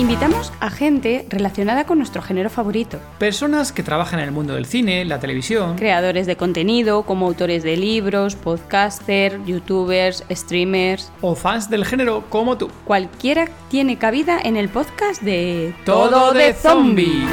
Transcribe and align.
Invitamos 0.00 0.52
a 0.60 0.70
gente 0.70 1.26
relacionada 1.28 1.84
con 1.84 1.98
nuestro 1.98 2.22
género 2.22 2.50
favorito. 2.50 3.00
Personas 3.18 3.72
que 3.72 3.82
trabajan 3.82 4.20
en 4.20 4.26
el 4.26 4.30
mundo 4.30 4.54
del 4.54 4.64
cine, 4.64 5.04
la 5.04 5.18
televisión. 5.18 5.74
Creadores 5.74 6.28
de 6.28 6.36
contenido, 6.36 7.02
como 7.02 7.26
autores 7.26 7.64
de 7.64 7.76
libros, 7.76 8.36
podcasters, 8.36 9.44
youtubers, 9.44 10.24
streamers. 10.30 11.10
O 11.20 11.34
fans 11.34 11.68
del 11.68 11.84
género 11.84 12.24
como 12.28 12.56
tú. 12.56 12.70
Cualquiera 12.84 13.48
tiene 13.70 13.98
cabida 13.98 14.38
en 14.40 14.56
el 14.56 14.68
podcast 14.68 15.20
de 15.20 15.74
Todo 15.84 16.32
de 16.32 16.54
Zombie. 16.54 17.26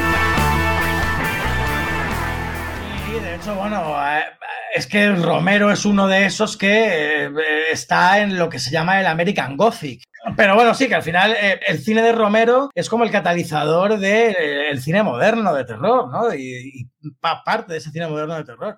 Y 3.11 3.19
de 3.19 3.35
hecho, 3.35 3.53
bueno, 3.53 3.95
eh, 4.07 4.23
es 4.73 4.87
que 4.87 5.11
Romero 5.11 5.71
es 5.71 5.85
uno 5.85 6.07
de 6.07 6.25
esos 6.25 6.57
que 6.57 7.25
eh, 7.25 7.31
está 7.71 8.21
en 8.21 8.39
lo 8.39 8.49
que 8.49 8.57
se 8.57 8.71
llama 8.71 8.99
el 8.99 9.05
American 9.05 9.55
Gothic. 9.55 10.01
Pero 10.35 10.55
bueno, 10.55 10.73
sí, 10.73 10.87
que 10.87 10.95
al 10.95 11.03
final 11.03 11.33
eh, 11.33 11.59
el 11.67 11.79
cine 11.79 12.01
de 12.01 12.11
Romero 12.11 12.69
es 12.73 12.89
como 12.89 13.03
el 13.03 13.11
catalizador 13.11 13.97
del 13.99 14.81
cine 14.81 15.03
moderno 15.03 15.53
de 15.53 15.65
terror, 15.65 16.09
¿no? 16.09 16.33
Y, 16.33 16.89
y 17.01 17.11
parte 17.19 17.73
de 17.73 17.79
ese 17.79 17.91
cine 17.91 18.07
moderno 18.07 18.35
de 18.35 18.43
terror. 18.43 18.77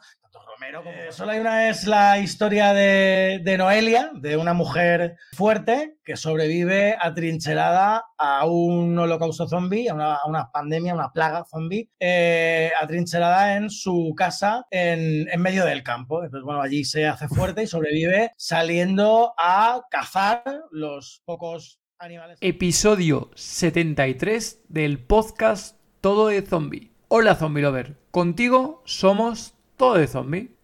Eh, 0.69 1.11
solo 1.11 1.31
hay 1.31 1.39
una 1.39 1.69
es 1.69 1.87
la 1.87 2.19
historia 2.19 2.73
de, 2.73 3.39
de, 3.41 3.57
Noelia, 3.57 4.11
de 4.13 4.35
una 4.35 4.53
mujer 4.53 5.15
fuerte 5.31 5.95
que 6.03 6.17
sobrevive 6.17 6.97
atrincherada 6.99 8.03
a 8.17 8.45
un 8.45 8.99
holocausto 8.99 9.47
zombie, 9.47 9.89
a 9.89 9.93
una, 9.93 10.15
a 10.15 10.27
una 10.27 10.51
pandemia, 10.51 10.93
una 10.93 11.13
plaga 11.13 11.45
zombie, 11.45 11.89
eh, 11.97 12.69
atrincherada 12.81 13.55
en 13.55 13.69
su 13.69 14.13
casa 14.17 14.65
en, 14.69 15.29
en, 15.29 15.41
medio 15.41 15.63
del 15.63 15.83
campo. 15.83 16.21
Entonces, 16.21 16.43
bueno, 16.43 16.61
allí 16.61 16.83
se 16.83 17.07
hace 17.07 17.29
fuerte 17.29 17.63
y 17.63 17.67
sobrevive 17.67 18.31
saliendo 18.35 19.33
a 19.37 19.83
cazar 19.89 20.43
los 20.71 21.21
pocos 21.23 21.79
animales. 21.97 22.39
Episodio 22.41 23.31
73 23.35 24.63
del 24.67 24.99
podcast 24.99 25.79
Todo 26.01 26.27
de 26.27 26.41
Zombie. 26.41 26.91
Hola 27.07 27.35
Zombie 27.35 27.63
Lover, 27.63 27.95
contigo 28.11 28.81
somos 28.83 29.53
Todo 29.77 29.93
de 29.93 30.07
Zombie. 30.07 30.56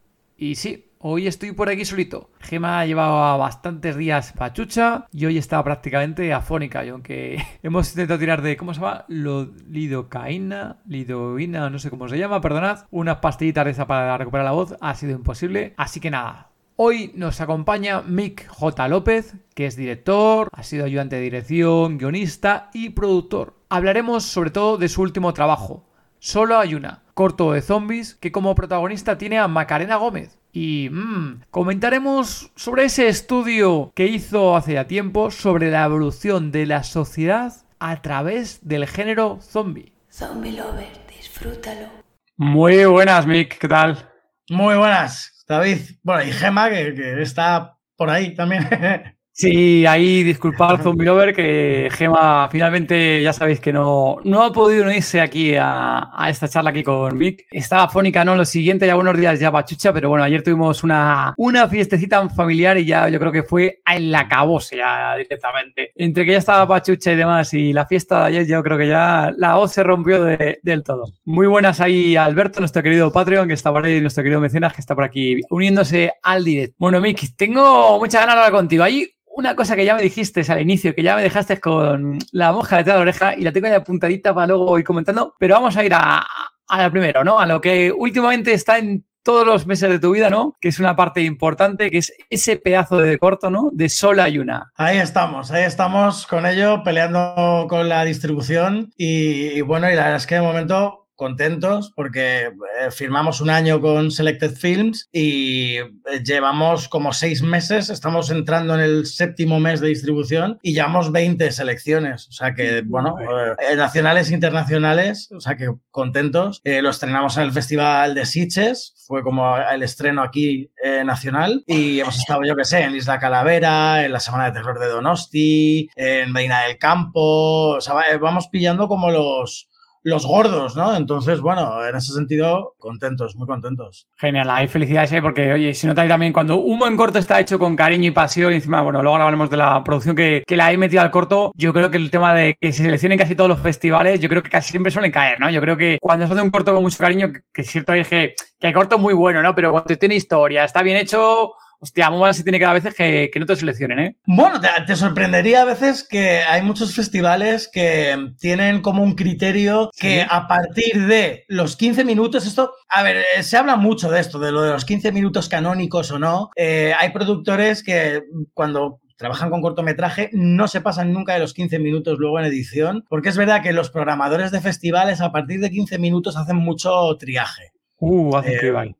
Y 0.43 0.55
sí, 0.55 0.91
hoy 0.99 1.27
estoy 1.27 1.53
por 1.53 1.69
aquí 1.69 1.85
solito. 1.85 2.29
Gema 2.41 2.85
llevaba 2.85 3.37
bastantes 3.37 3.95
días 3.95 4.33
pachucha 4.33 5.07
y 5.13 5.25
hoy 5.25 5.37
está 5.37 5.63
prácticamente 5.63 6.33
afónica. 6.33 6.83
Y 6.83 6.89
aunque 6.89 7.41
hemos 7.63 7.89
intentado 7.91 8.19
tirar 8.19 8.41
de, 8.41 8.57
¿cómo 8.57 8.73
se 8.73 8.81
llama? 8.81 9.05
Lo, 9.07 9.45
lidocaína, 9.69 10.81
lidoína, 10.85 11.69
no 11.69 11.79
sé 11.79 11.89
cómo 11.89 12.09
se 12.09 12.17
llama, 12.17 12.41
perdonad. 12.41 12.87
Unas 12.91 13.19
pastillitas 13.19 13.63
de 13.63 13.71
esa 13.71 13.87
para 13.87 14.17
recuperar 14.17 14.43
la 14.43 14.51
voz, 14.51 14.75
ha 14.81 14.95
sido 14.95 15.13
imposible. 15.13 15.73
Así 15.77 16.01
que 16.01 16.11
nada, 16.11 16.49
Hoy 16.75 17.13
nos 17.15 17.39
acompaña 17.39 18.01
Mick 18.01 18.47
J. 18.47 18.87
López, 18.89 19.35
que 19.53 19.67
es 19.67 19.77
director, 19.77 20.49
ha 20.51 20.63
sido 20.63 20.85
ayudante 20.85 21.15
de 21.17 21.21
dirección, 21.21 21.99
guionista 21.99 22.71
y 22.73 22.89
productor. 22.89 23.53
Hablaremos 23.69 24.23
sobre 24.23 24.49
todo 24.49 24.77
de 24.77 24.89
su 24.89 25.03
último 25.03 25.33
trabajo, 25.33 25.85
Solo 26.23 26.57
hay 26.57 26.73
una, 26.73 27.03
corto 27.15 27.51
de 27.51 27.61
zombies, 27.61 28.15
que 28.15 28.31
como 28.31 28.55
protagonista 28.55 29.17
tiene 29.17 29.39
a 29.39 29.49
Macarena 29.49 29.97
Gómez. 29.97 30.39
Y 30.53 30.87
mmm, 30.89 31.41
comentaremos 31.51 32.49
sobre 32.55 32.85
ese 32.85 33.09
estudio 33.09 33.91
que 33.93 34.07
hizo 34.07 34.55
hace 34.55 34.75
ya 34.75 34.87
tiempo 34.87 35.31
sobre 35.31 35.69
la 35.69 35.83
evolución 35.83 36.53
de 36.53 36.65
la 36.65 36.83
sociedad 36.83 37.51
a 37.77 38.01
través 38.01 38.65
del 38.65 38.87
género 38.87 39.39
zombie. 39.41 39.91
Zombie 40.09 40.53
Lover, 40.53 40.93
disfrútalo. 41.09 41.89
Muy 42.37 42.85
buenas, 42.85 43.27
Mick, 43.27 43.57
¿qué 43.57 43.67
tal? 43.67 44.09
Muy 44.49 44.77
buenas, 44.77 45.43
David. 45.45 45.79
Bueno, 46.03 46.23
y 46.23 46.31
Gema, 46.31 46.69
que, 46.69 46.93
que 46.95 47.21
está 47.21 47.77
por 47.97 48.09
ahí 48.09 48.33
también. 48.33 48.65
Sí, 49.35 49.83
ahí 49.87 50.21
disculpad 50.21 50.83
Zombie 50.83 51.07
Lover 51.07 51.33
que 51.33 51.89
Gema 51.91 52.47
finalmente 52.51 53.19
ya 53.23 53.33
sabéis 53.33 53.59
que 53.59 53.73
no, 53.73 54.17
no 54.23 54.43
ha 54.43 54.53
podido 54.53 54.85
unirse 54.85 55.19
aquí 55.19 55.55
a, 55.55 56.11
a, 56.13 56.29
esta 56.29 56.47
charla 56.47 56.69
aquí 56.69 56.83
con 56.83 57.17
Vic. 57.17 57.47
Estaba 57.49 57.89
fónica, 57.89 58.23
¿no? 58.23 58.35
Lo 58.35 58.45
siguiente, 58.45 58.85
ya 58.85 58.93
buenos 58.93 59.17
días 59.17 59.39
ya 59.39 59.51
pachucha, 59.51 59.91
pero 59.91 60.09
bueno, 60.09 60.23
ayer 60.23 60.43
tuvimos 60.43 60.83
una, 60.83 61.33
una 61.37 61.67
fiestecita 61.67 62.29
familiar 62.29 62.77
y 62.77 62.85
ya 62.85 63.09
yo 63.09 63.19
creo 63.19 63.31
que 63.31 63.41
fue 63.41 63.81
en 63.87 64.11
la 64.11 64.27
cabose 64.27 64.77
ya 64.77 65.15
directamente. 65.15 65.93
Entre 65.95 66.25
que 66.25 66.33
ya 66.33 66.37
estaba 66.37 66.67
pachucha 66.67 67.11
y 67.11 67.15
demás 67.15 67.55
y 67.55 67.73
la 67.73 67.87
fiesta 67.87 68.19
de 68.19 68.25
ayer 68.27 68.45
yo 68.45 68.61
creo 68.61 68.77
que 68.77 68.87
ya 68.87 69.33
la 69.35 69.55
voz 69.55 69.71
se 69.71 69.81
rompió 69.81 70.23
de, 70.23 70.59
del 70.61 70.83
todo. 70.83 71.05
Muy 71.25 71.47
buenas 71.47 71.81
ahí 71.81 72.15
Alberto, 72.15 72.59
nuestro 72.59 72.83
querido 72.83 73.11
Patreon 73.11 73.47
que 73.47 73.55
está 73.55 73.71
por 73.71 73.83
ahí, 73.83 73.99
nuestro 73.99 74.21
querido 74.21 74.39
mecenas 74.39 74.73
que 74.73 74.81
está 74.81 74.93
por 74.93 75.05
aquí 75.05 75.41
uniéndose 75.49 76.13
al 76.21 76.43
direct. 76.43 76.75
Bueno, 76.77 77.01
Mick, 77.01 77.35
tengo 77.35 77.97
mucha 77.97 78.19
ganas 78.19 78.35
de 78.35 78.41
hablar 78.41 78.51
contigo. 78.51 78.83
Ahí 78.83 79.09
una 79.35 79.55
cosa 79.55 79.75
que 79.75 79.85
ya 79.85 79.95
me 79.95 80.01
dijiste 80.01 80.41
al 80.51 80.61
inicio, 80.61 80.93
que 80.93 81.03
ya 81.03 81.15
me 81.15 81.23
dejaste 81.23 81.59
con 81.59 82.19
la 82.31 82.51
mosca 82.51 82.77
detrás 82.77 82.95
de 82.95 82.99
la 82.99 83.01
oreja 83.01 83.35
y 83.35 83.41
la 83.41 83.51
tengo 83.51 83.67
ya 83.67 83.77
apuntadita 83.77 84.33
para 84.33 84.47
luego 84.47 84.77
ir 84.77 84.85
comentando, 84.85 85.35
pero 85.39 85.55
vamos 85.55 85.75
a 85.75 85.83
ir 85.83 85.93
a, 85.93 86.25
a 86.67 86.83
lo 86.83 86.91
primero, 86.91 87.23
¿no? 87.23 87.39
A 87.39 87.45
lo 87.45 87.59
que 87.59 87.91
últimamente 87.91 88.53
está 88.53 88.77
en 88.77 89.05
todos 89.23 89.47
los 89.47 89.65
meses 89.65 89.89
de 89.89 89.99
tu 89.99 90.11
vida, 90.11 90.29
¿no? 90.29 90.55
Que 90.59 90.67
es 90.67 90.79
una 90.79 90.95
parte 90.95 91.21
importante, 91.21 91.89
que 91.89 91.99
es 91.99 92.13
ese 92.29 92.57
pedazo 92.57 92.97
de 92.97 93.17
corto, 93.17 93.49
¿no? 93.49 93.69
De 93.71 93.89
sola 93.89 94.27
y 94.29 94.37
una. 94.37 94.71
Ahí 94.75 94.97
estamos, 94.97 95.49
ahí 95.51 95.63
estamos 95.63 96.27
con 96.27 96.45
ello, 96.45 96.83
peleando 96.83 97.65
con 97.69 97.87
la 97.87 98.03
distribución 98.03 98.91
y, 98.97 99.57
y 99.57 99.61
bueno, 99.61 99.89
y 99.89 99.95
la 99.95 100.03
verdad 100.03 100.17
es 100.17 100.27
que 100.27 100.35
de 100.35 100.41
momento 100.41 101.02
contentos 101.15 101.91
porque 101.95 102.45
eh, 102.45 102.91
firmamos 102.91 103.41
un 103.41 103.49
año 103.49 103.81
con 103.81 104.11
Selected 104.11 104.55
Films 104.55 105.09
y 105.11 105.75
eh, 105.75 105.89
llevamos 106.23 106.87
como 106.87 107.13
seis 107.13 107.41
meses, 107.41 107.89
estamos 107.89 108.29
entrando 108.29 108.75
en 108.75 108.81
el 108.81 109.05
séptimo 109.05 109.59
mes 109.59 109.79
de 109.79 109.89
distribución 109.89 110.59
y 110.61 110.73
llevamos 110.73 111.11
20 111.11 111.51
selecciones, 111.51 112.27
o 112.27 112.31
sea 112.31 112.53
que, 112.53 112.81
bueno, 112.85 113.15
eh, 113.19 113.75
nacionales 113.75 114.29
e 114.29 114.33
internacionales, 114.33 115.29
o 115.31 115.39
sea 115.39 115.55
que 115.55 115.73
contentos. 115.91 116.61
Eh, 116.63 116.81
lo 116.81 116.89
estrenamos 116.89 117.37
en 117.37 117.43
el 117.43 117.51
Festival 117.51 118.15
de 118.15 118.25
Sitges, 118.25 118.93
fue 119.07 119.23
como 119.23 119.57
el 119.57 119.83
estreno 119.83 120.21
aquí 120.21 120.71
eh, 120.83 121.03
nacional 121.03 121.63
y 121.67 121.99
hemos 121.99 122.17
estado, 122.17 122.41
yo 122.45 122.55
que 122.55 122.65
sé, 122.65 122.81
en 122.81 122.95
Isla 122.95 123.19
Calavera, 123.19 124.05
en 124.05 124.11
la 124.11 124.19
Semana 124.19 124.45
de 124.45 124.51
Terror 124.53 124.79
de 124.79 124.87
Donosti, 124.87 125.89
en 125.95 126.31
Medina 126.31 126.63
del 126.63 126.77
Campo, 126.77 127.75
o 127.75 127.81
sea, 127.81 127.95
vamos 128.19 128.47
pillando 128.47 128.87
como 128.87 129.11
los 129.11 129.69
los 130.03 130.25
gordos, 130.25 130.75
¿no? 130.75 130.95
Entonces, 130.95 131.39
bueno, 131.39 131.85
en 131.85 131.95
ese 131.95 132.13
sentido, 132.13 132.75
contentos, 132.77 133.35
muy 133.35 133.47
contentos. 133.47 134.07
Genial, 134.17 134.49
hay 134.49 134.67
felicidades, 134.67 135.11
¿eh? 135.13 135.21
porque, 135.21 135.53
oye, 135.53 135.73
si 135.73 135.87
notáis 135.87 136.09
también 136.09 136.33
cuando 136.33 136.57
un 136.57 136.77
buen 136.77 136.97
corto 136.97 137.19
está 137.19 137.39
hecho 137.39 137.57
con 137.57 137.75
cariño 137.75 138.09
y 138.09 138.11
pasión, 138.11 138.51
y 138.51 138.57
encima, 138.57 138.81
bueno, 138.81 139.01
luego 139.01 139.15
hablaremos 139.15 139.49
de 139.49 139.57
la 139.57 139.83
producción 139.83 140.15
que, 140.15 140.43
que 140.45 140.57
la 140.57 140.71
he 140.71 140.77
metido 140.77 141.01
al 141.01 141.11
corto, 141.11 141.53
yo 141.55 141.73
creo 141.73 141.89
que 141.89 141.97
el 141.97 142.11
tema 142.11 142.33
de 142.33 142.57
que 142.59 142.73
se 142.73 142.83
seleccionen 142.83 143.17
casi 143.17 143.35
todos 143.35 143.49
los 143.49 143.59
festivales, 143.59 144.19
yo 144.19 144.27
creo 144.27 144.43
que 144.43 144.49
casi 144.49 144.71
siempre 144.71 144.91
suelen 144.91 145.11
caer, 145.11 145.39
¿no? 145.39 145.49
Yo 145.49 145.61
creo 145.61 145.77
que 145.77 145.97
cuando 146.01 146.27
se 146.27 146.33
hace 146.33 146.41
un 146.41 146.51
corto 146.51 146.73
con 146.73 146.83
mucho 146.83 146.97
cariño, 146.97 147.31
que 147.53 147.61
es 147.61 147.69
cierto 147.69 147.93
que, 147.93 148.35
que 148.59 148.67
hay 148.67 148.73
corto 148.73 148.97
muy 148.99 149.13
bueno, 149.13 149.41
¿no? 149.41 149.55
Pero 149.55 149.71
cuando 149.71 149.95
tiene 149.97 150.15
historia, 150.15 150.65
está 150.65 150.83
bien 150.83 150.97
hecho, 150.97 151.53
Hostia, 151.83 152.09
muy 152.09 152.21
mal 152.21 152.33
se 152.33 152.43
tiene 152.43 152.59
que 152.59 152.65
a 152.65 152.71
veces 152.71 152.95
que, 152.95 153.29
que 153.29 153.39
no 153.41 153.45
te 153.45 153.57
seleccionen, 153.57 153.99
¿eh? 153.99 154.15
Bueno, 154.25 154.61
te, 154.61 154.69
te, 154.87 154.95
sorprendería 154.95 155.63
a 155.63 155.65
veces 155.65 156.07
que 156.09 156.37
hay 156.37 156.61
muchos 156.61 156.95
festivales 156.95 157.69
que 157.69 158.15
tienen 158.39 158.81
como 158.81 159.03
un 159.03 159.15
criterio 159.15 159.91
que 159.99 160.21
¿Sí? 160.21 160.27
a 160.29 160.47
partir 160.47 161.07
de 161.07 161.43
los 161.49 161.75
15 161.75 162.05
minutos, 162.05 162.47
esto, 162.47 162.71
a 162.87 163.03
ver, 163.03 163.25
eh, 163.35 163.43
se 163.43 163.57
habla 163.57 163.75
mucho 163.75 164.09
de 164.09 164.21
esto, 164.21 164.39
de 164.39 164.53
lo 164.53 164.61
de 164.61 164.71
los 164.71 164.85
15 164.85 165.11
minutos 165.11 165.49
canónicos 165.49 166.09
o 166.11 166.19
no. 166.19 166.51
Eh, 166.55 166.93
hay 166.97 167.09
productores 167.09 167.83
que 167.83 168.21
cuando 168.53 169.01
trabajan 169.17 169.49
con 169.49 169.61
cortometraje 169.61 170.29
no 170.31 170.69
se 170.69 170.79
pasan 170.79 171.11
nunca 171.11 171.33
de 171.33 171.39
los 171.39 171.53
15 171.53 171.79
minutos 171.79 172.17
luego 172.17 172.39
en 172.39 172.45
edición, 172.45 173.03
porque 173.09 173.27
es 173.27 173.35
verdad 173.35 173.61
que 173.61 173.73
los 173.73 173.89
programadores 173.89 174.51
de 174.51 174.61
festivales 174.61 175.19
a 175.19 175.33
partir 175.33 175.59
de 175.59 175.69
15 175.69 175.99
minutos 175.99 176.37
hacen 176.37 176.55
mucho 176.55 177.13
triaje. 177.19 177.73
Uh, 177.97 178.37
hacen 178.37 178.53
eh, 178.53 178.95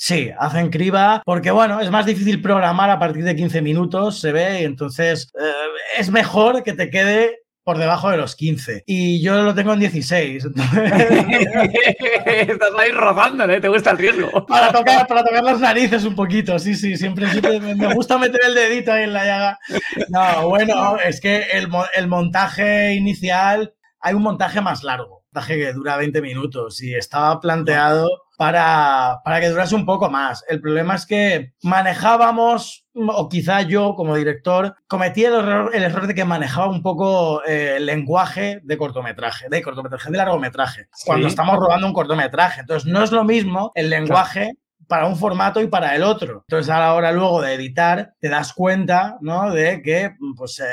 Sí, 0.00 0.30
hacen 0.38 0.70
criba 0.70 1.22
porque, 1.24 1.50
bueno, 1.50 1.80
es 1.80 1.90
más 1.90 2.06
difícil 2.06 2.40
programar 2.40 2.88
a 2.88 3.00
partir 3.00 3.24
de 3.24 3.34
15 3.34 3.62
minutos, 3.62 4.20
se 4.20 4.30
ve, 4.30 4.60
y 4.60 4.64
entonces 4.64 5.32
eh, 5.36 5.52
es 5.98 6.08
mejor 6.08 6.62
que 6.62 6.72
te 6.72 6.88
quede 6.88 7.40
por 7.64 7.78
debajo 7.78 8.08
de 8.08 8.16
los 8.16 8.36
15. 8.36 8.84
Y 8.86 9.20
yo 9.20 9.42
lo 9.42 9.56
tengo 9.56 9.72
en 9.72 9.80
16. 9.80 10.44
Estás 12.26 12.70
ahí 12.78 12.92
rozando, 12.92 13.44
¿eh? 13.50 13.60
Te 13.60 13.66
gusta 13.68 13.90
el 13.90 13.98
riesgo. 13.98 14.46
Para 14.46 14.70
tocar, 14.70 15.04
para 15.08 15.24
tocar 15.24 15.42
las 15.42 15.58
narices 15.58 16.04
un 16.04 16.14
poquito, 16.14 16.60
sí, 16.60 16.76
sí, 16.76 16.96
siempre, 16.96 17.28
siempre 17.30 17.58
me 17.58 17.92
gusta 17.92 18.18
meter 18.18 18.40
el 18.46 18.54
dedito 18.54 18.92
ahí 18.92 19.02
en 19.02 19.12
la 19.12 19.24
llaga. 19.24 19.58
No, 20.10 20.48
bueno, 20.48 20.96
es 21.00 21.20
que 21.20 21.42
el, 21.54 21.68
el 21.96 22.06
montaje 22.06 22.94
inicial, 22.94 23.74
hay 24.00 24.14
un 24.14 24.22
montaje 24.22 24.60
más 24.60 24.84
largo, 24.84 25.24
montaje 25.24 25.58
que 25.58 25.72
dura 25.72 25.96
20 25.96 26.22
minutos 26.22 26.80
y 26.82 26.94
estaba 26.94 27.40
planteado 27.40 28.27
para, 28.38 29.20
para 29.24 29.40
que 29.40 29.48
durase 29.48 29.74
un 29.74 29.84
poco 29.84 30.08
más. 30.08 30.44
El 30.48 30.60
problema 30.60 30.94
es 30.94 31.06
que 31.06 31.54
manejábamos 31.60 32.86
o 32.94 33.28
quizá 33.28 33.62
yo 33.62 33.96
como 33.96 34.14
director 34.14 34.76
cometí 34.86 35.24
el 35.24 35.34
error, 35.34 35.70
el 35.74 35.82
error 35.82 36.06
de 36.06 36.14
que 36.14 36.24
manejaba 36.24 36.70
un 36.70 36.80
poco 36.80 37.42
eh, 37.44 37.74
el 37.78 37.86
lenguaje 37.86 38.60
de 38.62 38.78
cortometraje, 38.78 39.48
de 39.50 39.60
cortometraje, 39.60 40.12
de 40.12 40.18
largometraje, 40.18 40.86
cuando 41.04 41.26
estamos 41.26 41.56
rodando 41.56 41.88
un 41.88 41.92
cortometraje. 41.92 42.60
Entonces 42.60 42.88
no 42.88 43.02
es 43.02 43.10
lo 43.10 43.24
mismo 43.24 43.72
el 43.74 43.90
lenguaje 43.90 44.52
para 44.88 45.06
un 45.06 45.16
formato 45.16 45.60
y 45.60 45.68
para 45.68 45.94
el 45.94 46.02
otro. 46.02 46.44
Entonces, 46.48 46.70
a 46.70 46.80
la 46.80 46.94
hora 46.94 47.12
luego 47.12 47.42
de 47.42 47.54
editar, 47.54 48.14
te 48.20 48.28
das 48.28 48.52
cuenta, 48.52 49.18
¿no? 49.20 49.52
De 49.52 49.82
que, 49.82 50.16
pues, 50.36 50.60
eh, 50.60 50.64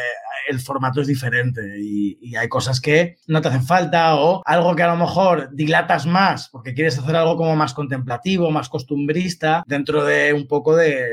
el 0.47 0.59
formato 0.59 1.01
es 1.01 1.07
diferente 1.07 1.61
y, 1.79 2.35
hay 2.35 2.49
cosas 2.49 2.81
que 2.81 3.17
no 3.27 3.41
te 3.41 3.47
hacen 3.47 3.63
falta 3.63 4.15
o 4.15 4.41
algo 4.45 4.75
que 4.75 4.83
a 4.83 4.87
lo 4.87 4.97
mejor 4.97 5.49
dilatas 5.53 6.05
más 6.05 6.49
porque 6.49 6.73
quieres 6.73 6.99
hacer 6.99 7.15
algo 7.15 7.37
como 7.37 7.55
más 7.55 7.73
contemplativo, 7.73 8.51
más 8.51 8.67
costumbrista 8.67 9.63
dentro 9.67 10.03
de 10.03 10.33
un 10.33 10.45
poco 10.45 10.75
del 10.75 11.07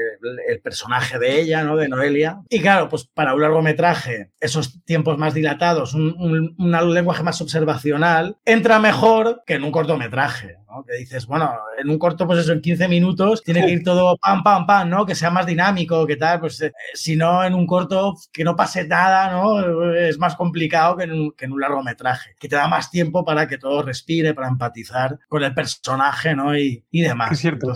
el 0.48 0.60
personaje 0.60 1.18
de 1.20 1.40
ella, 1.40 1.62
¿no? 1.62 1.76
De 1.76 1.88
Noelia. 1.88 2.40
Y 2.48 2.60
claro, 2.60 2.88
pues 2.88 3.04
para 3.04 3.34
un 3.34 3.42
largometraje, 3.42 4.32
esos 4.40 4.82
tiempos 4.84 5.16
más 5.16 5.32
dilatados, 5.32 5.94
un, 5.94 6.54
un 6.58 6.94
lenguaje 6.94 7.22
más 7.22 7.40
observacional, 7.40 8.36
entra 8.44 8.80
mejor 8.80 9.42
que 9.46 9.54
en 9.54 9.64
un 9.64 9.70
cortometraje. 9.70 10.56
Que 10.86 10.96
dices, 10.96 11.26
bueno, 11.26 11.52
en 11.78 11.90
un 11.90 11.98
corto, 11.98 12.26
pues 12.26 12.40
eso, 12.40 12.52
en 12.52 12.60
15 12.60 12.88
minutos, 12.88 13.42
tiene 13.42 13.64
que 13.64 13.72
ir 13.72 13.82
todo 13.84 14.16
pam, 14.16 14.42
pam, 14.42 14.66
pam, 14.66 14.88
¿no? 14.88 15.04
Que 15.06 15.14
sea 15.14 15.30
más 15.30 15.46
dinámico, 15.46 16.06
que 16.06 16.16
tal, 16.16 16.40
pues 16.40 16.60
eh, 16.62 16.72
si 16.94 17.16
no, 17.16 17.44
en 17.44 17.54
un 17.54 17.66
corto, 17.66 18.14
que 18.32 18.44
no 18.44 18.56
pase 18.56 18.86
nada, 18.86 19.30
¿no? 19.30 19.92
Es 19.94 20.18
más 20.18 20.36
complicado 20.36 20.96
que 20.96 21.04
en, 21.04 21.12
un, 21.12 21.32
que 21.32 21.44
en 21.44 21.52
un 21.52 21.60
largometraje, 21.60 22.34
que 22.38 22.48
te 22.48 22.56
da 22.56 22.68
más 22.68 22.90
tiempo 22.90 23.24
para 23.24 23.46
que 23.46 23.58
todo 23.58 23.82
respire, 23.82 24.34
para 24.34 24.48
empatizar 24.48 25.18
con 25.28 25.42
el 25.44 25.54
personaje, 25.54 26.34
¿no? 26.34 26.56
Y, 26.56 26.84
y 26.90 27.02
demás. 27.02 27.32
Es 27.32 27.40
cierto. 27.40 27.74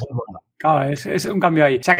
Claro, 0.58 0.90
es, 0.90 1.26
un 1.26 1.38
cambio 1.38 1.66
ahí. 1.66 1.76
O 1.76 1.82
sea, 1.82 1.96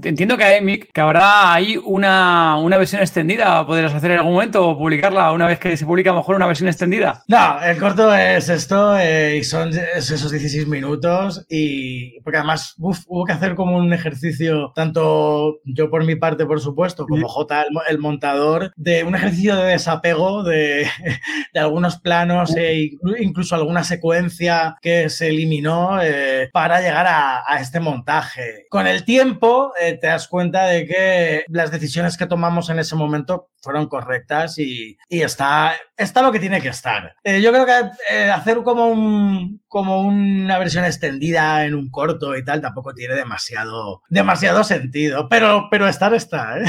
que 0.00 0.08
entiendo 0.08 0.38
que, 0.38 0.88
que 0.92 1.00
ahora 1.00 1.52
hay 1.52 1.76
una, 1.76 2.56
una 2.56 2.78
versión 2.78 3.02
extendida. 3.02 3.66
¿Podrías 3.66 3.94
hacer 3.94 4.12
en 4.12 4.18
algún 4.18 4.32
momento 4.32 4.66
o 4.66 4.78
publicarla 4.78 5.32
una 5.32 5.46
vez 5.46 5.58
que 5.58 5.76
se 5.76 5.84
publica 5.84 6.10
a 6.10 6.14
lo 6.14 6.20
mejor 6.20 6.36
una 6.36 6.46
versión 6.46 6.68
extendida? 6.68 7.22
No, 7.28 7.62
el 7.62 7.76
corto 7.78 8.14
es 8.14 8.48
esto 8.48 8.98
eh, 8.98 9.36
y 9.36 9.44
son 9.44 9.70
esos 9.74 10.30
16 10.30 10.66
minutos 10.66 11.44
y 11.50 12.20
porque 12.20 12.38
además 12.38 12.74
hubo 12.78 13.24
que 13.26 13.32
hacer 13.32 13.54
como 13.54 13.76
un 13.76 13.92
ejercicio, 13.92 14.72
tanto 14.74 15.58
yo 15.64 15.90
por 15.90 16.04
mi 16.06 16.16
parte, 16.16 16.46
por 16.46 16.60
supuesto, 16.60 17.06
como 17.06 17.28
J, 17.28 17.64
el, 17.88 17.98
montador, 17.98 18.72
de 18.76 19.04
un 19.04 19.14
ejercicio 19.14 19.56
de 19.56 19.72
desapego 19.72 20.42
de, 20.42 20.86
de 21.52 21.60
algunos 21.60 21.98
planos 21.98 22.56
e 22.56 22.92
incluso 23.18 23.54
alguna 23.54 23.84
secuencia 23.84 24.76
que 24.80 25.10
se 25.10 25.28
eliminó 25.28 26.00
eh, 26.02 26.48
para 26.50 26.80
llegar 26.80 27.06
a, 27.06 27.42
a 27.46 27.60
este 27.60 27.73
este 27.74 27.80
montaje. 27.80 28.66
Con 28.70 28.86
el 28.86 29.04
tiempo 29.04 29.72
eh, 29.80 29.98
te 30.00 30.06
das 30.06 30.28
cuenta 30.28 30.66
de 30.66 30.86
que 30.86 31.44
las 31.48 31.72
decisiones 31.72 32.16
que 32.16 32.26
tomamos 32.26 32.70
en 32.70 32.78
ese 32.78 32.94
momento 32.94 33.48
fueron 33.64 33.88
correctas 33.88 34.58
y, 34.58 34.96
está, 35.08 35.72
está 35.96 36.22
lo 36.22 36.30
que 36.30 36.38
tiene 36.38 36.60
que 36.60 36.68
estar. 36.68 37.14
Eh, 37.24 37.40
yo 37.40 37.50
creo 37.50 37.66
que 37.66 37.72
eh, 38.12 38.30
hacer 38.30 38.62
como, 38.62 38.88
un, 38.88 39.62
como 39.66 40.02
una 40.02 40.58
versión 40.58 40.84
extendida 40.84 41.64
en 41.64 41.74
un 41.74 41.90
corto 41.90 42.36
y 42.36 42.44
tal 42.44 42.60
tampoco 42.60 42.94
tiene 42.94 43.14
demasiado, 43.14 44.02
demasiado 44.08 44.62
sentido, 44.62 45.28
pero, 45.28 45.68
pero 45.70 45.88
estar 45.88 46.14
está. 46.14 46.56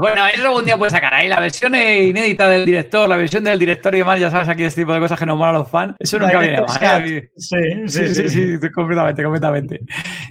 Bueno, 0.00 0.26
eso 0.28 0.46
algún 0.46 0.64
día 0.64 0.76
puedes 0.76 0.92
sacar 0.92 1.12
ahí 1.12 1.28
la 1.28 1.40
versión 1.40 1.74
inédita 1.74 2.48
del 2.48 2.64
director, 2.64 3.08
la 3.08 3.16
versión 3.16 3.42
del 3.44 3.58
director 3.58 3.94
y 3.94 3.98
demás, 3.98 4.20
ya 4.20 4.30
sabes 4.30 4.48
aquí 4.48 4.62
este 4.62 4.82
tipo 4.82 4.92
de 4.92 5.00
cosas 5.00 5.18
que 5.18 5.26
nos 5.26 5.36
mola 5.36 5.50
a 5.50 5.54
los 5.54 5.68
fans. 5.68 5.94
Eso 5.98 6.18
nunca 6.18 6.38
viene. 6.38 6.64
Sí, 7.36 7.56
sí, 7.88 8.14
sí, 8.14 8.28
sí, 8.28 8.70
completamente, 8.70 9.22
completamente. 9.22 9.80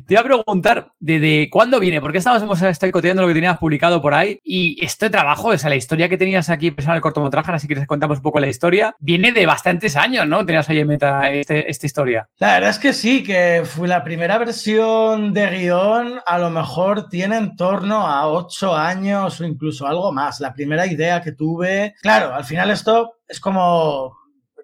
Te 0.08 0.14
iba 0.14 0.22
a 0.22 0.24
preguntar, 0.24 0.94
¿desde 1.00 1.50
cuándo 1.50 1.80
viene? 1.80 2.00
Porque 2.02 2.20
estábamos 2.20 2.62
estoy 2.62 2.92
coteando 2.92 3.22
lo 3.22 3.28
que 3.28 3.34
tenías 3.34 3.58
publicado 3.58 4.02
por 4.02 4.14
ahí 4.14 4.40
y 4.44 4.84
este 4.84 5.10
trabajo, 5.10 5.49
o 5.50 5.57
sea, 5.57 5.69
la 5.69 5.75
historia 5.75 6.10
que 6.10 6.18
tenías 6.18 6.50
aquí 6.50 6.72
pensando 6.72 6.94
en 6.94 6.98
el 6.98 7.01
cortometraje, 7.01 7.51
así 7.51 7.68
que 7.68 7.75
les 7.75 7.88
contamos 7.88 8.18
un 8.18 8.24
poco 8.24 8.40
la 8.40 8.48
historia, 8.48 8.96
viene 9.00 9.31
de 9.31 9.46
bastantes 9.46 9.96
años, 9.96 10.28
¿no? 10.28 10.46
Tenías 10.46 10.69
ahí 10.69 10.80
en 10.80 10.88
meta 10.88 11.30
este, 11.30 11.69
esta 11.69 11.86
historia. 11.86 12.30
La 12.38 12.54
verdad 12.54 12.69
es 12.69 12.80
que 12.80 12.94
sí, 12.94 13.24
que 13.24 13.63
fue 13.66 13.88
la 13.88 14.04
primera 14.04 14.38
versión 14.38 15.34
de 15.34 15.48
guion, 15.48 16.19
a 16.25 16.38
lo 16.38 16.50
mejor 16.50 17.10
tiene 17.10 17.38
en 17.38 17.56
torno 17.56 18.07
a 18.07 18.28
ocho 18.28 18.75
años 18.75 19.40
o 19.40 19.46
incluso 19.46 19.88
algo 19.88 20.12
más. 20.12 20.40
La 20.40 20.54
primera 20.54 20.86
idea 20.88 21.22
que 21.22 21.31
tuve, 21.31 21.95
claro, 22.02 22.34
al 22.34 22.45
final 22.45 22.69
esto 22.72 23.16
es 23.28 23.40
como 23.40 24.18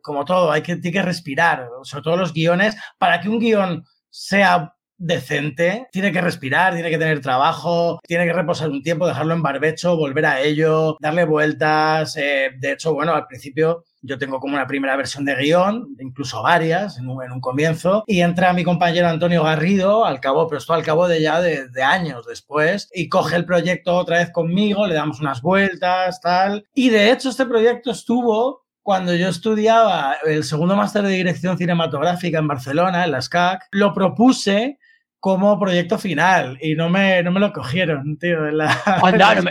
como 0.05 0.23
todo, 0.23 0.51
hay 0.51 0.61
que, 0.61 0.79
que 0.79 1.01
respirar, 1.01 1.67
sobre 1.81 2.03
todo 2.03 2.15
los 2.15 2.31
guiones, 2.31 2.77
para 2.99 3.19
que 3.19 3.27
un 3.27 3.39
guion 3.39 3.83
sea 4.11 4.74
decente, 4.97 5.87
tiene 5.91 6.11
que 6.11 6.21
respirar, 6.21 6.73
tiene 6.73 6.89
que 6.89 6.97
tener 6.97 7.21
trabajo, 7.21 7.99
tiene 8.07 8.25
que 8.25 8.33
reposar 8.33 8.69
un 8.69 8.81
tiempo, 8.81 9.07
dejarlo 9.07 9.33
en 9.33 9.41
barbecho, 9.41 9.97
volver 9.97 10.25
a 10.25 10.41
ello, 10.41 10.97
darle 10.99 11.25
vueltas. 11.25 12.15
Eh, 12.17 12.51
de 12.57 12.71
hecho, 12.71 12.93
bueno, 12.93 13.13
al 13.13 13.27
principio 13.27 13.83
yo 14.01 14.17
tengo 14.17 14.39
como 14.39 14.55
una 14.55 14.67
primera 14.67 14.95
versión 14.95 15.25
de 15.25 15.35
guion, 15.35 15.95
incluso 15.99 16.43
varias 16.43 16.99
en 16.99 17.09
un, 17.09 17.41
comienzo, 17.41 18.03
y 18.05 18.21
entra 18.21 18.53
mi 18.53 18.63
compañero 18.63 19.07
Antonio 19.07 19.43
Garrido, 19.43 20.05
al 20.05 20.19
cabo, 20.19 20.47
pero 20.47 20.59
esto 20.59 20.73
al 20.73 20.83
cabo 20.83 21.07
de 21.07 21.21
ya 21.21 21.41
de, 21.41 21.67
de, 21.69 21.83
años 21.83 22.25
después, 22.27 22.89
y 22.93 23.09
coge 23.09 23.35
el 23.35 23.45
proyecto 23.45 23.95
otra 23.95 24.19
vez 24.19 24.31
conmigo, 24.31 24.85
le 24.85 24.93
damos 24.93 25.19
unas 25.19 25.41
vueltas, 25.41 26.21
tal. 26.21 26.65
Y 26.75 26.89
de 26.89 27.11
hecho 27.11 27.29
este 27.29 27.45
proyecto 27.45 27.91
estuvo 27.91 28.65
cuando 28.85 29.15
yo 29.15 29.29
estudiaba 29.29 30.17
el 30.23 30.43
segundo 30.43 30.75
máster 30.75 31.01
de 31.01 31.09
dirección 31.09 31.57
cinematográfica 31.57 32.37
en 32.37 32.47
Barcelona, 32.47 33.03
en 33.03 33.13
la 33.13 33.21
SCAC, 33.23 33.63
lo 33.71 33.95
propuse 33.95 34.77
como 35.25 35.57
proyecto 35.57 35.97
final 35.97 36.55
y 36.61 36.75
no 36.75 36.87
me, 36.87 37.23
no 37.23 37.31
me 37.31 37.39
lo 37.39 37.51
cogieron, 37.51 38.15
tío. 38.19 38.47
En, 38.47 38.59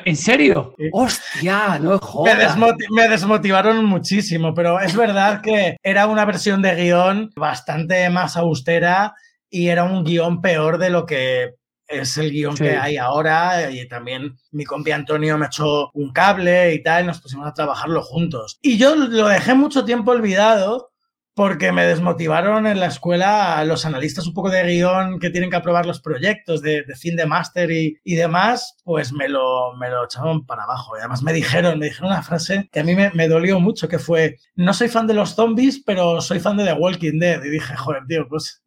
¿en 0.05 0.17
serio? 0.17 0.73
¡Hostia! 0.93 1.81
No 1.81 1.99
jodas. 1.99 2.57
Me, 2.91 3.09
desmotivaron 3.09 3.85
muchísimo, 3.85 4.55
pero 4.55 4.79
es 4.79 4.95
verdad 4.95 5.41
que 5.41 5.77
era 5.83 6.07
una 6.07 6.25
versión 6.27 6.63
de 6.63 6.77
guion 6.77 7.33
bastante 7.35 8.09
más 8.09 8.37
austera 8.37 9.15
y 9.51 9.67
era 9.67 9.83
un 9.83 10.05
guion 10.05 10.41
peor 10.41 10.79
de 10.79 10.91
lo 10.91 11.07
que 11.07 11.55
es 11.89 12.19
el 12.19 12.31
guion 12.31 12.55
que 12.55 12.77
hay 12.77 12.97
ahora 12.97 13.69
y 13.69 13.89
también 13.89 14.37
mi 14.53 14.65
compi 14.65 14.93
Antonio 14.93 15.37
me 15.39 15.47
echó 15.47 15.91
un 15.93 16.13
cable 16.13 16.73
y 16.73 16.85
tal, 16.85 17.03
y 17.03 17.07
nos 17.09 17.21
pusimos 17.21 17.49
a 17.49 17.53
trabajarlo 17.53 18.01
juntos. 18.01 18.61
Y 18.63 18.79
yo 18.79 18.95
lo 18.95 19.27
dejé 19.27 19.55
mucho 19.55 19.85
tiempo 19.85 20.13
olvidado 20.13 20.93
porque 21.35 21.73
me 21.73 21.85
desmotivaron 21.85 22.67
en 22.67 22.79
la 22.79 22.87
escuela 22.87 23.65
los 23.65 23.85
analistas 23.85 24.27
un 24.27 24.35
poco 24.35 24.51
de 24.51 24.63
guion 24.63 25.19
que 25.19 25.31
tienen 25.31 25.51
que 25.51 25.57
aprobar 25.57 25.85
los 25.85 26.01
proyectos 26.01 26.63
de, 26.63 26.85
fin 26.97 27.17
de 27.17 27.27
máster 27.27 27.71
y, 27.73 28.15
demás, 28.15 28.77
pues 28.85 29.13
me 29.13 29.29
lo, 29.29 29.75
me 29.75 29.91
lo 29.91 30.05
echaron 30.05 30.47
para 30.47 30.63
abajo. 30.63 30.97
Y 30.97 31.01
además 31.01 31.23
me 31.23 31.33
dijeron, 31.33 31.79
me 31.79 31.87
dijeron 31.87 32.13
una 32.13 32.23
frase 32.23 32.69
que 32.73 32.81
a 32.81 32.85
mí 32.85 32.95
me, 32.95 33.11
me, 33.11 33.27
dolió 33.27 33.59
mucho, 33.59 33.89
que 33.89 33.99
fue, 33.99 34.39
no 34.55 34.73
soy 34.73 34.89
fan 34.89 35.09
de 35.09 35.15
los 35.15 35.35
zombies, 35.35 35.83
pero 35.85 36.21
soy 36.21 36.39
fan 36.39 36.57
de 36.57 36.65
The 36.65 36.75
Walking 36.75 37.19
Dead. 37.19 37.43
Y 37.43 37.51
dije, 37.51 37.77
joder, 37.77 38.05
tío, 38.07 38.29
pues 38.29 38.63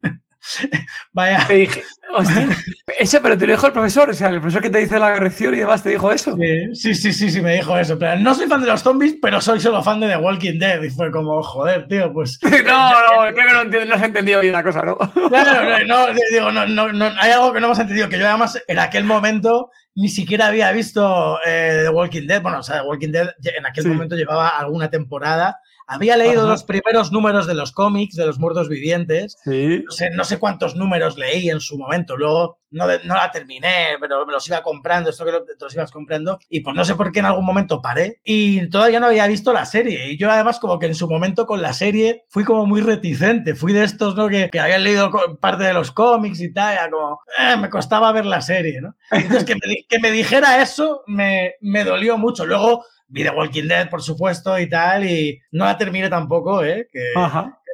Vaya. 1.12 1.44
Te 1.46 1.54
dije, 1.54 1.82
eso, 2.98 3.20
pero 3.22 3.36
te 3.36 3.46
lo 3.46 3.52
dijo 3.52 3.66
el 3.66 3.72
profesor, 3.72 4.10
o 4.10 4.14
sea, 4.14 4.28
el 4.28 4.40
profesor 4.40 4.62
que 4.62 4.70
te 4.70 4.78
dice 4.78 4.98
la 4.98 5.12
corrección 5.12 5.54
y 5.54 5.58
demás 5.58 5.82
te 5.82 5.90
dijo 5.90 6.10
eso. 6.10 6.36
Sí, 6.72 6.94
sí, 6.94 7.12
sí, 7.12 7.30
sí, 7.30 7.40
me 7.40 7.56
dijo 7.56 7.76
eso. 7.76 7.98
Pero 7.98 8.18
no 8.18 8.34
soy 8.34 8.46
fan 8.46 8.60
de 8.60 8.66
los 8.66 8.82
zombies, 8.82 9.16
pero 9.20 9.40
soy 9.40 9.60
solo 9.60 9.82
fan 9.82 10.00
de 10.00 10.08
The 10.08 10.16
Walking 10.16 10.58
Dead. 10.58 10.82
Y 10.82 10.90
fue 10.90 11.10
como, 11.10 11.42
joder, 11.42 11.86
tío, 11.88 12.12
pues. 12.12 12.38
no, 12.42 12.50
no, 12.50 13.34
creo 13.34 13.46
que 13.46 13.52
no, 13.52 13.62
entiendo, 13.62 13.88
no 13.88 13.94
has 13.94 14.02
entendido 14.02 14.40
bien 14.40 14.52
la 14.52 14.62
cosa, 14.62 14.82
¿no? 14.82 14.96
Claro, 14.96 15.86
no, 15.86 16.06
digo, 16.32 16.50
no, 16.50 16.66
no, 16.66 16.92
no, 16.92 17.12
hay 17.18 17.30
algo 17.30 17.52
que 17.52 17.60
no 17.60 17.66
hemos 17.66 17.78
entendido, 17.78 18.08
que 18.08 18.18
yo 18.18 18.26
además 18.26 18.62
en 18.66 18.78
aquel 18.78 19.04
momento 19.04 19.70
ni 19.94 20.08
siquiera 20.08 20.46
había 20.46 20.70
visto 20.72 21.38
eh, 21.44 21.82
The 21.84 21.90
Walking 21.90 22.26
Dead. 22.26 22.40
Bueno, 22.40 22.60
o 22.60 22.62
sea, 22.62 22.80
The 22.80 22.88
Walking 22.88 23.10
Dead 23.10 23.28
en 23.42 23.66
aquel 23.66 23.86
momento 23.88 24.16
llevaba 24.16 24.48
alguna 24.48 24.88
temporada 24.88 25.58
había 25.88 26.18
leído 26.18 26.46
los 26.46 26.64
primeros 26.64 27.12
números 27.12 27.46
de 27.46 27.54
los 27.54 27.72
cómics, 27.72 28.14
de 28.14 28.26
los 28.26 28.38
muertos 28.38 28.68
vivientes. 28.68 29.38
No, 29.46 29.90
sé, 29.90 30.10
no, 30.10 30.22
sé, 30.24 30.38
cuántos 30.38 30.76
números 30.76 31.16
leí 31.16 31.48
en 31.48 31.60
su 31.60 31.78
momento. 31.78 32.14
Luego 32.14 32.60
no, 32.70 32.86
no 32.86 33.14
la 33.14 33.30
terminé, 33.30 33.96
pero 33.98 34.26
me 34.26 34.32
los 34.34 34.46
iba 34.46 34.62
comprando, 34.62 35.08
esto 35.08 35.24
que 35.24 35.32
te 35.32 35.64
los 35.64 35.74
ibas 35.74 35.90
comprando. 35.90 36.38
Y 36.50 36.60
pues 36.60 36.76
no 36.76 36.84
sé 36.84 36.94
por 36.94 37.10
qué 37.10 37.20
en 37.20 37.24
algún 37.24 37.46
momento 37.46 37.80
paré. 37.80 38.20
Y 38.22 38.68
todavía 38.68 39.00
no 39.00 39.06
había 39.06 39.26
visto 39.26 39.50
la 39.54 39.64
serie. 39.64 40.12
Y 40.12 40.18
yo 40.18 40.30
además 40.30 40.58
como 40.58 40.78
que 40.78 40.86
en 40.86 40.94
su 40.94 41.08
momento 41.08 41.46
con 41.46 41.62
la 41.62 41.72
serie 41.72 42.26
fui 42.28 42.44
como 42.44 42.66
muy 42.66 42.82
reticente. 42.82 43.54
Fui 43.54 43.72
de 43.72 43.84
estos, 43.84 44.14
¿no? 44.14 44.28
Que, 44.28 44.50
que 44.50 44.60
habían 44.60 44.84
leído 44.84 45.10
parte 45.40 45.64
de 45.64 45.72
los 45.72 45.90
cómics 45.90 46.42
y 46.42 46.52
tal. 46.52 46.74
Era 46.74 46.90
como, 46.90 47.20
eh, 47.38 47.56
me 47.56 47.70
costaba 47.70 48.12
ver 48.12 48.26
la 48.26 48.42
serie, 48.42 48.82
¿no? 48.82 48.94
Entonces 49.10 49.44
que 49.44 49.54
me, 49.54 49.86
que 49.88 49.98
me 49.98 50.10
dijera 50.10 50.60
eso 50.60 51.02
me, 51.06 51.54
me 51.62 51.82
dolió 51.82 52.18
mucho. 52.18 52.44
Luego 52.44 52.84
vi 53.08 53.22
The 53.22 53.30
Walking 53.30 53.68
Dead, 53.68 53.90
por 53.90 54.02
supuesto, 54.02 54.58
y 54.58 54.68
tal, 54.68 55.04
y 55.04 55.40
no 55.52 55.64
la 55.64 55.76
terminé 55.76 56.08
tampoco, 56.08 56.64
¿eh? 56.64 56.88
Que, 56.92 57.12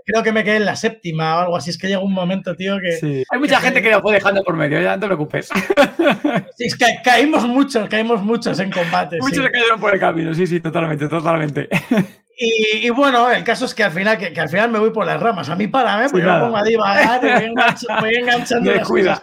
Creo 0.06 0.22
que 0.22 0.32
me 0.32 0.44
quedé 0.44 0.56
en 0.56 0.66
la 0.66 0.76
séptima 0.76 1.36
o 1.36 1.40
algo 1.40 1.56
así. 1.56 1.70
Es 1.70 1.78
que 1.78 1.86
llega 1.86 2.00
un 2.00 2.12
momento, 2.12 2.54
tío, 2.54 2.76
que... 2.78 3.24
Hay 3.30 3.38
mucha 3.38 3.58
gente 3.58 3.80
que 3.80 3.90
lo 3.90 4.02
fue 4.02 4.12
dejando 4.12 4.42
por 4.42 4.54
medio, 4.54 4.80
ya 4.80 4.96
no 4.96 5.00
te 5.00 5.06
preocupes. 5.06 5.48
Sí, 6.56 6.66
es 6.66 6.76
que 6.76 6.86
caímos 7.02 7.46
muchos, 7.48 7.88
caímos 7.88 8.22
muchos 8.22 8.58
en 8.60 8.70
combate. 8.70 9.18
Muchos 9.18 9.44
se 9.44 9.50
cayeron 9.50 9.80
por 9.80 9.94
el 9.94 9.98
camino, 9.98 10.34
sí, 10.34 10.46
sí, 10.46 10.60
totalmente, 10.60 11.08
totalmente. 11.08 11.68
Y, 12.36 12.90
bueno, 12.90 13.30
el 13.30 13.44
caso 13.44 13.64
es 13.64 13.74
que 13.74 13.84
al 13.84 13.92
final, 13.92 14.18
que, 14.18 14.40
al 14.40 14.48
final 14.48 14.70
me 14.70 14.78
voy 14.78 14.90
por 14.90 15.06
las 15.06 15.20
ramas. 15.20 15.48
A 15.48 15.56
mí 15.56 15.68
para 15.68 16.08
porque 16.08 16.26
me 16.26 16.40
pongo 16.40 16.56
a 16.56 16.64
divagar, 16.64 17.20
voy, 18.00 18.14
enganchando 18.14 18.72
las 18.74 18.88
cosas. 18.88 19.22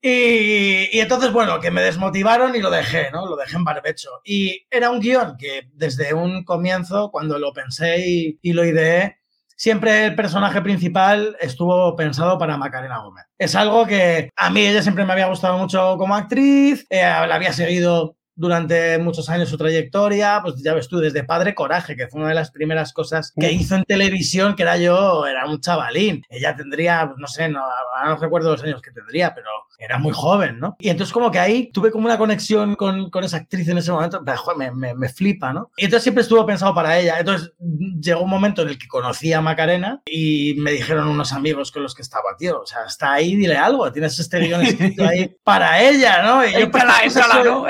Y, 0.00 0.88
y, 0.96 1.00
entonces, 1.00 1.32
bueno, 1.32 1.58
que 1.60 1.70
me 1.70 1.82
desmotivaron 1.82 2.54
y 2.54 2.60
lo 2.60 2.70
dejé, 2.70 3.10
¿no? 3.10 3.26
Lo 3.26 3.36
dejé 3.36 3.56
en 3.56 3.64
barbecho. 3.64 4.08
Y 4.24 4.66
era 4.70 4.90
un 4.90 5.00
guion 5.00 5.36
que 5.36 5.68
desde 5.72 6.14
un 6.14 6.44
comienzo, 6.44 7.10
cuando 7.10 7.38
lo 7.38 7.52
pensé 7.52 8.06
y, 8.06 8.38
y 8.40 8.52
lo 8.52 8.64
ideé, 8.64 9.18
siempre 9.56 10.06
el 10.06 10.14
personaje 10.14 10.60
principal 10.62 11.36
estuvo 11.40 11.94
pensado 11.96 12.38
para 12.38 12.56
Macarena 12.56 12.98
Gómez. 12.98 13.24
Es 13.38 13.54
algo 13.54 13.86
que 13.86 14.30
a 14.36 14.50
mí 14.50 14.66
ella 14.66 14.82
siempre 14.82 15.04
me 15.04 15.12
había 15.12 15.26
gustado 15.26 15.58
mucho 15.58 15.96
como 15.98 16.14
actriz, 16.14 16.86
eh, 16.90 17.02
la 17.02 17.34
había 17.34 17.52
seguido 17.52 18.16
durante 18.34 18.98
muchos 18.98 19.28
años 19.28 19.48
su 19.48 19.56
trayectoria, 19.56 20.40
pues 20.42 20.62
ya 20.62 20.74
ves 20.74 20.88
tú, 20.88 20.98
desde 20.98 21.24
Padre 21.24 21.54
Coraje, 21.54 21.96
que 21.96 22.08
fue 22.08 22.20
una 22.20 22.30
de 22.30 22.34
las 22.34 22.50
primeras 22.50 22.92
cosas 22.92 23.32
que 23.38 23.52
hizo 23.52 23.76
en 23.76 23.84
televisión, 23.84 24.54
que 24.56 24.62
era 24.62 24.76
yo, 24.76 25.26
era 25.26 25.46
un 25.46 25.60
chavalín. 25.60 26.24
Ella 26.28 26.54
tendría, 26.56 27.12
no 27.16 27.26
sé, 27.26 27.48
no, 27.48 27.62
no 28.04 28.16
recuerdo 28.16 28.50
los 28.52 28.62
años 28.62 28.82
que 28.82 28.90
tendría, 28.90 29.34
pero 29.34 29.48
era 29.78 29.98
muy 29.98 30.12
joven, 30.12 30.58
¿no? 30.58 30.76
Y 30.78 30.88
entonces 30.88 31.12
como 31.12 31.30
que 31.30 31.38
ahí 31.38 31.70
tuve 31.72 31.90
como 31.90 32.06
una 32.06 32.18
conexión 32.18 32.74
con, 32.74 33.10
con 33.10 33.24
esa 33.24 33.38
actriz 33.38 33.68
en 33.68 33.78
ese 33.78 33.92
momento, 33.92 34.22
me, 34.56 34.70
me, 34.70 34.94
me, 34.94 35.08
flipa, 35.08 35.52
¿no? 35.52 35.70
Y 35.76 35.84
entonces 35.84 36.04
siempre 36.04 36.22
estuvo 36.22 36.44
pensado 36.46 36.74
para 36.74 36.98
ella. 36.98 37.18
Entonces 37.18 37.52
llegó 38.00 38.22
un 38.22 38.30
momento 38.30 38.62
en 38.62 38.68
el 38.68 38.78
que 38.78 38.88
conocí 38.88 39.32
a 39.32 39.40
Macarena 39.40 40.02
y 40.06 40.54
me 40.58 40.72
dijeron 40.72 41.08
unos 41.08 41.32
amigos 41.32 41.70
con 41.70 41.82
los 41.82 41.94
que 41.94 42.02
estaba, 42.02 42.36
tío, 42.38 42.60
o 42.60 42.66
sea, 42.66 42.84
está 42.86 43.12
ahí, 43.12 43.36
dile 43.36 43.56
algo, 43.56 43.90
tienes 43.92 44.18
este 44.18 44.38
guion 44.40 44.62
escrito 44.62 45.04
ahí 45.04 45.34
para 45.44 45.82
ella, 45.82 46.22
¿no? 46.22 46.44
Y 46.44 46.52
yo, 46.52 46.58
entrala, 46.60 47.00
entrala, 47.04 47.44
¿no? 47.44 47.66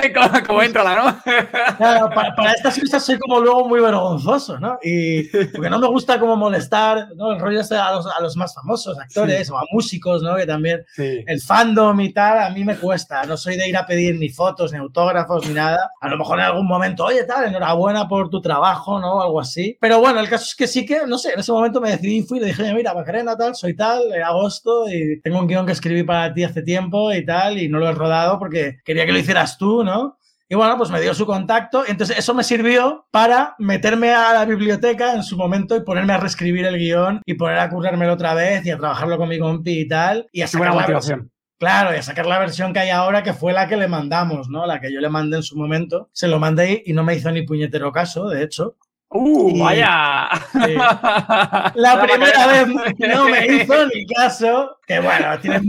Como 0.59 0.63
entrala, 0.63 0.95
¿no? 0.95 1.33
Claro, 1.77 2.11
para, 2.15 2.35
para, 2.35 2.53
estas 2.53 2.79
cosas 2.79 3.05
soy 3.05 3.19
como 3.19 3.41
luego 3.41 3.69
muy 3.69 3.81
vergonzoso, 3.81 4.59
¿no? 4.61 4.79
Y 4.83 5.25
porque 5.25 5.71
no 5.71 5.79
me 5.79 5.89
gusta 5.89 6.21
como 6.21 6.37
molestar, 6.37 7.09
¿no? 7.17 7.33
El 7.33 7.41
rollo 7.41 7.61
este 7.61 7.77
a 7.77 7.93
los, 7.93 8.07
a 8.07 8.21
los 8.21 8.37
más 8.37 8.55
famosos 8.55 8.99
actores 8.99 9.51
o 9.51 9.59
a 9.59 9.65
músicos, 9.73 10.23
¿no? 10.23 10.37
Que 10.37 10.47
también 10.47 10.85
el 10.97 11.41
fandom 11.41 12.01
y 12.01 12.13
tal, 12.13 12.39
a 12.39 12.51
mí 12.51 12.65
me 12.65 12.77
cuesta. 12.77 13.25
No 13.25 13.37
soy 13.37 13.57
de 13.57 13.69
ir 13.69 13.77
a 13.77 13.87
pedir 13.87 14.17
ni 14.19 14.29
fotos, 14.29 14.73
ni 14.73 14.79
autógrafos, 14.79 15.47
ni 15.47 15.55
nada. 15.55 15.91
A 16.01 16.09
lo 16.09 16.17
mejor 16.17 16.39
en 16.39 16.45
algún 16.45 16.67
momento, 16.67 17.05
oye, 17.05 17.25
tal, 17.25 17.47
enhorabuena 17.47 18.09
por 18.09 18.31
tu 18.31 18.41
trabajo, 18.41 19.01
¿no? 19.01 19.21
Algo 19.21 19.41
así. 19.41 19.77
Pero 19.81 20.01
bueno, 20.01 20.21
el 20.21 20.29
caso 20.29 20.45
es 20.45 20.55
que 20.55 20.67
sí 20.67 20.87
que, 20.87 21.07
no 21.07 21.19
sé, 21.19 21.33
en 21.33 21.41
ese 21.41 21.53
momento 21.53 21.81
me 21.81 21.91
decidí, 21.91 22.23
fui 22.23 22.39
y 22.39 22.43
le 22.43 22.47
dije, 22.49 22.75
mira, 22.75 22.95
Macarena, 22.95 23.37
tal, 23.37 23.55
soy 23.55 23.75
tal, 23.75 24.13
en 24.13 24.23
agosto 24.23 24.89
y 24.89 25.21
tengo 25.21 25.39
un 25.39 25.47
guion 25.47 25.67
que 25.67 25.73
escribí 25.73 26.03
para 26.03 26.33
ti 26.33 26.45
hace 26.45 26.63
tiempo 26.63 27.13
y 27.13 27.25
tal, 27.25 27.59
y 27.59 27.69
no 27.69 27.79
lo 27.79 27.89
he 27.89 27.93
rodado 27.93 28.39
porque 28.39 28.79
quería 28.85 29.07
que 29.07 29.13
lo 29.13 29.19
hicieras 29.19 29.59
tú, 29.59 29.85
¿no? 29.85 30.19
Y 30.55 30.57
bueno, 30.57 30.79
pues 30.79 30.89
me 30.89 31.01
dio 31.01 31.13
su 31.15 31.27
contacto. 31.27 31.83
Entonces, 31.85 32.17
eso 32.17 32.33
me 32.33 32.45
sirvió 32.45 33.09
para 33.11 33.57
meterme 33.59 34.13
a 34.15 34.33
la 34.33 34.45
biblioteca 34.45 35.13
en 35.13 35.25
su 35.25 35.37
momento 35.37 35.75
y 35.75 35.81
ponerme 35.81 36.13
a 36.13 36.19
reescribir 36.19 36.65
el 36.65 36.79
guion 36.79 37.23
y 37.27 37.35
poner 37.35 37.59
a 37.59 37.69
currármelo 37.69 38.13
otra 38.13 38.35
vez 38.35 38.65
y 38.65 38.71
a 38.71 38.79
trabajarlo 38.79 39.19
con 39.19 39.29
mi 39.29 39.41
compi 39.41 39.81
y 39.81 39.89
tal. 39.89 40.29
Y 40.31 40.43
a 40.43 40.47
sacar 40.47 40.69
la 40.69 40.81
motivación. 40.81 41.33
Claro, 41.59 41.93
y 41.93 41.97
a 41.97 42.03
sacar 42.05 42.27
la 42.27 42.39
versión 42.39 42.73
que 42.73 42.79
hay 42.79 42.91
ahora, 42.91 43.25
que 43.25 43.35
fue 43.35 43.53
la 43.53 43.67
que 43.67 43.77
le 43.77 43.89
mandamos, 43.89 44.49
¿no? 44.49 44.65
La 44.65 44.81
que 44.81 44.93
yo 44.93 45.01
le 45.01 45.09
mandé 45.09 45.39
en 45.39 45.43
su 45.43 45.57
momento. 45.57 46.09
Se 46.13 46.29
lo 46.29 46.39
mandé 46.39 46.85
y 46.87 46.93
no 46.93 47.03
me 47.03 47.17
hizo 47.17 47.33
ni 47.33 47.43
puñetero 47.43 47.91
caso, 47.91 48.29
de 48.29 48.45
hecho. 48.45 48.77
¡Uh, 49.09 49.59
vaya! 49.59 50.29
La 51.75 52.01
primera 52.01 52.47
vez 52.47 52.69
no 52.69 53.29
me 53.29 53.47
hizo 53.57 53.87
ni 53.93 54.07
caso. 54.07 54.79
Que 54.87 55.01
bueno, 55.01 55.37
tiene 55.41 55.61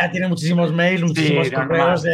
ya 0.00 0.10
tiene 0.10 0.28
muchísimos 0.28 0.72
mails, 0.72 1.02
muchísimos 1.02 1.50
correos. 1.50 2.06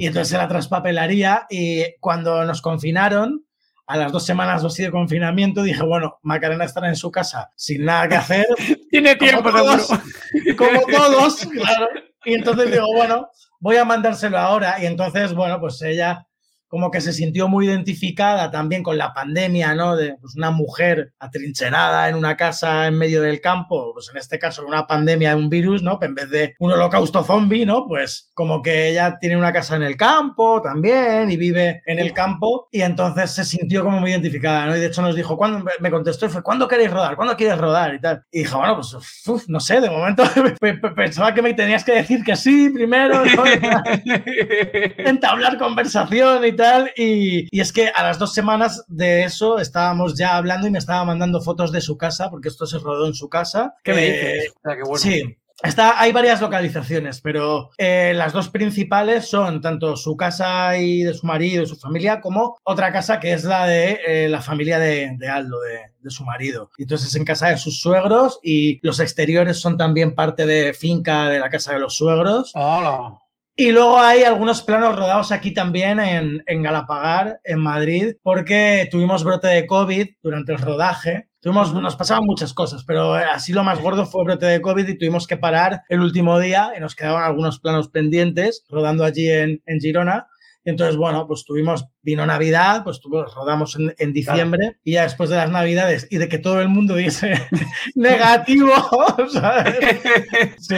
Y 0.00 0.06
entonces 0.06 0.28
se 0.28 0.38
la 0.38 0.48
traspapelaría. 0.48 1.46
Y 1.50 1.84
cuando 2.00 2.42
nos 2.46 2.62
confinaron, 2.62 3.44
a 3.86 3.98
las 3.98 4.10
dos 4.10 4.24
semanas 4.24 4.64
o 4.64 4.68
así 4.68 4.82
de 4.82 4.90
confinamiento, 4.90 5.62
dije, 5.62 5.82
bueno, 5.82 6.18
Macarena 6.22 6.64
estará 6.64 6.88
en 6.88 6.96
su 6.96 7.10
casa 7.10 7.50
sin 7.54 7.84
nada 7.84 8.08
que 8.08 8.16
hacer. 8.16 8.46
Tiene 8.90 9.16
tiempo, 9.16 9.42
como 9.42 9.58
todos, 9.58 9.88
como 10.56 10.80
todos, 10.86 11.46
claro. 11.46 11.88
Y 12.24 12.32
entonces 12.32 12.70
digo, 12.70 12.86
bueno, 12.96 13.28
voy 13.58 13.76
a 13.76 13.84
mandárselo 13.84 14.38
ahora. 14.38 14.82
Y 14.82 14.86
entonces, 14.86 15.34
bueno, 15.34 15.60
pues 15.60 15.82
ella 15.82 16.26
como 16.70 16.92
que 16.92 17.00
se 17.00 17.12
sintió 17.12 17.48
muy 17.48 17.66
identificada 17.66 18.50
también 18.52 18.84
con 18.84 18.96
la 18.96 19.12
pandemia, 19.12 19.74
¿no? 19.74 19.96
De 19.96 20.16
pues, 20.20 20.36
una 20.36 20.52
mujer 20.52 21.12
atrincherada 21.18 22.08
en 22.08 22.14
una 22.14 22.36
casa 22.36 22.86
en 22.86 22.96
medio 22.96 23.22
del 23.22 23.40
campo, 23.40 23.92
pues 23.92 24.08
en 24.10 24.18
este 24.18 24.38
caso 24.38 24.64
una 24.64 24.86
pandemia 24.86 25.30
de 25.30 25.34
un 25.34 25.50
virus, 25.50 25.82
¿no? 25.82 25.98
En 26.00 26.14
vez 26.14 26.30
de 26.30 26.54
un 26.60 26.70
holocausto 26.70 27.24
zombie, 27.24 27.66
¿no? 27.66 27.86
Pues 27.88 28.30
como 28.34 28.62
que 28.62 28.88
ella 28.88 29.18
tiene 29.20 29.36
una 29.36 29.52
casa 29.52 29.74
en 29.74 29.82
el 29.82 29.96
campo 29.96 30.62
también 30.62 31.28
y 31.28 31.36
vive 31.36 31.82
en 31.86 31.98
el 31.98 32.12
campo 32.12 32.68
y 32.70 32.82
entonces 32.82 33.32
se 33.32 33.44
sintió 33.44 33.82
como 33.82 33.98
muy 33.98 34.12
identificada, 34.12 34.66
¿no? 34.66 34.76
Y 34.76 34.80
de 34.80 34.86
hecho 34.86 35.02
nos 35.02 35.16
dijo, 35.16 35.36
¿cuándo? 35.36 35.64
Me 35.80 35.90
contestó 35.90 36.30
fue, 36.30 36.42
¿cuándo 36.42 36.68
queréis 36.68 36.92
rodar? 36.92 37.16
¿Cuándo 37.16 37.36
quieres 37.36 37.58
rodar? 37.58 37.94
Y 37.94 38.00
tal. 38.00 38.22
Y 38.30 38.40
dije, 38.40 38.54
bueno, 38.54 38.76
pues 38.76 38.94
uf, 39.26 39.48
no 39.48 39.58
sé, 39.58 39.80
de 39.80 39.90
momento 39.90 40.22
pensaba 40.94 41.34
que 41.34 41.42
me 41.42 41.52
tenías 41.52 41.82
que 41.82 41.96
decir 41.96 42.22
que 42.22 42.36
sí 42.36 42.70
primero, 42.70 43.24
¿no? 43.24 43.44
entablar 44.98 45.58
conversación 45.58 46.44
y 46.44 46.52
y, 46.96 47.60
es 47.60 47.72
que 47.72 47.88
a 47.88 48.02
las 48.02 48.18
dos 48.18 48.32
semanas 48.32 48.84
de 48.88 49.24
eso 49.24 49.58
estábamos 49.58 50.16
ya 50.16 50.36
hablando 50.36 50.66
y 50.66 50.70
me 50.70 50.78
estaba 50.78 51.04
mandando 51.04 51.40
fotos 51.40 51.72
de 51.72 51.80
su 51.80 51.96
casa, 51.96 52.30
porque 52.30 52.48
esto 52.48 52.66
se 52.66 52.78
rodó 52.78 53.06
en 53.06 53.14
su 53.14 53.28
casa. 53.28 53.74
¿Qué 53.82 53.94
me 53.94 54.06
dices? 54.06 54.54
Eh, 54.64 54.76
sí. 54.96 55.36
Está, 55.62 56.00
hay 56.00 56.10
varias 56.10 56.40
localizaciones, 56.40 57.20
pero 57.20 57.70
eh, 57.76 58.12
las 58.14 58.32
dos 58.32 58.48
principales 58.48 59.28
son 59.28 59.60
tanto 59.60 59.94
su 59.94 60.16
casa 60.16 60.78
y 60.78 61.02
de 61.02 61.12
su 61.12 61.26
marido 61.26 61.62
y 61.62 61.66
su 61.66 61.76
familia, 61.76 62.20
como 62.22 62.56
otra 62.64 62.90
casa 62.92 63.20
que 63.20 63.34
es 63.34 63.44
la 63.44 63.66
de 63.66 64.00
eh, 64.06 64.28
la 64.30 64.40
familia 64.40 64.78
de, 64.78 65.18
Aldo, 65.30 65.58
de, 65.60 66.10
su 66.10 66.24
marido. 66.24 66.70
Entonces 66.78 67.14
en 67.14 67.24
casa 67.24 67.48
de 67.48 67.58
sus 67.58 67.78
suegros 67.78 68.40
y 68.42 68.80
los 68.82 69.00
exteriores 69.00 69.60
son 69.60 69.76
también 69.76 70.14
parte 70.14 70.46
de 70.46 70.72
finca 70.72 71.28
de 71.28 71.40
la 71.40 71.50
casa 71.50 71.74
de 71.74 71.80
los 71.80 71.94
suegros. 71.94 72.52
Hola. 72.54 73.18
Y 73.56 73.72
luego 73.72 73.98
hay 73.98 74.22
algunos 74.22 74.62
planos 74.62 74.96
rodados 74.96 75.32
aquí 75.32 75.52
también 75.52 76.00
en, 76.00 76.42
en 76.46 76.62
Galapagar, 76.62 77.40
en 77.44 77.58
Madrid, 77.58 78.14
porque 78.22 78.88
tuvimos 78.90 79.22
brote 79.22 79.48
de 79.48 79.66
COVID 79.66 80.08
durante 80.22 80.52
el 80.52 80.58
rodaje. 80.58 81.28
Tuvimos, 81.40 81.74
nos 81.74 81.96
pasaban 81.96 82.24
muchas 82.24 82.54
cosas, 82.54 82.84
pero 82.84 83.14
así 83.14 83.52
lo 83.52 83.64
más 83.64 83.80
gordo 83.80 84.06
fue 84.06 84.24
brote 84.24 84.46
de 84.46 84.60
COVID 84.62 84.88
y 84.88 84.98
tuvimos 84.98 85.26
que 85.26 85.36
parar 85.36 85.82
el 85.88 86.00
último 86.00 86.38
día 86.38 86.72
y 86.76 86.80
nos 86.80 86.94
quedaban 86.94 87.24
algunos 87.24 87.60
planos 87.60 87.88
pendientes 87.88 88.64
rodando 88.68 89.04
allí 89.04 89.30
en, 89.30 89.62
en 89.66 89.80
Girona. 89.80 90.29
Entonces, 90.64 90.96
bueno, 90.96 91.26
pues 91.26 91.44
tuvimos 91.44 91.86
vino 92.02 92.24
Navidad, 92.26 92.82
pues 92.84 93.00
rodamos 93.02 93.76
en, 93.76 94.12
diciembre 94.12 94.76
y 94.84 94.92
ya 94.92 95.02
después 95.02 95.30
de 95.30 95.36
las 95.36 95.50
Navidades 95.50 96.08
y 96.10 96.18
de 96.18 96.28
que 96.28 96.38
todo 96.38 96.60
el 96.60 96.68
mundo 96.68 96.96
diese 96.96 97.34
negativo, 97.94 98.72
Sí, 100.58 100.74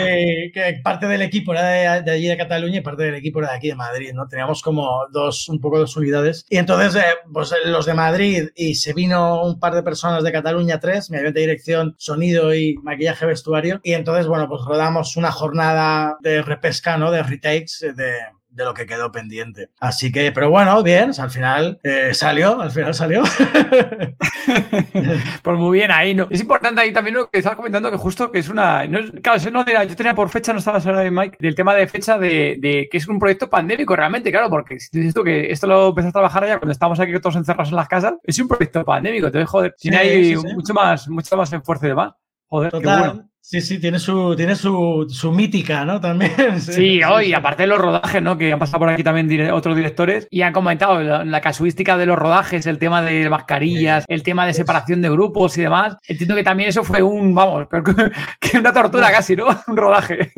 que 0.53 0.81
parte 0.83 1.07
del 1.07 1.23
equipo 1.23 1.53
era 1.53 2.01
de, 2.01 2.11
allí 2.11 2.27
de 2.27 2.37
Cataluña 2.37 2.79
y 2.79 2.83
parte 2.83 3.05
del 3.05 3.15
equipo 3.15 3.41
era 3.41 3.51
de 3.51 3.57
aquí 3.57 3.69
de 3.69 3.75
Madrid, 3.75 4.13
¿no? 4.15 4.27
Teníamos 4.29 4.63
como 4.63 5.07
dos, 5.11 5.49
un 5.49 5.61
poco 5.61 5.79
dos 5.79 5.97
unidades. 5.97 6.45
Y 6.49 6.57
entonces, 6.57 7.03
eh, 7.03 7.17
pues 7.33 7.53
los 7.65 7.87
de 7.87 7.95
Madrid 7.95 8.49
y 8.55 8.75
se 8.75 8.93
vino 8.93 9.45
un 9.45 9.59
par 9.59 9.75
de 9.75 9.83
personas 9.83 10.23
de 10.25 10.33
Cataluña, 10.33 10.81
tres, 10.81 11.11
me 11.11 11.23
de 11.23 11.33
dirección, 11.33 11.95
sonido 11.99 12.55
y 12.55 12.77
maquillaje 12.83 13.27
vestuario. 13.27 13.81
Y 13.83 13.93
entonces, 13.93 14.27
bueno, 14.27 14.49
pues 14.49 14.63
rodamos 14.67 15.17
una 15.17 15.31
jornada 15.31 16.17
de 16.21 16.43
repesca, 16.43 16.97
¿no? 16.97 17.11
De 17.11 17.23
retakes, 17.23 17.93
de 17.95 18.15
de 18.53 18.65
lo 18.65 18.75
que 18.75 18.87
quedó 18.87 19.11
pendiente. 19.11 19.71
Así 19.81 20.13
que, 20.13 20.31
pero 20.33 20.51
bueno, 20.51 20.83
bien, 20.83 21.13
al 21.19 21.31
final 21.31 21.81
eh, 21.83 22.13
salió, 22.13 22.61
al 22.61 22.71
final 22.71 22.95
salió. 22.95 23.23
pues 25.43 25.59
muy 25.59 25.79
bien 25.79 25.91
ahí, 25.91 26.15
¿no? 26.15 26.27
Es 26.31 26.41
importante 26.41 26.81
ahí 26.81 26.93
también 26.93 27.17
lo 27.17 27.31
que 27.31 27.39
estabas 27.39 27.57
comentando, 27.57 27.91
que 27.91 27.97
justo 27.97 28.31
que 28.31 28.41
es 28.41 28.49
una... 28.49 28.87
claro, 29.23 29.39
eso 29.39 29.51
no 29.51 29.65
era, 29.67 29.85
yo 29.85 29.97
tenía 29.97 30.15
por 30.15 30.29
fecha, 30.29 30.53
no 30.53 30.59
estaba 30.59 30.79
hablando 30.79 31.01
de 31.01 31.11
Mike, 31.11 31.39
del 31.41 31.55
tema 31.55 31.75
de 31.75 31.87
fecha 31.87 32.19
de, 32.19 32.57
de, 32.61 32.89
que 32.91 32.99
es 32.99 33.09
un 33.09 33.19
proyecto 33.19 33.49
pandémico 33.49 33.97
realmente, 33.97 34.31
claro, 34.31 34.51
porque 34.51 34.79
si 34.79 34.99
dices 34.99 35.15
tú 35.15 35.25
que 35.25 35.51
esto 35.51 35.67
lo 35.67 35.89
empezaste 35.89 36.11
a 36.11 36.21
trabajar 36.21 36.47
ya 36.47 36.59
cuando 36.59 36.73
estábamos 36.73 37.01
aquí 37.01 37.13
todos 37.21 37.37
encerrados 37.37 37.71
en 37.71 37.77
las 37.77 37.89
casas, 37.89 38.15
es 38.23 38.39
un 38.39 38.49
proyecto 38.49 38.85
pandémico, 38.85 39.27
entonces, 39.27 39.49
joder, 39.49 39.75
tiene 39.79 39.97
ahí 39.97 40.37
mucho 40.37 40.75
más, 40.75 41.09
mucho 41.09 41.37
más 41.37 41.53
esfuerzo 41.53 41.87
y 41.87 41.89
demás. 41.89 42.13
Joder, 42.49 42.71
qué 42.71 42.79
bueno. 42.79 43.32
Sí, 43.45 43.61
sí, 43.61 43.81
tiene 43.81 43.99
su, 43.99 44.37
tiene 44.37 44.55
su, 44.55 45.05
su 45.11 45.33
mítica, 45.33 45.85
¿no? 45.85 46.01
También. 46.01 46.33
Sí, 46.61 47.03
hoy, 47.03 47.35
aparte 47.35 47.65
de 47.65 47.67
los 47.67 47.79
rodajes, 47.79 48.23
¿no? 48.23 48.39
Que 48.39 48.53
han 48.53 48.59
pasado 48.59 48.79
por 48.79 48.89
aquí 48.89 49.03
también 49.03 49.51
otros 49.51 49.75
directores 49.75 50.29
y 50.31 50.43
han 50.43 50.53
comentado 50.53 51.03
la, 51.03 51.41
casuística 51.41 51.97
de 51.97 52.07
los 52.07 52.17
rodajes, 52.17 52.67
el 52.67 52.79
tema 52.79 53.03
de 53.03 53.29
mascarillas, 53.29 54.05
el 54.07 54.23
tema 54.23 54.47
de 54.47 54.55
separación 54.55 55.03
de 55.03 55.11
grupos 55.11 55.59
y 55.59 55.63
demás. 55.63 55.97
Entiendo 56.07 56.37
que 56.37 56.45
también 56.45 56.69
eso 56.69 56.85
fue 56.85 57.03
un, 57.03 57.35
vamos, 57.35 57.67
que 58.41 58.59
una 58.59 58.73
tortura 58.73 59.11
casi, 59.11 59.35
¿no? 59.35 59.47
Un 59.67 59.77
rodaje. 59.77 60.33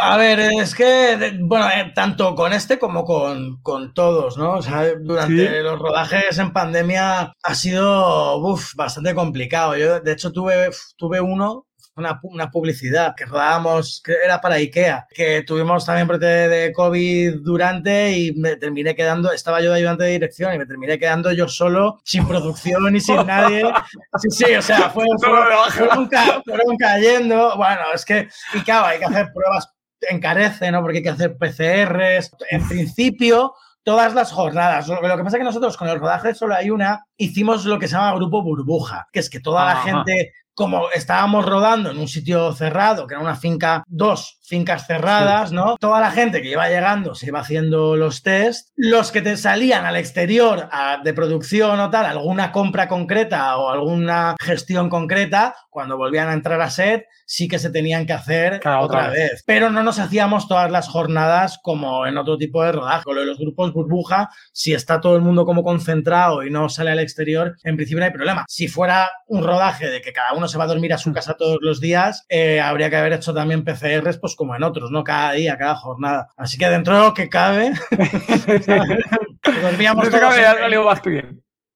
A 0.00 0.16
ver, 0.16 0.40
es 0.40 0.74
que, 0.74 1.38
bueno, 1.42 1.68
eh, 1.68 1.92
tanto 1.94 2.34
con 2.34 2.54
este 2.54 2.78
como 2.78 3.04
con, 3.04 3.60
con 3.60 3.92
todos, 3.92 4.38
¿no? 4.38 4.54
O 4.54 4.62
sea, 4.62 4.84
durante 4.98 5.62
los 5.62 5.78
rodajes 5.78 6.38
en 6.38 6.52
pandemia 6.52 7.34
ha 7.42 7.54
sido, 7.54 8.40
bastante 8.76 9.14
complicado. 9.14 9.76
Yo, 9.76 10.00
de 10.00 10.12
hecho, 10.12 10.32
tuve, 10.32 10.70
tuve 10.96 11.20
uno 11.20 11.66
una, 11.96 12.20
una, 12.22 12.50
publicidad 12.50 13.14
que 13.16 13.26
rodábamos, 13.26 14.02
que 14.04 14.14
era 14.24 14.40
para 14.40 14.56
Ikea, 14.56 15.06
que 15.10 15.42
tuvimos 15.42 15.84
también 15.84 16.08
brote 16.08 16.26
de 16.26 16.72
COVID 16.72 17.40
durante 17.42 18.16
y 18.16 18.32
me 18.32 18.56
terminé 18.56 18.94
quedando, 18.94 19.32
estaba 19.32 19.60
yo 19.60 19.72
de 19.72 19.78
ayudante 19.78 20.04
de 20.04 20.12
dirección 20.12 20.54
y 20.54 20.58
me 20.58 20.66
terminé 20.66 20.98
quedando 20.98 21.32
yo 21.32 21.48
solo, 21.48 22.00
sin 22.04 22.26
producción 22.26 22.94
y 22.96 23.00
sin 23.00 23.26
nadie. 23.26 23.62
Sí, 24.18 24.44
sí, 24.44 24.54
o 24.54 24.62
sea, 24.62 24.90
fueron, 24.90 25.18
fueron, 25.18 26.76
cayendo. 26.78 27.56
Bueno, 27.56 27.82
es 27.94 28.04
que, 28.04 28.28
y 28.54 28.60
claro, 28.60 28.86
hay 28.86 28.98
que 28.98 29.04
hacer 29.04 29.32
pruebas 29.32 29.68
encarece, 30.08 30.70
¿no? 30.70 30.82
Porque 30.82 30.98
hay 30.98 31.02
que 31.02 31.10
hacer 31.10 31.36
PCRs. 31.36 32.32
En 32.50 32.66
principio, 32.66 33.54
todas 33.82 34.14
las 34.14 34.32
jornadas. 34.32 34.88
Lo, 34.88 35.00
que 35.00 35.08
pasa 35.08 35.36
es 35.36 35.40
que 35.40 35.44
nosotros 35.44 35.76
con 35.76 35.88
el 35.88 35.98
rodaje 35.98 36.34
solo 36.34 36.54
hay 36.54 36.70
una, 36.70 37.06
hicimos 37.16 37.64
lo 37.64 37.78
que 37.78 37.88
se 37.88 37.94
llama 37.94 38.14
grupo 38.14 38.42
burbuja, 38.42 39.08
que 39.12 39.20
es 39.20 39.30
que 39.30 39.40
toda 39.40 39.64
la 39.64 39.76
gente 39.82 40.32
como 40.54 40.90
estábamos 40.92 41.46
rodando 41.46 41.90
en 41.90 41.98
un 41.98 42.08
sitio 42.08 42.52
cerrado, 42.52 43.06
que 43.06 43.14
era 43.14 43.22
una 43.22 43.36
finca, 43.36 43.82
dos 43.86 44.39
fincas 44.50 44.86
cerradas, 44.86 45.52
¿no? 45.52 45.76
Toda 45.78 46.00
la 46.00 46.10
gente 46.10 46.42
que 46.42 46.50
iba 46.50 46.68
llegando 46.68 47.14
se 47.14 47.28
iba 47.28 47.38
haciendo 47.38 47.96
los 47.96 48.24
test. 48.24 48.70
Los 48.74 49.12
que 49.12 49.22
te 49.22 49.36
salían 49.36 49.86
al 49.86 49.94
exterior 49.94 50.68
de 51.04 51.14
producción 51.14 51.78
o 51.78 51.88
tal, 51.88 52.04
alguna 52.04 52.50
compra 52.50 52.88
concreta 52.88 53.56
o 53.58 53.70
alguna 53.70 54.34
gestión 54.40 54.90
concreta, 54.90 55.54
cuando 55.70 55.96
volvían 55.96 56.28
a 56.28 56.32
entrar 56.34 56.60
a 56.60 56.68
set, 56.68 57.06
sí 57.26 57.46
que 57.46 57.60
se 57.60 57.70
tenían 57.70 58.06
que 58.06 58.12
hacer 58.12 58.60
otra, 58.66 59.08
vez. 59.10 59.44
Pero 59.46 59.70
no 59.70 59.84
nos 59.84 60.00
hacíamos 60.00 60.48
todas 60.48 60.68
las 60.68 60.88
jornadas 60.88 61.60
como 61.62 62.04
en 62.04 62.18
otro 62.18 62.36
tipo 62.36 62.64
de 62.64 62.72
rodaje. 62.72 63.04
Con 63.04 63.14
lo 63.14 63.20
de 63.20 63.28
los 63.28 63.38
grupos 63.38 63.72
burbuja, 63.72 64.30
si 64.52 64.74
está 64.74 65.00
todo 65.00 65.14
el 65.14 65.22
mundo 65.22 65.44
como 65.44 65.62
concentrado 65.62 66.42
y 66.42 66.50
no 66.50 66.68
sale 66.68 66.90
al 66.90 66.98
exterior, 66.98 67.56
en 67.62 67.76
principio 67.76 68.00
no 68.00 68.06
hay 68.06 68.12
problema. 68.12 68.44
Si 68.48 68.66
fuera 68.66 69.08
un 69.28 69.44
rodaje 69.44 69.88
de 69.88 70.00
que 70.00 70.12
cada 70.12 70.32
uno 70.32 70.48
se 70.48 70.58
va 70.58 70.64
a 70.64 70.66
dormir 70.66 70.92
a 70.92 70.98
su 70.98 71.12
casa 71.12 71.34
todos 71.34 71.58
los 71.60 71.80
días, 71.80 72.24
eh, 72.28 72.60
habría 72.60 72.90
que 72.90 72.96
haber 72.96 73.12
hecho 73.12 73.32
también 73.32 73.62
PCRs, 73.62 74.18
pues 74.18 74.34
como 74.40 74.56
en 74.56 74.62
otros, 74.62 74.90
¿no? 74.90 75.04
Cada 75.04 75.32
día, 75.32 75.58
cada 75.58 75.76
jornada. 75.76 76.30
Así 76.34 76.56
que 76.56 76.66
dentro 76.66 76.96
de 76.96 77.04
lo 77.04 77.12
que 77.12 77.28
cabe, 77.28 77.74
dormíamos 79.62 80.08
todos. 80.08 80.34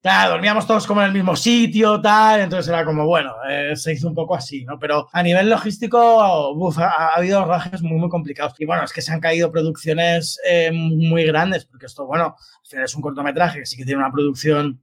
Claro, 0.00 0.30
dormíamos 0.30 0.66
todos 0.66 0.86
como 0.86 1.02
en 1.02 1.08
el 1.08 1.12
mismo 1.12 1.36
sitio, 1.36 2.00
tal, 2.00 2.40
entonces 2.40 2.70
era 2.70 2.82
como, 2.86 3.04
bueno, 3.04 3.34
eh, 3.50 3.76
se 3.76 3.92
hizo 3.92 4.08
un 4.08 4.14
poco 4.14 4.34
así, 4.34 4.64
¿no? 4.64 4.78
Pero 4.78 5.08
a 5.12 5.22
nivel 5.22 5.50
logístico, 5.50 6.22
ha, 6.22 7.08
habido 7.14 7.44
rodajes 7.44 7.82
muy, 7.82 7.98
muy 7.98 8.08
complicados. 8.08 8.54
Y 8.58 8.64
bueno, 8.64 8.82
es 8.82 8.94
que 8.94 9.02
se 9.02 9.12
han 9.12 9.20
caído 9.20 9.52
producciones 9.52 10.40
eh, 10.48 10.72
muy 10.72 11.24
grandes, 11.24 11.66
porque 11.66 11.84
esto, 11.84 12.06
bueno, 12.06 12.34
es 12.70 12.94
un 12.94 13.02
cortometraje 13.02 13.58
que 13.58 13.66
sí 13.66 13.76
que 13.76 13.84
tiene 13.84 13.98
una 13.98 14.10
producción 14.10 14.80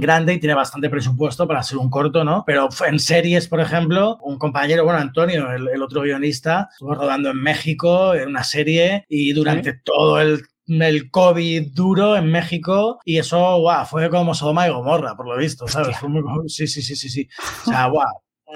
grande 0.00 0.34
y 0.34 0.40
tiene 0.40 0.54
bastante 0.54 0.90
presupuesto 0.90 1.46
para 1.46 1.62
ser 1.62 1.78
un 1.78 1.90
corto, 1.90 2.24
¿no? 2.24 2.44
Pero 2.46 2.68
en 2.86 2.98
series, 2.98 3.48
por 3.48 3.60
ejemplo, 3.60 4.18
un 4.22 4.38
compañero, 4.38 4.84
bueno, 4.84 5.00
Antonio, 5.00 5.52
el, 5.52 5.82
otro 5.82 6.02
guionista, 6.02 6.68
estuvo 6.70 6.94
rodando 6.94 7.30
en 7.30 7.42
México 7.42 8.14
en 8.14 8.28
una 8.28 8.44
serie 8.44 9.04
y 9.08 9.32
durante 9.32 9.74
todo 9.74 10.20
el 10.20 10.42
el 10.66 11.10
COVID 11.10 11.74
duro 11.74 12.16
en 12.16 12.30
México 12.30 12.98
y 13.04 13.18
eso, 13.18 13.58
guau, 13.58 13.84
fue 13.84 14.08
como 14.08 14.34
Sodoma 14.34 14.66
y 14.66 14.70
Gomorra, 14.70 15.14
por 15.14 15.28
lo 15.28 15.36
visto, 15.36 15.68
¿sabes? 15.68 15.98
Fue 15.98 16.08
muy, 16.08 16.22
sí, 16.48 16.66
sí, 16.66 16.80
sí, 16.80 16.96
sí, 16.96 17.10
sí. 17.10 17.28
O 17.66 17.70
sea, 17.70 17.88
guau, 17.88 18.06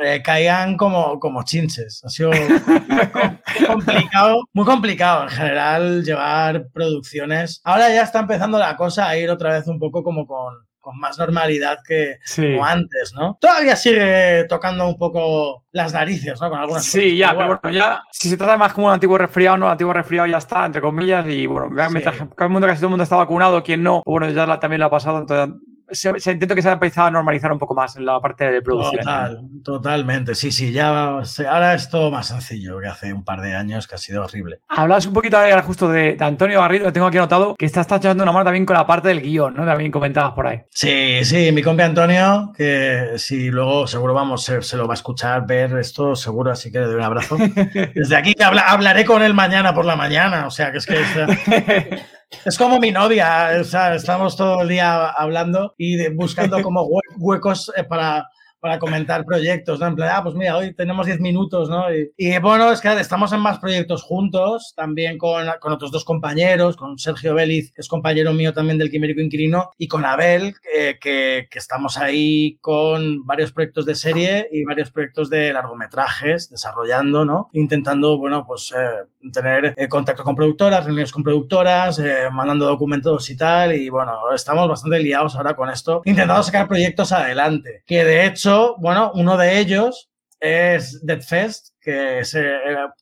eh, 0.03 0.23
caían 0.23 0.77
como, 0.77 1.19
como 1.19 1.43
chinches. 1.43 2.03
Ha 2.05 2.09
sido 2.09 2.31
muy 3.59 3.67
complicado, 3.67 4.45
muy 4.53 4.65
complicado 4.65 5.25
en 5.25 5.29
general 5.31 6.05
llevar 6.05 6.69
producciones. 6.73 7.61
Ahora 7.65 7.89
ya 7.89 8.03
está 8.03 8.21
empezando 8.21 8.59
la 8.59 8.77
cosa 8.77 9.09
a 9.09 9.17
ir 9.17 9.31
otra 9.31 9.53
vez 9.53 9.67
un 9.67 9.79
poco 9.79 10.03
como 10.03 10.27
con, 10.27 10.55
con 10.89 10.99
más 10.99 11.19
normalidad 11.19 11.81
que 11.87 12.17
como 12.35 12.65
antes, 12.65 13.13
¿no? 13.15 13.37
Todavía 13.39 13.77
sigue 13.77 14.47
tocando 14.49 14.89
un 14.89 14.97
poco 14.97 15.67
las 15.71 15.93
narices, 15.93 16.41
¿no? 16.41 16.49
Con 16.49 16.59
algunas 16.59 16.83
Sí, 16.83 17.19
ya, 17.19 17.37
pero 17.37 17.59
bueno, 17.63 17.77
ya, 17.77 18.01
si 18.11 18.31
se 18.31 18.39
trata 18.39 18.57
más 18.57 18.73
como 18.73 18.87
un 18.87 18.95
antiguo 18.95 19.19
resfriado, 19.19 19.59
no, 19.59 19.67
un 19.67 19.73
antiguo 19.73 19.93
resfriado 19.93 20.27
ya 20.27 20.39
está, 20.39 20.65
entre 20.65 20.81
comillas, 20.81 21.27
y 21.29 21.47
bueno, 21.47 21.69
mientras 21.69 22.17
el 22.21 22.49
mundo, 22.49 22.67
casi 22.67 22.79
todo 22.79 22.87
el 22.87 22.91
mundo 22.93 23.05
está 23.05 23.17
vacunado, 23.17 23.63
quien 23.63 23.83
no, 23.83 24.03
bueno, 24.07 24.31
ya 24.31 24.59
también 24.59 24.81
lo 24.81 24.87
ha 24.87 24.91
pasado, 24.91 25.19
entonces 25.19 25.55
se, 25.91 26.33
intento 26.33 26.55
que 26.55 26.63
se 26.63 26.69
haya 26.69 26.75
empezado 26.75 27.09
a 27.09 27.11
normalizar 27.11 27.53
un 27.53 27.59
poco 27.59 27.75
más 27.75 27.97
en 27.97 28.05
la 28.05 28.21
parte 28.21 28.51
de 28.51 28.63
producción. 28.63 29.03
Total, 29.03 29.41
totalmente, 29.65 30.35
sí, 30.35 30.51
sí, 30.53 30.73
ya 30.73 31.19
ahora 31.19 31.75
es 31.75 31.89
todo 31.89 32.11
más 32.11 32.29
sencillo 32.29 32.79
que 32.81 32.89
hace 32.89 33.13
un 33.13 33.25
par 33.25 33.41
de 33.41 33.55
años 33.55 33.87
que 33.87 33.95
ha 33.95 33.99
sido 33.99 34.25
horrible. 34.25 34.61
Hablas 34.69 35.07
un 35.07 35.13
poquito 35.13 35.39
ahora 35.39 35.63
justo 35.63 35.89
de, 35.89 36.17
Antonio 36.21 36.61
Garrido, 36.61 36.87
que 36.87 36.93
tengo 36.93 37.07
aquí 37.07 37.19
anotado, 37.19 37.55
que 37.55 37.67
estás 37.67 37.87
echando 37.91 38.23
una 38.23 38.33
mano 38.33 38.45
también 38.45 38.67
con 38.67 38.77
la 38.77 38.87
parte 38.87 39.09
del 39.09 39.23
guion, 39.23 39.55
¿no? 39.55 39.65
También 39.65 39.91
comentabas 39.91 40.33
por 40.33 40.47
ahí. 40.47 40.61
Sí, 40.71 41.25
sí, 41.25 41.51
mi 41.53 41.63
compi 41.63 41.83
Antonio, 41.83 42.53
que 42.57 43.13
si 43.17 43.51
luego 43.51 43.87
seguro 43.87 44.15
vamos, 44.15 44.45
se, 44.45 44.63
se, 44.63 44.77
lo 44.77 44.87
va 44.87 44.95
a 44.95 44.97
escuchar, 44.97 45.47
ver 45.47 45.77
esto, 45.79 46.15
seguro, 46.15 46.51
así 46.51 46.71
que 46.71 46.81
le 46.81 46.87
doy 46.87 46.97
un 46.97 47.03
abrazo. 47.03 47.37
Desde 47.95 48.17
aquí 48.17 48.35
hablaré 48.41 49.05
con 49.05 49.23
él 49.23 49.35
mañana 49.35 49.75
por 49.75 49.85
la 49.85 49.97
mañana, 49.97 50.47
o 50.47 50.51
sea, 50.51 50.71
que 50.71 50.79
es 50.79 50.87
que... 50.87 51.01
Es 51.01 52.03
como 52.59 52.79
mi 52.79 52.91
novia, 52.91 53.51
o 53.61 53.65
sea, 53.65 53.95
estamos 53.95 54.37
todo 54.37 54.63
el 54.63 54.69
día 54.69 55.11
hablando 55.11 55.75
y 55.79 56.09
buscando 56.11 56.63
como 56.63 56.89
huecos 57.19 57.73
eh, 57.77 57.85
para, 57.85 58.29
para 58.61 58.79
comentar 58.79 59.25
proyectos, 59.25 59.79
¿no? 59.81 59.87
En 59.87 59.95
plan, 59.95 60.11
ah, 60.13 60.23
pues 60.23 60.35
mira, 60.35 60.57
hoy 60.57 60.75
tenemos 60.75 61.07
10 61.07 61.21
minutos, 61.21 61.69
¿no? 61.69 61.85
Y, 62.17 62.39
bueno, 62.39 62.73
es 62.73 62.81
que 62.81 62.93
estamos 63.01 63.33
en 63.33 63.41
más 63.41 63.59
proyectos 63.59 64.03
juntos, 64.03 64.73
también 64.77 65.19
con, 65.19 65.47
con, 65.61 65.73
otros 65.73 65.91
dos 65.91 66.05
compañeros, 66.05 66.77
con 66.77 66.99
Sergio 66.99 67.35
Vélez, 67.35 67.73
que 67.73 67.81
es 67.81 67.89
compañero 67.89 68.33
mío 68.33 68.53
también 68.53 68.79
del 68.79 68.91
Quimérico 68.91 69.21
Inquilino, 69.21 69.71
y 69.79 69.87
con 69.87 70.05
Abel, 70.05 70.55
que, 71.01 71.47
que, 71.51 71.59
estamos 71.59 71.99
ahí 71.99 72.57
con 72.61 73.25
varios 73.27 73.53
proyectos 73.53 73.85
de 73.85 73.95
serie 73.95 74.49
y 74.51 74.65
varios 74.65 74.91
proyectos 74.91 75.31
de 75.31 75.53
largometrajes, 75.53 76.51
desarrollando, 76.51 77.25
¿no? 77.25 77.51
Intentando, 77.53 78.19
bueno, 78.19 78.45
pues 78.47 78.73
eh, 78.77 79.31
tener 79.33 79.75
eh, 79.77 79.89
contacto 79.89 80.25
con 80.25 80.35
productoras, 80.35 80.85
reuniones 80.85 81.13
con 81.13 81.23
productoras, 81.23 81.99
eh, 81.99 82.29
mandando 82.33 82.67
documentos 82.67 83.29
y 83.31 83.37
tal, 83.37 83.75
y 83.75 83.89
bueno, 83.89 84.33
estamos 84.35 84.69
bastante 84.69 85.01
liados 85.01 85.37
ahora 85.37 85.55
con 85.55 85.71
esto, 85.71 86.03
intentando 86.05 86.43
sacar 86.43 86.69
proyectos 86.69 87.13
adelante, 87.13 87.83
que 87.87 88.05
de 88.05 88.27
hecho 88.27 88.48
bueno, 88.79 89.13
uno 89.15 89.37
de 89.37 89.59
ellos 89.59 90.09
es 90.41 91.05
Dead 91.05 91.21
Fest, 91.21 91.71
que 91.81 92.21
es 92.21 92.35
eh, 92.35 92.43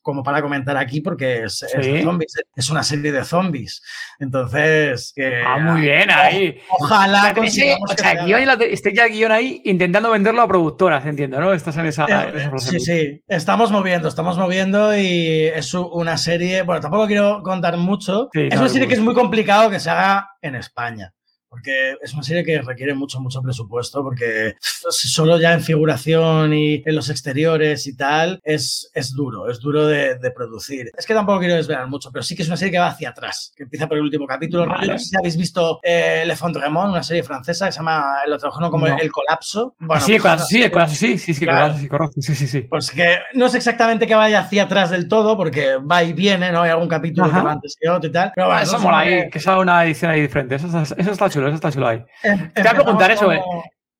como 0.01 0.23
para 0.23 0.41
comentar 0.41 0.75
aquí 0.77 1.01
porque 1.01 1.43
es, 1.43 1.63
zombies, 2.03 2.33
es 2.55 2.69
una 2.69 2.83
serie 2.83 3.11
de 3.11 3.23
zombies. 3.23 3.83
Entonces, 4.19 5.13
ah, 5.45 5.59
muy 5.59 5.81
bien 5.81 6.09
ahí. 6.09 6.59
ojalá 6.69 7.33
o 7.37 7.47
sea, 7.87 8.53
esté 8.69 8.93
ya 8.93 9.07
guion 9.07 9.31
ahí 9.31 9.61
intentando 9.65 10.09
venderlo 10.09 10.41
a 10.41 10.47
productoras, 10.47 11.05
entiendo, 11.05 11.39
¿no? 11.39 11.53
Estás 11.53 11.77
en 11.77 11.85
esa, 11.85 12.05
eh, 12.29 12.51
Sí, 12.57 12.79
sí, 12.79 13.23
estamos 13.27 13.71
moviendo, 13.71 14.07
estamos 14.07 14.37
moviendo 14.37 14.97
y 14.97 15.45
es 15.45 15.73
una 15.73 16.17
serie, 16.17 16.63
bueno, 16.63 16.81
tampoco 16.81 17.07
quiero 17.07 17.43
contar 17.43 17.77
mucho. 17.77 18.29
es 18.33 18.57
una 18.57 18.69
serie 18.69 18.87
que 18.87 18.95
es 18.95 19.01
muy 19.01 19.13
complicado 19.13 19.69
que 19.69 19.79
se 19.79 19.89
haga 19.89 20.31
en 20.41 20.55
España 20.55 21.13
porque 21.49 21.95
es 22.01 22.13
una 22.13 22.23
serie 22.23 22.43
que 22.43 22.61
requiere 22.61 22.93
mucho, 22.93 23.19
mucho 23.19 23.41
presupuesto, 23.41 24.03
porque 24.03 24.55
solo 24.61 25.39
ya 25.39 25.53
en 25.53 25.61
figuración 25.61 26.53
y 26.53 26.83
en 26.85 26.95
los 26.95 27.09
exteriores 27.09 27.87
y 27.87 27.95
tal, 27.95 28.39
es, 28.43 28.91
es 28.93 29.13
duro, 29.13 29.49
es 29.49 29.59
duro 29.59 29.87
de, 29.87 30.17
producir. 30.35 30.91
Es 30.95 31.05
que 31.05 31.13
tampoco 31.13 31.39
quiero 31.39 31.55
desvelar 31.55 31.87
mucho, 31.87 32.11
pero 32.11 32.21
sí 32.21 32.35
que 32.35 32.43
es 32.43 32.47
una 32.49 32.57
serie 32.57 32.73
que 32.73 32.79
va 32.79 32.87
hacia 32.87 33.09
atrás, 33.09 33.53
que 33.55 33.63
empieza 33.63 33.87
por 33.87 33.97
el 33.97 34.03
último 34.03 34.27
capítulo. 34.27 34.65
No 34.65 34.77
sé 34.77 34.99
si 34.99 35.17
habéis 35.17 35.37
visto 35.37 35.79
eh, 35.81 36.23
Le 36.27 36.35
Fondremont, 36.35 36.91
una 36.91 37.01
serie 37.01 37.23
francesa 37.23 37.65
que 37.65 37.71
se 37.71 37.79
llama, 37.79 38.03
lo 38.27 38.37
trabajaron 38.37 38.69
como 38.69 38.87
El 38.87 39.11
Colapso. 39.11 39.75
Bueno, 39.79 40.03
sí, 40.03 40.19
pues, 40.19 40.47
sí, 40.47 40.61
el 40.61 40.71
colapso, 40.71 40.95
sí, 40.95 41.17
sí, 41.17 41.33
sí, 41.33 41.45
sí, 41.45 41.87
correcto, 41.87 42.21
sí, 42.21 42.35
sí, 42.35 42.47
sí. 42.47 42.61
Pues 42.61 42.91
que 42.91 43.17
no 43.33 43.47
sé 43.47 43.57
exactamente 43.57 44.05
que 44.05 44.15
vaya 44.15 44.41
hacia 44.41 44.63
atrás 44.63 44.89
del 44.89 45.07
todo, 45.07 45.37
porque 45.37 45.77
va 45.77 46.03
y 46.03 46.13
viene, 46.13 46.51
¿no? 46.51 46.61
Hay 46.61 46.71
algún 46.71 46.89
capítulo 46.89 47.31
que 47.31 47.39
va 47.39 47.53
antes 47.53 47.77
que 47.79 47.89
otro 47.89 48.09
y 48.09 48.11
tal. 48.11 48.31
Pero 48.35 48.47
bueno, 48.47 48.61
eso 48.61 48.79
mola 48.79 48.99
ahí, 48.99 49.29
que 49.29 49.39
sea 49.39 49.59
una 49.59 49.85
edición 49.85 50.11
ahí 50.11 50.21
diferente, 50.21 50.55
eso 50.55 50.67
eso 50.67 51.11
está 51.11 51.29
chulo, 51.37 51.47
eso 51.47 51.55
está 51.55 51.71
chulo 51.71 51.87
ahí. 51.87 52.03
Te 52.21 52.61
voy 52.61 52.71
a 52.71 52.73
preguntar 52.73 53.11
eso, 53.11 53.31
eh. 53.31 53.41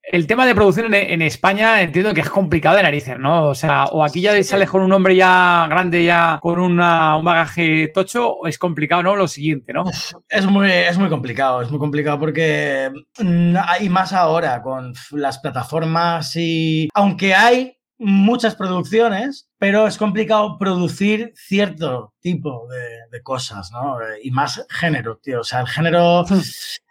El 0.09 0.25
tema 0.25 0.45
de 0.45 0.55
producción 0.55 0.93
en, 0.93 1.21
España 1.21 1.81
entiendo 1.81 2.13
que 2.13 2.21
es 2.21 2.29
complicado 2.29 2.77
de 2.77 2.83
narices, 2.83 3.19
¿no? 3.19 3.49
O 3.49 3.55
sea, 3.55 3.87
o 3.87 4.05
aquí 4.05 4.21
ya 4.21 4.41
sales 4.41 4.69
con 4.69 4.81
un 4.81 4.93
hombre 4.93 5.17
ya 5.17 5.67
grande, 5.69 6.05
ya 6.05 6.39
con 6.41 6.61
un 6.61 6.77
bagaje 6.77 7.89
tocho, 7.93 8.35
o 8.35 8.47
es 8.47 8.57
complicado, 8.57 9.03
¿no? 9.03 9.17
Lo 9.17 9.27
siguiente, 9.27 9.73
¿no? 9.73 9.83
Es 10.29 10.45
muy, 10.45 10.71
es 10.71 10.97
muy 10.97 11.09
complicado, 11.09 11.61
es 11.61 11.69
muy 11.69 11.77
complicado 11.77 12.17
porque 12.19 12.89
mm, 13.19 13.57
hay 13.67 13.89
más 13.89 14.13
ahora 14.13 14.61
con 14.61 14.93
las 15.11 15.39
plataformas 15.39 16.33
y 16.37 16.87
aunque 16.93 17.35
hay 17.35 17.77
muchas 17.97 18.55
producciones, 18.55 19.49
pero 19.57 19.87
es 19.87 19.97
complicado 19.97 20.57
producir 20.57 21.33
cierto 21.35 22.13
tipo 22.21 22.65
de, 22.69 23.09
de 23.11 23.21
cosas, 23.21 23.71
¿no? 23.73 23.97
Y 24.23 24.31
más 24.31 24.65
género, 24.69 25.17
tío. 25.17 25.41
O 25.41 25.43
sea, 25.43 25.59
el 25.59 25.67
género 25.67 26.23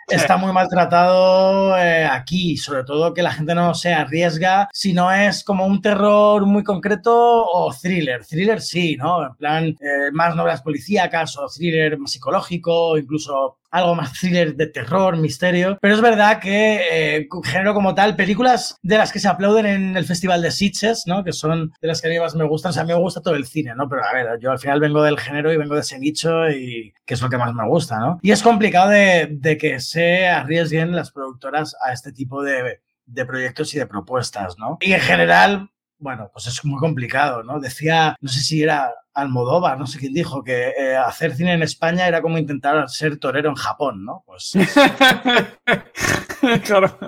está 0.09 0.37
muy 0.37 0.53
maltratado 0.53 1.77
eh, 1.77 2.05
aquí, 2.05 2.57
sobre 2.57 2.85
todo 2.85 3.13
que 3.13 3.23
la 3.23 3.33
gente 3.33 3.55
no 3.55 3.75
se 3.75 3.93
arriesga 3.93 4.69
si 4.73 4.93
no 4.93 5.13
es 5.13 5.43
como 5.43 5.67
un 5.67 5.81
terror 5.81 6.47
muy 6.47 6.63
concreto 6.63 7.13
o 7.13 7.73
thriller. 7.73 8.25
Thriller 8.25 8.61
sí, 8.61 8.97
¿no? 8.97 9.27
En 9.27 9.35
plan, 9.35 9.65
eh, 9.67 10.11
más 10.13 10.37
novelas 10.37 10.63
policíacas 10.63 11.37
o 11.39 11.47
thriller 11.49 11.99
más 11.99 12.13
psicológico, 12.13 12.97
incluso 12.97 13.59
algo 13.77 13.95
más 13.95 14.13
thriller 14.13 14.55
de 14.57 14.67
terror, 14.67 15.17
misterio. 15.17 15.79
Pero 15.81 15.95
es 15.95 16.01
verdad 16.01 16.41
que 16.41 16.81
eh, 16.91 17.29
género 17.45 17.75
como 17.75 17.95
tal, 17.95 18.17
películas 18.17 18.77
de 18.83 18.99
las 18.99 19.13
que 19.13 19.21
se 19.21 19.29
aplauden 19.29 19.67
en 19.67 19.97
el 19.97 20.05
Festival 20.05 20.43
de 20.43 20.51
Sitges, 20.51 21.05
¿no? 21.07 21.25
Que 21.25 21.33
son 21.33 21.73
de 21.81 21.89
las 21.89 22.01
que 22.01 22.09
a 22.09 22.11
mí 22.11 22.19
más 22.19 22.35
me 22.35 22.45
gustan. 22.45 22.71
O 22.71 22.73
sea, 22.73 22.83
a 22.83 22.87
mí 22.87 22.93
me 22.93 22.99
gusta 22.99 23.21
todo 23.21 23.35
el 23.35 23.47
cine, 23.47 23.75
¿no? 23.75 23.89
Pero 23.89 24.05
a 24.05 24.13
ver, 24.13 24.39
yo 24.41 24.51
al 24.51 24.59
final 24.59 24.81
vengo 24.81 25.03
del 25.03 25.19
género 25.19 25.53
y 25.53 25.57
vengo 25.57 25.75
de 25.75 25.81
ese 25.81 25.99
nicho 25.99 26.49
y 26.51 26.95
que 27.05 27.15
es 27.15 27.23
lo 27.23 27.29
que 27.29 27.39
más 27.39 27.55
me 27.55 27.67
gusta, 27.69 27.99
¿no? 27.99 28.19
Y 28.23 28.31
es 28.31 28.43
complicado 28.43 28.91
de, 28.91 29.59
que 29.61 29.81
se 29.81 30.27
arriesguen 30.27 30.95
las 30.95 31.13
productoras 31.13 31.77
a 31.85 31.93
este 31.93 32.13
tipo 32.13 32.43
de, 32.43 32.81
de 33.07 33.27
proyectos 33.27 33.75
y 33.75 33.79
de 33.79 33.87
propuestas, 33.87 34.59
¿no? 34.59 34.79
Y 34.81 34.93
en 34.93 35.01
general, 35.01 35.71
bueno, 35.99 36.31
pues 36.33 36.47
es 36.47 36.65
muy 36.65 36.79
complicado, 36.79 37.43
¿no? 37.43 37.61
Decía, 37.61 38.17
no 38.21 38.29
sé 38.29 38.41
si 38.41 38.63
era 38.63 38.93
Almodóvar, 39.17 39.79
no 39.79 39.87
sé 39.87 39.99
quién 39.99 40.13
dijo, 40.13 40.45
que 40.45 40.75
eh, 40.79 40.95
hacer 40.95 41.35
cine 41.35 41.55
en 41.55 41.63
España 41.63 42.07
era 42.07 42.21
como 42.21 42.37
intentar 42.37 42.89
ser 42.91 43.19
torero 43.19 43.49
en 43.49 43.57
Japón, 43.57 44.05
¿no? 44.05 44.23
Pues. 44.27 44.53
claro. 46.65 46.99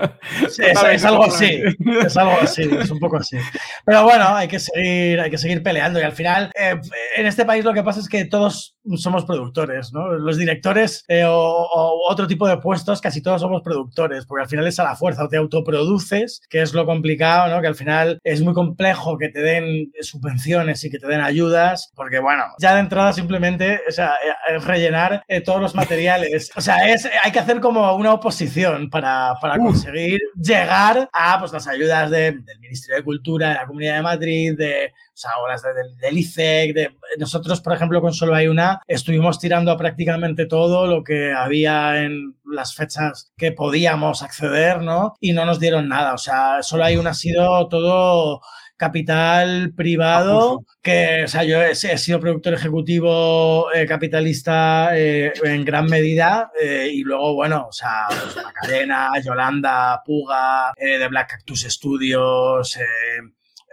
es, 0.47 1.05
algo 1.05 1.25
así. 1.25 1.63
Es 2.05 2.17
algo 2.17 2.37
así, 2.41 2.63
es 2.63 2.91
un 2.91 2.99
poco 2.99 3.19
así. 3.19 3.37
Pero 3.85 4.05
bueno, 4.05 4.27
hay 4.29 4.49
que 4.49 4.59
seguir, 4.59 5.21
hay 5.21 5.31
que 5.31 5.37
seguir 5.37 5.63
peleando. 5.63 6.01
Y 6.01 6.03
al 6.03 6.13
final, 6.13 6.51
eh, 6.59 6.81
en 7.17 7.27
este 7.27 7.45
país 7.45 7.65
lo 7.65 7.75
que 7.75 7.83
pasa 7.83 8.01
es 8.01 8.09
que 8.09 8.25
todos 8.25 8.79
somos 8.97 9.25
productores, 9.25 9.93
¿no? 9.93 10.15
Los 10.15 10.39
directores 10.39 11.05
eh, 11.09 11.25
o, 11.27 11.69
otro 12.09 12.27
tipo 12.27 12.49
de 12.49 12.57
puestos, 12.57 13.01
casi 13.01 13.23
todos 13.23 13.41
somos 13.41 13.63
productores, 13.63 14.25
porque 14.25 14.45
al 14.45 14.49
final 14.49 14.67
es 14.67 14.79
a 14.79 14.85
la 14.85 14.97
fuerza, 14.97 15.25
o 15.25 15.29
te 15.29 15.37
autoproduces, 15.37 16.41
que 16.49 16.63
es 16.63 16.73
lo 16.73 16.87
complicado, 16.87 17.55
¿no? 17.55 17.61
Que 17.61 17.67
al 17.67 17.75
final 17.75 18.19
es 18.25 18.41
muy 18.41 18.55
complejo 18.55 19.19
que 19.19 19.29
te 19.29 19.41
den 19.41 19.93
subvenciones 20.01 20.85
y 20.85 20.91
que 20.91 20.99
te 20.99 21.07
den 21.07 21.21
ayudas 21.21 21.93
porque 21.99 22.21
bueno, 22.21 22.45
ya 22.59 22.75
de 22.75 22.81
entrada 22.81 23.13
simplemente, 23.13 23.83
o 23.87 23.93
sea, 23.93 24.15
eh, 24.25 24.57
es 24.57 24.65
rellenar 24.65 25.23
eh, 25.29 25.43
todos 25.43 25.61
los 25.61 25.75
materiales. 25.75 26.51
O 26.57 26.61
sea, 26.61 26.89
es, 26.89 27.07
hay 27.23 27.33
que 27.33 27.41
hacer 27.41 27.61
como 27.61 27.95
una 27.97 28.15
oposición 28.15 28.89
para, 28.89 29.35
para 29.41 29.59
conseguir 29.59 30.21
llegar 30.41 31.11
a 31.13 31.39
pues, 31.39 31.53
las 31.53 31.67
ayudas 31.67 32.11
del 32.11 32.43
Ministerio 32.61 32.97
de 32.97 33.05
Cultura, 33.05 33.49
de 33.49 33.55
la 33.57 33.67
Comunidad 33.67 33.97
de 33.97 34.03
Madrid, 34.03 34.57
de 34.57 34.93
o 35.19 35.21
sea, 35.21 35.33
las 35.49 35.63
del 36.01 36.17
ICEC, 36.17 36.75
de, 36.75 36.97
nosotros, 37.19 37.61
por 37.61 37.73
ejemplo, 37.73 38.01
con 38.01 38.13
Solo 38.13 38.37
hay 38.37 38.47
una, 38.47 38.81
estuvimos 38.87 39.41
tirando 39.41 39.73
a 39.73 39.77
prácticamente 39.77 40.47
todo 40.47 40.87
lo 40.87 41.03
que 41.03 41.33
había 41.33 42.05
en 42.05 42.37
las 42.45 42.77
fechas 42.77 43.33
que 43.37 43.51
podíamos 43.51 44.23
acceder, 44.23 44.81
¿no? 44.81 45.17
Y 45.21 45.33
no 45.33 45.45
nos 45.45 45.59
dieron 45.59 45.89
nada, 45.89 46.15
o 46.15 46.19
sea, 46.19 46.63
Solo 46.63 46.85
hay 46.85 46.97
una 46.97 47.11
ha 47.11 47.15
sido 47.15 47.67
todo 47.69 48.41
capital 48.79 49.73
privado, 49.77 50.65
que, 50.81 51.25
o 51.25 51.29
sea, 51.29 51.45
yo 51.45 51.61
he, 51.61 51.75
sido 51.75 52.21
productor 52.21 52.55
ejecutivo 52.55 53.73
eh, 53.75 53.87
capitalista 53.87 54.97
eh, 54.97 55.33
en 55.45 55.65
gran 55.65 55.87
medida 55.87 56.51
y 56.91 57.03
luego, 57.03 57.35
bueno, 57.35 57.67
o 57.69 57.73
sea, 57.73 58.07
pues, 58.09 58.37
Macarena, 58.37 59.11
Yolanda, 59.23 60.03
Puga, 60.05 60.73
de 60.77 61.09
Black 61.09 61.31
Cactus 61.31 61.63
Studios, 61.63 62.79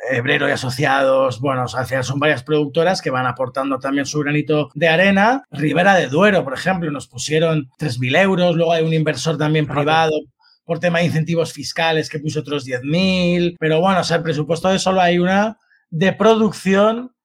Hebrero 0.09 0.47
y 0.47 0.51
Asociados, 0.51 1.39
bueno, 1.39 1.63
o 1.63 1.67
sea, 1.67 2.03
son 2.03 2.19
varias 2.19 2.43
productoras 2.43 3.01
que 3.01 3.09
van 3.09 3.25
aportando 3.25 3.79
también 3.79 4.05
su 4.05 4.19
granito 4.19 4.69
de 4.73 4.87
arena. 4.87 5.43
Ribera 5.51 5.95
de 5.95 6.07
Duero, 6.07 6.43
por 6.43 6.53
ejemplo, 6.53 6.91
nos 6.91 7.07
pusieron 7.07 7.69
3.000 7.79 8.21
euros, 8.21 8.55
luego 8.55 8.73
hay 8.73 8.83
un 8.83 8.93
inversor 8.93 9.37
también 9.37 9.67
privado 9.67 10.19
por 10.65 10.79
tema 10.79 10.99
de 10.99 11.05
incentivos 11.05 11.53
fiscales 11.53 12.09
que 12.09 12.19
puso 12.19 12.41
otros 12.41 12.65
10.000, 12.65 13.55
pero 13.59 13.79
bueno, 13.79 14.01
o 14.01 14.03
sea, 14.03 14.17
el 14.17 14.23
presupuesto 14.23 14.69
de 14.69 14.79
solo 14.79 14.99
hay 14.99 15.19
una 15.19 15.57
de 15.89 16.11
producción 16.13 17.15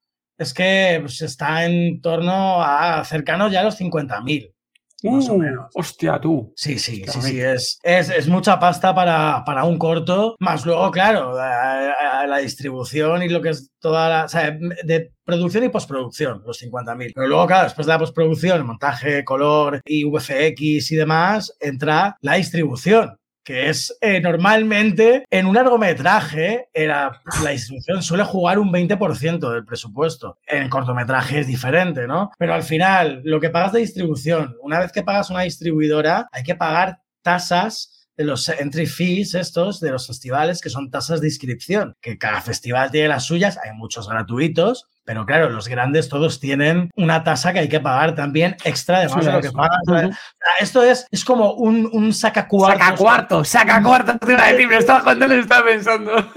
es 0.40 0.55
que 0.55 0.98
pues, 1.00 1.20
está 1.20 1.66
en 1.66 2.00
torno 2.00 2.62
a 2.62 3.05
cercano 3.05 3.48
ya 3.48 3.61
a 3.61 3.64
los 3.64 3.79
50.000. 3.79 4.55
más 5.03 5.29
o 5.29 5.35
uh, 5.35 5.38
menos. 5.38 5.66
Hostia, 5.74 6.18
tú. 6.18 6.53
Sí, 6.57 6.79
sí, 6.79 7.05
sí, 7.07 7.20
sí. 7.20 7.40
Es, 7.40 7.79
es, 7.83 8.26
mucha 8.26 8.59
pasta 8.59 8.94
para, 8.94 9.42
para, 9.44 9.64
un 9.64 9.76
corto. 9.76 10.37
Más 10.38 10.64
luego, 10.64 10.90
claro, 10.90 11.35
la, 11.35 12.38
distribución 12.38 13.22
y 13.22 13.29
lo 13.29 13.42
que 13.42 13.50
es 13.50 13.70
toda 13.81 14.09
la. 14.09 14.24
O 14.24 14.29
sea, 14.29 14.57
de 14.85 15.12
producción 15.24 15.64
y 15.64 15.68
postproducción, 15.68 16.42
los 16.46 16.62
50.000. 16.62 17.12
Pero 17.14 17.26
luego, 17.26 17.46
claro, 17.46 17.64
después 17.64 17.87
de 17.87 17.92
la 17.92 17.98
postproducción, 17.98 18.66
montaje, 18.66 19.24
color 19.24 19.83
y 19.85 20.05
VFX 20.05 20.92
y 20.92 20.96
demás, 20.96 21.55
entra 21.61 22.16
la 22.22 22.35
distribución 22.37 23.20
que 23.51 23.69
es 23.69 23.99
eh, 24.01 24.21
normalmente 24.21 25.25
en 25.29 25.47
un 25.47 25.57
largometraje 25.57 26.69
la, 26.73 27.21
la 27.43 27.51
distribución 27.51 28.01
suele 28.01 28.23
jugar 28.23 28.61
un 28.61 28.73
20% 28.73 29.53
del 29.53 29.65
presupuesto. 29.65 30.39
En 30.47 30.69
cortometraje 30.69 31.41
es 31.41 31.49
diferente, 31.49 32.07
¿no? 32.07 32.31
Pero 32.39 32.55
al 32.55 32.63
final, 32.63 33.23
lo 33.25 33.41
que 33.41 33.51
pagas 33.51 33.73
de 33.73 33.81
distribución, 33.81 34.55
una 34.63 34.79
vez 34.79 34.93
que 34.93 35.03
pagas 35.03 35.31
una 35.31 35.41
distribuidora, 35.41 36.29
hay 36.31 36.45
que 36.45 36.55
pagar 36.55 37.01
tasas 37.23 38.09
de 38.17 38.23
los 38.23 38.49
entry 38.49 38.87
fees 38.87 39.35
estos 39.35 39.81
de 39.81 39.91
los 39.91 40.07
festivales, 40.07 40.61
que 40.61 40.71
son 40.71 40.89
tasas 40.89 41.21
de 41.21 41.27
inscripción, 41.27 41.97
que 42.01 42.19
cada 42.19 42.43
festival 42.43 42.93
tiene 42.93 43.09
las 43.09 43.25
suyas, 43.25 43.59
hay 43.65 43.77
muchos 43.77 44.09
gratuitos, 44.09 44.87
pero 45.05 45.27
claro, 45.27 45.51
los 45.51 45.69
grandes 45.69 46.09
todos 46.09 46.41
tienen 46.41 46.91
una 46.97 47.25
tasa 47.25 47.53
que 47.53 47.61
hay 47.61 47.69
que 47.69 47.81
pagar 47.81 48.15
también 48.15 48.57
extra 48.65 48.99
además 48.99 49.25
de 49.25 49.33
lo 49.33 49.41
que 49.41 49.51
pagan. 49.51 50.17
Esto 50.59 50.83
es, 50.83 51.07
es 51.11 51.25
como 51.25 51.55
un, 51.55 51.89
un 51.93 52.13
sacacuarto. 52.13 52.85
Sacacuarto, 52.85 53.45
sacacuarto. 53.45 54.27
Me 54.27 54.77
estaba 54.77 55.03
cuando 55.03 55.27
le 55.27 55.41
estaba 55.41 55.67
pensando. 55.67 56.13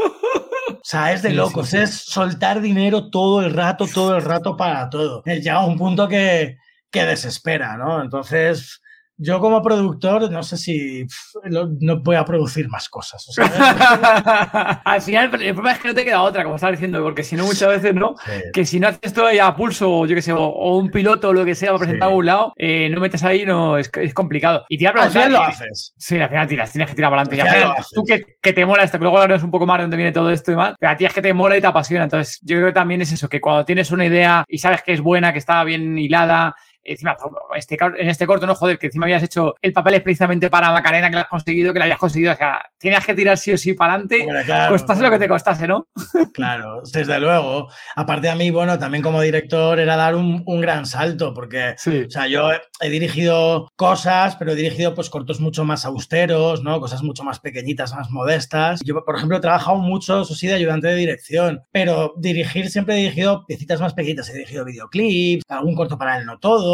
O 0.65 0.85
sea, 0.85 1.13
es 1.13 1.21
de 1.21 1.31
locos, 1.31 1.73
es 1.73 1.93
soltar 1.93 2.59
dinero 2.59 3.09
todo 3.09 3.41
el 3.41 3.53
rato, 3.53 3.87
todo 3.87 4.17
el 4.17 4.21
rato 4.21 4.57
para 4.57 4.89
todo. 4.89 5.23
Llega 5.23 5.53
a 5.53 5.65
un 5.65 5.77
punto 5.77 6.09
que, 6.09 6.57
que 6.91 7.05
desespera, 7.05 7.77
¿no? 7.77 8.01
Entonces, 8.01 8.81
yo 9.17 9.39
como 9.39 9.61
productor 9.61 10.31
no 10.31 10.43
sé 10.43 10.57
si 10.57 11.05
no 11.49 11.99
voy 12.01 12.15
a 12.15 12.25
producir 12.25 12.67
más 12.69 12.89
cosas. 12.89 13.27
Al 14.83 15.01
final 15.01 15.25
el 15.25 15.53
problema 15.53 15.71
es 15.73 15.79
que 15.79 15.87
no 15.87 15.93
te 15.93 16.03
queda 16.03 16.21
otra, 16.21 16.43
como 16.43 16.55
estaba 16.55 16.71
diciendo, 16.71 17.01
porque 17.03 17.23
si 17.23 17.35
no 17.35 17.45
muchas 17.45 17.69
veces 17.69 17.93
no, 17.93 18.15
que 18.51 18.65
si 18.65 18.79
no 18.79 18.87
haces 18.87 18.99
esto 19.03 19.25
a 19.27 19.55
pulso, 19.55 19.91
o 19.91 20.05
yo 20.05 20.15
qué 20.15 20.21
sé, 20.21 20.33
o, 20.33 20.77
un 20.77 20.89
piloto 20.89 21.29
o 21.29 21.33
lo 21.33 21.45
que 21.45 21.55
sea 21.55 21.69
para 21.69 21.79
presentar 21.79 22.09
a 22.09 22.13
un 22.13 22.25
lado, 22.25 22.53
eh, 22.57 22.89
no 22.89 22.99
metes 22.99 23.23
ahí, 23.23 23.45
no 23.45 23.77
es, 23.77 23.89
es 23.93 24.13
complicado. 24.13 24.65
Y 24.69 24.77
te 24.77 24.87
Al 24.87 25.09
final 25.09 25.31
lo 25.31 25.41
haces. 25.41 25.93
Sí, 25.97 26.19
al 26.19 26.29
final 26.29 26.47
tiras, 26.47 26.71
tienes 26.71 26.89
que 26.89 26.95
tirar 26.95 27.11
para 27.11 27.21
adelante. 27.23 27.83
tú 27.93 28.03
que, 28.03 28.37
que, 28.41 28.53
te 28.53 28.65
mola 28.65 28.83
esto, 28.83 28.97
que 28.97 29.03
luego 29.03 29.17
hablaremos 29.17 29.43
un 29.43 29.51
poco 29.51 29.65
más 29.65 29.77
de 29.77 29.83
dónde 29.83 29.97
viene 29.97 30.11
todo 30.11 30.29
esto 30.31 30.51
y 30.51 30.55
más, 30.55 30.75
pero 30.79 30.91
a 30.91 30.97
ti 30.97 31.05
es 31.05 31.13
que 31.13 31.21
te 31.21 31.33
mola 31.33 31.57
y 31.57 31.61
te 31.61 31.67
apasiona. 31.67 32.05
Entonces 32.05 32.39
yo 32.41 32.57
creo 32.57 32.67
que 32.67 32.73
también 32.73 33.01
es 33.01 33.11
eso, 33.11 33.29
que 33.29 33.41
cuando 33.41 33.65
tienes 33.65 33.91
una 33.91 34.05
idea 34.05 34.45
y 34.47 34.57
sabes 34.57 34.81
que 34.81 34.93
es 34.93 35.01
buena, 35.01 35.31
que 35.33 35.39
está 35.39 35.63
bien 35.63 35.97
hilada, 35.97 36.55
encima, 36.83 37.15
este, 37.55 37.77
en 37.97 38.09
este 38.09 38.27
corto, 38.27 38.45
no 38.45 38.55
joder, 38.55 38.77
que 38.77 38.87
encima 38.87 39.05
habías 39.05 39.23
hecho 39.23 39.55
el 39.61 39.73
papel 39.73 39.95
explícitamente 39.95 40.49
para 40.49 40.71
Macarena, 40.71 41.09
que 41.09 41.15
lo 41.15 41.21
has 41.21 41.27
conseguido, 41.27 41.73
que 41.73 41.79
lo 41.79 41.83
habías 41.83 41.99
conseguido. 41.99 42.33
O 42.33 42.35
sea, 42.35 42.61
tienes 42.77 43.05
que 43.05 43.13
tirar 43.13 43.37
sí 43.37 43.51
o 43.53 43.57
sí 43.57 43.73
para 43.73 43.93
adelante, 43.93 44.25
costase 44.69 45.01
lo 45.01 45.09
que 45.09 45.19
te 45.19 45.27
costase, 45.27 45.67
¿no? 45.67 45.87
Claro, 46.33 46.81
desde 46.91 47.19
luego. 47.19 47.69
Aparte 47.95 48.29
a 48.29 48.35
mí, 48.35 48.49
bueno, 48.49 48.79
también 48.79 49.03
como 49.03 49.21
director 49.21 49.79
era 49.79 49.95
dar 49.95 50.15
un, 50.15 50.43
gran 50.61 50.85
salto, 50.85 51.33
porque, 51.33 51.75
o 51.77 52.09
sea, 52.09 52.27
yo 52.27 52.49
he 52.79 52.89
dirigido 52.89 53.69
cosas, 53.75 54.35
pero 54.35 54.51
he 54.51 54.55
dirigido 54.55 54.95
pues 54.95 55.09
cortos 55.09 55.39
mucho 55.39 55.63
más 55.63 55.85
austeros, 55.85 56.63
¿no? 56.63 56.79
Cosas 56.79 57.03
mucho 57.03 57.23
más 57.23 57.39
pequeñitas, 57.39 57.93
más 57.93 58.09
modestas. 58.09 58.79
Yo, 58.83 59.03
por 59.05 59.15
ejemplo, 59.15 59.37
he 59.37 59.41
trabajado 59.41 59.77
mucho, 59.77 60.21
eso 60.21 60.33
sí, 60.33 60.47
de 60.47 60.55
ayudante 60.55 60.87
de 60.87 60.95
dirección, 60.95 61.61
pero 61.71 62.13
dirigir 62.17 62.69
siempre 62.69 62.95
he 62.95 62.97
dirigido 62.99 63.45
piecitas 63.45 63.79
más 63.79 63.93
pequeñitas. 63.93 64.29
He 64.29 64.33
dirigido 64.33 64.65
videoclips, 64.65 65.43
algún 65.49 65.75
corto 65.75 65.97
para 65.97 66.17
el 66.17 66.25
no 66.25 66.39
todo, 66.39 66.72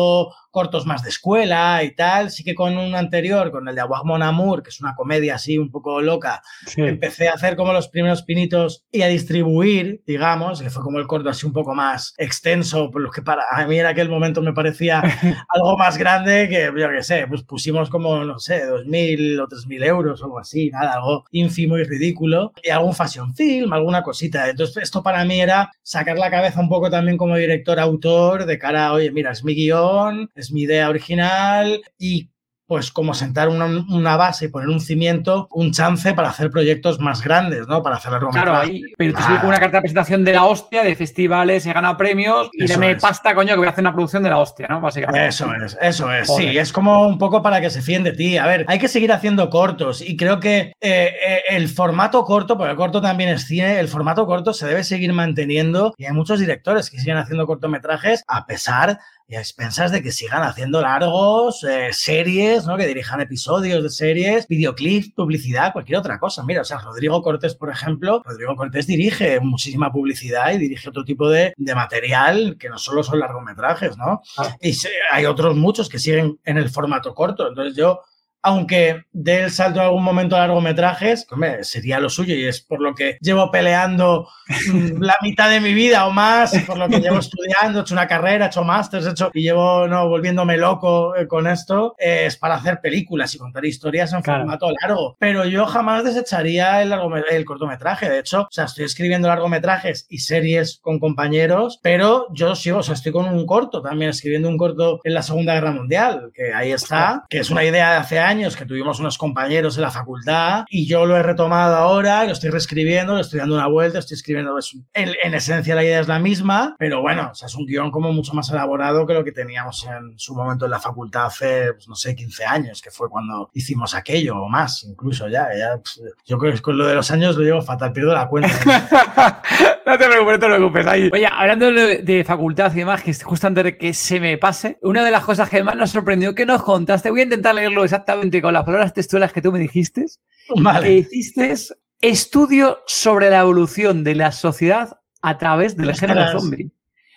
cortos 0.52 0.86
más 0.86 1.04
de 1.04 1.10
escuela 1.10 1.84
y 1.84 1.96
tal. 1.96 2.32
Sí 2.32 2.44
que 2.44 2.56
con 2.56 2.78
un 2.78 2.96
anterior, 2.96 3.52
con 3.52 3.68
el 3.68 3.76
de 3.76 3.82
Aguag 3.82 4.06
Mon 4.06 4.24
Amour, 4.24 4.64
que 4.64 4.70
es 4.70 4.82
una 4.82 4.96
comedia 4.96 5.36
así 5.36 5.58
un 5.58 5.72
poco 5.72 6.02
loca, 6.02 6.42
empecé 6.76 7.30
a 7.30 7.34
hacer 7.34 7.56
como 7.56 7.74
los 7.74 7.88
primeros 7.88 8.24
pinitos 8.24 8.84
y 8.92 9.02
a 9.02 9.08
distribuir, 9.08 10.02
digamos, 10.06 10.62
que 10.62 10.70
fue 10.70 10.84
como 10.84 11.00
el 11.00 11.08
corto 11.08 11.30
así 11.30 11.46
un 11.46 11.54
poco 11.54 11.76
más 11.76 12.14
extenso, 12.18 12.90
por 12.92 13.02
lo 13.02 13.12
que 13.12 13.22
para 13.22 13.44
a 13.52 13.66
mí 13.68 13.80
en 13.80 13.86
aquel 13.86 14.10
momento 14.10 14.42
me 14.42 14.54
parecía 14.54 15.02
algo 15.50 15.78
más 15.78 15.98
grande 15.98 16.48
que, 16.50 16.72
yo 16.76 16.90
qué 16.90 17.04
sé, 17.04 17.26
pues 17.28 17.44
pusimos 17.44 17.90
como, 17.90 18.24
no 18.24 18.40
sé, 18.40 18.68
2.000 18.68 19.40
o 19.40 19.48
3.000 19.48 19.86
euros 19.86 20.22
o 20.22 20.26
algo 20.26 20.40
así, 20.40 20.70
nada, 20.70 20.94
algo 20.94 21.26
ínfimo 21.32 21.78
y 21.78 21.84
ridículo. 21.84 22.54
Y 22.64 22.70
algún 22.70 22.94
fashion 22.94 23.34
film, 23.34 23.72
alguna 23.74 24.04
cosita. 24.04 24.50
Entonces, 24.50 24.84
esto 24.84 25.04
para 25.04 25.24
mí 25.26 25.42
era 25.42 25.72
sacar 25.82 26.18
la 26.18 26.32
cabeza 26.32 26.60
un 26.60 26.70
poco 26.70 26.90
también 26.90 27.18
como 27.18 27.36
director-autor 27.36 28.46
de 28.46 28.58
cara 28.58 28.88
a, 28.88 28.94
oye, 28.94 29.12
mira, 29.12 29.32
es 29.32 29.44
mi 29.44 29.54
guion, 29.56 29.89
es 30.36 30.52
mi 30.52 30.62
idea 30.62 30.90
original 30.90 31.82
y 31.98 32.30
pues 32.70 32.92
como 32.92 33.16
sentar 33.16 33.50
una, 33.50 34.16
base 34.16 34.46
y 34.46 34.48
poner 34.50 34.70
un 34.70 34.80
cimiento, 34.80 35.48
un 35.50 35.72
chance 35.72 36.14
para 36.14 36.30
hacer 36.30 36.52
proyectos 36.52 37.00
más 37.00 37.24
grandes, 37.24 37.68
¿no? 37.68 37.82
Para 37.82 37.96
hacer 37.96 38.14
algo 38.14 38.30
Claro, 38.30 38.56
ahí, 38.56 38.84
pero 38.96 39.16
te 39.16 39.24
con 39.24 39.48
una 39.48 39.60
carta 39.60 39.78
de 39.78 39.82
presentación 39.82 40.24
de 40.24 40.34
la 40.34 40.46
hostia, 40.46 40.84
de 40.84 40.96
festivales, 40.96 41.64
se 41.64 41.74
gana 41.74 41.98
premios 41.98 42.48
y 42.54 42.72
me 42.78 42.96
pasta, 42.96 43.34
coño, 43.34 43.54
que 43.54 43.58
voy 43.58 43.66
a 43.66 43.72
hacer 43.72 43.82
una 43.82 43.92
producción 43.92 44.22
de 44.22 44.30
la 44.30 44.38
hostia, 44.38 44.68
¿no? 44.70 44.82
Básicamente. 44.82 45.30
Eso 45.30 45.52
es, 45.52 45.76
eso 45.82 46.14
es. 46.14 46.28
Sí, 46.28 46.60
es 46.60 46.72
como 46.72 47.08
un 47.08 47.18
poco 47.18 47.42
para 47.42 47.60
que 47.60 47.72
se 47.72 47.82
fíen 47.82 48.04
de 48.04 48.12
ti. 48.12 48.38
A 48.38 48.46
ver, 48.46 48.66
hay 48.68 48.78
que 48.78 48.88
seguir 48.88 49.12
haciendo 49.12 49.50
cortos 49.50 50.08
y 50.08 50.16
creo 50.16 50.40
que 50.40 50.74
eh, 50.80 51.16
eh, 51.28 51.42
el 51.50 51.70
formato 51.70 52.24
corto, 52.24 52.56
porque 52.56 52.70
el 52.70 52.78
corto 52.78 53.02
también 53.02 53.32
es 53.32 53.48
cine, 53.48 53.80
el 53.80 53.88
formato 53.88 54.28
corto 54.28 54.54
se 54.54 54.68
debe 54.68 54.84
seguir 54.84 55.12
manteniendo 55.12 55.96
y 55.98 56.06
hay 56.06 56.14
muchos 56.14 56.40
directores 56.40 56.92
que 56.92 57.00
siguen 57.00 57.18
haciendo 57.18 57.48
cortometrajes 57.48 58.24
a 58.28 58.46
pesar 58.46 59.00
y 59.32 59.36
a 59.36 59.40
expensas 59.40 59.92
de 59.92 60.02
que 60.02 60.12
sigan 60.12 60.42
haciendo 60.42 60.82
largos, 60.82 61.64
eh, 61.64 61.90
series, 61.94 62.66
¿no? 62.66 62.76
Que 62.78 62.88
dirijan 62.88 63.22
episodios 63.22 63.84
de 63.84 63.90
series, 63.92 64.48
videoclips, 64.48 65.12
publicidad, 65.12 65.72
cualquier 65.72 66.00
otra 66.00 66.20
cosa. 66.20 66.44
Mira, 66.44 66.62
o 66.62 66.66
sea, 66.66 66.80
Rodrigo 66.80 67.22
Cortés, 67.22 67.54
por 67.54 67.70
ejemplo, 67.70 68.24
Rodrigo 68.26 68.56
Cortés 68.56 68.88
dirige 68.88 69.40
muchísima 69.40 69.92
publicidad 69.92 70.52
y 70.54 70.58
dirige 70.58 70.90
otro 70.90 71.06
tipo 71.06 71.30
de, 71.30 71.54
de 71.56 71.76
material 71.76 72.58
que 72.60 72.70
no 72.70 72.80
solo 72.80 73.04
son 73.04 73.20
largometrajes, 73.20 73.96
¿no? 73.98 74.22
Ah. 74.38 74.56
Y 74.62 74.74
se- 74.74 74.90
hay 75.12 75.26
otros 75.28 75.56
muchos 75.56 75.90
que 75.90 76.00
siguen 76.00 76.40
en 76.44 76.58
el 76.58 76.70
formato 76.70 77.14
corto. 77.14 77.48
Entonces 77.48 77.76
yo 77.78 78.02
aunque 78.42 79.04
dé 79.12 79.44
el 79.44 79.52
salto 79.52 79.80
en 79.80 79.86
algún 79.86 80.04
momento 80.04 80.36
a 80.36 80.40
largometrajes, 80.40 81.26
hombre, 81.32 81.64
sería 81.64 82.00
lo 82.00 82.10
suyo 82.10 82.36
y 82.36 82.46
es 82.46 82.62
por 82.62 82.82
lo 82.82 82.96
que 82.96 83.18
llevo 83.22 83.52
peleando 83.52 84.28
mm, 84.74 85.02
la 85.02 85.18
mitad 85.22 85.50
de 85.50 85.60
mi 85.60 85.74
vida 85.74 86.06
o 86.08 86.12
más, 86.12 86.58
por 86.66 86.78
lo 86.78 86.88
que 86.88 87.00
llevo 87.00 87.18
estudiando, 87.20 87.80
he 87.80 87.82
hecho 87.82 87.94
una 87.94 88.08
carrera, 88.08 88.46
he 88.46 88.48
hecho 88.48 88.64
másters, 88.64 89.06
he 89.06 89.10
hecho 89.12 89.30
y 89.34 89.42
llevo 89.44 89.88
no 89.88 90.08
volviéndome 90.08 90.58
loco 90.58 91.16
eh, 91.16 91.28
con 91.28 91.48
esto, 91.48 91.96
eh, 92.00 92.24
es 92.28 92.38
para 92.38 92.56
hacer 92.56 92.80
películas 92.82 93.34
y 93.36 93.38
contar 93.38 93.66
historias 93.66 94.14
en 94.14 94.22
Claro. 94.22 94.42
formato 94.42 94.72
largo. 94.82 95.16
Pero 95.20 95.46
yo 95.46 95.66
jamás 95.66 96.04
desecharía 96.04 96.82
el, 96.82 96.94
el 97.32 97.46
cortometraje. 97.46 98.10
De 98.10 98.20
hecho, 98.20 98.42
o 98.44 98.48
sea, 98.52 98.66
estoy 98.66 98.86
escribiendo 98.86 99.28
largometrajes 99.28 100.06
y 100.10 100.20
series 100.20 100.80
con 100.82 101.00
compañeros, 101.00 101.80
pero 101.82 102.28
yo 102.34 102.56
sigo, 102.56 102.80
o 102.80 102.84
sea, 102.84 102.94
estoy 102.94 103.12
con 103.12 103.26
un 103.26 103.46
corto 103.46 103.82
también, 103.82 104.12
escribiendo 104.12 104.48
un 104.50 104.58
corto 104.58 105.00
en 105.04 105.14
la 105.14 105.24
Segunda 105.24 105.54
Guerra 105.54 105.72
Mundial, 105.72 106.32
que 106.34 106.54
ahí 106.54 106.72
está, 106.72 107.26
que 107.30 107.40
es 107.40 107.50
una 107.50 107.64
idea 107.64 107.92
de 107.92 107.98
hace 107.98 108.20
años 108.20 108.29
que 108.30 108.66
tuvimos 108.66 109.00
unos 109.00 109.18
compañeros 109.18 109.76
en 109.78 109.82
la 109.82 109.90
facultad 109.90 110.66
y 110.70 110.86
yo 110.86 111.06
lo 111.08 111.18
he 111.18 111.24
retomado 111.24 111.76
ahora, 111.76 112.26
lo 112.26 112.34
estoy 112.34 112.52
reescribiendo, 112.52 113.16
lo 113.16 113.22
estoy 113.22 113.40
dando 113.40 113.56
una 113.56 113.66
vuelta, 113.66 113.98
estoy 113.98 114.16
escribiendo, 114.16 114.56
en, 114.94 115.16
en 115.24 115.34
esencia 115.34 115.74
la 115.74 115.84
idea 115.84 116.00
es 116.00 116.08
la 116.08 116.20
misma, 116.20 116.76
pero 116.78 117.02
bueno, 117.02 117.30
o 117.32 117.36
sea, 117.36 117.48
es 117.48 117.56
un 117.56 117.66
guion 117.66 117.90
como 117.90 118.14
mucho 118.14 118.34
más 118.36 118.52
elaborado 118.52 119.08
que 119.08 119.16
lo 119.16 119.24
que 119.24 119.32
teníamos 119.32 119.84
en 119.86 120.18
su 120.20 120.36
momento 120.36 120.66
en 120.66 120.72
la 120.72 120.80
facultad 120.80 121.26
hace, 121.26 121.74
pues, 121.74 121.88
no 121.88 121.96
sé, 121.96 122.16
15 122.16 122.46
años, 122.46 122.82
que 122.84 122.92
fue 122.92 123.10
cuando 123.10 123.50
hicimos 123.54 123.96
aquello 123.96 124.38
o 124.38 124.48
más, 124.48 124.84
incluso 124.84 125.28
ya, 125.28 125.48
ya 125.58 125.78
pues, 125.78 126.00
yo 126.24 126.38
creo 126.38 126.54
que 126.54 126.62
con 126.62 126.78
lo 126.78 126.86
de 126.86 126.94
los 126.94 127.10
años 127.10 127.36
lo 127.36 127.44
llevo 127.44 127.64
fatal, 127.64 127.92
pierdo 127.94 128.14
la 128.14 128.28
cuenta. 128.28 129.42
no 129.90 129.98
te 129.98 130.06
preocupes, 130.06 130.34
no 130.34 130.40
te 130.40 130.48
preocupes. 130.48 130.88
Ahí. 130.88 131.10
Oye, 131.12 131.28
hablando 131.32 131.72
de, 131.72 132.24
facultad 132.26 132.72
y 132.74 132.80
demás, 132.80 133.04
que 133.04 133.14
justo 133.14 133.48
antes 133.48 133.64
de 133.64 133.78
que 133.78 133.94
se 133.94 134.20
me 134.20 134.38
pase, 134.38 134.78
una 134.82 135.04
de 135.04 135.12
las 135.12 135.24
cosas 135.24 135.50
que 135.50 135.64
más 135.64 135.76
nos 135.76 135.92
sorprendió 135.92 136.36
que 136.36 136.46
nos 136.46 136.64
contaste, 136.64 137.10
voy 137.10 137.22
a 137.22 137.24
intentar 137.24 137.56
leerlo 137.56 137.84
exactamente 137.84 138.42
con 138.42 138.54
las 138.54 138.64
palabras 138.64 138.94
textuales 138.94 139.34
que 139.34 139.42
tú 139.42 139.52
me 139.52 139.60
dijiste, 139.60 140.06
que 140.54 140.62
vale. 140.62 140.94
hiciste 140.94 141.54
estudio 142.02 142.80
sobre 142.86 143.30
la 143.30 143.40
evolución 143.40 144.04
de 144.04 144.16
la 144.16 144.32
sociedad 144.32 145.00
a 145.22 145.38
través 145.38 145.76
del 145.76 145.94
género 145.96 146.40
zombie. 146.40 146.72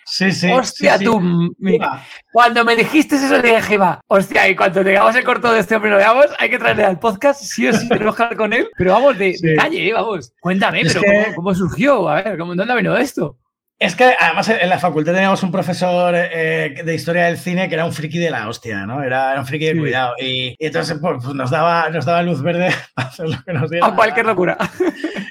Sí, 0.05 0.31
sí. 0.31 0.51
Hostia, 0.51 0.93
sí, 0.97 0.99
sí. 0.99 1.05
tú, 1.05 1.19
mi- 1.57 1.79
cuando 2.31 2.63
me 2.65 2.75
dijiste 2.75 3.15
eso, 3.15 3.41
dije, 3.41 3.77
va, 3.77 4.01
hostia, 4.07 4.47
y 4.49 4.55
cuando 4.55 4.83
tengamos 4.83 5.15
el 5.15 5.23
corto 5.23 5.51
de 5.51 5.59
este 5.59 5.75
hombre 5.75 5.91
lo 5.91 5.97
veamos, 5.97 6.25
hay 6.39 6.49
que 6.49 6.59
traerle 6.59 6.83
al 6.83 6.99
podcast, 6.99 7.41
sí 7.41 7.67
o 7.67 7.73
sí, 7.73 7.87
tenemos 7.87 8.15
que 8.15 8.23
hablar 8.23 8.37
con 8.37 8.53
él, 8.53 8.67
pero 8.77 8.93
vamos, 8.93 9.17
de, 9.17 9.35
calle, 9.57 9.87
¿eh? 9.89 9.93
vamos. 9.93 10.33
Cuéntame, 10.39 10.81
Es 10.81 10.93
pero 10.93 11.01
que- 11.01 11.23
¿cómo, 11.23 11.35
cómo 11.35 11.55
surgió? 11.55 12.09
A 12.09 12.21
ver, 12.21 12.37
¿cómo, 12.37 12.53
¿dónde 12.55 12.73
ha 12.73 12.75
venido 12.75 12.97
esto? 12.97 13.37
Es 13.83 13.97
que 13.97 14.15
además 14.17 14.47
en 14.47 14.69
la 14.69 14.79
facultad 14.79 15.11
teníamos 15.11 15.43
un 15.43 15.51
profesor 15.51 16.13
eh, 16.15 16.83
de 16.85 16.95
historia 16.95 17.25
del 17.25 17.37
cine 17.37 17.67
que 17.67 17.75
era 17.75 17.83
un 17.83 17.91
friki 17.91 18.17
de 18.17 18.31
la 18.31 18.47
hostia, 18.47 18.85
¿no? 18.85 19.03
Era, 19.03 19.31
era 19.31 19.41
un 19.41 19.45
friki 19.45 19.65
de 19.65 19.77
cuidado. 19.77 20.13
Y, 20.19 20.55
y 20.57 20.67
entonces 20.67 20.97
pues, 21.01 21.17
pues, 21.21 21.35
nos, 21.35 21.51
daba, 21.51 21.89
nos 21.89 22.05
daba 22.05 22.23
luz 22.23 22.41
verde 22.41 22.73
para 22.95 23.09
hacer 23.09 23.27
lo 23.27 23.43
que 23.43 23.51
nos 23.51 23.69
diera. 23.69 23.87
A 23.87 23.93
cualquier 23.93 24.25
locura. 24.25 24.57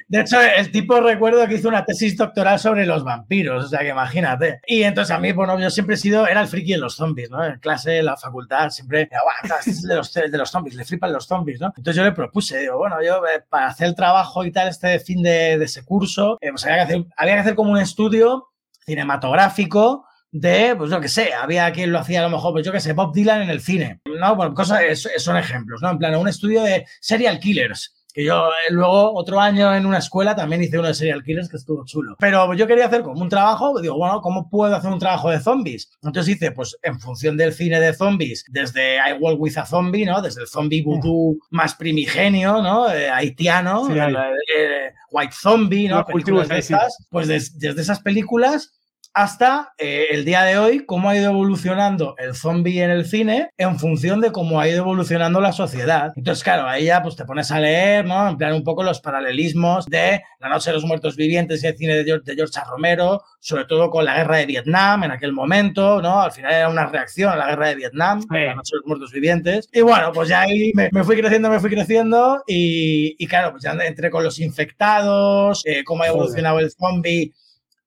De 0.06 0.20
hecho, 0.20 0.38
el 0.38 0.70
tipo 0.70 1.00
recuerdo 1.00 1.48
que 1.48 1.54
hizo 1.54 1.68
una 1.70 1.86
tesis 1.86 2.14
doctoral 2.18 2.58
sobre 2.58 2.84
los 2.84 3.02
vampiros, 3.02 3.64
o 3.64 3.68
sea 3.68 3.80
que 3.80 3.88
imagínate. 3.88 4.60
Y 4.66 4.82
entonces 4.82 5.16
a 5.16 5.18
mí, 5.18 5.32
bueno, 5.32 5.58
yo 5.58 5.70
siempre 5.70 5.94
he 5.94 5.98
sido, 5.98 6.26
era 6.26 6.42
el 6.42 6.48
friki 6.48 6.72
de 6.72 6.78
los 6.78 6.96
zombies, 6.96 7.30
¿no? 7.30 7.42
En 7.42 7.58
clase, 7.58 8.00
en 8.00 8.04
la 8.04 8.18
facultad, 8.18 8.68
siempre, 8.68 9.08
"Guau, 9.10 9.24
claro, 9.44 9.60
este 9.60 9.70
es 9.70 9.82
de 9.82 9.94
los, 9.94 10.12
de 10.12 10.36
los 10.36 10.50
zombies, 10.50 10.76
le 10.76 10.84
flipan 10.84 11.10
los 11.10 11.26
zombies, 11.26 11.58
¿no? 11.58 11.68
Entonces 11.68 11.96
yo 11.96 12.04
le 12.04 12.12
propuse, 12.12 12.58
digo, 12.58 12.76
bueno, 12.76 13.02
yo 13.02 13.24
eh, 13.26 13.42
para 13.48 13.68
hacer 13.68 13.86
el 13.86 13.94
trabajo 13.94 14.44
y 14.44 14.52
tal, 14.52 14.68
este 14.68 15.00
fin 15.00 15.22
de, 15.22 15.56
de 15.56 15.64
ese 15.64 15.82
curso, 15.82 16.36
eh, 16.42 16.50
pues 16.50 16.66
había 16.66 16.76
que, 16.76 16.82
hacer, 16.82 17.04
había 17.16 17.34
que 17.36 17.40
hacer 17.40 17.54
como 17.54 17.70
un 17.72 17.78
estudio 17.78 18.41
cinematográfico 18.84 20.06
de, 20.30 20.74
pues 20.76 20.90
yo 20.90 21.00
qué 21.00 21.08
sé, 21.08 21.34
había 21.34 21.70
quien 21.72 21.92
lo 21.92 21.98
hacía 21.98 22.20
a 22.20 22.22
lo 22.22 22.30
mejor, 22.30 22.52
pues 22.52 22.64
yo 22.64 22.72
qué 22.72 22.80
sé, 22.80 22.94
Bob 22.94 23.12
Dylan 23.12 23.42
en 23.42 23.50
el 23.50 23.60
cine, 23.60 24.00
¿no? 24.06 24.34
Bueno, 24.34 24.54
cosas, 24.54 24.80
son 25.18 25.36
ejemplos, 25.36 25.82
¿no? 25.82 25.90
En 25.90 25.98
plan, 25.98 26.16
un 26.16 26.28
estudio 26.28 26.62
de 26.62 26.86
serial 27.00 27.38
killers. 27.38 28.01
Que 28.14 28.24
yo 28.24 28.48
eh, 28.48 28.70
luego, 28.72 29.14
otro 29.14 29.40
año 29.40 29.74
en 29.74 29.86
una 29.86 29.98
escuela, 29.98 30.36
también 30.36 30.62
hice 30.62 30.78
uno 30.78 30.88
de 30.88 30.94
serial 30.94 31.22
killers 31.22 31.48
que 31.48 31.56
estuvo 31.56 31.84
chulo. 31.86 32.16
Pero 32.18 32.52
yo 32.54 32.66
quería 32.66 32.86
hacer 32.86 33.02
como 33.02 33.20
un 33.22 33.28
trabajo, 33.28 33.80
digo, 33.80 33.96
bueno, 33.96 34.20
¿cómo 34.20 34.50
puedo 34.50 34.74
hacer 34.76 34.90
un 34.90 34.98
trabajo 34.98 35.30
de 35.30 35.40
zombies? 35.40 35.90
Entonces 36.02 36.36
hice, 36.36 36.52
pues, 36.52 36.76
en 36.82 37.00
función 37.00 37.36
del 37.36 37.52
cine 37.54 37.80
de 37.80 37.94
zombies, 37.94 38.44
desde 38.48 38.96
I 38.96 39.14
Walk 39.18 39.40
With 39.40 39.56
a 39.56 39.64
Zombie, 39.64 40.04
¿no? 40.04 40.20
Desde 40.20 40.42
el 40.42 40.46
zombie 40.48 40.82
voodoo 40.82 41.38
más 41.50 41.74
primigenio, 41.74 42.60
¿no? 42.62 42.90
Eh, 42.92 43.08
haitiano, 43.10 43.86
Sí, 43.86 43.92
eh, 44.56 44.92
White 45.10 45.34
Zombie, 45.40 45.88
¿no? 45.88 46.04
Películas 46.04 46.48
de 46.48 46.58
esas. 46.58 47.06
Pues 47.10 47.28
des- 47.28 47.58
desde 47.58 47.80
esas 47.82 48.00
películas 48.00 48.72
hasta 49.14 49.74
eh, 49.78 50.06
el 50.10 50.24
día 50.24 50.42
de 50.42 50.58
hoy, 50.58 50.86
cómo 50.86 51.08
ha 51.10 51.16
ido 51.16 51.30
evolucionando 51.30 52.14
el 52.18 52.34
zombie 52.34 52.82
en 52.82 52.90
el 52.90 53.04
cine 53.04 53.50
en 53.58 53.78
función 53.78 54.20
de 54.20 54.32
cómo 54.32 54.60
ha 54.60 54.68
ido 54.68 54.78
evolucionando 54.78 55.40
la 55.40 55.52
sociedad. 55.52 56.12
Entonces, 56.16 56.42
claro, 56.42 56.66
ahí 56.68 56.86
ya 56.86 57.02
pues 57.02 57.16
te 57.16 57.24
pones 57.24 57.50
a 57.50 57.60
leer, 57.60 58.06
¿no? 58.06 58.28
En 58.28 58.36
plan 58.36 58.54
un 58.54 58.64
poco 58.64 58.82
los 58.82 59.00
paralelismos 59.00 59.86
de 59.86 60.22
La 60.40 60.48
Noche 60.48 60.70
de 60.70 60.74
los 60.74 60.84
Muertos 60.84 61.16
Vivientes 61.16 61.62
y 61.62 61.66
el 61.66 61.76
cine 61.76 61.94
de 61.96 62.04
George, 62.04 62.24
de 62.24 62.34
George. 62.34 62.52
Romero, 62.68 63.22
sobre 63.40 63.64
todo 63.64 63.90
con 63.90 64.04
la 64.04 64.16
guerra 64.16 64.38
de 64.38 64.46
Vietnam 64.46 65.04
en 65.04 65.10
aquel 65.10 65.32
momento, 65.32 66.00
¿no? 66.02 66.20
Al 66.20 66.32
final 66.32 66.52
era 66.52 66.68
una 66.68 66.86
reacción 66.86 67.32
a 67.32 67.36
la 67.36 67.48
guerra 67.48 67.68
de 67.68 67.74
Vietnam, 67.76 68.24
La 68.30 68.54
Noche 68.54 68.74
de 68.74 68.78
los 68.78 68.86
Muertos 68.86 69.12
Vivientes. 69.12 69.68
Y 69.72 69.80
bueno, 69.80 70.12
pues 70.12 70.28
ya 70.28 70.42
ahí 70.42 70.72
me, 70.74 70.88
me 70.92 71.04
fui 71.04 71.16
creciendo, 71.16 71.50
me 71.50 71.60
fui 71.60 71.70
creciendo 71.70 72.42
y, 72.46 73.16
y 73.18 73.26
claro, 73.26 73.52
pues 73.52 73.62
ya 73.62 73.72
entré 73.72 74.10
con 74.10 74.24
los 74.24 74.38
infectados, 74.38 75.62
eh, 75.66 75.82
cómo 75.84 76.02
ha 76.02 76.08
evolucionado 76.08 76.58
el 76.60 76.70
zombie 76.70 77.32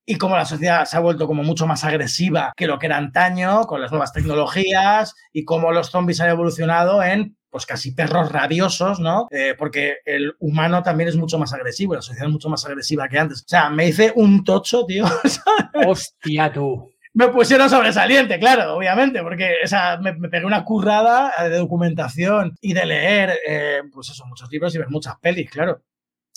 y 0.05 0.17
cómo 0.17 0.35
la 0.35 0.45
sociedad 0.45 0.85
se 0.85 0.97
ha 0.97 0.99
vuelto 0.99 1.27
como 1.27 1.43
mucho 1.43 1.65
más 1.65 1.83
agresiva 1.83 2.53
que 2.55 2.67
lo 2.67 2.77
que 2.77 2.85
era 2.85 2.97
antaño 2.97 3.63
con 3.63 3.81
las 3.81 3.91
nuevas 3.91 4.13
tecnologías 4.13 5.15
y 5.33 5.43
cómo 5.45 5.71
los 5.71 5.89
zombies 5.89 6.21
han 6.21 6.29
evolucionado 6.29 7.01
en 7.03 7.35
pues 7.49 7.65
casi 7.65 7.93
perros 7.93 8.33
rabiosos, 8.33 8.99
¿no? 8.99 9.27
Eh, 9.31 9.55
porque 9.57 9.99
el 10.03 10.35
humano 10.39 10.83
también 10.83 11.07
es 11.07 11.15
mucho 11.15 11.39
más 11.39 11.53
agresivo, 11.53 11.95
la 11.95 12.01
sociedad 12.01 12.27
es 12.27 12.33
mucho 12.33 12.49
más 12.49 12.65
agresiva 12.65 13.07
que 13.07 13.17
antes. 13.17 13.43
O 13.43 13.47
sea, 13.47 13.69
me 13.69 13.87
hice 13.87 14.11
un 14.13 14.43
tocho, 14.43 14.85
tío. 14.85 15.05
Hostia, 15.87 16.51
tú. 16.51 16.91
me 17.13 17.29
pusieron 17.29 17.69
sobresaliente, 17.69 18.39
claro, 18.39 18.75
obviamente, 18.75 19.21
porque 19.23 19.53
o 19.63 19.67
sea, 19.67 19.97
me, 20.01 20.11
me 20.11 20.27
pegué 20.27 20.45
una 20.45 20.65
currada 20.65 21.31
de 21.47 21.57
documentación 21.57 22.57
y 22.59 22.73
de 22.73 22.85
leer, 22.85 23.39
eh, 23.47 23.81
pues 23.89 24.09
eso, 24.09 24.25
muchos 24.25 24.51
libros 24.51 24.75
y 24.75 24.79
ver 24.79 24.89
muchas 24.89 25.15
pelis, 25.21 25.49
claro. 25.49 25.81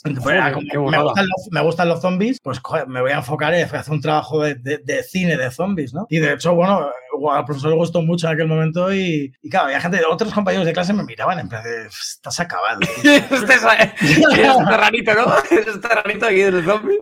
Joder, 0.05 0.39
como 0.53 0.91
me, 0.91 0.97
gustan 1.03 1.27
los, 1.27 1.49
me 1.51 1.61
gustan 1.63 1.89
los 1.89 2.01
zombies, 2.01 2.41
pues 2.41 2.61
joder, 2.61 2.87
me 2.87 3.01
voy 3.01 3.11
a 3.11 3.17
enfocar 3.17 3.53
en 3.55 3.65
hacer 3.65 3.93
un 3.93 4.01
trabajo 4.01 4.43
de, 4.43 4.55
de- 4.55 4.79
de 4.79 5.03
cine 5.03 5.37
de 5.37 5.51
zombies, 5.51 5.93
¿no? 5.93 6.07
Y 6.09 6.19
de 6.19 6.35
hecho, 6.35 6.55
bueno, 6.55 6.89
al 7.33 7.45
profesor 7.45 7.71
le 7.71 7.77
gustó 7.77 8.03
mucho 8.03 8.27
en 8.29 8.35
aquel 8.35 8.49
momento 8.49 8.93
y, 8.93 9.33
y 9.43 9.51
claro, 9.51 9.67
había 9.67 9.81
gente, 9.81 10.01
otros 10.09 10.33
compañeros 10.33 10.67
de 10.67 10.73
clase 10.73 10.93
me 10.93 11.03
miraban 11.05 11.39
en 11.39 11.49
plan 11.49 11.63
de, 11.63 11.87
estás 11.87 12.41
acabado. 12.41 12.81
tío". 12.81 13.13
este 13.13 13.55
es, 13.55 13.65
es 14.03 14.67
terranito, 14.69 15.15
¿no? 15.15 15.27
Es 15.69 15.81
terranito 15.81 16.27
aquí 16.27 16.37
del 16.41 16.65
zombie. 16.65 16.99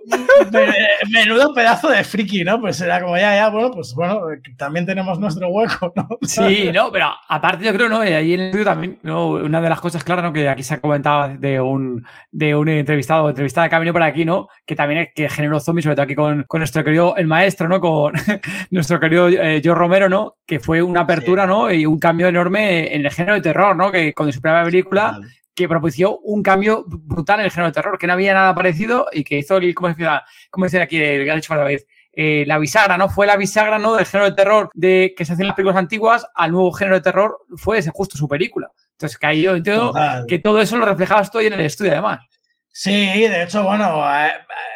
Men- 0.53 0.73
Menudo 1.13 1.53
pedazo 1.55 1.89
de 1.89 2.05
friki, 2.05 2.45
¿no? 2.45 2.61
Pues 2.61 2.81
era 2.81 3.01
como, 3.01 3.17
ya, 3.17 3.35
ya, 3.35 3.49
bueno, 3.49 3.71
pues 3.71 3.95
bueno, 3.95 4.21
también 4.57 4.87
tenemos 4.87 5.19
nuestro 5.19 5.49
hueco, 5.49 5.93
¿no? 5.95 6.09
Sí, 6.23 6.71
no, 6.73 6.91
pero 6.91 7.11
aparte 7.29 7.65
yo 7.65 7.73
creo, 7.73 7.89
¿no? 7.89 8.05
Y 8.05 8.13
ahí 8.13 8.35
en 8.35 8.41
el 8.41 8.47
estudio 8.47 8.65
también, 8.65 8.99
¿no? 9.03 9.29
Una 9.29 9.61
de 9.61 9.69
las 9.69 9.81
cosas, 9.81 10.03
claro, 10.05 10.23
¿no? 10.23 10.33
Que 10.33 10.49
aquí 10.49 10.63
se 10.63 10.75
ha 10.75 10.81
comentado 10.81 11.37
de 11.39 11.61
un, 11.61 12.05
de 12.31 12.55
un 12.55 12.69
entrevistado 12.69 13.25
o 13.25 13.29
entrevistada 13.31 13.69
que 13.69 13.75
ha 13.75 13.79
venido 13.79 13.93
por 13.93 14.03
aquí, 14.03 14.25
¿no? 14.25 14.49
Que 14.67 14.75
también 14.77 15.01
es 15.03 15.09
que 15.15 15.29
generó 15.29 15.61
zombies, 15.61 15.85
sobre 15.85 15.97
todo 15.97 16.05
aquí 16.05 16.15
con, 16.15 16.45
con 16.45 16.61
nuestro 16.61 16.85
querido, 16.85 17.17
el 17.17 17.27
maestro, 17.27 17.69
¿no? 17.69 17.81
Con 17.81 18.13
nuestro 18.71 19.01
querido 19.01 19.29
eh, 19.29 19.61
Joe 19.65 19.75
Romero, 19.75 20.06
¿no? 20.09 20.37
Que 20.47 20.61
fue 20.61 20.83
una 20.83 21.01
apertura, 21.03 21.45
Sí. 21.45 21.49
¿no? 21.49 21.73
Y 21.73 21.87
un 21.87 21.99
cambio 21.99 22.29
enorme 22.29 22.95
en 22.95 23.05
el 23.05 23.11
género 23.13 23.35
de 23.35 23.41
terror, 23.43 23.75
¿no? 23.77 23.91
Que 23.93 24.13
con 24.13 24.33
su 24.33 24.41
primera 24.41 24.65
película 24.65 25.21
que 25.55 25.69
propició 25.69 26.19
un 26.19 26.43
cambio 26.43 26.85
brutal 26.87 27.41
en 27.41 27.47
el 27.47 27.51
género 27.51 27.69
de 27.69 27.73
terror, 27.73 27.97
que 27.99 28.07
no 28.07 28.13
había 28.13 28.35
nada 28.35 28.55
parecido 28.55 29.07
y 29.11 29.25
que 29.25 29.39
hizo 29.39 29.57
el, 29.57 29.75
¿cómo 29.75 29.89
llama? 29.97 30.23
¿Cómo 30.51 30.67
decir 30.67 30.83
aquí? 30.83 30.99
El 30.99 31.25
que 31.25 31.31
ha 31.31 31.35
dicho 31.35 31.53
otra 31.55 31.65
vez. 31.65 31.87
Eh, 32.13 32.45
la 32.47 32.59
bisagra, 32.59 32.97
¿no? 32.99 33.09
Fue 33.09 33.27
la 33.27 33.37
bisagra, 33.37 33.79
¿no? 33.79 33.95
Del 33.95 34.05
género 34.07 34.31
de 34.31 34.37
terror 34.37 34.71
de 34.75 35.15
que 35.17 35.25
se 35.25 35.33
hacían 35.33 35.49
las 35.49 35.57
películas 35.57 35.79
antiguas 35.79 36.27
al 36.35 36.53
nuevo 36.53 36.73
género 36.73 36.97
de 36.97 37.03
terror, 37.03 37.39
fue 37.57 37.79
ese 37.79 37.91
justo 37.91 38.17
su 38.19 38.29
película. 38.29 38.71
Entonces, 38.93 39.19
que 39.19 39.27
ahí 39.27 39.43
yo 39.43 39.55
entiendo 39.57 39.89
Total. 39.89 40.25
que 40.27 40.39
todo 40.39 40.61
eso 40.61 40.77
lo 40.77 40.85
reflejabas 40.87 41.31
tú 41.31 41.41
en 41.41 41.53
el 41.55 41.61
estudio, 41.61 41.93
además. 41.93 42.21
Sí, 42.79 42.91
de 42.91 43.43
hecho, 43.43 43.65
bueno, 43.65 44.05
eh, 44.07 44.33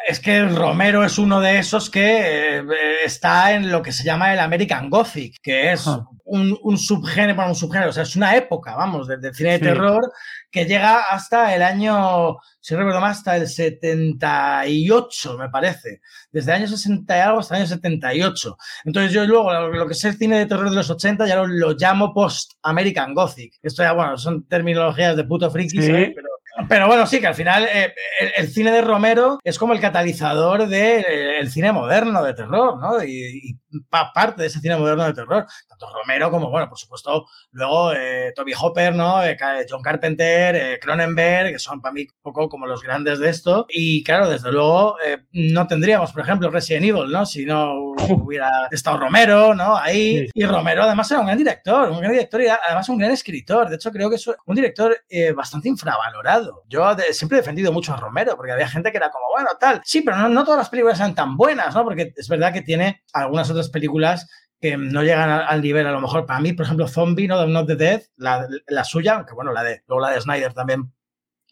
es 0.07 0.19
que 0.19 0.43
Romero 0.45 1.05
es 1.05 1.19
uno 1.19 1.39
de 1.39 1.59
esos 1.59 1.87
que 1.87 2.57
eh, 2.57 2.63
está 3.05 3.53
en 3.53 3.71
lo 3.71 3.83
que 3.83 3.91
se 3.91 4.03
llama 4.03 4.33
el 4.33 4.39
American 4.39 4.89
Gothic, 4.89 5.39
que 5.39 5.73
es 5.73 5.85
un, 6.25 6.77
subgénero, 6.79 7.35
bueno, 7.35 7.51
un 7.51 7.55
subgénero, 7.55 7.91
o 7.91 7.93
sea, 7.93 8.01
es 8.01 8.15
una 8.15 8.35
época, 8.35 8.75
vamos, 8.75 9.07
del 9.07 9.35
cine 9.35 9.51
de 9.51 9.59
terror 9.59 10.01
que 10.49 10.65
llega 10.65 11.03
hasta 11.11 11.53
el 11.53 11.61
año, 11.61 12.37
si 12.59 12.73
recuerdo 12.73 13.01
más, 13.01 13.19
hasta 13.19 13.37
el 13.37 13.47
78, 13.47 15.37
me 15.37 15.49
parece. 15.49 16.01
Desde 16.31 16.53
el 16.53 16.57
año 16.57 16.67
60 16.69 17.15
y 17.15 17.19
algo 17.19 17.39
hasta 17.41 17.55
el 17.55 17.61
año 17.61 17.69
78. 17.69 18.57
Entonces 18.85 19.13
yo 19.13 19.25
luego 19.27 19.53
lo, 19.53 19.85
que 19.85 19.93
es 19.93 20.03
el 20.05 20.17
cine 20.17 20.39
de 20.39 20.47
terror 20.47 20.71
de 20.71 20.75
los 20.75 20.89
80 20.89 21.27
ya 21.27 21.35
lo, 21.43 21.73
llamo 21.73 22.15
post-American 22.15 23.13
Gothic. 23.13 23.59
Esto 23.61 23.83
ya, 23.83 23.91
bueno, 23.93 24.17
son 24.17 24.47
terminologías 24.47 25.15
de 25.15 25.23
puto 25.23 25.51
friki, 25.51 25.77
pero 25.77 26.30
pero 26.67 26.87
bueno, 26.87 27.05
sí, 27.05 27.19
que 27.19 27.27
al 27.27 27.35
final 27.35 27.67
eh, 27.71 27.93
el, 28.37 28.47
cine 28.49 28.71
de 28.71 28.81
Romero 28.81 29.39
es 29.43 29.57
como 29.57 29.73
el 29.73 29.79
catalizador 29.79 30.67
del 30.67 31.05
eh, 31.07 31.49
cine 31.49 31.71
moderno 31.71 32.23
de 32.23 32.33
terror, 32.33 32.79
¿no? 32.79 33.03
Y, 33.03 33.57
parte 33.89 34.41
de 34.41 34.47
ese 34.49 34.59
cine 34.59 34.75
moderno 34.75 35.05
de 35.05 35.13
terror. 35.13 35.45
Tanto 35.69 35.87
Romero 35.93 36.29
como, 36.29 36.49
bueno, 36.49 36.67
por 36.67 36.77
supuesto, 36.77 37.25
luego 37.51 37.93
eh, 37.93 38.33
Toby 38.35 38.51
Hopper, 38.59 38.93
¿no? 38.93 39.21
John 39.69 39.81
Carpenter, 39.81 40.77
Cronenberg, 40.81 41.53
que 41.53 41.59
son 41.59 41.79
para 41.79 41.93
mí 41.93 42.01
un 42.01 42.21
poco 42.21 42.49
como 42.49 42.67
los 42.67 42.83
grandes 42.83 43.19
de 43.19 43.29
esto. 43.29 43.65
Y 43.69 44.03
claro, 44.03 44.29
desde 44.29 44.51
luego, 44.51 44.97
no 45.31 45.67
tendríamos, 45.67 46.11
por 46.11 46.21
ejemplo, 46.21 46.49
Resident 46.49 46.83
Evil, 46.85 47.09
¿no? 47.09 47.25
Si 47.25 47.45
no 47.45 47.93
hubiera 48.09 48.67
estado 48.71 48.97
Romero, 48.97 49.55
¿no? 49.55 49.77
Ahí. 49.77 50.27
Y 50.33 50.45
Romero 50.45 50.83
además 50.83 51.09
era 51.09 51.21
un 51.21 51.27
gran 51.27 51.37
director, 51.37 51.89
un 51.89 51.99
gran 52.01 52.11
director 52.11 52.41
y 52.41 52.47
además 52.47 52.89
un 52.89 52.97
gran 52.97 53.11
escritor. 53.11 53.69
De 53.69 53.75
hecho, 53.75 53.91
creo 53.91 54.09
que 54.09 54.17
es 54.17 54.29
un 54.45 54.55
director 54.55 54.97
bastante 55.33 55.69
infravalorado 55.69 56.50
yo 56.67 56.95
siempre 57.11 57.37
he 57.37 57.41
defendido 57.41 57.71
mucho 57.71 57.93
a 57.93 57.97
Romero, 57.97 58.35
porque 58.35 58.51
había 58.51 58.67
gente 58.67 58.91
que 58.91 58.97
era 58.97 59.09
como, 59.09 59.25
bueno, 59.31 59.49
tal. 59.59 59.81
Sí, 59.83 60.01
pero 60.01 60.29
no, 60.29 60.43
todas 60.43 60.59
las 60.59 60.69
películas 60.69 60.99
eran 60.99 61.15
tan 61.15 61.37
buenas, 61.37 61.73
¿no? 61.75 61.83
Porque 61.83 62.13
es 62.15 62.27
verdad 62.27 62.53
que 62.53 62.61
tiene 62.61 63.03
algunas 63.13 63.49
otras 63.49 63.69
películas 63.69 64.29
que 64.59 64.77
no 64.77 65.03
llegan 65.03 65.29
al, 65.29 65.61
nivel, 65.61 65.87
a 65.87 65.91
lo 65.91 66.01
mejor, 66.01 66.25
para 66.25 66.39
mí, 66.39 66.53
por 66.53 66.65
ejemplo, 66.65 66.87
Zombie, 66.87 67.27
¿no? 67.27 67.45
Not 67.47 67.67
the 67.67 67.75
Dead, 67.75 68.01
la, 68.17 68.47
la 68.67 68.83
suya, 68.83 69.15
aunque 69.15 69.33
bueno, 69.33 69.51
la 69.51 69.63
de, 69.63 69.83
luego 69.87 70.01
la 70.01 70.11
de 70.11 70.21
Snyder 70.21 70.53
también 70.53 70.91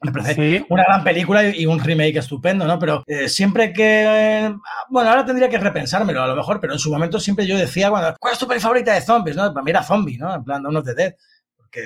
me 0.01 0.13
parece 0.13 0.65
una 0.69 0.83
gran 0.83 1.03
película 1.03 1.43
y 1.43 1.65
un 1.65 1.79
remake 1.79 2.17
estupendo, 2.17 2.65
¿no? 2.65 2.79
Pero 2.79 3.03
eh, 3.05 3.27
siempre 3.27 3.73
que. 3.73 4.53
Bueno, 4.89 5.09
ahora 5.09 5.25
tendría 5.25 5.49
que 5.49 5.57
repensármelo 5.57 6.23
a 6.23 6.27
lo 6.27 6.37
mejor, 6.37 6.61
pero 6.61 6.71
en 6.71 6.79
su 6.79 6.89
momento 6.89 7.19
siempre 7.19 7.45
yo 7.45 7.57
decía, 7.57 7.89
bueno, 7.89 8.15
¿cuál 8.17 8.33
es 8.33 8.39
tu 8.39 8.47
peli 8.47 8.61
favorita 8.61 8.93
de 8.93 9.01
zombies? 9.01 9.35
¿no? 9.35 9.53
Para 9.53 9.63
mí 9.63 9.71
era 9.71 9.83
Zombie, 9.83 10.17
¿no? 10.17 10.33
En 10.33 10.43
plan, 10.43 10.63
Dawn 10.63 10.77
of 10.77 10.85
the 10.85 10.93
Dead. 10.93 11.13
Porque 11.57 11.81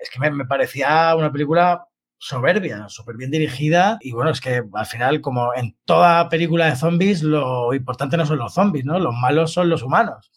es 0.00 0.10
que 0.10 0.30
me, 0.30 0.44
parecía 0.44 1.16
una 1.16 1.32
película 1.32 1.85
soberbia, 2.18 2.88
súper 2.88 3.16
bien 3.16 3.30
dirigida. 3.30 3.98
Y 4.00 4.12
bueno, 4.12 4.30
es 4.30 4.40
que 4.40 4.62
al 4.72 4.86
final, 4.86 5.20
como 5.20 5.54
en 5.54 5.76
toda 5.84 6.28
película 6.28 6.66
de 6.66 6.76
zombies, 6.76 7.22
lo 7.22 7.74
importante 7.74 8.16
no 8.16 8.26
son 8.26 8.38
los 8.38 8.54
zombies, 8.54 8.84
¿no? 8.84 8.98
Los 8.98 9.14
malos 9.14 9.52
son 9.52 9.68
los 9.68 9.82
humanos. 9.82 10.30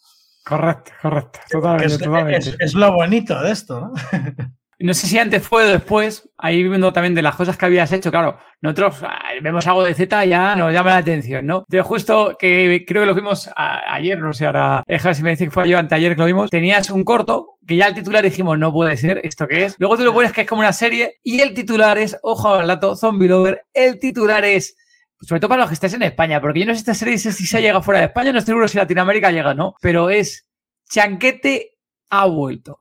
Correcto, 0.45 0.91
correcto. 1.01 1.39
Totalmente, 1.49 1.93
es, 1.93 1.99
totalmente. 1.99 2.55
Es, 2.59 2.73
lo 2.73 2.91
bonito 2.91 3.39
de 3.41 3.51
esto, 3.51 3.79
¿no? 3.79 3.93
No 4.79 4.93
sé 4.93 5.07
si 5.07 5.17
antes 5.17 5.45
fue 5.45 5.65
o 5.65 5.67
después, 5.67 6.29
ahí 6.37 6.63
viendo 6.63 6.93
también 6.93 7.13
de 7.13 7.21
las 7.21 7.35
cosas 7.35 7.57
que 7.57 7.65
habías 7.65 7.91
hecho, 7.91 8.11
claro, 8.11 8.39
nosotros 8.61 9.01
ah, 9.03 9.19
vemos 9.41 9.67
algo 9.67 9.83
de 9.83 9.93
Z 9.93 10.25
ya 10.25 10.55
nos 10.55 10.71
llama 10.71 10.91
la 10.91 10.97
atención, 10.97 11.45
¿no? 11.45 11.65
De 11.67 11.81
justo 11.81 12.37
que 12.39 12.85
creo 12.87 13.01
que 13.01 13.07
lo 13.07 13.13
vimos 13.13 13.49
ayer, 13.55 14.19
no 14.19 14.31
sé, 14.31 14.45
ahora, 14.45 14.83
deja 14.87 15.13
si 15.13 15.21
me 15.21 15.31
dice 15.31 15.45
que 15.45 15.51
fue 15.51 15.67
yo 15.67 15.77
anteayer 15.77 16.15
que 16.15 16.21
lo 16.21 16.25
vimos, 16.25 16.49
tenías 16.49 16.89
un 16.89 17.03
corto 17.03 17.57
que 17.67 17.75
ya 17.75 17.87
el 17.87 17.93
titular 17.93 18.23
dijimos, 18.23 18.57
no 18.57 18.71
puede 18.71 18.95
ser, 18.95 19.19
¿esto 19.23 19.47
qué 19.47 19.65
es? 19.65 19.75
Luego 19.79 19.97
tú 19.97 20.03
lo 20.03 20.13
pones 20.13 20.31
que 20.31 20.41
es 20.41 20.47
como 20.47 20.61
una 20.61 20.73
serie 20.73 21.19
y 21.23 21.41
el 21.41 21.53
titular 21.53 21.97
es, 21.97 22.17
ojo 22.23 22.53
al 22.53 22.67
dato, 22.67 22.95
Zombie 22.95 23.27
Lover, 23.27 23.65
el 23.73 23.99
titular 23.99 24.45
es 24.45 24.75
sobre 25.21 25.41
todo 25.41 25.49
para 25.49 25.61
los 25.61 25.69
que 25.69 25.73
estés 25.73 25.93
en 25.93 26.03
España, 26.03 26.39
porque 26.39 26.61
yo 26.61 26.65
no 26.65 26.73
sé 26.73 26.79
esta 26.79 26.93
serie 26.93 27.17
si 27.17 27.31
se 27.31 27.61
llega 27.61 27.81
fuera 27.81 27.99
de 27.99 28.05
España, 28.07 28.31
no 28.31 28.39
estoy 28.39 28.53
seguro 28.53 28.67
si 28.67 28.77
Latinoamérica 28.77 29.31
llega, 29.31 29.53
¿no? 29.53 29.75
Pero 29.81 30.09
es 30.09 30.47
Chanquete 30.89 31.77
ha 32.09 32.25
vuelto. 32.25 32.79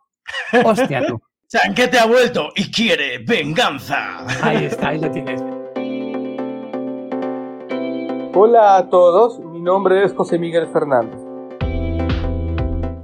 Hostia, 0.64 1.04
tú. 1.06 1.20
Chanquete 1.50 1.98
ha 1.98 2.06
vuelto 2.06 2.48
y 2.56 2.70
quiere 2.70 3.24
venganza. 3.26 4.18
Ahí 4.42 4.66
está, 4.66 4.88
ahí 4.88 5.00
lo 5.00 5.10
tienes. 5.10 5.42
Hola 8.34 8.76
a 8.76 8.90
todos, 8.90 9.38
mi 9.38 9.58
nombre 9.62 10.04
es 10.04 10.12
José 10.12 10.38
Miguel 10.38 10.66
Fernández. 10.66 11.18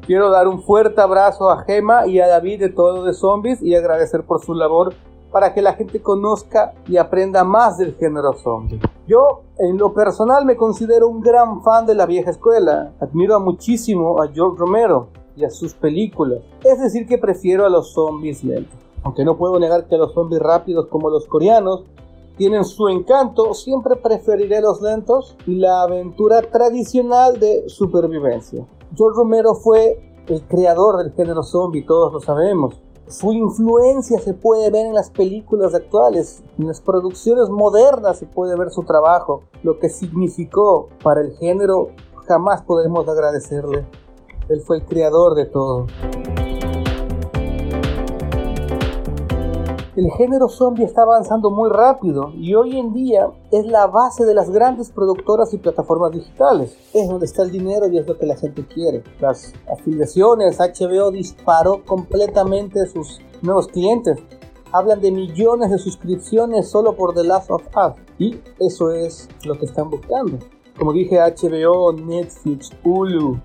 Quiero 0.06 0.28
dar 0.28 0.46
un 0.46 0.62
fuerte 0.62 1.00
abrazo 1.00 1.48
a 1.48 1.64
Gema 1.64 2.06
y 2.06 2.20
a 2.20 2.28
David 2.28 2.60
de 2.60 2.68
Todo 2.68 3.04
de 3.04 3.14
Zombies 3.14 3.62
y 3.62 3.74
agradecer 3.74 4.24
por 4.24 4.44
su 4.44 4.52
labor 4.52 4.92
para 5.32 5.54
que 5.54 5.62
la 5.62 5.72
gente 5.72 6.02
conozca 6.02 6.74
y 6.86 6.98
aprenda 6.98 7.44
más 7.44 7.78
del 7.78 7.94
género 7.94 8.34
zombie. 8.34 8.78
Yo, 9.06 9.40
en 9.58 9.78
lo 9.78 9.94
personal, 9.94 10.44
me 10.44 10.56
considero 10.56 11.08
un 11.08 11.22
gran 11.22 11.62
fan 11.62 11.86
de 11.86 11.94
la 11.94 12.04
vieja 12.04 12.30
escuela. 12.30 12.92
Admiro 13.00 13.40
muchísimo 13.40 14.20
a 14.22 14.28
George 14.28 14.58
Romero, 14.58 15.08
y 15.36 15.44
a 15.44 15.50
sus 15.50 15.74
películas. 15.74 16.40
Es 16.62 16.80
decir, 16.80 17.06
que 17.06 17.18
prefiero 17.18 17.66
a 17.66 17.70
los 17.70 17.92
zombies 17.92 18.44
lentos. 18.44 18.78
Aunque 19.02 19.24
no 19.24 19.36
puedo 19.36 19.58
negar 19.58 19.86
que 19.86 19.98
los 19.98 20.12
zombies 20.12 20.40
rápidos 20.40 20.86
como 20.86 21.10
los 21.10 21.26
coreanos 21.26 21.84
tienen 22.36 22.64
su 22.64 22.88
encanto, 22.88 23.54
siempre 23.54 23.96
preferiré 23.96 24.60
los 24.60 24.80
lentos 24.82 25.36
y 25.46 25.56
la 25.56 25.82
aventura 25.82 26.42
tradicional 26.42 27.38
de 27.38 27.68
supervivencia. 27.68 28.66
George 28.96 29.16
Romero 29.16 29.54
fue 29.54 30.14
el 30.26 30.42
creador 30.42 30.96
del 30.98 31.12
género 31.12 31.42
zombie, 31.42 31.84
todos 31.84 32.12
lo 32.12 32.20
sabemos. 32.20 32.80
Su 33.06 33.32
influencia 33.32 34.18
se 34.18 34.32
puede 34.32 34.70
ver 34.70 34.86
en 34.86 34.94
las 34.94 35.10
películas 35.10 35.74
actuales, 35.74 36.42
en 36.58 36.66
las 36.66 36.80
producciones 36.80 37.50
modernas 37.50 38.18
se 38.18 38.26
puede 38.26 38.56
ver 38.56 38.70
su 38.70 38.82
trabajo, 38.82 39.42
lo 39.62 39.78
que 39.78 39.90
significó 39.90 40.88
para 41.02 41.20
el 41.20 41.36
género 41.36 41.90
jamás 42.26 42.62
podemos 42.62 43.06
agradecerle. 43.06 43.84
Él 44.48 44.60
fue 44.60 44.78
el 44.78 44.84
creador 44.84 45.34
de 45.34 45.46
todo. 45.46 45.86
El 49.96 50.10
género 50.10 50.48
zombie 50.48 50.84
está 50.84 51.02
avanzando 51.02 51.50
muy 51.50 51.70
rápido 51.70 52.32
y 52.34 52.52
hoy 52.54 52.78
en 52.78 52.92
día 52.92 53.30
es 53.52 53.64
la 53.64 53.86
base 53.86 54.24
de 54.24 54.34
las 54.34 54.50
grandes 54.50 54.90
productoras 54.90 55.54
y 55.54 55.58
plataformas 55.58 56.10
digitales. 56.10 56.76
Es 56.92 57.08
donde 57.08 57.26
está 57.26 57.44
el 57.44 57.52
dinero 57.52 57.86
y 57.86 57.98
es 57.98 58.06
lo 58.08 58.18
que 58.18 58.26
la 58.26 58.36
gente 58.36 58.66
quiere. 58.66 59.04
Las 59.20 59.54
afiliaciones, 59.72 60.58
HBO 60.58 61.12
disparó 61.12 61.84
completamente 61.84 62.86
sus 62.86 63.20
nuevos 63.40 63.68
clientes. 63.68 64.18
Hablan 64.72 65.00
de 65.00 65.12
millones 65.12 65.70
de 65.70 65.78
suscripciones 65.78 66.68
solo 66.68 66.96
por 66.96 67.14
The 67.14 67.22
Last 67.22 67.52
of 67.52 67.62
Us. 67.76 67.94
Y 68.18 68.40
eso 68.58 68.90
es 68.90 69.28
lo 69.44 69.56
que 69.56 69.66
están 69.66 69.90
buscando. 69.90 70.38
Como 70.76 70.92
dije, 70.92 71.18
HBO, 71.20 71.92
Netflix, 71.92 72.72
Hulu, 72.82 73.38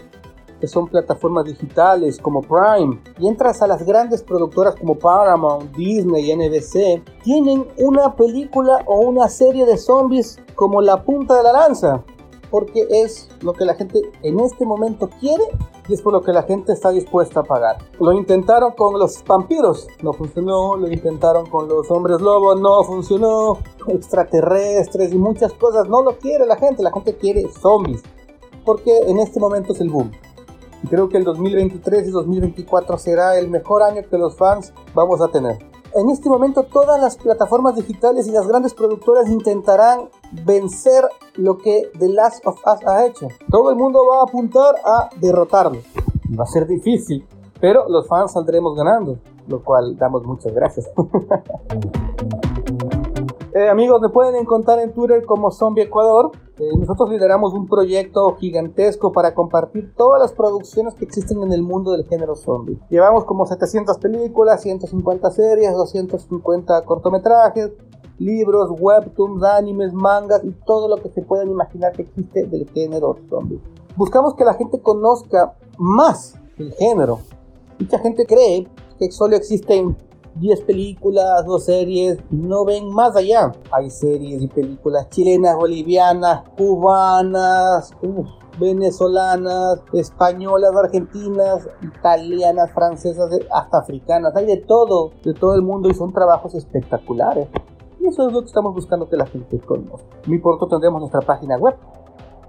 que 0.59 0.67
son 0.67 0.87
plataformas 0.87 1.45
digitales 1.45 2.19
como 2.19 2.41
Prime, 2.41 2.99
y 3.17 3.27
entras 3.27 3.61
a 3.61 3.67
las 3.67 3.85
grandes 3.85 4.23
productoras 4.23 4.75
como 4.75 4.97
Paramount, 4.97 5.75
Disney 5.75 6.31
y 6.31 6.35
NBC, 6.35 7.03
tienen 7.23 7.65
una 7.77 8.15
película 8.15 8.83
o 8.85 8.99
una 8.99 9.29
serie 9.29 9.65
de 9.65 9.77
zombies 9.77 10.39
como 10.55 10.81
la 10.81 11.03
punta 11.03 11.37
de 11.37 11.43
la 11.43 11.53
lanza, 11.53 12.03
porque 12.51 12.87
es 12.89 13.29
lo 13.41 13.53
que 13.53 13.65
la 13.65 13.75
gente 13.75 14.01
en 14.23 14.39
este 14.39 14.65
momento 14.65 15.09
quiere 15.19 15.43
y 15.87 15.93
es 15.93 16.01
por 16.01 16.13
lo 16.13 16.21
que 16.21 16.31
la 16.31 16.43
gente 16.43 16.71
está 16.71 16.91
dispuesta 16.91 17.39
a 17.39 17.43
pagar. 17.43 17.77
Lo 17.99 18.13
intentaron 18.13 18.73
con 18.73 18.99
los 18.99 19.23
vampiros, 19.25 19.87
no 20.03 20.13
funcionó, 20.13 20.77
lo 20.77 20.87
intentaron 20.87 21.47
con 21.47 21.67
los 21.67 21.89
hombres 21.89 22.21
lobos, 22.21 22.61
no 22.61 22.83
funcionó, 22.83 23.57
extraterrestres 23.87 25.11
y 25.11 25.17
muchas 25.17 25.51
cosas, 25.53 25.89
no 25.89 26.03
lo 26.03 26.17
quiere 26.17 26.45
la 26.45 26.57
gente, 26.57 26.83
la 26.83 26.91
gente 26.91 27.15
quiere 27.17 27.49
zombies, 27.49 28.03
porque 28.65 28.95
en 29.07 29.19
este 29.19 29.39
momento 29.39 29.73
es 29.73 29.81
el 29.81 29.89
boom. 29.89 30.11
Y 30.83 30.87
creo 30.87 31.09
que 31.09 31.17
el 31.17 31.23
2023 31.23 32.07
y 32.07 32.11
2024 32.11 32.97
será 32.97 33.37
el 33.37 33.49
mejor 33.49 33.83
año 33.83 34.01
que 34.09 34.17
los 34.17 34.35
fans 34.37 34.73
vamos 34.93 35.21
a 35.21 35.27
tener. 35.27 35.57
En 35.95 36.09
este 36.11 36.29
momento 36.29 36.63
todas 36.63 37.01
las 37.01 37.17
plataformas 37.17 37.75
digitales 37.75 38.27
y 38.27 38.31
las 38.31 38.47
grandes 38.47 38.73
productoras 38.75 39.27
intentarán 39.27 40.09
vencer 40.45 41.03
lo 41.35 41.57
que 41.57 41.89
The 41.97 42.09
Last 42.09 42.45
of 42.45 42.59
Us 42.65 42.87
ha 42.87 43.05
hecho. 43.05 43.27
Todo 43.49 43.71
el 43.71 43.75
mundo 43.75 44.01
va 44.05 44.19
a 44.19 44.23
apuntar 44.23 44.75
a 44.85 45.09
derrotarlo. 45.19 45.79
Va 46.39 46.43
a 46.43 46.47
ser 46.47 46.67
difícil, 46.67 47.25
pero 47.59 47.89
los 47.89 48.07
fans 48.07 48.33
saldremos 48.33 48.75
ganando, 48.77 49.17
lo 49.47 49.63
cual 49.63 49.97
damos 49.97 50.23
muchas 50.25 50.53
gracias. 50.53 50.89
Eh, 53.51 53.67
amigos, 53.67 53.99
me 53.99 54.09
pueden 54.09 54.35
encontrar 54.35 54.77
en 54.79 54.93
Twitter 54.93 55.25
como 55.25 55.49
Zombie 55.49 55.83
Ecuador. 55.83 56.31
Eh, 56.59 56.69
nosotros 56.77 57.09
lideramos 57.09 57.53
un 57.53 57.67
proyecto 57.67 58.35
gigantesco 58.35 59.11
para 59.11 59.33
compartir 59.33 59.91
todas 59.95 60.21
las 60.21 60.33
producciones 60.33 60.93
que 60.93 61.05
existen 61.05 61.41
en 61.41 61.51
el 61.53 61.63
mundo 61.63 61.93
del 61.93 62.05
género 62.05 62.35
zombie. 62.35 62.79
Llevamos 62.89 63.25
como 63.25 63.47
700 63.47 63.97
películas, 63.97 64.61
150 64.61 65.31
series, 65.31 65.73
250 65.73 66.85
cortometrajes, 66.85 67.71
libros, 68.19 68.69
webtoons, 68.79 69.41
animes, 69.43 69.93
mangas 69.93 70.43
y 70.43 70.51
todo 70.65 70.87
lo 70.87 70.97
que 70.97 71.09
se 71.09 71.23
puedan 71.23 71.49
imaginar 71.49 71.93
que 71.93 72.03
existe 72.03 72.45
del 72.45 72.69
género 72.69 73.17
zombie. 73.29 73.59
Buscamos 73.95 74.35
que 74.35 74.45
la 74.45 74.53
gente 74.53 74.79
conozca 74.79 75.55
más 75.79 76.35
el 76.59 76.71
género. 76.73 77.19
Mucha 77.79 77.97
gente 77.97 78.27
cree 78.27 78.67
que 78.99 79.11
solo 79.11 79.35
existen 79.35 79.97
10 80.39 80.61
películas, 80.61 81.45
dos 81.45 81.65
series, 81.65 82.17
no 82.31 82.65
ven 82.65 82.89
más 82.89 83.15
allá. 83.15 83.51
Hay 83.71 83.89
series 83.89 84.41
y 84.41 84.47
películas 84.47 85.09
chilenas, 85.09 85.55
bolivianas, 85.55 86.43
cubanas, 86.57 87.93
venezolanas, 88.59 89.81
españolas, 89.93 90.75
argentinas, 90.75 91.67
italianas, 91.81 92.71
francesas, 92.71 93.29
hasta 93.51 93.79
africanas. 93.79 94.35
Hay 94.35 94.45
de 94.45 94.57
todo, 94.57 95.11
de 95.23 95.33
todo 95.33 95.55
el 95.55 95.61
mundo 95.61 95.89
y 95.89 95.93
son 95.93 96.13
trabajos 96.13 96.55
espectaculares. 96.55 97.49
Y 97.99 98.07
eso 98.07 98.27
es 98.27 98.33
lo 98.33 98.39
que 98.41 98.47
estamos 98.47 98.73
buscando 98.73 99.09
que 99.09 99.17
la 99.17 99.25
gente 99.25 99.59
conozca. 99.59 100.07
Muy 100.25 100.39
pronto 100.39 100.67
tendremos 100.67 101.01
nuestra 101.01 101.21
página 101.21 101.57
web 101.57 101.75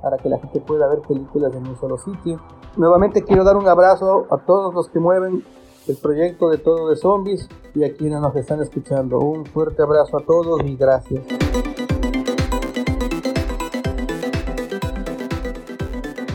para 0.01 0.17
que 0.17 0.29
la 0.29 0.39
gente 0.39 0.61
pueda 0.61 0.87
ver 0.89 1.01
películas 1.01 1.53
en 1.55 1.67
un 1.67 1.79
solo 1.79 1.99
sitio. 1.99 2.41
Nuevamente 2.77 3.23
quiero 3.23 3.45
dar 3.45 3.57
un 3.57 3.67
abrazo 3.67 4.27
a 4.31 4.39
todos 4.39 4.73
los 4.73 4.89
que 4.89 5.01
mueven 5.01 5.43
el 5.91 5.97
proyecto 5.97 6.49
de 6.49 6.59
Todo 6.59 6.89
de 6.91 6.97
Zombies 6.97 7.49
y 7.75 7.85
a 7.85 7.93
quienes 7.93 8.21
nos 8.21 8.35
están 8.37 8.63
escuchando. 8.63 9.19
Un 9.19 9.45
fuerte 9.45 9.83
abrazo 9.83 10.19
a 10.19 10.25
todos 10.25 10.63
y 10.65 10.77
gracias. 10.77 11.23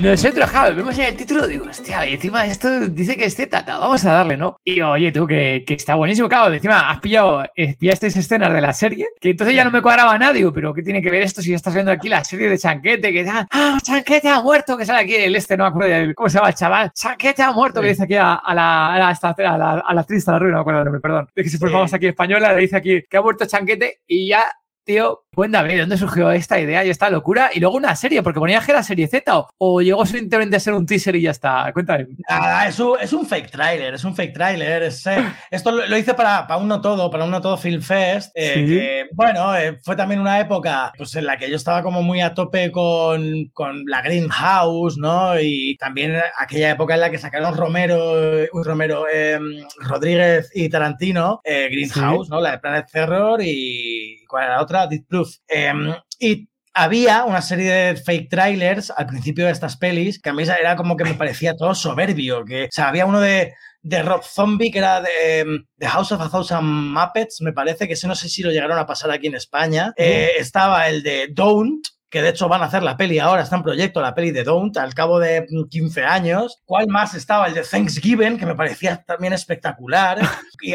No 0.01 0.15
sé, 0.17 0.31
trabajado, 0.33 0.75
vemos 0.75 0.99
en 0.99 1.05
el 1.05 1.15
título, 1.15 1.47
digo, 1.47 1.65
hostia, 1.69 2.05
y 2.07 2.15
encima 2.15 2.45
esto 2.45 2.81
dice 2.89 3.15
que 3.15 3.25
este 3.25 3.47
tata, 3.47 3.77
vamos 3.77 4.03
a 4.05 4.11
darle, 4.11 4.35
¿no? 4.35 4.57
Y 4.63 4.81
oye, 4.81 5.11
tú, 5.11 5.25
que, 5.25 5.63
que 5.65 5.73
está 5.75 5.95
buenísimo, 5.95 6.27
claro, 6.27 6.53
encima 6.53 6.91
has 6.91 6.99
pillado, 6.99 7.45
eh, 7.55 7.75
pillaste 7.79 8.07
escenas 8.07 8.53
de 8.53 8.61
la 8.61 8.73
serie, 8.73 9.07
que 9.21 9.29
entonces 9.29 9.55
ya 9.55 9.63
no 9.63 9.71
me 9.71 9.81
cuadraba 9.81 10.17
nada, 10.17 10.33
digo, 10.33 10.51
pero 10.51 10.73
¿qué 10.73 10.83
tiene 10.83 11.01
que 11.01 11.09
ver 11.09 11.23
esto 11.23 11.41
si 11.41 11.53
estás 11.53 11.73
viendo 11.73 11.91
aquí 11.91 12.09
la 12.09 12.23
serie 12.25 12.49
de 12.49 12.57
Chanquete, 12.57 13.13
que 13.13 13.25
ah, 13.27 13.47
ah 13.49 13.77
Chanquete 13.81 14.27
ha 14.27 14.41
muerto, 14.41 14.77
que 14.77 14.85
sale 14.85 14.99
aquí 14.99 15.15
el 15.15 15.35
este, 15.35 15.55
no 15.55 15.63
me 15.63 15.69
acuerdo, 15.69 16.13
¿cómo 16.13 16.29
se 16.29 16.37
llama 16.37 16.49
el 16.49 16.55
chaval? 16.55 16.91
Chanquete 16.93 17.41
ha 17.41 17.51
muerto, 17.53 17.81
que 17.81 17.87
dice 17.87 18.03
aquí 18.03 18.15
a, 18.15 18.41
la, 18.53 18.93
a, 18.93 18.99
la, 18.99 19.09
a, 19.09 19.57
la, 19.57 19.71
a 19.79 19.93
la 19.93 20.01
actriz, 20.01 20.27
a 20.27 20.33
la 20.33 20.39
ruina, 20.39 20.51
no 20.51 20.57
me 20.57 20.61
acuerdo 20.61 20.79
el 20.79 20.85
nombre, 20.85 21.01
perdón, 21.01 21.29
de 21.33 21.43
que 21.43 21.49
si 21.49 21.57
pues 21.57 21.71
vamos 21.71 21.93
aquí 21.93 22.07
española, 22.07 22.53
le 22.53 22.61
dice 22.61 22.75
aquí 22.75 23.03
que 23.09 23.17
ha 23.17 23.21
muerto 23.21 23.45
Chanquete 23.45 24.01
y 24.07 24.27
ya 24.27 24.45
tío, 24.85 25.24
cuéntame, 25.35 25.73
¿de 25.73 25.81
dónde 25.81 25.97
surgió 25.97 26.31
esta 26.31 26.59
idea 26.59 26.83
y 26.83 26.89
esta 26.89 27.09
locura? 27.09 27.49
Y 27.53 27.59
luego 27.59 27.75
una 27.75 27.95
serie, 27.95 28.23
porque 28.23 28.39
ponía 28.39 28.59
que 28.61 28.71
era 28.71 28.81
serie 28.81 29.07
Z 29.07 29.37
o, 29.37 29.49
o 29.57 29.81
llegó 29.81 30.05
simplemente 30.05 30.55
a 30.55 30.59
ser 30.59 30.73
un 30.73 30.85
teaser 30.85 31.15
y 31.15 31.21
ya 31.21 31.31
está. 31.31 31.71
Cuéntame. 31.73 32.07
Nada, 32.29 32.67
es 32.67 32.79
un, 32.79 32.97
es 32.99 33.13
un 33.13 33.25
fake 33.25 33.51
trailer, 33.51 33.93
es 33.93 34.03
un 34.03 34.15
fake 34.15 34.33
trailer. 34.33 34.83
Eh, 34.83 35.25
esto 35.51 35.71
lo, 35.71 35.97
hice 35.97 36.13
para, 36.13 36.47
para 36.47 36.59
Uno 36.59 36.81
Todo, 36.81 37.09
para 37.11 37.25
Uno 37.25 37.41
Todo 37.41 37.57
Film 37.57 37.81
Fest. 37.81 38.31
Eh, 38.35 38.65
que, 38.65 39.05
bueno, 39.13 39.55
eh, 39.55 39.77
fue 39.83 39.95
también 39.95 40.21
una 40.21 40.39
época 40.39 40.93
pues, 40.97 41.15
en 41.15 41.25
la 41.25 41.37
que 41.37 41.49
yo 41.49 41.55
estaba 41.55 41.83
como 41.83 42.01
muy 42.01 42.21
a 42.21 42.33
tope 42.33 42.71
con, 42.71 43.49
con 43.53 43.85
la 43.85 44.01
Greenhouse, 44.01 44.97
¿no? 44.97 45.39
Y 45.39 45.77
también 45.77 46.15
aquella 46.37 46.71
época 46.71 46.95
en 46.95 47.01
la 47.01 47.11
que 47.11 47.17
sacaron 47.17 47.55
Romero, 47.55 48.45
Romero, 48.53 49.05
em, 49.11 49.65
Rodríguez 49.79 50.49
y 50.53 50.69
Tarantino, 50.69 51.41
Greenhouse, 51.43 52.29
¿no? 52.29 52.41
La 52.41 52.51
de 52.51 52.59
Planet 52.59 52.87
Terror 52.91 53.41
y 53.41 54.23
¿cuál 54.27 54.45
era 54.45 54.55
la 54.55 54.61
otra? 54.61 54.87
Deep 54.87 55.05
Em, 55.47 55.93
y 56.19 56.47
había 56.73 57.23
una 57.23 57.41
serie 57.41 57.71
de 57.71 57.95
fake 57.95 58.29
trailers 58.29 58.91
al 58.91 59.07
principio 59.07 59.45
de 59.45 59.51
estas 59.51 59.77
pelis 59.77 60.21
que 60.21 60.29
a 60.29 60.33
mí 60.33 60.43
era 60.43 60.75
como 60.75 60.97
que 60.97 61.05
me 61.05 61.13
parecía 61.13 61.55
todo 61.55 61.73
soberbio. 61.73 62.43
Que, 62.43 62.65
o 62.65 62.71
sea, 62.71 62.89
había 62.89 63.05
uno 63.05 63.21
de, 63.21 63.53
de 63.81 64.03
Rob 64.03 64.23
Zombie 64.23 64.71
que 64.71 64.79
era 64.79 65.01
de, 65.01 65.39
em, 65.39 65.65
The 65.77 65.87
House 65.87 66.11
of 66.11 66.21
a 66.21 66.29
Thousand 66.29 66.65
Muppets, 66.65 67.41
me 67.41 67.53
parece, 67.53 67.87
que 67.87 67.93
ese 67.93 68.07
no 68.07 68.15
sé 68.15 68.27
si 68.27 68.43
lo 68.43 68.51
llegaron 68.51 68.77
a 68.77 68.85
pasar 68.85 69.11
aquí 69.11 69.27
en 69.27 69.35
España. 69.35 69.93
Eh, 69.95 70.31
estaba 70.37 70.89
el 70.89 71.01
de 71.03 71.29
Don't, 71.31 71.85
que 72.09 72.21
de 72.21 72.29
hecho 72.29 72.47
van 72.47 72.61
a 72.61 72.65
hacer 72.65 72.83
la 72.83 72.97
peli 72.97 73.19
ahora, 73.19 73.43
está 73.43 73.55
en 73.55 73.63
proyecto 73.63 74.01
la 74.01 74.13
peli 74.13 74.31
de 74.31 74.43
Don't 74.43 74.77
al 74.77 74.93
cabo 74.93 75.19
de 75.19 75.45
15 75.69 76.01
mm, 76.01 76.05
años. 76.05 76.61
¿Cuál 76.65 76.87
más 76.87 77.13
estaba? 77.13 77.47
El 77.47 77.53
de 77.53 77.63
Thanksgiving, 77.63 78.37
que 78.37 78.45
me 78.45 78.55
parecía 78.55 79.03
también 79.03 79.33
espectacular. 79.33 80.19
Y 80.61 80.73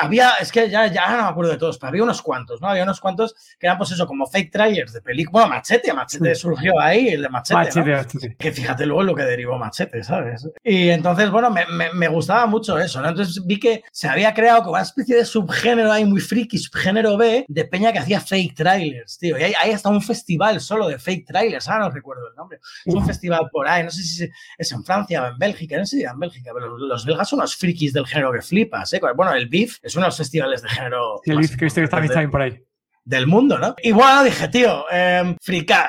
había, 0.00 0.32
es 0.40 0.52
que 0.52 0.68
ya, 0.68 0.86
ya 0.88 1.16
no 1.16 1.22
me 1.22 1.28
acuerdo 1.28 1.52
de 1.52 1.56
todos, 1.56 1.78
pero 1.78 1.88
había 1.88 2.02
unos 2.02 2.20
cuantos, 2.20 2.60
¿no? 2.60 2.68
Había 2.68 2.82
unos 2.82 3.00
cuantos 3.00 3.34
que 3.58 3.66
eran 3.66 3.78
pues 3.78 3.90
eso, 3.92 4.06
como 4.06 4.26
fake 4.26 4.50
trailers 4.50 4.92
de 4.92 5.00
película. 5.00 5.44
Bueno, 5.44 5.56
Machete, 5.56 5.94
Machete 5.94 6.34
surgió 6.34 6.78
ahí, 6.78 7.08
el 7.08 7.22
de 7.22 7.28
Machete. 7.30 8.06
Que 8.38 8.52
fíjate 8.52 8.84
luego 8.84 9.02
lo 9.02 9.14
que 9.14 9.22
derivó 9.22 9.56
Machete, 9.56 10.02
¿sabes? 10.02 10.46
Y 10.62 10.90
entonces, 10.90 11.30
bueno, 11.30 11.48
me, 11.48 11.64
me, 11.94 12.08
gustaba 12.08 12.44
mucho 12.46 12.78
eso, 12.78 13.00
¿no? 13.00 13.08
Entonces 13.08 13.42
vi 13.46 13.58
que 13.58 13.82
se 13.92 14.08
había 14.08 14.34
creado 14.34 14.60
como 14.60 14.72
una 14.72 14.82
especie 14.82 15.16
de 15.16 15.24
subgénero 15.24 15.90
ahí 15.90 16.04
muy 16.04 16.20
friki, 16.20 16.58
subgénero 16.58 17.16
B, 17.16 17.46
de 17.48 17.64
peña 17.64 17.92
que 17.92 18.00
hacía 18.00 18.20
fake 18.20 18.54
trailers, 18.54 19.16
tío. 19.16 19.38
Y 19.38 19.44
hay, 19.44 19.54
hay 19.62 19.70
hasta 19.72 19.88
un 19.88 20.02
festival 20.02 20.60
solo 20.70 20.86
de 20.86 21.00
fake 21.00 21.26
trailers, 21.26 21.68
ahora 21.68 21.86
no 21.86 21.90
recuerdo 21.90 22.28
el 22.28 22.36
nombre. 22.36 22.60
Es 22.84 22.94
un 22.94 23.04
festival 23.04 23.48
por 23.50 23.66
ahí, 23.66 23.82
no 23.82 23.90
sé 23.90 24.02
si 24.02 24.28
es 24.56 24.72
en 24.72 24.84
Francia 24.84 25.24
o 25.24 25.26
en 25.26 25.36
Bélgica, 25.36 25.76
no 25.76 25.84
sé 25.84 25.96
si 25.98 26.04
en 26.04 26.18
Bélgica, 26.18 26.52
pero 26.54 26.78
los 26.78 27.04
belgas 27.04 27.28
son 27.28 27.40
unos 27.40 27.56
frikis 27.56 27.92
del 27.92 28.06
género 28.06 28.32
que 28.32 28.40
flipas, 28.40 28.92
¿eh? 28.92 29.00
Bueno, 29.16 29.34
el 29.34 29.48
BIF 29.48 29.78
es 29.82 29.96
uno 29.96 30.04
de 30.04 30.08
los 30.08 30.16
festivales 30.16 30.62
de 30.62 30.68
género. 30.68 31.20
el 31.24 31.38
BIF 31.38 31.56
que 31.56 31.66
está 31.66 31.84
también 31.88 32.30
por 32.30 32.42
ahí 32.42 32.64
del 33.04 33.26
mundo, 33.26 33.58
¿no? 33.58 33.74
Y 33.82 33.90
bueno, 33.90 34.22
dije, 34.22 34.46
tío, 34.48 34.84
eh. 34.92 35.34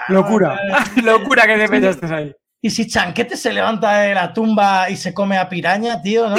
Locura. 0.08 0.60
Locura 1.04 1.46
que 1.46 1.58
te 1.58 1.68
metes 1.68 2.12
ahí. 2.12 2.34
Y 2.60 2.72
si 2.72 2.88
Chanquete 2.88 3.38
se 3.38 3.54
levanta 3.54 4.00
de 4.00 4.16
la 4.16 4.34
tumba 4.34 4.90
y 4.90 4.96
se 4.96 5.14
come 5.14 5.38
a 5.38 5.48
piraña, 5.48 6.02
tío, 6.02 6.28
¿no? 6.28 6.38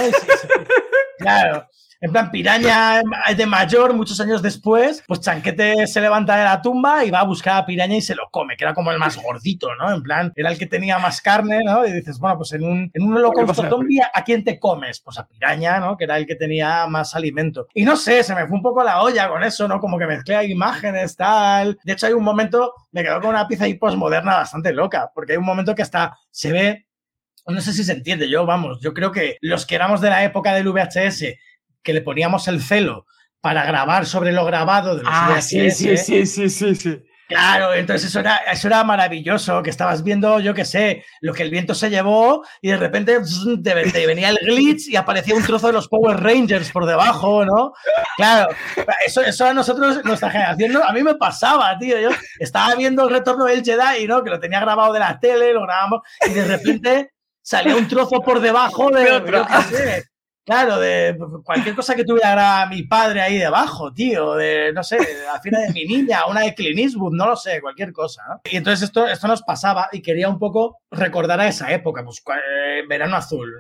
claro 1.19 1.69
en 2.03 2.11
plan 2.11 2.33
Piraña 2.33 3.01
de 3.37 3.47
mayor, 3.47 3.95
muchos 3.95 4.21
años 4.21 4.43
después, 4.43 5.05
pues 5.07 5.21
Chanquete 5.21 5.87
se 5.87 6.01
levanta 6.01 6.37
de 6.37 6.43
la 6.43 6.61
tumba 6.61 7.05
y 7.05 7.13
va 7.13 7.21
a 7.21 7.25
buscar 7.25 7.57
a 7.57 7.65
Piraña 7.65 7.95
y 7.95 8.03
se 8.03 8.17
lo 8.17 8.29
come, 8.29 8.57
que 8.57 8.65
era 8.65 8.75
como 8.75 8.91
el 8.91 8.99
más 8.99 9.17
gordito, 9.23 9.69
¿no? 9.77 9.95
En 9.95 10.03
plan, 10.03 10.33
era 10.35 10.51
el 10.51 10.59
que 10.59 10.67
tenía 10.67 10.99
más 10.99 11.21
carne, 11.23 11.61
¿no? 11.65 11.87
Y 11.87 11.93
dices, 11.93 12.19
bueno, 12.19 12.39
pues 12.39 12.53
en 12.55 12.65
un, 12.65 12.91
en 12.93 13.03
un 13.05 13.17
holocausto 13.17 13.69
zombie, 13.69 14.01
¿a 14.13 14.25
quién 14.25 14.43
te 14.43 14.59
comes? 14.59 14.99
Pues 14.99 15.17
a 15.17 15.29
Piraña, 15.29 15.79
¿no? 15.79 15.97
Que 15.97 16.05
era 16.05 16.19
el 16.19 16.27
que 16.27 16.35
tenía 16.35 16.89
más 16.89 17.15
alimento. 17.15 17.69
Y 17.73 17.85
no 17.85 17.95
sé, 17.95 18.25
se 18.25 18.35
me 18.35 18.49
fue 18.49 18.57
un 18.57 18.63
poco 18.63 18.83
la 18.83 19.01
olla 19.01 19.29
con 19.29 19.45
eso, 19.45 19.69
¿no? 19.69 19.79
Como 19.79 19.97
que 19.97 20.07
mezclé 20.07 20.45
imágenes, 20.47 21.15
tal. 21.15 21.79
De 21.85 21.93
hecho, 21.93 22.07
hay 22.07 22.15
un 22.15 22.25
momento, 22.25 22.75
me 22.91 23.05
quedo 23.05 23.21
con 23.21 23.31
una 23.31 23.47
pieza 23.47 23.65
ahí 23.65 23.75
postmoderna 23.75 24.39
bastante 24.39 24.73
loca, 24.73 25.13
porque 25.15 25.35
hay 25.35 25.39
un 25.39 25.45
momento 25.45 25.73
que 25.77 25.83
hasta 25.83 26.19
se 26.33 26.51
ve 26.51 26.87
no 27.47 27.61
sé 27.61 27.73
si 27.73 27.83
se 27.83 27.93
entiende, 27.93 28.29
yo 28.29 28.47
vamos, 28.47 28.81
yo 28.81 28.95
creo 28.95 29.11
que 29.11 29.37
los 29.41 29.67
que 29.67 29.75
éramos 29.75 30.01
de 30.01 30.11
la 30.11 30.23
época 30.23 30.55
del 30.55 30.69
VHS 30.69 31.25
que 31.83 31.93
le 31.93 32.03
poníamos 32.03 32.49
el 32.49 32.63
celo 32.63 33.07
para 33.41 33.65
grabar 33.65 34.07
sobre 34.07 34.33
lo 34.33 34.45
grabado 34.45 34.97
de 34.97 35.03
los 35.03 35.13
ah, 35.13 35.41
sí, 35.41 35.71
sí, 35.71 35.97
sí, 35.97 36.27
sí, 36.27 36.49
sí, 36.49 36.75
sí. 36.75 37.03
Claro, 37.33 37.73
entonces 37.73 38.11
eso 38.11 38.21
era, 38.21 38.37
eso 38.39 38.69
era 38.69 38.85
maravilloso, 38.85 39.63
que 39.63 39.71
estabas 39.71 40.03
viendo, 40.05 40.39
yo 40.41 40.53
qué 40.53 40.65
sé, 40.65 41.05
lo 41.21 41.33
que 41.33 41.43
el 41.43 41.51
viento 41.51 41.75
se 41.75 41.89
llevó 41.89 42.45
y 42.61 42.69
de 42.69 42.77
repente 42.77 43.19
te, 43.63 43.75
venía 44.07 44.29
el 44.29 44.39
glitch 44.43 44.89
y 44.89 44.97
aparecía 44.97 45.35
un 45.35 45.43
trozo 45.43 45.69
de 45.69 45.73
los 45.73 45.89
Power 45.89 46.21
Rangers 46.21 46.71
por 46.71 46.85
debajo, 46.85 47.45
¿no? 47.45 47.73
Claro, 48.17 48.55
eso, 49.07 49.23
eso 49.23 49.47
a 49.47 49.55
nosotros, 49.55 50.05
nuestra 50.05 50.31
generación, 50.31 50.77
a 50.87 50.93
mí 50.93 51.03
me 51.03 51.15
pasaba, 51.15 51.77
tío. 51.79 51.99
Yo 51.99 52.11
estaba 52.39 52.75
viendo 52.75 53.05
el 53.05 53.15
retorno 53.15 53.47
del 53.47 53.65
Jedi, 53.65 54.07
¿no? 54.07 54.23
Que 54.23 54.31
lo 54.31 54.39
tenía 54.39 54.61
grabado 54.61 54.93
de 54.93 55.01
la 55.01 55.19
tele, 55.19 55.55
lo 55.55 55.63
grabamos 55.63 56.03
y 56.29 56.31
de 56.31 56.45
repente 56.45 57.13
salía 57.41 57.77
un 57.77 57.89
trozo 57.89 58.21
por 58.21 58.41
debajo 58.41 58.91
de, 58.91 59.11
otro. 59.11 59.47
Claro, 60.45 60.81
de 60.81 61.17
cualquier 61.45 61.75
cosa 61.77 61.95
que 61.95 62.05
tuviera 62.05 62.67
mi 62.67 62.83
padre 62.83 63.21
ahí 63.21 63.39
debajo, 63.39 63.93
tío, 63.93 64.35
de, 64.35 64.73
no 64.73 64.83
sé, 64.83 64.99
la 65.25 65.41
fila 65.41 65.61
de 65.61 65.73
mi 65.73 65.85
niña, 65.85 66.27
una 66.27 66.41
de 66.41 66.55
Clint 66.55 66.95
no 66.97 67.27
lo 67.29 67.37
sé, 67.37 67.61
cualquier 67.61 67.93
cosa. 67.93 68.41
Y 68.51 68.57
entonces 68.57 68.89
esto, 68.89 69.07
esto 69.07 69.29
nos 69.29 69.43
pasaba 69.43 69.89
y 69.93 70.03
quería 70.03 70.29
un 70.29 70.41
poco 70.41 70.81
recordar 70.91 71.39
a 71.41 71.47
esa 71.47 71.73
época, 71.73 72.05
pues 72.05 72.23
eh, 72.27 72.83
verano 72.89 73.17
azul. 73.17 73.53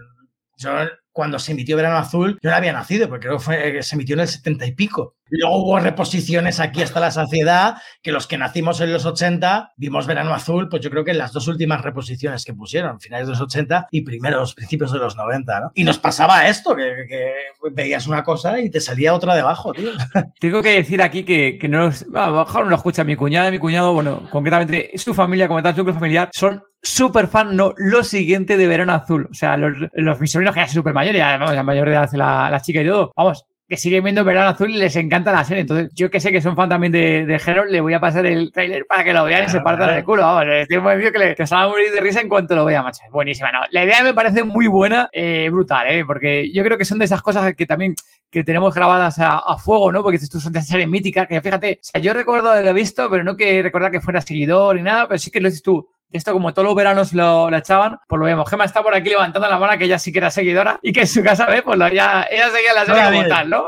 Cuando 1.13 1.39
se 1.39 1.53
emitió 1.53 1.77
Verano 1.77 1.97
Azul, 1.97 2.39
yo 2.43 2.51
no 2.51 2.57
había 2.57 2.73
nacido, 2.73 3.09
porque 3.09 3.27
creo 3.27 3.39
que 3.39 3.45
fue, 3.45 3.83
se 3.83 3.95
emitió 3.95 4.15
en 4.15 4.21
el 4.21 4.29
70 4.29 4.67
y 4.67 4.73
pico. 4.73 5.17
Luego 5.29 5.63
hubo 5.65 5.79
reposiciones 5.79 6.61
aquí 6.61 6.83
hasta 6.83 7.01
la 7.01 7.11
saciedad, 7.11 7.77
que 8.03 8.13
los 8.13 8.27
que 8.27 8.37
nacimos 8.37 8.83
en 8.83 8.93
los 8.93 9.07
80 9.07 9.73
vimos 9.77 10.07
Verano 10.07 10.35
Azul, 10.35 10.69
pues 10.69 10.83
yo 10.83 10.91
creo 10.91 11.05
que 11.05 11.13
en 11.13 11.19
las 11.19 11.33
dos 11.33 11.49
últimas 11.49 11.81
reposiciones 11.81 12.45
que 12.45 12.53
pusieron, 12.53 13.01
finales 13.01 13.27
de 13.27 13.33
los 13.33 13.41
80 13.41 13.89
y 13.91 14.03
primeros 14.03 14.55
principios 14.55 14.93
de 14.93 14.99
los 14.99 15.17
90, 15.17 15.61
¿no? 15.61 15.73
Y 15.75 15.85
nos 15.85 15.99
pasaba 15.99 16.49
esto, 16.49 16.77
que, 16.77 17.33
veías 17.73 18.07
una 18.07 18.23
cosa 18.23 18.61
y 18.61 18.69
te 18.69 18.81
salía 18.81 19.15
otra 19.15 19.35
debajo, 19.35 19.73
tío. 19.73 19.91
Tengo 20.41 20.63
que 20.63 20.75
decir 20.75 21.01
aquí 21.01 21.25
que, 21.25 21.57
que 21.59 21.69
no, 21.69 21.91
a 22.15 22.27
lo 22.27 22.45
mejor 22.45 22.65
no 22.65 22.71
lo 22.71 22.77
escucha 22.77 23.05
mi 23.05 23.17
cuñada, 23.17 23.51
mi 23.51 23.59
cuñado, 23.59 23.95
bueno, 23.95 24.29
concretamente 24.31 24.91
su 24.97 25.15
familia, 25.15 25.49
como 25.49 25.63
tal, 25.63 25.75
su 25.75 25.85
familiar, 25.95 26.29
son 26.35 26.63
súper 26.83 27.28
fan, 27.28 27.57
no, 27.57 27.74
lo 27.76 28.03
siguiente 28.05 28.57
de 28.57 28.66
Verano 28.66 28.93
Azul. 28.93 29.28
O 29.30 29.35
sea, 29.35 29.57
los, 29.57 29.72
los 29.93 30.20
mis 30.20 30.30
sobrinos 30.30 30.55
que 30.55 30.61
ya 30.61 30.66
son 30.66 30.74
súper 30.74 30.95
mayores, 30.95 31.18
ya, 31.18 31.39
la 31.39 31.62
mayor 31.62 31.89
de 31.89 31.95
edad 31.95 32.11
la, 32.12 32.51
la 32.51 32.61
chica 32.61 32.83
y 32.83 32.87
todo, 32.87 33.12
vamos, 33.16 33.47
que 33.72 33.78
siguen 33.78 34.05
viendo 34.05 34.22
Verano 34.22 34.51
Azul 34.51 34.70
y 34.70 34.76
les 34.76 34.95
encanta 34.97 35.33
la 35.33 35.45
serie. 35.45 35.62
Entonces, 35.62 35.91
yo 35.95 36.11
que 36.11 36.20
sé 36.20 36.30
que 36.30 36.43
son 36.43 36.55
fan 36.55 36.68
también 36.68 36.93
de, 36.93 37.24
de 37.24 37.64
le 37.70 37.80
voy 37.80 37.95
a 37.95 38.01
pasar 38.01 38.26
el 38.26 38.53
trailer 38.53 38.85
para 38.87 39.03
que 39.03 39.14
lo 39.14 39.24
vean 39.24 39.45
y 39.47 39.49
se 39.49 39.62
partan 39.62 39.97
el 39.97 40.05
culo. 40.05 40.20
Vamos, 40.20 40.45
estoy 40.47 40.78
muy 40.78 41.11
que, 41.11 41.18
le, 41.18 41.35
que 41.35 41.47
se 41.47 41.55
va 41.55 41.62
a 41.62 41.68
morir 41.68 41.91
de 41.91 42.01
risa 42.03 42.20
en 42.20 42.28
cuanto 42.28 42.55
lo 42.55 42.66
vea, 42.66 42.83
macho. 42.83 43.01
Buenísima, 43.11 43.51
no. 43.51 43.61
La 43.70 43.85
idea 43.85 44.03
me 44.03 44.12
parece 44.12 44.45
muy 44.45 44.66
buena, 44.66 45.09
eh, 45.11 45.49
brutal, 45.51 45.87
¿eh? 45.89 46.05
Porque 46.05 46.53
yo 46.53 46.62
creo 46.64 46.76
que 46.76 46.85
son 46.85 46.99
de 46.99 47.07
esas 47.07 47.22
cosas 47.22 47.55
que 47.55 47.64
también 47.64 47.95
que 48.30 48.45
tenemos 48.45 48.74
grabadas 48.74 49.16
a, 49.18 49.57
fuego, 49.57 49.91
¿no? 49.91 50.03
Porque 50.03 50.16
estos 50.16 50.43
son 50.43 50.53
de 50.53 50.61
series 50.61 50.89
míticas 50.89 51.26
que, 51.26 51.41
fíjate, 51.41 51.78
o 51.80 51.85
sea, 51.85 52.01
yo 52.01 52.12
recuerdo 52.12 52.51
haberlo 52.51 52.74
visto, 52.74 53.09
pero 53.09 53.24
no 53.24 53.39
que 53.39 53.62
recordar 53.62 53.91
que 53.91 54.03
fuera 54.03 54.20
seguidor 54.20 54.76
ni 54.76 54.83
nada, 54.83 55.09
pero 55.09 55.18
sí 55.18 55.30
que 55.30 55.41
lo 55.41 55.49
dices 55.49 55.62
tú 55.62 55.89
esto 56.13 56.33
como 56.33 56.53
todos 56.53 56.67
los 56.67 56.75
veranos 56.75 57.13
lo, 57.13 57.55
echaban, 57.57 57.99
pues 58.09 58.19
lo 58.19 58.27
vemos. 58.27 58.49
Gema 58.49 58.65
está 58.65 58.83
por 58.83 58.95
aquí 58.95 59.11
levantando 59.11 59.49
la 59.49 59.59
mano 59.59 59.79
que 59.79 59.85
ella 59.85 59.99
sí 59.99 60.13
que 60.13 60.19
era 60.19 60.31
seguidora 60.31 60.79
y 60.83 60.93
que 60.93 61.01
en 61.01 61.07
su 61.07 61.23
casa 61.23 61.47
ve, 61.47 61.63
pues 61.63 61.79
lo, 61.79 61.89
ya, 61.89 62.27
ella 62.31 62.51
seguía 62.51 62.75
la 62.75 62.87
serie 62.87 63.05
como 63.05 63.29
tal, 63.29 63.51
¿no? 63.51 63.65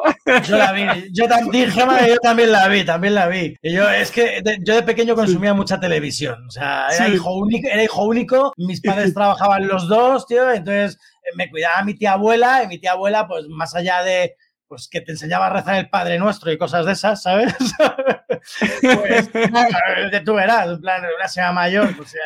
Yo 0.46 0.56
la 0.56 0.72
vi, 0.72 0.84
yo 1.12 1.28
también, 1.28 1.70
Gema, 1.70 2.06
yo 2.06 2.16
también 2.18 2.52
la 2.52 2.68
vi, 2.68 2.84
también 2.84 3.14
la 3.14 3.28
vi. 3.28 3.56
Y 3.62 3.72
yo, 3.72 3.88
es 3.88 4.10
que 4.10 4.42
de, 4.42 4.58
yo 4.62 4.74
de 4.74 4.82
pequeño 4.82 5.14
consumía 5.14 5.54
mucha 5.54 5.80
televisión, 5.80 6.46
o 6.46 6.50
sea, 6.50 6.86
era, 6.88 7.06
sí. 7.06 7.12
hijo 7.12 7.34
único, 7.34 7.68
era 7.68 7.82
hijo 7.82 8.04
único, 8.04 8.52
mis 8.56 8.80
padres 8.80 9.14
trabajaban 9.14 9.66
los 9.66 9.88
dos, 9.88 10.26
tío, 10.26 10.50
entonces 10.50 10.98
me 11.36 11.50
cuidaba 11.50 11.82
mi 11.84 11.94
tía 11.94 12.12
abuela 12.12 12.62
y 12.62 12.68
mi 12.68 12.78
tía 12.78 12.92
abuela, 12.92 13.26
pues 13.26 13.46
más 13.48 13.74
allá 13.74 14.02
de 14.02 14.36
pues 14.74 14.88
que 14.88 15.00
te 15.00 15.12
enseñaba 15.12 15.46
a 15.46 15.50
rezar 15.50 15.76
el 15.76 15.88
Padre 15.88 16.18
Nuestro 16.18 16.50
y 16.50 16.58
cosas 16.58 16.84
de 16.84 16.92
esas, 16.92 17.22
¿sabes? 17.22 17.54
pues 18.82 19.30
tú 20.24 20.34
verás, 20.34 20.66
en 20.66 20.80
plan, 20.80 21.04
una 21.16 21.28
señora 21.28 21.52
mayor, 21.52 21.96
pues 21.96 22.16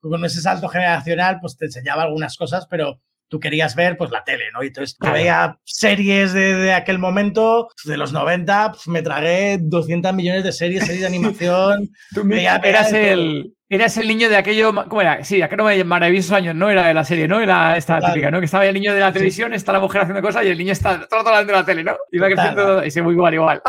con 0.00 0.22
ese 0.22 0.42
salto 0.42 0.68
generacional, 0.68 1.38
pues 1.40 1.56
te 1.56 1.64
enseñaba 1.64 2.02
algunas 2.02 2.36
cosas, 2.36 2.66
pero 2.68 3.00
tú 3.28 3.40
querías 3.40 3.74
ver 3.74 3.96
pues 3.96 4.10
la 4.10 4.22
tele, 4.22 4.44
¿no? 4.52 4.62
Y 4.62 4.66
entonces 4.66 4.98
veía 5.00 5.58
series 5.64 6.34
de, 6.34 6.56
de, 6.56 6.74
aquel 6.74 6.98
momento, 6.98 7.68
de 7.86 7.96
los 7.96 8.12
90, 8.12 8.72
pues, 8.72 8.86
me 8.86 9.00
tragué 9.00 9.58
200 9.62 10.12
millones 10.12 10.44
de 10.44 10.52
series, 10.52 10.84
series 10.84 11.00
de 11.00 11.06
animación. 11.06 11.88
tú 12.14 12.22
veía, 12.24 12.60
eras 12.62 12.92
el, 12.92 13.54
Eras 13.74 13.96
el 13.96 14.06
niño 14.06 14.28
de 14.28 14.36
aquello, 14.36 14.72
¿cómo 14.88 15.00
era? 15.00 15.24
Sí, 15.24 15.42
aquello 15.42 15.84
maravillosos 15.84 16.30
años, 16.30 16.54
¿no? 16.54 16.70
Era 16.70 16.86
de 16.86 16.94
la 16.94 17.04
serie, 17.04 17.26
¿no? 17.26 17.40
Era 17.40 17.76
esta 17.76 17.98
claro. 17.98 18.14
típica, 18.14 18.30
¿no? 18.30 18.38
Que 18.38 18.44
estaba 18.44 18.64
el 18.64 18.72
niño 18.72 18.94
de 18.94 19.00
la 19.00 19.12
televisión, 19.12 19.52
está 19.52 19.72
la 19.72 19.80
mujer 19.80 20.02
haciendo 20.02 20.22
cosas 20.22 20.44
y 20.44 20.48
el 20.50 20.58
niño 20.58 20.70
está 20.70 21.08
todo 21.08 21.26
hablando 21.26 21.52
de 21.52 21.58
la 21.58 21.64
tele, 21.64 21.82
¿no? 21.82 21.96
Y 22.12 22.18
va 22.18 22.28
creciendo 22.28 22.62
claro. 22.62 22.86
y 22.86 22.90
se 22.92 23.02
muy 23.02 23.14
igual, 23.14 23.34
igual. 23.34 23.62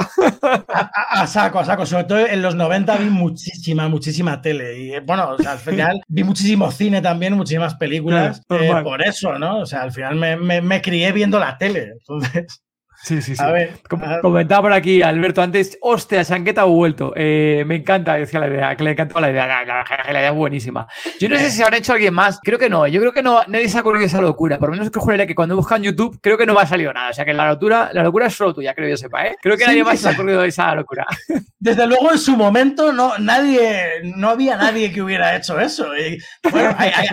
A, 0.72 0.91
a, 0.93 1.22
a, 1.24 1.28
saco, 1.28 1.58
a 1.58 1.66
saco. 1.66 1.88
Sobre 1.88 2.03
todo 2.03 2.20
en 2.20 2.39
los 2.43 2.53
90 2.53 2.97
vi 2.97 3.06
muchísima, 3.06 3.88
muchísima 3.88 4.43
tele. 4.43 4.78
Y 4.78 4.99
bueno, 4.99 5.32
o 5.32 5.38
sea, 5.39 5.53
al 5.53 5.60
final 5.60 5.99
vi 6.08 6.24
muchísimo 6.24 6.72
cine 6.72 7.01
también, 7.01 7.34
muchísimas 7.34 7.74
películas. 7.74 8.43
Eh, 8.49 8.72
por 8.84 9.01
eso, 9.01 9.39
¿no? 9.39 9.62
O 9.62 9.66
sea, 9.66 9.82
al 9.82 9.91
final 9.91 10.18
me, 10.18 10.36
me, 10.38 10.62
me 10.62 10.84
crié 10.84 11.12
viendo 11.14 11.39
la 11.39 11.58
tele. 11.58 11.93
Entonces. 11.93 12.62
Sí, 13.06 13.22
sí, 13.22 13.36
sí. 13.36 13.43
A 13.43 13.51
ver, 13.51 13.74
a... 14.01 14.20
Comentaba 14.20 14.64
por 14.64 14.74
aquí 14.74 15.03
Alberto 15.03 15.39
antes, 15.39 15.78
hostia, 15.80 16.24
Sanqueta 16.24 16.62
ha 16.62 16.66
vuelto. 16.66 17.14
Eh, 17.16 17.64
me 17.68 17.76
encanta, 17.76 18.16
decía 18.16 18.39
la 18.39 18.47
idea, 18.47 18.76
que 18.76 18.84
le 18.84 18.91
encantó 18.91 19.20
la 19.20 19.30
idea, 19.30 19.45
la, 19.45 19.64
la, 19.64 19.86
la, 20.12 20.20
idea 20.20 20.30
es 20.30 20.36
buenísima. 20.36 20.88
Yo 21.20 21.30
no 21.30 21.38
sé 21.38 21.51
si 21.51 21.62
habrá 21.62 21.78
hecho 21.78 21.93
alguien 21.93 22.16
más, 22.16 22.39
creo 22.41 22.58
que 22.58 22.68
no, 22.68 22.88
yo 22.88 22.99
creo 22.99 23.14
que 23.14 23.22
no, 23.22 23.43
nadie 23.45 23.70
se 23.70 23.78
ha 23.78 23.82
ocurrido 23.82 24.08
esa 24.08 24.22
locura, 24.22 24.58
por 24.58 24.70
lo 24.70 24.76
menos 24.76 24.89
que 24.89 24.99
juraría 24.99 25.28
que 25.28 25.36
cuando 25.36 25.56
buscan 25.56 25.84
YouTube, 25.84 26.18
creo 26.20 26.36
que 26.36 26.47
no 26.47 26.56
me 26.56 26.62
ha 26.62 26.66
salido 26.66 26.91
nada, 26.93 27.12
o 27.12 27.14
sea 27.14 27.26
que 27.26 27.34
la 27.36 27.47
locura, 27.47 27.91
la 27.93 28.01
locura 28.01 28.26
es 28.26 28.34
solo 28.34 28.56
tuya, 28.56 28.74
creo 28.74 28.89
yo 28.89 28.97
sepa, 28.97 29.28
¿eh? 29.28 29.36
Creo 29.39 29.56
que 29.56 29.66
sí, 29.66 29.70
nadie 29.70 29.84
más 29.84 29.99
se 29.99 30.10
ha 30.10 30.14
ocurrido 30.14 30.43
esa 30.43 30.74
locura. 30.74 31.06
Desde 31.60 31.86
luego 31.86 32.12
en 32.12 32.18
su 32.18 32.36
momento 32.36 32.91
no, 32.91 33.20
nadie, 33.20 34.01
no 34.16 34.30
había 34.30 34.58
nadie 34.58 34.91
que 34.91 35.01
hubiera 35.01 35.36
hecho 35.36 35.60
eso. 35.60 35.95
Y, 35.95 36.20
bueno, 36.51 36.76
ahí, 36.78 36.91
ahí, 36.95 37.08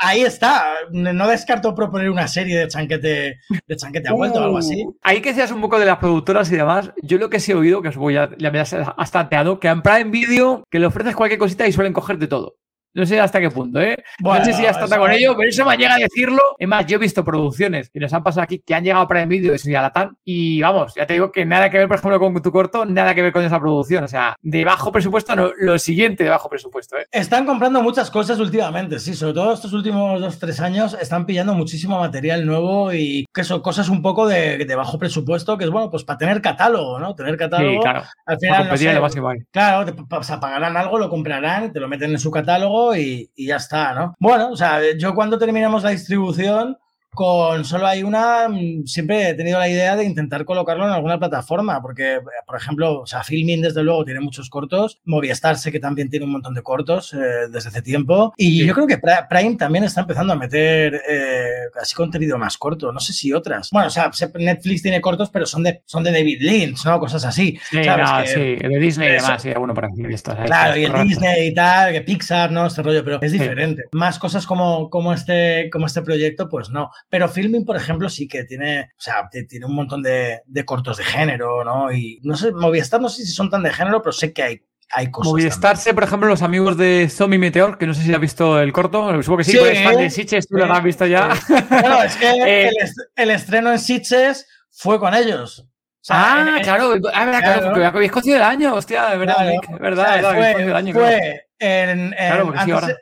ahí, 0.00 0.20
está, 0.22 0.66
no 0.90 1.28
descarto 1.28 1.74
proponer 1.74 2.10
una 2.10 2.28
serie 2.28 2.58
de 2.58 2.68
Chanquete, 2.68 3.38
de 3.66 3.76
Chanquete 3.76 4.08
ha 4.08 4.12
vuelto 4.12 4.38
uh, 4.38 4.42
o 4.42 4.44
algo 4.44 4.58
así. 4.58 4.86
Ahí 5.02 5.20
que 5.20 5.29
seas 5.34 5.50
un 5.50 5.60
poco 5.60 5.78
de 5.78 5.86
las 5.86 5.98
productoras 5.98 6.50
y 6.52 6.56
demás, 6.56 6.92
yo 7.02 7.18
lo 7.18 7.30
que 7.30 7.40
sí 7.40 7.52
he 7.52 7.54
oído, 7.54 7.82
que 7.82 7.88
os 7.88 7.96
voy 7.96 8.16
a, 8.16 8.30
ya 8.38 8.50
me 8.50 8.60
has 8.60 9.10
tanteado, 9.10 9.58
que 9.60 9.68
en 9.68 9.82
Prime 9.82 10.10
Video 10.10 10.64
que 10.70 10.78
le 10.78 10.86
ofreces 10.86 11.16
cualquier 11.16 11.38
cosita 11.38 11.66
y 11.66 11.72
suelen 11.72 11.92
cogerte 11.92 12.26
todo. 12.26 12.56
No 12.92 13.06
sé 13.06 13.20
hasta 13.20 13.40
qué 13.40 13.50
punto, 13.50 13.80
¿eh? 13.80 13.96
Bueno, 14.18 14.40
no 14.40 14.44
sé 14.44 14.52
si 14.52 14.62
ya 14.62 14.70
está 14.70 14.98
con 14.98 15.12
ello, 15.12 15.34
pero 15.36 15.48
eso 15.48 15.64
me 15.64 15.76
llega 15.76 15.94
a 15.94 15.98
decirlo. 15.98 16.42
Es 16.58 16.66
más, 16.66 16.84
yo 16.86 16.96
he 16.96 16.98
visto 16.98 17.24
producciones 17.24 17.88
que 17.88 18.00
nos 18.00 18.12
han 18.12 18.24
pasado 18.24 18.42
aquí 18.42 18.62
que 18.66 18.74
han 18.74 18.82
llegado 18.82 19.06
para 19.06 19.22
el 19.22 19.28
vídeo 19.28 19.52
de 19.52 19.72
Latán 19.72 20.16
y 20.24 20.60
vamos, 20.60 20.94
ya 20.96 21.06
te 21.06 21.12
digo 21.12 21.30
que 21.30 21.44
nada 21.44 21.70
que 21.70 21.78
ver, 21.78 21.86
por 21.86 21.98
ejemplo, 21.98 22.18
con 22.18 22.42
tu 22.42 22.50
corto, 22.50 22.84
nada 22.84 23.14
que 23.14 23.22
ver 23.22 23.32
con 23.32 23.44
esa 23.44 23.60
producción. 23.60 24.02
O 24.02 24.08
sea, 24.08 24.34
de 24.42 24.64
bajo 24.64 24.90
presupuesto, 24.90 25.36
no, 25.36 25.52
lo 25.56 25.78
siguiente 25.78 26.24
de 26.24 26.30
bajo 26.30 26.48
presupuesto, 26.48 26.96
¿eh? 26.98 27.06
Están 27.12 27.46
comprando 27.46 27.80
muchas 27.80 28.10
cosas 28.10 28.40
últimamente, 28.40 28.98
sí, 28.98 29.14
sobre 29.14 29.34
todo 29.34 29.52
estos 29.52 29.72
últimos 29.72 30.20
dos, 30.20 30.38
tres 30.40 30.60
años 30.60 30.96
están 31.00 31.26
pillando 31.26 31.54
muchísimo 31.54 32.00
material 32.00 32.44
nuevo 32.44 32.92
y 32.92 33.24
que 33.32 33.44
son 33.44 33.60
cosas 33.60 33.88
un 33.88 34.02
poco 34.02 34.26
de, 34.26 34.64
de 34.64 34.74
bajo 34.74 34.98
presupuesto, 34.98 35.56
que 35.56 35.64
es 35.64 35.70
bueno, 35.70 35.90
pues 35.90 36.02
para 36.02 36.18
tener 36.18 36.42
catálogo, 36.42 36.98
¿no? 36.98 37.14
Tener 37.14 37.36
catálogo. 37.36 37.74
Sí, 37.74 37.78
claro. 37.80 38.02
Al 38.26 38.38
final, 38.38 38.68
no 38.68 39.08
sé, 39.08 39.44
claro, 39.52 39.84
te, 39.86 40.16
o 40.16 40.22
sea, 40.24 40.40
pagarán 40.40 40.76
algo, 40.76 40.98
lo 40.98 41.08
comprarán, 41.08 41.72
te 41.72 41.78
lo 41.78 41.86
meten 41.86 42.10
en 42.10 42.18
su 42.18 42.30
catálogo 42.32 42.79
y, 42.96 43.30
ya 43.36 43.56
está, 43.56 43.94
¿no? 43.94 44.14
Bueno, 44.18 44.50
o 44.50 44.56
sea, 44.56 44.80
yo 44.96 45.14
cuando 45.14 45.38
terminamos 45.38 45.82
la 45.82 45.90
distribución, 45.90 46.78
con 47.14 47.64
solo 47.64 47.86
hay 47.86 48.02
una, 48.02 48.48
siempre 48.84 49.30
he 49.30 49.34
tenido 49.34 49.58
la 49.58 49.68
idea 49.68 49.96
de 49.96 50.04
intentar 50.04 50.44
colocarlo 50.44 50.84
en 50.84 50.92
alguna 50.92 51.18
plataforma, 51.18 51.80
porque, 51.82 52.20
por 52.46 52.56
ejemplo, 52.56 53.00
o 53.00 53.06
sea, 53.06 53.22
Filmin 53.22 53.62
desde 53.62 53.82
luego 53.82 54.04
tiene 54.04 54.20
muchos 54.20 54.48
cortos, 54.48 55.00
Movistar 55.04 55.56
sé 55.56 55.72
que 55.72 55.80
también 55.80 56.08
tiene 56.08 56.26
un 56.26 56.32
montón 56.32 56.54
de 56.54 56.62
cortos 56.62 57.12
eh, 57.14 57.48
desde 57.50 57.68
hace 57.68 57.82
tiempo, 57.82 58.32
y 58.36 58.60
sí. 58.60 58.66
yo 58.66 58.74
creo 58.74 58.86
que 58.86 58.98
Prime 59.28 59.56
también 59.56 59.84
está 59.84 60.02
empezando 60.02 60.32
a 60.32 60.36
meter 60.36 61.00
eh, 61.08 61.44
así 61.80 61.94
contenido 61.94 62.38
más 62.38 62.56
corto, 62.56 62.92
no 62.92 63.00
sé 63.00 63.12
si 63.12 63.32
otras. 63.32 63.70
Bueno, 63.70 63.88
o 63.88 63.90
sea, 63.90 64.10
Netflix 64.34 64.82
tiene 64.82 65.00
cortos, 65.00 65.30
pero 65.30 65.46
son 65.46 65.62
de, 65.62 65.82
son 65.84 66.04
de 66.04 66.12
David 66.12 66.38
Lynch, 66.40 66.84
¿no? 66.84 67.00
Cosas 67.00 67.24
así. 67.24 67.58
Sí, 67.70 67.82
¿sabes? 67.84 68.08
No, 68.08 68.22
que, 68.22 68.28
sí, 68.28 68.68
de 68.68 68.78
Disney 68.78 69.08
y 69.08 69.12
demás, 69.12 69.42
sí, 69.42 69.50
por 69.52 69.84
aquí. 69.84 70.02
Claro, 70.46 70.76
y 70.76 70.84
el 70.84 70.92
Disney 71.08 71.48
y 71.48 71.54
tal, 71.54 71.92
que 71.92 72.00
Pixar, 72.02 72.50
¿no? 72.50 72.66
Este 72.66 72.82
rollo, 72.82 73.04
pero 73.04 73.18
es 73.20 73.32
diferente. 73.32 73.82
Sí. 73.82 73.88
Más 73.92 74.18
cosas 74.18 74.46
como, 74.46 74.90
como, 74.90 75.12
este, 75.12 75.68
como 75.70 75.86
este 75.86 76.02
proyecto, 76.02 76.48
pues 76.48 76.70
no. 76.70 76.90
Pero 77.08 77.28
Filming, 77.28 77.64
por 77.64 77.76
ejemplo, 77.76 78.08
sí 78.08 78.28
que 78.28 78.44
tiene, 78.44 78.92
o 78.96 79.00
sea, 79.00 79.28
tiene 79.48 79.66
un 79.66 79.74
montón 79.74 80.02
de, 80.02 80.42
de, 80.46 80.64
cortos 80.64 80.98
de 80.98 81.04
género, 81.04 81.64
¿no? 81.64 81.92
Y 81.92 82.20
no 82.22 82.36
sé, 82.36 82.52
Movistar 82.52 83.00
no 83.00 83.08
sé 83.08 83.24
si 83.24 83.32
son 83.32 83.50
tan 83.50 83.62
de 83.62 83.72
género, 83.72 84.02
pero 84.02 84.12
sé 84.12 84.32
que 84.32 84.42
hay. 84.42 84.62
Hay 84.92 85.08
cosas 85.08 85.30
Movistar, 85.30 85.76
sé, 85.76 85.94
por 85.94 86.02
ejemplo, 86.02 86.28
los 86.28 86.42
amigos 86.42 86.76
de 86.76 87.08
Zombie 87.08 87.38
Meteor, 87.38 87.78
que 87.78 87.86
no 87.86 87.94
sé 87.94 88.02
si 88.02 88.12
has 88.12 88.20
visto 88.20 88.58
el 88.58 88.72
corto, 88.72 89.22
supongo 89.22 89.38
que 89.38 89.44
sí, 89.44 89.52
sí 89.52 89.58
eres 89.58 89.84
fan 89.84 89.96
de 89.96 90.10
Sitches, 90.10 90.48
tú 90.48 90.56
sí, 90.56 90.64
lo 90.64 90.72
has 90.72 90.82
visto 90.82 91.06
ya. 91.06 91.28
Bueno, 91.68 92.02
es 92.02 92.16
que 92.16 92.28
eh, 92.46 92.68
el, 92.70 92.88
el, 93.14 93.30
estreno 93.30 93.70
en 93.70 93.78
Sitches 93.78 94.48
fue 94.68 94.98
con 94.98 95.14
ellos. 95.14 95.60
O 95.60 96.02
sea, 96.02 96.16
ah, 96.16 96.56
en, 96.56 96.64
claro, 96.64 96.94
ah, 97.12 97.24
verdad, 97.24 97.40
claro, 97.40 97.66
porque 97.68 97.84
habéis 97.84 98.10
cogido 98.10 98.36
el 98.36 98.42
año, 98.42 98.74
hostia, 98.74 99.10
de 99.10 99.18
verdad, 99.18 99.34
claro. 99.36 99.50
Nick, 99.50 99.78
verdad, 99.78 100.04
o 100.04 100.06
sea, 100.06 100.32
verdad, 100.32 100.52
fue, 100.52 100.62
el 100.62 100.74
año, 100.74 100.92
fue 100.94 101.46
claro. 101.58 101.90
en, 101.92 102.00
en 102.00 102.12
claro, 102.12 102.52
antes, 102.56 102.84
sí, 102.86 102.92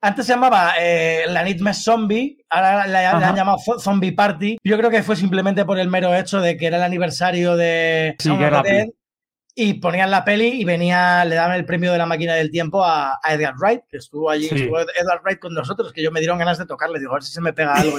antes 0.00 0.26
se 0.26 0.32
llamaba 0.32 0.74
eh, 0.80 1.24
la 1.28 1.42
Nightmare 1.42 1.74
Zombie, 1.74 2.44
ahora 2.48 2.86
la, 2.86 3.02
la, 3.02 3.28
han 3.28 3.36
llamado 3.36 3.58
Zombie 3.78 4.12
Party. 4.12 4.58
Yo 4.64 4.78
creo 4.78 4.90
que 4.90 5.02
fue 5.02 5.16
simplemente 5.16 5.64
por 5.64 5.78
el 5.78 5.88
mero 5.88 6.14
hecho 6.14 6.40
de 6.40 6.56
que 6.56 6.66
era 6.66 6.78
el 6.78 6.82
aniversario 6.82 7.56
de 7.56 8.16
sí, 8.18 8.30
Dead, 8.30 8.88
y 9.54 9.74
ponían 9.74 10.10
la 10.10 10.24
peli 10.24 10.60
y 10.60 10.64
venía, 10.64 11.24
le 11.24 11.34
daban 11.34 11.56
el 11.56 11.66
premio 11.66 11.92
de 11.92 11.98
la 11.98 12.06
máquina 12.06 12.34
del 12.34 12.50
tiempo 12.50 12.82
a, 12.82 13.18
a 13.22 13.34
Edgar 13.34 13.54
Wright, 13.58 13.82
que 13.90 13.98
estuvo 13.98 14.30
allí, 14.30 14.48
sí. 14.48 14.54
estuvo 14.54 14.80
Edgar 14.80 15.20
Wright 15.22 15.38
con 15.38 15.52
nosotros, 15.52 15.92
que 15.92 16.02
yo 16.02 16.10
me 16.10 16.20
dieron 16.20 16.38
ganas 16.38 16.56
de 16.56 16.66
tocarle, 16.66 16.98
digo, 16.98 17.12
a 17.12 17.16
ver 17.16 17.22
si 17.22 17.32
se 17.32 17.40
me 17.42 17.52
pega 17.52 17.74
algo. 17.74 17.98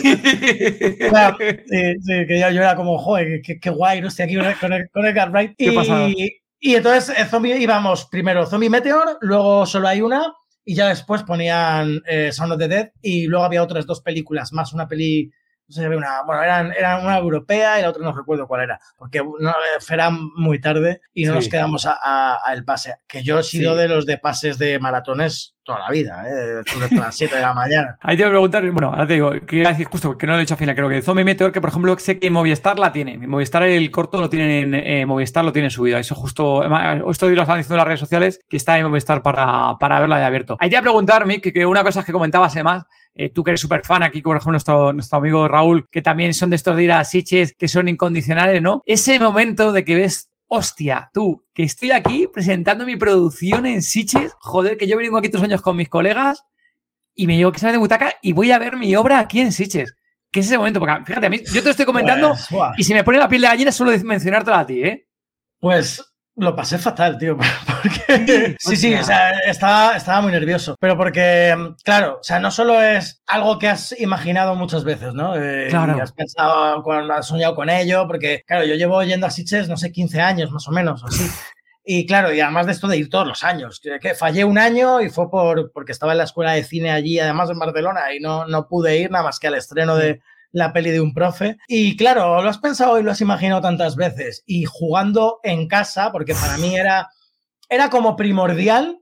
claro, 1.09 1.37
sí, 1.39 1.95
sí, 2.01 2.27
que 2.27 2.39
yo, 2.39 2.49
yo, 2.49 2.61
era 2.61 2.75
como, 2.75 2.97
joder, 2.97 3.41
qué, 3.41 3.69
guay, 3.69 4.01
¿no? 4.01 4.07
Estoy 4.07 4.25
aquí 4.25 4.35
con, 4.59 4.71
con 4.91 5.05
Edgar 5.05 5.29
Wright. 5.29 5.53
¿Qué 5.57 5.73
y, 6.17 6.41
y 6.63 6.75
entonces, 6.75 7.15
eh, 7.17 7.25
zombie, 7.25 7.57
íbamos 7.57 8.05
primero 8.05 8.45
Zombie 8.45 8.69
Meteor, 8.69 9.17
luego 9.21 9.65
solo 9.65 9.87
hay 9.87 10.01
una, 10.01 10.33
y 10.63 10.75
ya 10.75 10.89
después 10.89 11.23
ponían 11.23 12.01
eh, 12.05 12.31
Sound 12.31 12.53
of 12.53 12.59
the 12.59 12.67
Dead 12.67 12.91
y 13.01 13.27
luego 13.27 13.45
había 13.45 13.63
otras 13.63 13.85
dos 13.85 14.01
películas 14.01 14.53
más, 14.53 14.73
una 14.73 14.87
peli, 14.87 15.31
no 15.67 15.73
sé, 15.73 15.87
una, 15.87 16.23
bueno, 16.23 16.43
eran, 16.43 16.71
eran 16.73 17.03
una 17.03 17.17
europea 17.17 17.79
y 17.79 17.81
la 17.81 17.89
otra 17.89 18.03
no 18.03 18.13
recuerdo 18.13 18.47
cuál 18.47 18.61
era, 18.61 18.79
porque 18.97 19.23
no, 19.23 19.53
era 19.89 20.09
muy 20.09 20.59
tarde 20.59 21.01
y 21.13 21.25
no 21.25 21.33
sí. 21.33 21.35
nos 21.35 21.49
quedamos 21.49 21.85
a, 21.85 21.97
a, 22.01 22.39
a, 22.45 22.53
el 22.53 22.63
pase, 22.63 22.95
que 23.07 23.23
yo 23.23 23.39
he 23.39 23.43
sido 23.43 23.73
sí. 23.73 23.81
de 23.81 23.87
los 23.87 24.05
de 24.05 24.17
pases 24.17 24.57
de 24.57 24.79
maratones 24.79 25.50
toda 25.63 25.79
la 25.79 25.91
vida, 25.91 26.23
¿eh? 26.27 26.61
hasta 26.61 26.95
las 26.95 27.15
7 27.15 27.35
de 27.35 27.41
la 27.41 27.53
mañana. 27.53 27.97
Ahí 28.01 28.17
te 28.17 28.23
voy 28.23 28.29
a 28.29 28.31
preguntar, 28.31 28.71
bueno, 28.71 28.89
ahora 28.89 29.07
te 29.07 29.13
digo, 29.13 29.31
que 29.45 29.85
justo 29.85 30.17
que 30.17 30.25
no 30.25 30.33
lo 30.33 30.39
he 30.39 30.41
dicho 30.41 30.55
al 30.55 30.57
final, 30.57 30.75
creo 30.75 30.89
que 30.89 31.01
Zombie 31.01 31.23
Meteor, 31.23 31.51
que 31.51 31.61
por 31.61 31.69
ejemplo 31.69 31.97
sé 31.99 32.19
que 32.19 32.29
Movistar 32.29 32.79
la 32.79 32.91
tiene, 32.91 33.17
Movistar 33.27 33.63
el 33.63 33.91
corto 33.91 34.19
lo 34.19 34.29
tiene 34.29 34.61
en 34.61 34.73
eh, 34.73 35.05
Movistar 35.05 35.45
lo 35.45 35.51
tiene 35.51 35.69
subido, 35.69 35.97
eso 35.97 36.15
justo, 36.15 36.63
esto 36.63 37.29
lo 37.29 37.41
están 37.41 37.57
diciendo 37.57 37.75
en 37.75 37.77
las 37.77 37.87
redes 37.87 37.99
sociales, 37.99 38.39
que 38.49 38.57
está 38.57 38.77
en 38.77 38.87
Movistar 38.87 39.21
para, 39.21 39.77
para 39.79 39.99
verla 39.99 40.17
de 40.17 40.25
abierto. 40.25 40.57
Ahí 40.59 40.69
te 40.69 40.75
voy 40.75 40.79
a 40.79 40.83
preguntar, 40.83 41.25
Mick, 41.25 41.53
que, 41.53 41.65
una 41.65 41.83
cosa 41.83 42.03
que 42.03 42.11
comentabas 42.11 42.53
además, 42.53 42.85
eh, 43.13 43.29
tú 43.29 43.43
que 43.43 43.51
eres 43.51 43.61
súper 43.61 43.85
fan 43.85 44.03
aquí, 44.03 44.21
por 44.21 44.37
ejemplo, 44.37 44.53
nuestro, 44.53 44.93
nuestro 44.93 45.17
amigo 45.17 45.47
Raúl, 45.47 45.87
que 45.89 46.01
también 46.01 46.33
son 46.33 46.49
de 46.49 46.55
estos 46.55 46.75
de 46.75 46.83
ir 46.83 46.91
que 47.57 47.67
son 47.67 47.87
incondicionales, 47.87 48.61
¿no? 48.61 48.81
Ese 48.85 49.19
momento 49.19 49.71
de 49.71 49.83
que 49.83 49.95
ves 49.95 50.30
hostia, 50.53 51.09
tú, 51.13 51.45
que 51.53 51.63
estoy 51.63 51.91
aquí 51.91 52.27
presentando 52.27 52.85
mi 52.85 52.97
producción 52.97 53.65
en 53.65 53.81
Siches, 53.81 54.33
joder, 54.39 54.75
que 54.75 54.85
yo 54.85 54.97
vengo 54.97 55.17
aquí 55.17 55.29
tres 55.29 55.43
años 55.43 55.61
con 55.61 55.77
mis 55.77 55.87
colegas 55.87 56.43
y 57.15 57.25
me 57.25 57.37
llevo 57.37 57.53
que 57.53 57.59
sale 57.59 57.71
de 57.71 57.77
butaca 57.77 58.15
y 58.21 58.33
voy 58.33 58.51
a 58.51 58.59
ver 58.59 58.75
mi 58.75 58.93
obra 58.97 59.19
aquí 59.19 59.39
en 59.39 59.53
Siches. 59.53 59.95
¿Qué 60.29 60.41
es 60.41 60.47
ese 60.47 60.57
momento? 60.57 60.81
Porque 60.81 61.05
fíjate, 61.05 61.27
a 61.27 61.29
mí, 61.29 61.39
yo 61.39 61.61
te 61.61 61.63
lo 61.63 61.71
estoy 61.71 61.85
comentando 61.85 62.35
pues, 62.49 62.71
y 62.75 62.83
si 62.83 62.93
me 62.93 63.05
pone 63.05 63.17
la 63.17 63.29
piel 63.29 63.43
de 63.43 63.47
gallina 63.47 63.71
solo 63.71 63.91
mencionártelo 64.03 64.57
a 64.57 64.65
ti, 64.65 64.83
¿eh? 64.83 65.07
Pues 65.57 66.03
lo 66.35 66.55
pasé 66.55 66.77
fatal, 66.77 67.17
tío. 67.17 67.37
Porque 67.83 68.55
sí, 68.59 68.75
sí, 68.75 68.93
o 68.93 69.03
sea, 69.03 69.31
estaba, 69.39 69.95
estaba 69.95 70.21
muy 70.21 70.31
nervioso. 70.31 70.75
Pero 70.79 70.95
porque, 70.95 71.55
claro, 71.83 72.19
o 72.19 72.23
sea, 72.23 72.39
no 72.39 72.51
solo 72.51 72.81
es 72.81 73.23
algo 73.25 73.57
que 73.57 73.69
has 73.69 73.99
imaginado 73.99 74.53
muchas 74.55 74.83
veces, 74.83 75.13
¿no? 75.13 75.35
Eh, 75.35 75.67
claro. 75.69 75.97
Y 75.97 75.99
has 75.99 76.11
pensado, 76.11 76.83
has 77.11 77.27
soñado 77.27 77.55
con 77.55 77.69
ello, 77.69 78.05
porque, 78.07 78.43
claro, 78.45 78.65
yo 78.65 78.75
llevo 78.75 79.01
yendo 79.03 79.25
a 79.25 79.31
Sitges, 79.31 79.67
no 79.67 79.77
sé, 79.77 79.91
15 79.91 80.21
años 80.21 80.51
más 80.51 80.67
o 80.67 80.71
menos, 80.71 81.03
así. 81.03 81.27
Y 81.83 82.05
claro, 82.05 82.31
y 82.31 82.39
además 82.39 82.67
de 82.67 82.73
esto 82.73 82.87
de 82.87 82.97
ir 82.97 83.09
todos 83.09 83.27
los 83.27 83.43
años, 83.43 83.79
que, 83.81 83.99
que 83.99 84.13
fallé 84.13 84.45
un 84.45 84.59
año 84.59 85.01
y 85.01 85.09
fue 85.09 85.31
por, 85.31 85.71
porque 85.71 85.91
estaba 85.91 86.11
en 86.11 86.19
la 86.19 86.25
escuela 86.25 86.51
de 86.51 86.63
cine 86.63 86.91
allí, 86.91 87.19
además 87.19 87.49
en 87.49 87.57
Barcelona, 87.57 88.13
y 88.13 88.19
no, 88.19 88.45
no 88.45 88.67
pude 88.67 88.97
ir 88.97 89.09
nada 89.09 89.23
más 89.23 89.39
que 89.39 89.47
al 89.47 89.55
estreno 89.55 89.95
de 89.95 90.21
la 90.51 90.73
peli 90.73 90.91
de 90.91 90.99
un 91.01 91.13
profe. 91.13 91.57
Y 91.67 91.95
claro, 91.97 92.41
lo 92.41 92.49
has 92.49 92.57
pensado 92.57 92.99
y 92.99 93.03
lo 93.03 93.11
has 93.11 93.21
imaginado 93.21 93.61
tantas 93.61 93.95
veces. 93.95 94.43
Y 94.45 94.65
jugando 94.65 95.39
en 95.43 95.67
casa, 95.67 96.11
porque 96.11 96.33
para 96.35 96.57
mí 96.57 96.75
era, 96.75 97.09
era 97.69 97.89
como 97.89 98.15
primordial 98.15 98.97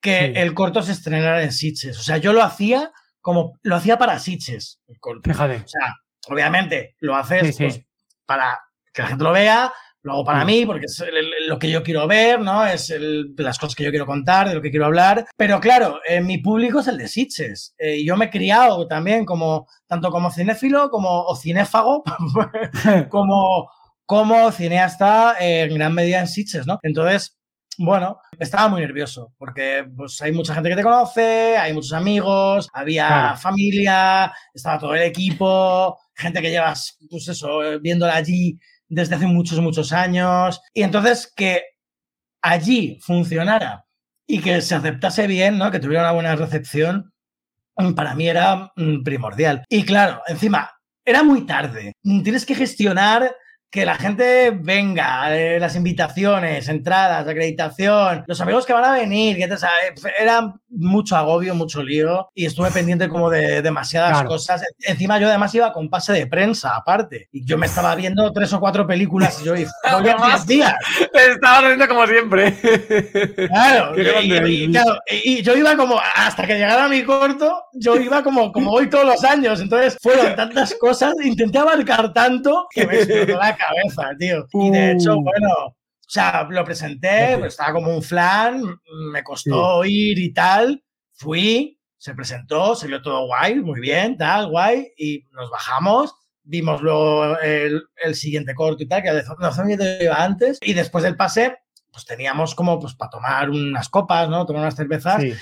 que 0.00 0.32
Sí. 0.34 0.40
el 0.40 0.54
corto 0.54 0.82
se 0.82 0.92
estrenara 0.92 1.42
en 1.42 1.52
Sitges. 1.52 1.98
O 1.98 2.02
sea, 2.02 2.16
yo 2.18 2.32
lo 2.32 2.42
hacía 2.42 2.92
como 3.20 3.58
lo 3.62 3.74
hacía 3.74 3.98
para 3.98 4.18
Sitges, 4.20 4.80
el 4.86 4.98
corto. 5.00 5.28
Fíjate. 5.30 5.56
O 5.64 5.68
sea, 5.68 5.96
obviamente 6.28 6.94
lo 7.00 7.16
haces 7.16 7.42
Sí, 7.48 7.52
sí. 7.52 7.64
pues, 7.64 7.80
para 8.24 8.60
que 8.92 9.02
la 9.02 9.08
gente 9.08 9.24
lo 9.24 9.32
vea, 9.32 9.72
lo 10.06 10.12
hago 10.12 10.24
para 10.24 10.44
mí, 10.44 10.64
porque 10.64 10.86
es 10.86 11.02
lo 11.48 11.58
que 11.58 11.70
yo 11.70 11.82
quiero 11.82 12.06
ver, 12.06 12.40
¿no? 12.40 12.64
Es 12.64 12.90
el- 12.90 13.34
las 13.36 13.58
cosas 13.58 13.74
que 13.74 13.84
yo 13.84 13.90
quiero 13.90 14.06
contar, 14.06 14.48
de 14.48 14.54
lo 14.54 14.62
que 14.62 14.70
quiero 14.70 14.86
hablar. 14.86 15.26
Pero 15.36 15.60
claro, 15.60 16.00
eh, 16.08 16.20
mi 16.20 16.38
público 16.38 16.80
es 16.80 16.86
el 16.88 16.96
de 16.98 17.08
Sitges. 17.08 17.74
Eh, 17.78 18.04
yo 18.04 18.16
me 18.16 18.26
he 18.26 18.30
criado 18.30 18.86
también 18.86 19.24
como, 19.24 19.66
tanto 19.86 20.10
como 20.10 20.30
cinéfilo 20.30 20.88
como 20.90 21.22
o 21.24 21.36
cinéfago, 21.36 22.02
como, 23.10 23.68
como 24.04 24.50
cineasta 24.52 25.36
eh, 25.40 25.62
en 25.62 25.74
gran 25.74 25.92
medida 25.94 26.20
en 26.20 26.28
Sitges, 26.28 26.66
¿no? 26.66 26.78
Entonces, 26.82 27.36
bueno, 27.78 28.18
estaba 28.38 28.68
muy 28.68 28.80
nervioso 28.80 29.34
porque 29.36 29.84
pues, 29.96 30.22
hay 30.22 30.32
mucha 30.32 30.54
gente 30.54 30.70
que 30.70 30.76
te 30.76 30.82
conoce, 30.82 31.56
hay 31.58 31.74
muchos 31.74 31.92
amigos, 31.92 32.68
había 32.72 33.06
Claro. 33.08 33.36
familia, 33.38 34.32
estaba 34.54 34.78
todo 34.78 34.94
el 34.94 35.02
equipo, 35.02 35.98
gente 36.14 36.40
que 36.40 36.50
llevas, 36.50 36.96
pues 37.10 37.28
eso, 37.28 37.62
eh, 37.62 37.78
viéndola 37.78 38.14
allí 38.16 38.58
desde 38.88 39.16
hace 39.16 39.26
muchos, 39.26 39.60
muchos 39.60 39.92
años. 39.92 40.60
Y 40.72 40.82
entonces 40.82 41.32
que 41.34 41.62
allí 42.42 42.98
funcionara 43.02 43.84
y 44.26 44.40
que 44.40 44.60
se 44.60 44.74
aceptase 44.74 45.26
bien, 45.26 45.58
¿no? 45.58 45.70
Que 45.70 45.80
tuviera 45.80 46.02
una 46.02 46.12
buena 46.12 46.36
recepción, 46.36 47.12
mm, 47.76 47.94
para 47.94 48.14
mí 48.14 48.28
era 48.28 48.72
mm, 48.76 49.02
primordial. 49.02 49.64
Y 49.68 49.84
claro, 49.84 50.22
encima, 50.26 50.70
era 51.04 51.22
muy 51.22 51.46
tarde. 51.46 51.92
Tienes 52.02 52.44
que 52.44 52.54
gestionar 52.54 53.34
que 53.70 53.84
la 53.84 53.96
gente 53.96 54.50
venga, 54.52 55.36
eh, 55.36 55.58
las 55.60 55.74
invitaciones, 55.76 56.68
entradas, 56.68 57.26
acreditación, 57.26 58.24
los 58.26 58.40
amigos 58.40 58.64
que 58.64 58.72
van 58.72 58.84
a 58.84 58.92
venir, 58.92 59.36
que 59.36 59.48
te 59.48 59.56
sabe, 59.58 59.74
era 60.18 60.54
mucho 60.70 61.16
agobio, 61.16 61.54
mucho 61.54 61.82
lío 61.82 62.28
y 62.34 62.46
estuve 62.46 62.70
pendiente 62.70 63.08
como 63.08 63.28
de 63.28 63.60
demasiadas 63.62 64.12
Claro. 64.12 64.28
cosas. 64.28 64.62
Encima 64.80 65.18
yo 65.18 65.28
además 65.28 65.54
iba 65.54 65.72
con 65.72 65.88
pase 65.90 66.12
de 66.12 66.26
prensa 66.26 66.74
aparte 66.76 67.28
y 67.32 67.44
yo 67.44 67.58
me 67.58 67.66
estaba 67.66 67.94
viendo 67.94 68.32
tres 68.32 68.52
o 68.52 68.60
cuatro 68.60 68.86
películas 68.86 69.40
y 69.42 69.44
yo 69.44 69.56
y 69.56 69.64
voy 69.64 70.08
a 70.08 70.26
10 70.26 70.46
días. 70.46 70.74
Estaba 71.12 71.66
riendo 71.68 71.88
como 71.88 72.06
siempre. 72.06 72.54
Claro, 73.48 73.92
y- 74.22 74.34
y, 74.64 74.70
claro, 74.70 74.98
y- 75.10 75.38
y 75.38 75.42
yo 75.42 75.56
iba 75.56 75.76
como, 75.76 76.00
hasta 76.14 76.46
que 76.46 76.54
llegara 76.54 76.88
mi 76.88 77.02
corto, 77.02 77.64
yo 77.74 77.96
iba 77.96 78.22
como, 78.22 78.52
como 78.52 78.70
voy 78.70 78.88
todos 78.88 79.04
los 79.06 79.24
años. 79.24 79.60
Entonces 79.60 79.96
fueron 80.00 80.34
tantas 80.36 80.74
cosas, 80.74 81.14
intenté 81.22 81.58
abarcar 81.58 82.12
tanto 82.12 82.66
que 82.70 82.86
me 82.86 82.96
explotó 82.96 83.38
la 83.38 83.55
cabeza, 83.56 84.10
tío. 84.18 84.46
Y 84.52 84.70
de 84.70 84.92
hecho, 84.92 85.16
Uh. 85.16 85.22
bueno, 85.22 85.48
o 85.68 85.74
sea, 86.08 86.46
lo 86.48 86.64
presenté, 86.64 87.32
Sí. 87.32 87.36
pues 87.38 87.52
estaba 87.54 87.72
como 87.72 87.94
un 87.94 88.02
flan, 88.02 88.62
me 89.12 89.22
costó 89.24 89.84
ir 89.84 90.18
y 90.18 90.32
tal. 90.32 90.82
Fui, 91.14 91.80
se 91.96 92.14
presentó, 92.14 92.74
salió 92.76 93.00
todo 93.02 93.26
guay, 93.26 93.56
muy 93.56 93.80
bien, 93.80 94.16
tal, 94.16 94.48
guay, 94.50 94.92
y 94.96 95.24
nos 95.32 95.50
bajamos. 95.50 96.14
Vimos 96.44 96.80
luego 96.80 97.38
el, 97.40 97.82
el 98.04 98.14
siguiente 98.14 98.54
corto 98.54 98.82
y 98.82 98.86
tal, 98.86 99.02
que 99.02 99.10
no 99.40 99.52
sabía 99.52 99.76
que 99.76 99.98
iba 100.04 100.22
antes. 100.22 100.58
Y 100.62 100.74
después 100.74 101.02
del 101.02 101.16
pase, 101.16 101.56
pues 101.90 102.04
teníamos 102.04 102.54
como 102.54 102.78
pues 102.78 102.94
para 102.94 103.10
tomar 103.10 103.50
unas 103.50 103.88
copas, 103.88 104.28
¿no? 104.28 104.46
Tomar 104.46 104.62
unas 104.62 104.76
cervezas. 104.76 105.22
Sí. 105.22 105.32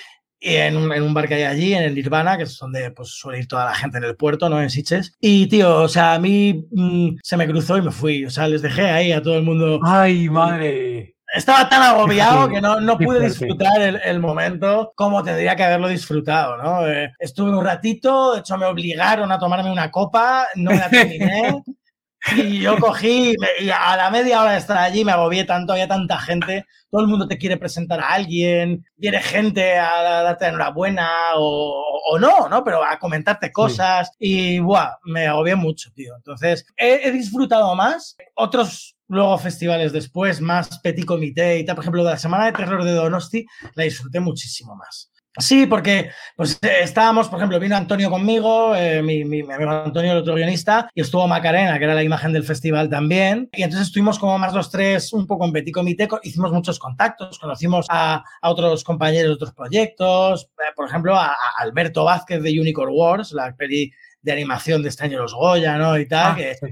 Y 0.47 0.57
en 0.57 0.77
un, 0.77 0.93
en 0.93 1.03
un 1.03 1.15
bar 1.15 1.27
que 1.27 1.37
hay 1.37 1.45
allí, 1.45 1.73
en 1.73 1.85
el 1.85 1.95
Nirvana, 1.95 2.37
que 2.37 2.43
es 2.43 2.59
donde 2.59 2.91
pues, 2.91 3.09
suele 3.09 3.39
ir 3.39 3.49
toda 3.49 3.65
la 3.65 3.75
gente 3.75 3.97
en 3.97 4.05
el 4.05 4.15
puerto, 4.15 4.51
¿no? 4.51 4.61
En 4.61 4.69
Sitges. 4.69 5.15
Y, 5.19 5.47
tío, 5.47 5.81
o 5.81 5.89
sea, 5.89 6.13
a 6.13 6.19
mí 6.19 6.67
mm, 6.71 7.17
se 7.23 7.39
me 7.39 7.47
cruzó 7.49 7.79
y 7.79 7.83
me 7.83 7.91
fui. 7.91 8.27
O 8.27 8.31
sea, 8.31 8.47
les 8.47 8.61
dejé 8.61 8.83
ahí 8.91 9.11
a 9.11 9.23
todo 9.23 9.39
el 9.39 9.43
mundo. 9.43 9.81
Ay, 9.83 10.29
madre. 10.29 11.17
Estaba 11.35 11.67
tan 11.67 11.83
agobiado 11.83 12.51
que 12.51 12.61
no, 12.61 12.79
no 12.79 12.99
pude 12.99 13.25
disfrutar 13.25 13.81
el, 13.81 13.99
el 14.05 14.21
momento 14.21 14.93
como 14.95 15.23
tendría 15.23 15.57
que 15.57 15.65
haberlo 15.65 15.89
disfrutado, 15.89 16.59
¿no? 16.59 16.87
Eh, 16.87 17.11
estuve 17.19 17.51
un 17.51 17.65
ratito, 17.65 18.35
de 18.35 18.41
hecho 18.41 18.59
me 18.59 18.67
obligaron 18.67 19.33
a 19.33 19.39
tomarme 19.39 19.73
una 19.73 19.91
copa, 19.91 20.47
no 20.57 20.73
me 20.73 20.77
la 20.77 20.91
terminé. 20.91 21.63
Y 22.37 22.61
yo 22.61 22.79
cogí, 22.79 23.35
y 23.61 23.71
a 23.71 23.97
la 23.97 24.11
media 24.11 24.41
hora 24.41 24.53
de 24.53 24.59
estar 24.59 24.79
allí 24.79 25.05
me 25.05 25.13
agobié 25.13 25.45
tanto, 25.45 25.73
había 25.73 25.89
tanta 25.89 26.19
gente, 26.19 26.65
todo 26.91 27.03
el 27.03 27.09
mundo 27.09 27.29
te 27.29 27.37
quiere 27.37 27.57
presentar 27.57 28.01
a 28.01 28.09
alguien, 28.09 28.85
viene 28.97 29.21
gente 29.21 29.77
a 29.79 30.23
darte 30.23 30.47
enhorabuena 30.47 31.09
o, 31.37 32.01
o 32.11 32.19
no, 32.19 32.49
¿no? 32.49 32.65
Pero 32.65 32.85
a 32.85 32.99
comentarte 32.99 33.53
cosas 33.53 34.11
y, 34.19 34.59
buah, 34.59 34.99
me 35.05 35.27
agobié 35.27 35.55
mucho, 35.55 35.91
tío. 35.95 36.15
Entonces, 36.17 36.67
he, 36.77 37.07
he 37.09 37.11
disfrutado 37.13 37.75
más. 37.75 38.17
Otros, 38.35 38.97
luego, 39.09 39.37
festivales 39.39 39.93
después, 39.93 40.41
más 40.41 40.79
petit 40.81 41.05
comité 41.05 41.59
y 41.59 41.65
tal, 41.65 41.77
por 41.77 41.85
ejemplo, 41.85 42.05
de 42.05 42.11
la 42.11 42.19
Semana 42.19 42.47
de 42.47 42.53
Terror 42.53 42.85
de 42.85 42.93
Donosti, 42.93 43.47
la 43.75 43.85
disfruté 43.85 44.21
muchísimo 44.21 44.75
más. 44.77 45.11
Sí, 45.37 45.67
porque 45.67 46.11
pues 46.37 46.61
eh, 46.63 46.79
estábamos, 46.83 47.29
por 47.29 47.39
ejemplo, 47.41 47.59
vino 47.59 47.75
Antonio 47.77 48.09
conmigo, 48.09 48.75
eh, 48.77 49.03
mi, 49.03 49.25
mi- 49.25 49.43
mi 49.43 49.53
amigo 49.53 49.71
Antonio, 49.73 50.13
el 50.13 50.19
otro 50.19 50.35
guionista, 50.37 50.89
y 50.95 51.01
estuvo 51.01 51.27
Macarena, 51.27 51.77
que 51.77 51.85
era 51.85 51.95
la 51.95 52.05
imagen 52.05 52.33
del 52.33 52.45
festival 52.45 52.89
también. 52.89 53.49
Y 53.53 53.65
entonces 53.65 53.89
estuvimos 53.89 54.21
como 54.21 54.39
más 54.39 54.55
los 54.55 54.71
tres 54.71 55.13
un 55.13 55.27
poco 55.27 55.45
en 55.45 55.53
petit 55.53 55.75
comité, 55.75 56.07
co- 56.07 56.21
hicimos 56.23 56.53
muchos 56.53 56.79
contactos, 56.79 57.39
conocimos 57.41 57.87
a, 57.89 58.23
a 58.43 58.51
otros 58.51 58.85
compañeros 58.85 59.29
de 59.31 59.35
otros 59.35 59.53
proyectos, 59.55 60.51
eh, 60.59 60.73
por 60.77 60.87
ejemplo, 60.89 61.17
a, 61.17 61.27
a 61.29 61.35
Alberto 61.59 62.05
Vázquez 62.05 62.41
de 62.41 62.61
Unicorn 62.61 62.93
Wars, 62.95 63.33
la 63.33 63.55
peli 63.57 63.91
de 64.23 64.33
animación 64.33 64.83
de 64.85 64.89
este 64.91 65.05
año 65.05 65.19
Los 65.21 65.35
Goya, 65.35 65.77
¿no? 65.79 65.99
Y 65.99 66.07
tal, 66.07 66.33
Ah, 66.33 66.37
que 66.37 66.55
sí. 66.55 66.67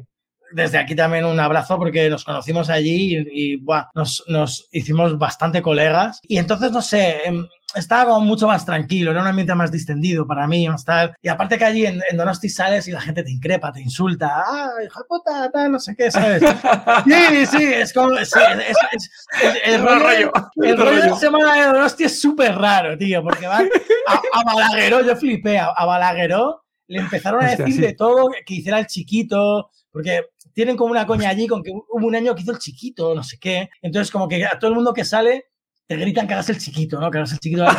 Desde 0.54 0.78
aquí 0.78 0.94
también 0.94 1.24
un 1.24 1.38
abrazo 1.40 1.76
porque 1.78 2.08
nos 2.10 2.24
conocimos 2.24 2.70
allí 2.70 3.16
y, 3.16 3.52
y, 3.52 3.56
buah, 3.56 3.86
nos, 3.94 4.24
nos 4.28 4.68
hicimos 4.72 5.18
bastante 5.18 5.62
colegas. 5.62 6.20
Y 6.22 6.38
entonces, 6.38 6.72
no 6.72 6.82
sé, 6.82 7.26
em, 7.26 7.46
estaba 7.74 8.10
como 8.12 8.26
mucho 8.26 8.46
más 8.46 8.66
tranquilo, 8.66 9.10
era 9.12 9.22
un 9.22 9.26
ambiente 9.28 9.54
más 9.54 9.72
distendido 9.72 10.26
para 10.26 10.46
mí, 10.46 10.68
más 10.68 10.84
tal. 10.84 11.14
Y 11.22 11.28
aparte 11.28 11.56
que 11.56 11.64
allí 11.64 11.86
en, 11.86 12.02
en 12.10 12.16
Donosti 12.18 12.48
sales 12.50 12.86
y 12.86 12.92
la 12.92 13.00
gente 13.00 13.22
te 13.22 13.30
increpa, 13.30 13.72
te 13.72 13.80
insulta, 13.80 14.28
ah, 14.46 14.70
hijo 14.84 15.00
de 15.00 15.06
puta, 15.08 15.50
tal, 15.50 15.72
no 15.72 15.78
sé 15.80 15.94
qué, 15.96 16.10
¿sabes? 16.10 16.42
Sí, 17.06 17.46
sí, 17.46 17.64
es 17.64 17.92
como, 17.92 18.10
sí, 18.16 18.38
es, 18.58 18.76
es- 18.92 19.10
es- 19.42 19.58
el, 19.64 19.80
Otro 19.80 19.98
rollo, 19.98 20.32
el 20.56 20.76
rollo 20.76 20.90
de 20.96 21.00
rollo. 21.02 21.16
Semana 21.16 21.54
de 21.54 21.66
Donosti 21.72 22.04
es 22.04 22.20
súper 22.20 22.54
raro, 22.56 22.96
tío, 22.98 23.22
porque 23.22 23.46
van 23.46 23.68
a, 24.06 24.14
a 24.14 24.44
Balagueró, 24.44 25.00
yo 25.04 25.16
flipé, 25.16 25.58
a, 25.58 25.66
a 25.74 25.86
Balagueró 25.86 26.58
le 26.88 26.98
empezaron 26.98 27.42
a 27.42 27.46
Hostia, 27.46 27.64
decir 27.64 27.80
sí. 27.80 27.86
de 27.86 27.94
todo, 27.94 28.28
que 28.44 28.54
hiciera 28.54 28.78
el 28.78 28.86
chiquito, 28.86 29.70
porque 29.90 30.26
tienen 30.54 30.76
como 30.76 30.90
una 30.90 31.06
coña 31.06 31.28
allí 31.28 31.46
con 31.46 31.62
que 31.62 31.70
hubo 31.70 32.06
un 32.06 32.14
año 32.14 32.34
que 32.34 32.42
hizo 32.42 32.52
el 32.52 32.58
chiquito, 32.58 33.14
no 33.14 33.22
sé 33.22 33.38
qué. 33.38 33.68
Entonces, 33.80 34.10
como 34.10 34.28
que 34.28 34.44
a 34.44 34.58
todo 34.58 34.70
el 34.70 34.76
mundo 34.76 34.92
que 34.92 35.04
sale 35.04 35.46
te 35.92 36.00
gritan 36.00 36.26
que 36.26 36.34
hagas 36.34 36.48
el 36.50 36.58
chiquito, 36.58 36.98
¿no? 37.00 37.10
Que 37.10 37.18
hagas 37.18 37.32
el 37.32 37.38
chiquito. 37.38 37.64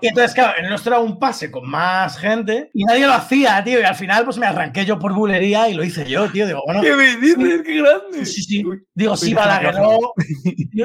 Y 0.00 0.08
entonces, 0.08 0.34
claro, 0.34 0.58
en 0.58 0.64
el 0.64 0.70
nuestro 0.70 0.94
era 0.94 1.00
un 1.02 1.18
pase 1.18 1.50
con 1.50 1.68
más 1.68 2.16
gente 2.18 2.70
y 2.74 2.84
nadie 2.84 3.06
lo 3.06 3.12
hacía, 3.12 3.62
tío. 3.62 3.80
Y 3.80 3.84
al 3.84 3.94
final, 3.94 4.24
pues 4.24 4.36
me 4.38 4.46
arranqué 4.46 4.84
yo 4.84 4.98
por 4.98 5.12
bulería 5.12 5.68
y 5.68 5.74
lo 5.74 5.84
hice 5.84 6.04
yo, 6.08 6.28
tío. 6.30 6.46
Digo, 6.46 6.60
bueno, 6.66 6.80
¿Qué 6.80 6.94
me 6.94 7.16
dices? 7.16 7.62
¡Qué 7.64 7.78
grande! 7.78 8.26
sí, 8.26 8.42
sí. 8.42 8.64
Digo, 8.94 9.16
si 9.16 9.28
Uy, 9.28 9.34
Balagueró, 9.34 10.12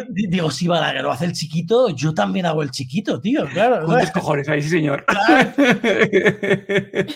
digo, 0.09 0.51
si 0.51 0.67
Balagueró 0.67 1.11
hace 1.11 1.25
el 1.25 1.33
chiquito, 1.33 1.89
yo 1.89 2.13
también 2.13 2.45
hago 2.45 2.61
el 2.61 2.69
chiquito, 2.71 3.19
tío, 3.19 3.47
claro. 3.47 3.85
Con 3.85 3.99
tus 3.99 4.11
cojones 4.11 4.47
ahí, 4.49 4.61
sí, 4.61 4.69
señor. 4.69 5.05
Claro. 5.05 5.51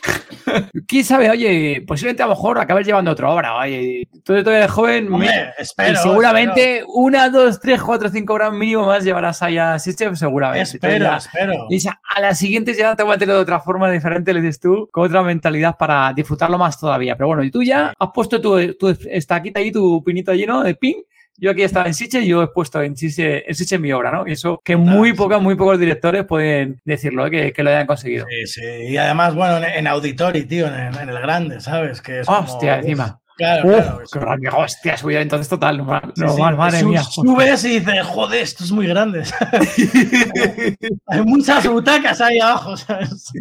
¿Quién 0.88 1.06
sabe? 1.06 1.30
Oye, 1.30 1.84
posiblemente 1.88 2.24
a 2.24 2.28
lo 2.28 2.34
mejor 2.34 2.60
acabes 2.60 2.86
llevando 2.86 3.12
otra 3.12 3.30
obra. 3.30 3.56
Oye, 3.58 4.08
tú 4.24 4.34
eres 4.34 4.72
joven. 4.72 5.12
Hombre, 5.12 5.30
me- 5.30 5.54
espero. 5.58 5.94
y 5.94 5.96
seguramente 5.98 6.84
una, 6.88 7.30
dos, 7.30 7.60
tres, 7.60 7.82
cuatro, 7.82 8.10
cinco 8.10 8.21
horas 8.30 8.54
mínimo 8.54 8.86
más 8.86 9.04
llevarás 9.04 9.42
allá 9.42 9.74
a 9.74 9.80
Sitges, 9.80 10.18
seguramente. 10.20 10.64
Espero, 10.78 11.06
Entonces 11.06 11.32
espero. 11.34 11.54
ya- 11.70 12.00
y 12.14 12.18
a 12.18 12.22
las 12.22 12.38
siguientes 12.40 12.78
ya 12.78 12.96
te 12.96 13.04
voy 13.04 13.16
a 13.16 13.18
tener 13.18 13.36
de 13.36 13.42
otra 13.42 13.60
forma 13.60 13.90
diferente, 13.92 14.34
le 14.34 14.42
dices 14.42 14.60
tú, 14.60 14.90
con 14.92 15.06
otra 15.06 15.24
mentalidad 15.24 15.76
para 15.78 16.12
disfrutarlo 16.14 16.58
más 16.58 16.80
todavía. 16.80 17.16
Pero 17.16 17.28
bueno, 17.28 17.44
y 17.44 17.52
tú 17.52 17.64
ya 17.64 17.94
has 17.98 18.10
puesto 18.14 18.40
tu, 18.42 18.74
tu 18.76 18.90
estaquita 19.10 19.60
ahí, 19.60 19.72
tu 19.72 20.04
pinito 20.04 20.34
lleno 20.34 20.64
de 20.64 20.76
ping. 20.76 20.96
Yo 21.38 21.50
aquí 21.50 21.64
estaba 21.64 21.88
en 21.88 21.94
Sitges 21.96 22.24
y 22.24 22.28
yo 22.28 22.44
he 22.44 22.48
puesto 22.50 22.82
en 22.84 22.96
Sitges, 22.96 23.44
en 23.48 23.56
Sitges 23.56 23.80
mi 23.80 23.92
obra, 23.94 24.12
¿no? 24.12 24.28
Y 24.28 24.34
eso 24.34 24.62
que 24.64 24.76
muy 24.76 25.14
pocas, 25.14 25.42
muy 25.42 25.56
pocos 25.56 25.80
directores 25.80 26.24
pueden 26.26 26.80
decirlo, 26.86 27.26
¿eh? 27.26 27.32
que, 27.32 27.54
que 27.54 27.64
lo 27.64 27.70
hayan 27.72 27.88
conseguido. 27.88 28.28
Sí, 28.30 28.46
sí. 28.62 28.62
Y 28.90 28.98
además, 28.98 29.34
bueno, 29.34 29.58
en, 29.58 29.64
en 29.64 29.88
Auditori, 29.88 30.44
tío, 30.44 30.68
en, 30.68 30.94
en 30.94 31.10
el 31.10 31.20
grande, 31.20 31.60
¿sabes? 31.62 32.02
Que 32.02 32.20
es 32.20 32.28
como- 32.28 32.40
Hostia, 32.42 32.78
encima. 32.80 33.21
Claro, 33.42 33.70
Uf, 33.70 33.76
claro. 33.76 34.02
qué 34.14 34.20
grande. 34.20 34.50
Hostia, 34.56 34.98
subida 34.98 35.20
entonces 35.22 35.50
total. 35.50 35.78
Normal, 35.80 36.14
Sí, 36.16 36.22
normal, 36.22 36.52
sí, 36.52 36.58
madre 36.58 36.84
mía. 36.84 37.04
Subes 37.04 37.66
y 37.66 37.80
dices, 37.80 38.04
joder, 38.06 38.42
esto 38.44 38.64
es 38.64 38.72
muy 38.72 38.86
grande. 38.86 39.24
Hay 41.08 41.22
muchas 41.24 41.68
butacas 41.68 42.22
ahí 42.22 42.40
abajo, 42.40 42.78
¿sabes? 42.78 43.32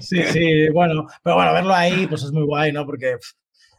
Sí, 0.00 0.22
sí, 0.22 0.68
bueno. 0.72 1.06
Pero 1.22 1.36
bueno, 1.36 1.52
verlo 1.52 1.74
ahí, 1.74 2.06
pues 2.06 2.22
es 2.22 2.32
muy 2.32 2.44
guay, 2.44 2.72
¿no? 2.72 2.86
Porque 2.86 3.16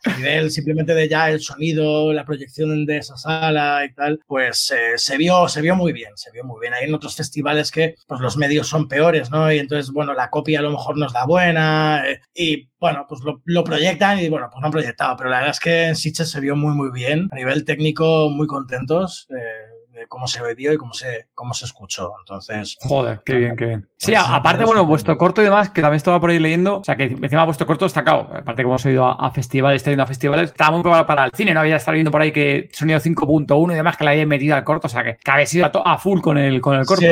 a 0.03 0.17
nivel 0.17 0.51
simplemente 0.51 0.93
de 0.93 1.07
ya 1.07 1.29
el 1.29 1.41
sonido, 1.41 2.11
la 2.13 2.25
proyección 2.25 2.85
de 2.85 2.97
esa 2.97 3.17
sala 3.17 3.85
y 3.85 3.93
tal, 3.93 4.19
pues 4.25 4.71
eh, 4.71 4.97
se, 4.97 5.17
vio, 5.17 5.47
se 5.47 5.61
vio 5.61 5.75
muy 5.75 5.93
bien, 5.93 6.11
se 6.15 6.31
vio 6.31 6.43
muy 6.43 6.59
bien. 6.61 6.73
Hay 6.73 6.85
en 6.85 6.93
otros 6.93 7.15
festivales 7.15 7.71
que 7.71 7.95
pues, 8.07 8.19
los 8.21 8.37
medios 8.37 8.67
son 8.67 8.87
peores, 8.87 9.29
¿no? 9.29 9.51
Y 9.51 9.59
entonces, 9.59 9.91
bueno, 9.91 10.13
la 10.13 10.29
copia 10.29 10.59
a 10.59 10.63
lo 10.63 10.71
mejor 10.71 10.97
nos 10.97 11.13
da 11.13 11.25
buena 11.25 12.03
eh, 12.07 12.19
y, 12.33 12.69
bueno, 12.79 13.05
pues 13.07 13.21
lo, 13.45 13.63
proyectan 13.63 14.19
y, 14.19 14.29
bueno, 14.29 14.47
pues 14.51 14.61
no 14.61 14.67
han 14.67 14.71
proyectado, 14.71 15.15
pero 15.17 15.29
la 15.29 15.37
verdad 15.37 15.51
es 15.51 15.59
que 15.59 15.87
en 15.87 15.95
Sitges 15.95 16.29
se 16.29 16.39
vio 16.39 16.55
muy, 16.55 16.73
muy 16.73 16.91
bien. 16.91 17.27
A 17.31 17.35
nivel 17.35 17.63
técnico, 17.65 18.29
muy 18.29 18.47
contentos. 18.47 19.27
Eh, 19.29 19.70
cómo 20.07 20.27
se 20.27 20.41
bebió 20.41 20.73
y 20.73 20.77
cómo 20.77 20.93
se, 20.93 21.27
cómo 21.33 21.53
se 21.53 21.65
escuchó. 21.65 22.13
Entonces. 22.19 22.77
Joder, 22.81 23.21
qué 23.25 23.35
bien, 23.35 23.55
qué 23.55 23.65
bien. 23.65 23.89
Sí, 23.97 24.15
aparte, 24.15 24.65
bueno, 24.65 24.85
vuestro 24.85 25.17
corto 25.17 25.41
y 25.41 25.45
demás, 25.45 25.69
que 25.69 25.81
también 25.81 25.97
estaba 25.97 26.19
por 26.19 26.31
ahí 26.31 26.39
leyendo, 26.39 26.79
o 26.79 26.83
sea, 26.83 26.95
que 26.95 27.03
encima 27.03 27.45
vuestro 27.45 27.67
corto 27.67 27.85
destacado. 27.85 28.21
Aparte, 28.33 28.63
como 28.63 28.73
hemos 28.73 28.85
ido 28.87 29.05
a, 29.05 29.31
festivales, 29.31 29.81
está 29.81 29.91
yendo 29.91 30.03
a 30.03 30.07
festivales, 30.07 30.51
estaba 30.51 30.71
muy 30.71 30.81
preparado 30.81 31.05
para 31.05 31.25
el 31.25 31.31
cine, 31.35 31.53
no 31.53 31.59
había 31.59 31.75
estado 31.75 31.93
viendo 31.93 32.09
por 32.09 32.21
ahí 32.21 32.31
que 32.31 32.69
sonido 32.73 32.99
5.1 32.99 33.71
y 33.71 33.75
demás, 33.75 33.97
que 33.97 34.03
le 34.03 34.09
había 34.09 34.25
metido 34.25 34.55
al 34.55 34.63
corto, 34.63 34.87
o 34.87 34.89
sea, 34.89 35.03
que, 35.03 35.17
que 35.23 35.31
habéis 35.31 35.53
ido 35.53 35.69
a, 35.85 35.97
full 35.99 36.19
con 36.19 36.39
el, 36.39 36.59
con 36.61 36.79
el 36.79 36.85
corto. 36.85 37.05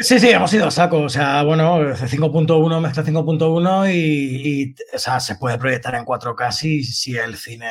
Sí, 0.00 0.18
sí, 0.18 0.30
hemos 0.30 0.52
ido 0.52 0.66
a 0.66 0.70
saco, 0.72 1.02
o 1.02 1.08
sea, 1.08 1.44
bueno, 1.44 1.78
5.1 1.78 2.80
mezcla 2.80 3.04
5.1 3.04 3.94
y, 3.94 4.62
y, 4.62 4.74
o 4.92 4.98
sea, 4.98 5.20
se 5.20 5.36
puede 5.36 5.56
proyectar 5.56 5.94
en 5.94 6.04
4K 6.04 6.50
si, 6.50 6.82
si 6.82 7.16
el 7.16 7.36
cine 7.36 7.68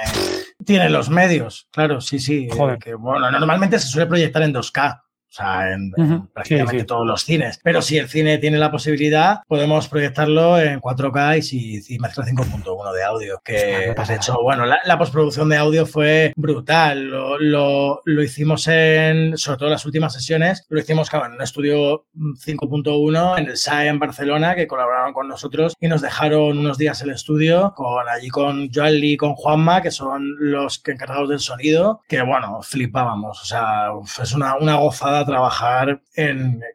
tiene 0.66 0.90
los 0.90 1.10
medios, 1.10 1.68
claro, 1.72 2.00
sí, 2.00 2.20
sí. 2.20 2.48
Joder. 2.50 2.80
Que, 2.80 2.94
bueno, 2.94 3.30
normalmente 3.32 3.78
se 3.80 3.88
suele 3.88 4.08
proyectar 4.08 4.42
en 4.44 4.53
2K. 4.54 5.00
O 5.34 5.36
sea, 5.36 5.74
en, 5.74 5.92
prácticamente 6.32 6.84
todos 6.84 7.08
los 7.08 7.24
cines. 7.24 7.60
Pero 7.64 7.82
si 7.82 7.98
el 7.98 8.08
cine 8.08 8.38
tiene 8.38 8.60
la 8.60 8.70
posibilidad, 8.70 9.40
podemos 9.48 9.88
proyectarlo 9.88 10.60
en 10.60 10.80
4K 10.80 11.40
y 11.40 11.42
si, 11.42 11.82
si 11.82 11.98
mezcla 11.98 12.24
5.1 12.24 12.94
de 12.94 13.04
audio. 13.04 13.42
Que 13.44 13.96
has 13.98 14.10
hecho, 14.12 14.38
bueno, 14.44 14.68
la, 14.68 14.98
postproducción 15.00 15.50
de 15.50 15.58
audio 15.58 15.88
fue 15.88 16.34
brutal. 16.36 17.06
Lo, 17.40 18.00
lo, 18.06 18.24
hicimos 18.24 18.68
en, 18.68 19.36
sobre 19.36 19.58
todo 19.58 19.70
en 19.70 19.74
las 19.74 19.88
últimas 19.88 20.14
sesiones, 20.14 20.68
lo 20.70 20.80
hicimos 20.80 21.10
en 21.12 21.32
un 21.32 21.42
estudio 21.42 22.06
5.1 22.16 23.40
en 23.40 23.48
el 23.48 23.58
SAE 23.58 23.88
en 23.88 23.98
Barcelona, 23.98 24.54
que 24.54 24.68
colaboraron 24.68 25.14
con 25.14 25.28
nosotros 25.28 25.74
y 25.80 25.88
nos 25.88 26.04
dejaron 26.04 26.60
unos 26.60 26.78
días 26.78 27.02
el 27.02 27.10
estudio 27.10 27.74
con 27.76 28.08
allí 28.08 28.30
con 28.30 28.70
Joel 28.72 29.04
y 29.04 29.18
con 29.18 29.34
Juanma, 29.34 29.82
que 29.82 29.90
son 29.90 30.36
los 30.40 30.78
que 30.78 30.92
encargados 30.92 31.30
del 31.30 31.40
sonido, 31.40 32.02
que 32.08 32.22
bueno, 32.22 32.62
flipábamos. 32.62 33.42
O 33.42 33.46
sea, 33.46 33.88
es 34.22 34.34
una, 34.34 34.58
una 34.58 34.76
gozada 34.76 35.23
trabajar 35.26 36.02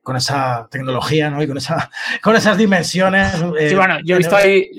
con 0.02 0.16
esa 0.16 0.68
tecnología 0.70 1.30
¿no? 1.30 1.42
y 1.42 1.46
con, 1.46 1.58
esa, 1.58 1.90
con 2.22 2.36
esas 2.36 2.56
dimensiones. 2.56 3.32
sí, 3.32 3.44
eh, 3.58 3.74
bueno, 3.76 3.98
yo 4.04 4.16
he 4.16 4.18
visto 4.18 4.36
ahí 4.36 4.70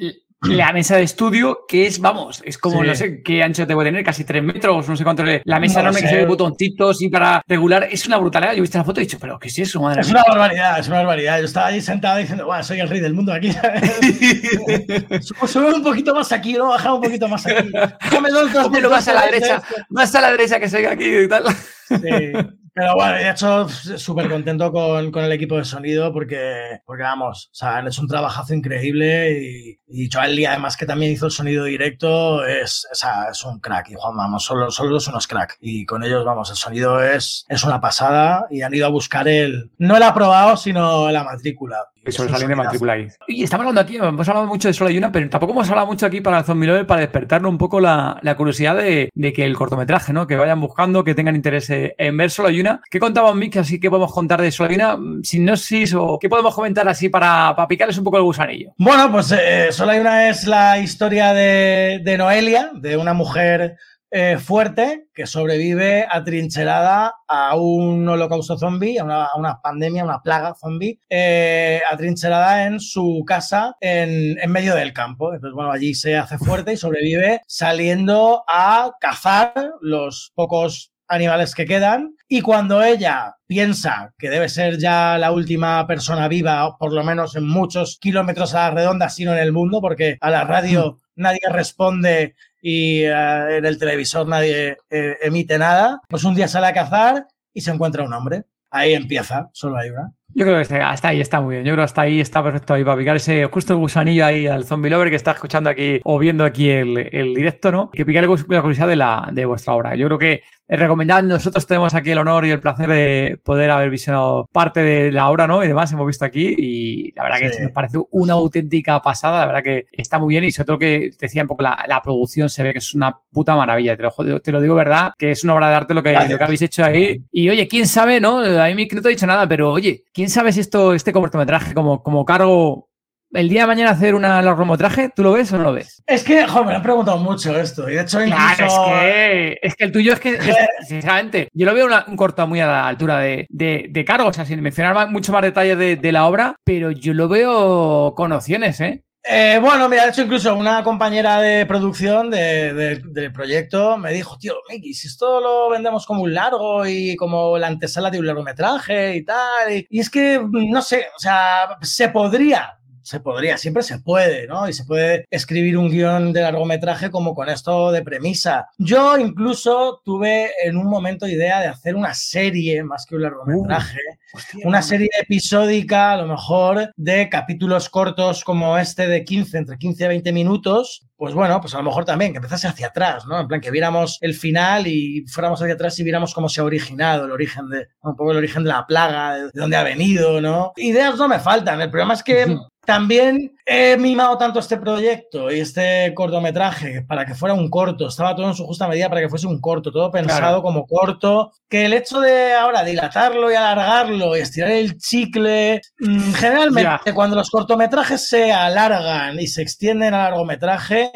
la 0.44 0.72
mesa 0.72 0.96
de 0.96 1.04
estudio, 1.04 1.66
que 1.68 1.86
es, 1.86 2.00
vamos, 2.00 2.42
es 2.46 2.58
como, 2.58 2.82
no 2.82 2.96
sé 2.96 3.22
qué 3.22 3.44
ancho 3.44 3.66
debo 3.66 3.84
tener, 3.84 4.06
casi 4.06 4.24
tres 4.24 4.42
metros, 4.42 4.88
no 4.88 4.96
sé 4.96 5.04
cuánto. 5.04 5.24
La 5.44 5.60
mesa 5.60 5.82
enorme 5.82 6.02
que 6.02 6.08
se 6.08 6.16
ve 6.16 6.26
botoncitos 6.26 7.02
y 7.02 7.10
para 7.10 7.44
regular, 7.46 7.88
es 7.92 8.08
una 8.08 8.18
brutalidad. 8.18 8.54
Yo 8.54 8.60
he 8.60 8.62
visto 8.62 8.78
la 8.78 8.86
foto 8.86 9.02
y 9.02 9.04
he 9.04 9.06
dicho, 9.06 9.18
pero 9.20 9.38
¿qué 9.38 9.50
es 9.50 9.60
eso, 9.60 9.82
madre 9.82 10.02
Es 10.02 10.10
una 10.10 10.24
barbaridad, 10.24 10.80
es 10.80 10.88
una 10.88 10.98
barbaridad. 10.98 11.40
Yo 11.40 11.46
estaba 11.46 11.68
ahí 11.68 11.82
sentado 11.82 12.20
diciendo, 12.20 12.46
bueno, 12.46 12.64
soy 12.64 12.80
el 12.80 12.88
rey 12.88 13.02
del 13.02 13.14
mundo 13.14 13.34
aquí. 13.34 13.52
Sube 15.46 15.74
un 15.74 15.84
poquito 15.84 16.16
más 16.16 16.32
aquí, 16.32 16.54
¿no? 16.54 16.70
Baja 16.70 16.94
un 16.94 17.02
poquito 17.02 17.28
más 17.28 17.46
aquí. 17.46 17.70
Déjame 18.04 18.30
dos, 18.30 18.54
dos, 18.54 18.72
más 18.90 19.08
a 19.10 19.14
la 19.14 19.26
derecha, 19.26 19.62
más 19.90 20.16
a 20.16 20.22
la 20.22 20.32
derecha 20.32 20.60
que 20.60 20.70
soy 20.70 20.86
aquí 20.86 21.18
y 21.18 21.28
tal. 21.28 21.44
Sí. 21.88 22.32
Pero 22.80 22.96
bueno, 22.96 23.18
he 23.18 23.30
hecho 23.30 23.68
súper 23.68 24.30
contento 24.30 24.72
con, 24.72 25.12
con, 25.12 25.26
el 25.26 25.34
equipo 25.34 25.58
de 25.58 25.66
sonido 25.66 26.14
porque, 26.14 26.80
porque 26.86 27.04
vamos, 27.04 27.52
o 27.62 27.66
han 27.66 27.88
hecho 27.88 28.02
un 28.02 28.08
trabajazo 28.08 28.54
increíble 28.54 29.38
y, 29.38 29.80
y 29.86 30.46
además 30.46 30.78
que 30.78 30.86
también 30.86 31.12
hizo 31.12 31.26
el 31.26 31.34
sonido 31.34 31.66
directo, 31.66 32.46
es, 32.46 32.88
es 33.30 33.44
un 33.44 33.60
crack. 33.60 33.90
Y 33.90 33.96
Juan, 33.96 34.16
vamos, 34.16 34.46
solo, 34.46 34.72
solo 34.72 34.98
son 35.02 35.16
unos 35.16 35.28
crack. 35.28 35.58
Y 35.60 35.86
con 35.86 36.06
ellos, 36.06 36.24
vamos, 36.24 36.52
el 36.52 36.56
sonido 36.56 37.04
es, 37.04 37.46
es 37.50 37.64
una 37.66 37.82
pasada 37.82 38.48
y 38.50 38.62
han 38.62 38.74
ido 38.74 38.86
a 38.86 38.90
buscar 38.90 39.28
el, 39.28 39.72
no 39.78 39.98
el 39.98 40.04
aprobado, 40.04 40.56
sino 40.56 41.12
la 41.12 41.26
matrícula. 41.26 41.90
Y 42.10 42.30
salen 42.30 42.48
de 42.50 42.56
matrícula 42.56 42.94
ahí. 42.94 43.08
Y 43.28 43.44
estamos 43.44 43.64
hablando 43.64 43.82
aquí, 43.82 43.98
hemos 43.98 44.28
hablado 44.28 44.48
mucho 44.48 44.68
de 44.68 44.74
Solo 44.74 44.90
hay 44.90 44.98
una, 44.98 45.12
pero 45.12 45.30
tampoco 45.30 45.54
hemos 45.54 45.70
hablado 45.70 45.88
mucho 45.88 46.06
aquí 46.06 46.22
para 46.22 46.44
Zombie 46.44 46.68
Lover 46.68 46.88
para 46.88 47.02
despertarnos 47.02 47.52
un 47.52 47.58
poco 47.58 47.80
la, 47.80 48.20
la 48.22 48.36
curiosidad 48.36 48.76
de, 48.76 49.10
de, 49.14 49.34
que 49.34 49.46
el 49.46 49.56
cortometraje, 49.56 50.14
¿no? 50.14 50.28
Que 50.28 50.36
vayan 50.36 50.60
buscando, 50.60 51.04
que 51.04 51.16
tengan 51.16 51.36
interés 51.36 51.68
en 51.70 52.18
ver 52.18 52.32
Solo 52.32 52.50
hay 52.50 52.60
una. 52.60 52.82
¿Qué 52.90 53.00
contaba 53.00 53.34
Mick? 53.34 53.58
Así 53.58 53.80
que 53.80 53.90
podemos 53.90 54.14
contar 54.14 54.42
de 54.42 54.52
Solo 54.52 54.70
hay 54.70 54.76
una, 54.76 54.98
sinopsis 55.24 55.94
o 55.94 56.18
qué 56.20 56.30
podemos 56.30 56.54
comentar 56.54 56.88
así 56.88 57.10
para, 57.10 57.54
para 57.56 57.68
picarles 57.68 57.98
un 57.98 58.04
poco 58.04 58.18
el 58.18 58.24
gusanillo. 58.24 58.74
Bueno, 58.78 59.12
pues 59.12 59.32
eh, 59.32 59.68
Solo 59.72 59.92
hay 59.92 60.00
una 60.00 60.30
es 60.30 60.48
la 60.48 60.80
historia 60.80 61.34
de, 61.34 62.02
de 62.04 62.18
Noelia, 62.18 62.72
de 62.74 62.98
una 62.98 63.14
mujer 63.14 63.78
eh, 64.12 64.38
fuerte 64.38 65.08
que 65.14 65.28
sobrevive 65.28 66.08
atrincherada 66.10 67.14
a 67.28 67.56
un 67.56 68.08
holocausto 68.08 68.58
zombie, 68.58 69.00
a 69.00 69.04
una, 69.04 69.62
pandemia, 69.62 70.04
una 70.04 70.22
plaga 70.22 70.56
zombie, 70.56 71.00
eh, 71.10 71.82
atrincherada 71.90 72.66
en 72.66 72.80
su 72.80 73.24
casa 73.28 73.76
en, 73.80 74.40
en, 74.40 74.52
medio 74.52 74.76
del 74.76 74.94
campo. 74.94 75.34
Entonces, 75.34 75.54
bueno, 75.54 75.72
allí 75.72 75.94
se 75.94 76.18
hace 76.18 76.38
fuerte 76.38 76.74
y 76.74 76.78
sobrevive 76.78 77.42
saliendo 77.48 78.44
a 78.48 78.92
cazar 79.00 79.54
los 79.82 80.32
pocos 80.36 80.92
animales 81.10 81.56
que 81.56 81.66
quedan 81.66 82.16
y 82.28 82.42
cuando 82.42 82.84
ella 82.84 83.36
piensa 83.48 84.14
que 84.18 84.30
debe 84.30 84.48
ser 84.48 84.78
ya 84.78 85.18
la 85.18 85.32
última 85.32 85.86
persona 85.88 86.28
viva, 86.28 86.78
por 86.78 86.94
lo 86.94 87.04
menos 87.04 87.36
en 87.36 87.48
muchos 87.48 87.98
kilómetros 88.00 88.54
a 88.54 88.70
la 88.70 88.72
redonda, 88.72 89.10
sino 89.10 89.34
en 89.34 89.40
el 89.40 89.52
mundo, 89.52 89.82
porque 89.82 90.18
a 90.22 90.30
la 90.30 90.44
radio 90.44 90.92
mm. 90.92 90.98
nadie 91.16 91.42
responde 91.50 92.36
y 92.62 93.04
eh, 93.04 93.58
en 93.58 93.66
el 93.66 93.78
televisor 93.78 94.28
nadie 94.28 94.78
eh, 94.90 95.18
emite 95.22 95.58
nada, 95.58 96.02
pues 96.08 96.24
un 96.24 96.36
día 96.36 96.48
sale 96.48 96.68
a 96.68 96.74
cazar 96.74 97.28
y 97.54 97.62
se 97.62 97.72
encuentra 97.72 98.04
un 98.04 98.14
hombre. 98.14 98.46
Ahí 98.70 98.94
empieza, 98.94 99.50
solo 99.54 99.78
hay 99.78 99.90
una. 99.90 100.14
Yo 100.34 100.46
creo 100.46 100.64
que 100.64 100.76
hasta 100.76 101.08
ahí 101.10 101.22
está 101.22 101.42
muy 101.42 101.56
bien. 101.56 101.66
Yo 101.66 101.74
creo 101.74 101.84
que 101.84 101.86
hasta 101.86 102.02
ahí 102.02 102.20
está 102.20 102.44
perfecto 102.44 102.74
ahí 102.74 102.84
para 102.84 102.98
picar 102.98 103.16
ese 103.16 103.46
justo 103.46 103.74
el 103.74 103.80
gusanillo 103.80 104.26
ahí 104.26 104.48
al 104.48 104.64
zombie 104.64 104.90
lover 104.90 105.10
que 105.10 105.16
está 105.16 105.32
escuchando 105.32 105.70
aquí 105.70 106.00
o 106.04 106.20
viendo 106.20 106.46
aquí 106.46 106.70
el, 106.70 107.10
el 107.12 107.34
directo, 107.34 107.72
¿no? 107.72 107.90
Que 107.92 108.06
picar 108.06 108.24
la 108.24 108.62
curiosidad 108.62 108.88
de, 108.88 108.96
la, 108.96 109.30
de 109.32 109.46
vuestra 109.46 109.74
obra. 109.74 109.96
Yo 109.96 110.08
creo 110.08 110.20
que 110.20 110.44
es 110.70 110.80
recomendable. 110.80 111.28
Nosotros 111.28 111.66
tenemos 111.66 111.96
aquí 111.96 112.12
el 112.12 112.20
honor 112.20 112.46
y 112.46 112.52
el 112.52 112.60
placer 112.60 112.88
de 112.88 113.40
poder 113.44 113.72
haber 113.72 113.90
visionado 113.90 114.48
parte 114.54 114.82
de 114.82 115.12
la 115.12 115.30
obra, 115.30 115.48
¿no? 115.48 115.64
Y 115.64 115.68
demás 115.68 115.92
hemos 115.92 116.06
visto 116.06 116.26
aquí 116.26 116.56
y 116.58 117.12
la 117.16 117.24
verdad 117.24 117.40
que 117.40 117.64
nos 117.64 117.72
parece 117.72 117.98
una 118.12 118.34
auténtica 118.34 119.02
pasada. 119.02 119.40
La 119.40 119.46
verdad 119.48 119.64
que 119.64 119.86
está 119.92 120.20
muy 120.20 120.30
bien 120.36 120.44
y 120.44 120.52
sobre 120.52 120.68
todo 120.68 120.78
que 120.78 121.10
decía 121.20 121.42
un 121.42 121.48
poco 121.48 121.64
la, 121.64 121.86
la 121.88 122.02
producción 122.04 122.50
se 122.50 122.62
ve 122.62 122.72
que 122.72 122.78
es 122.78 122.94
una 122.94 123.18
puta 123.32 123.56
maravilla. 123.56 123.98
Te 123.98 124.04
lo, 124.04 124.40
te 124.42 124.52
lo 124.52 124.62
digo 124.62 124.76
verdad, 124.76 125.12
que 125.18 125.32
es 125.32 125.44
una 125.44 125.56
obra 125.56 125.70
de 125.70 125.76
arte 125.76 125.94
lo 125.96 126.04
que, 126.04 126.14
lo 126.14 126.38
que 126.38 126.44
habéis 126.44 126.62
hecho 126.62 126.86
ahí. 126.86 127.24
Y 127.32 127.50
oye, 127.50 127.68
quién 127.68 127.88
sabe, 127.88 128.22
¿no? 128.22 128.38
A 128.38 128.68
mí 128.68 128.88
no 128.92 129.02
te 129.02 129.08
he 129.08 129.12
dicho 129.12 129.26
nada, 129.26 129.48
pero 129.48 129.72
oye, 129.72 130.04
quién 130.20 130.30
sabe 130.30 130.52
si 130.52 130.60
esto, 130.60 130.94
este 130.94 131.14
cortometraje 131.14 131.74
como, 131.74 132.04
como 132.04 132.26
cargo 132.26 132.90
el 133.32 133.48
día 133.48 133.62
de 133.62 133.68
mañana 133.68 133.92
hacer 133.92 134.16
un 134.16 134.24
largometraje, 134.24 135.12
¿tú 135.16 135.24
lo 135.24 135.32
ves 135.32 135.54
o 135.54 135.58
no 135.58 135.64
lo 135.64 135.72
ves? 135.72 136.04
Es 136.06 136.26
que, 136.26 136.46
joder, 136.46 136.68
me 136.68 136.76
han 136.76 136.82
preguntado 136.82 137.18
mucho 137.20 137.58
esto. 137.58 137.90
Y 137.90 137.94
de 137.94 138.02
hecho, 138.02 138.22
incluso... 138.22 138.66
es, 138.66 138.74
que, 138.74 139.60
es 139.62 139.76
que 139.76 139.84
el 139.86 139.92
tuyo 139.94 140.12
es 140.12 140.20
que, 140.20 140.38
sinceramente, 140.86 141.48
yo 141.54 141.66
lo 141.66 141.74
veo 141.74 141.88
un 142.06 142.18
corto 142.18 142.46
muy 142.48 142.60
a 142.60 142.68
la 142.68 142.88
altura 142.90 143.20
de, 143.20 143.48
de, 143.50 144.06
cargo, 144.06 144.28
o 144.28 144.34
sea, 144.34 144.44
sin 144.44 144.60
mencionar 144.62 145.10
mucho 145.10 145.32
más 145.32 145.44
detalles 145.44 145.78
de, 145.78 146.12
la 146.12 146.26
obra, 146.26 146.58
pero 146.66 146.92
yo 146.92 147.14
lo 147.14 147.30
veo 147.30 148.14
con 148.14 148.34
opciones, 148.34 148.82
¿eh? 148.82 149.04
Eh, 149.32 149.60
bueno, 149.62 149.88
mira, 149.88 150.06
de 150.06 150.10
hecho, 150.10 150.24
incluso 150.24 150.56
una 150.56 150.84
compañera 150.84 151.40
de 151.40 151.64
producción 151.68 152.32
del 152.32 153.32
proyecto 153.32 153.96
me 153.96 154.12
dijo, 154.12 154.40
tío, 154.40 154.56
Miki, 154.68 154.96
si 154.96 155.08
esto 155.08 155.40
lo 155.40 155.70
vendemos 155.70 156.08
como 156.08 156.24
un 156.24 156.34
largo 156.34 156.84
y 156.88 157.16
como 157.16 157.56
la 157.60 157.68
antesala 157.68 158.10
de 158.10 158.18
un 158.18 158.26
largometraje 158.26 159.18
y 159.18 159.24
tal. 159.24 159.86
y 159.88 160.00
es 160.00 160.10
que, 160.10 160.44
no 160.52 160.82
sé, 160.82 161.06
o 161.16 161.20
sea, 161.20 161.78
se 161.84 162.10
podría, 162.10 162.80
se 163.04 163.20
podría, 163.20 163.58
siempre 163.58 163.84
se 163.84 164.00
puede, 164.00 164.48
¿no? 164.48 164.68
Y 164.68 164.74
se 164.74 164.86
puede 164.86 165.26
escribir 165.30 165.78
un 165.78 165.90
guion 165.90 166.34
de 166.34 166.42
largometraje 166.42 167.10
como 167.10 167.34
con 167.34 167.50
esto 167.50 167.92
de 167.92 168.02
premisa. 168.02 168.68
Yo 168.78 169.18
incluso 169.18 170.02
tuve 170.04 170.52
en 170.64 170.78
un 170.78 170.88
momento 170.88 171.28
idea 171.28 171.60
de 171.62 171.68
hacer 171.68 171.96
una 171.96 172.14
serie 172.14 172.84
más 172.84 173.06
que 173.06 173.16
un 173.16 173.24
largometraje, 173.24 174.00
uh, 174.34 174.68
una 174.68 174.82
serie 174.82 175.10
episódica 175.22 176.14
a 176.14 176.18
lo 176.18 176.28
mejor 176.28 176.92
de 176.96 177.30
capítulos 177.30 177.90
cortos 177.90 178.44
como 178.44 178.78
este 178.78 179.08
de 179.08 179.24
15, 179.24 179.58
entre 179.58 179.78
15 179.78 180.06
y 180.06 180.08
20 180.08 180.32
minutos. 180.32 181.06
Pues 181.16 181.34
bueno, 181.34 181.60
pues 181.60 181.74
a 181.74 181.80
lo 181.80 181.84
mejor 181.84 182.06
también 182.06 182.32
que 182.32 182.38
empezase 182.38 182.68
hacia 182.68 182.88
atrás, 182.88 183.26
¿no? 183.26 183.42
En 183.42 183.48
plan 183.48 183.60
que 183.60 183.72
viéramos 183.72 184.18
el 184.22 184.34
final 184.34 184.88
y 184.88 185.26
fuéramos 185.28 185.62
hacia 185.62 185.74
atrás 185.74 186.00
y 186.00 186.04
viéramos 186.04 186.34
cómo 186.34 186.48
se 186.48 186.62
ha 186.62 186.64
originado 186.64 187.26
el 187.26 187.32
origen 187.32 187.68
de, 187.70 187.88
un 188.04 188.16
poco 188.16 188.32
el 188.32 188.38
origen 188.38 188.64
de 188.64 188.70
la 188.70 188.88
plaga, 188.88 189.36
de, 189.36 189.50
dónde 189.54 189.76
ha 189.76 189.84
venido, 189.84 190.40
¿no? 190.40 190.72
Ideas 190.78 191.18
no 191.18 191.28
me 191.28 191.40
faltan, 191.40 191.82
el 191.82 191.90
problema 191.90 192.14
es 192.14 192.24
que 192.24 192.58
también 192.90 193.56
he 193.68 193.98
mimado 193.98 194.36
tanto 194.40 194.58
este 194.58 194.78
proyecto 194.78 195.52
y 195.52 195.60
este 195.60 196.12
cortometraje 196.16 197.04
para 197.04 197.24
que 197.24 197.36
fuera 197.36 197.54
un 197.54 197.70
corto, 197.70 198.08
estaba 198.08 198.36
todo 198.36 198.48
en 198.48 198.56
su 198.56 198.66
justa 198.66 198.88
medida 198.88 199.10
para 199.10 199.22
que 199.22 199.30
fuese 199.30 199.46
un 199.46 199.62
corto, 199.62 199.92
todo 199.92 200.10
pensado 200.10 200.64
como 200.64 200.88
corto, 200.88 201.52
que 201.70 201.86
el 201.86 201.94
hecho 201.94 202.20
de 202.20 202.56
ahora 202.56 202.84
dilatarlo 202.84 203.52
y 203.52 203.54
alargarlo 203.54 204.36
y 204.36 204.40
estirar 204.40 204.72
el 204.72 204.98
chicle, 204.98 205.82
mm, 206.00 206.34
generalmente 206.34 207.14
cuando 207.14 207.36
los 207.36 207.52
cortometrajes 207.52 208.28
se 208.28 208.52
alargan 208.52 209.40
y 209.40 209.46
se 209.46 209.62
extienden 209.62 210.16
a 210.16 210.24
largometraje, 210.24 211.12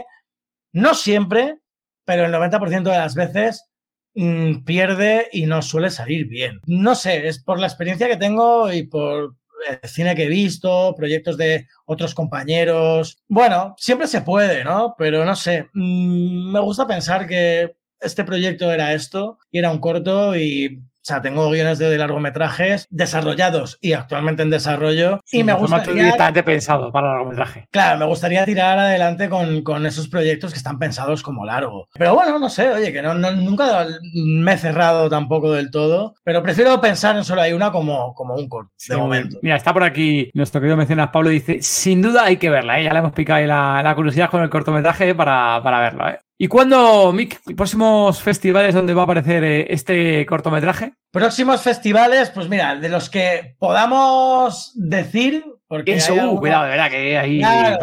no 0.73 0.93
siempre, 0.93 1.57
pero 2.05 2.25
el 2.25 2.31
90% 2.31 2.91
de 2.91 2.97
las 2.99 3.15
veces 3.15 3.67
mm, 4.13 4.63
pierde 4.63 5.27
y 5.31 5.47
no 5.47 5.63
suele 5.63 5.89
salir 5.89 6.27
bien. 6.27 6.59
No 6.67 6.93
sé, 6.93 7.27
es 7.27 7.43
por 7.43 7.59
la 7.59 7.65
experiencia 7.65 8.07
que 8.07 8.17
tengo 8.17 8.71
y 8.71 8.83
por 8.83 9.37
cine 9.83 10.15
que 10.15 10.23
he 10.25 10.29
visto, 10.29 10.93
proyectos 10.95 11.37
de 11.37 11.67
otros 11.85 12.13
compañeros. 12.15 13.23
Bueno, 13.27 13.75
siempre 13.77 14.07
se 14.07 14.21
puede, 14.21 14.63
¿no? 14.63 14.95
Pero 14.97 15.25
no 15.25 15.35
sé, 15.35 15.69
mm, 15.73 16.51
me 16.51 16.59
gusta 16.59 16.87
pensar 16.87 17.27
que 17.27 17.75
este 17.99 18.23
proyecto 18.23 18.71
era 18.71 18.93
esto 18.93 19.39
y 19.51 19.59
era 19.59 19.71
un 19.71 19.79
corto 19.79 20.35
y 20.35 20.83
o 21.03 21.05
sea, 21.05 21.21
tengo 21.21 21.49
guiones 21.49 21.79
de 21.79 21.97
largometrajes 21.97 22.87
desarrollados 22.89 23.77
y 23.81 23.91
actualmente 23.91 24.41
en 24.41 24.49
desarrollo. 24.49 25.19
y 25.33 25.43
me 25.43 25.51
gustaría. 25.51 25.95
directamente 25.95 26.43
pensado 26.43 26.93
para 26.93 27.09
largometraje. 27.09 27.67
Claro, 27.71 27.99
me 27.99 28.05
gustaría 28.05 28.45
tirar 28.45 28.79
adelante 28.79 29.27
con, 29.27 29.63
con, 29.63 29.85
esos 29.85 30.07
proyectos 30.07 30.53
que 30.53 30.57
están 30.57 30.79
pensados 30.79 31.21
como 31.21 31.45
largo. 31.45 31.89
Pero 31.93 32.15
bueno, 32.15 32.39
no 32.39 32.47
sé, 32.47 32.69
oye, 32.69 32.93
que 32.93 33.01
no, 33.01 33.15
nunca 33.15 33.85
me 34.13 34.53
he 34.53 34.57
cerrado 34.57 35.09
tampoco 35.09 35.51
del 35.51 35.71
todo. 35.71 36.15
Pero 36.23 36.41
prefiero 36.41 36.79
pensar 36.79 37.17
en 37.17 37.25
solo 37.25 37.41
hay 37.41 37.51
una 37.51 37.73
como, 37.73 38.13
como 38.13 38.35
un 38.35 38.47
corto, 38.47 38.71
de 38.87 38.95
momento. 38.95 39.39
Mira, 39.41 39.57
está 39.57 39.73
por 39.73 39.83
aquí 39.83 40.31
nuestro 40.33 40.61
querido 40.61 40.77
mecenas 40.77 41.09
Pablo, 41.09 41.31
dice: 41.31 41.61
Sin 41.61 42.01
duda 42.01 42.23
hay 42.23 42.37
que 42.37 42.49
verla, 42.49 42.79
¿eh? 42.79 42.85
ya 42.85 42.93
le 42.93 42.99
hemos 42.99 43.11
picado 43.11 43.39
ahí 43.39 43.47
la, 43.47 43.81
la 43.83 43.93
curiosidad 43.93 44.29
con 44.29 44.41
el 44.41 44.49
cortometraje 44.49 45.13
para, 45.13 45.61
para 45.61 45.81
verla. 45.81 46.11
¿eh? 46.11 46.19
¿Y 46.37 46.47
cuándo, 46.47 47.13
Mick, 47.13 47.41
próximos 47.55 48.21
festivales 48.21 48.73
donde 48.73 48.93
va 48.93 49.01
a 49.01 49.05
aparecer 49.05 49.43
eh, 49.43 49.67
este 49.69 50.25
cortometraje? 50.25 50.93
Próximos 51.11 51.61
festivales, 51.61 52.31
pues 52.31 52.49
mira, 52.49 52.75
de 52.75 52.89
los 52.89 53.09
que 53.09 53.55
podamos 53.59 54.71
decir, 54.75 55.45
porque 55.67 55.95
Eso, 55.95 56.13
uh, 56.13 56.39
cuidado, 56.39 56.63
de 56.63 56.69
verdad, 56.71 56.89
que 56.89 57.39
claro. 57.39 57.77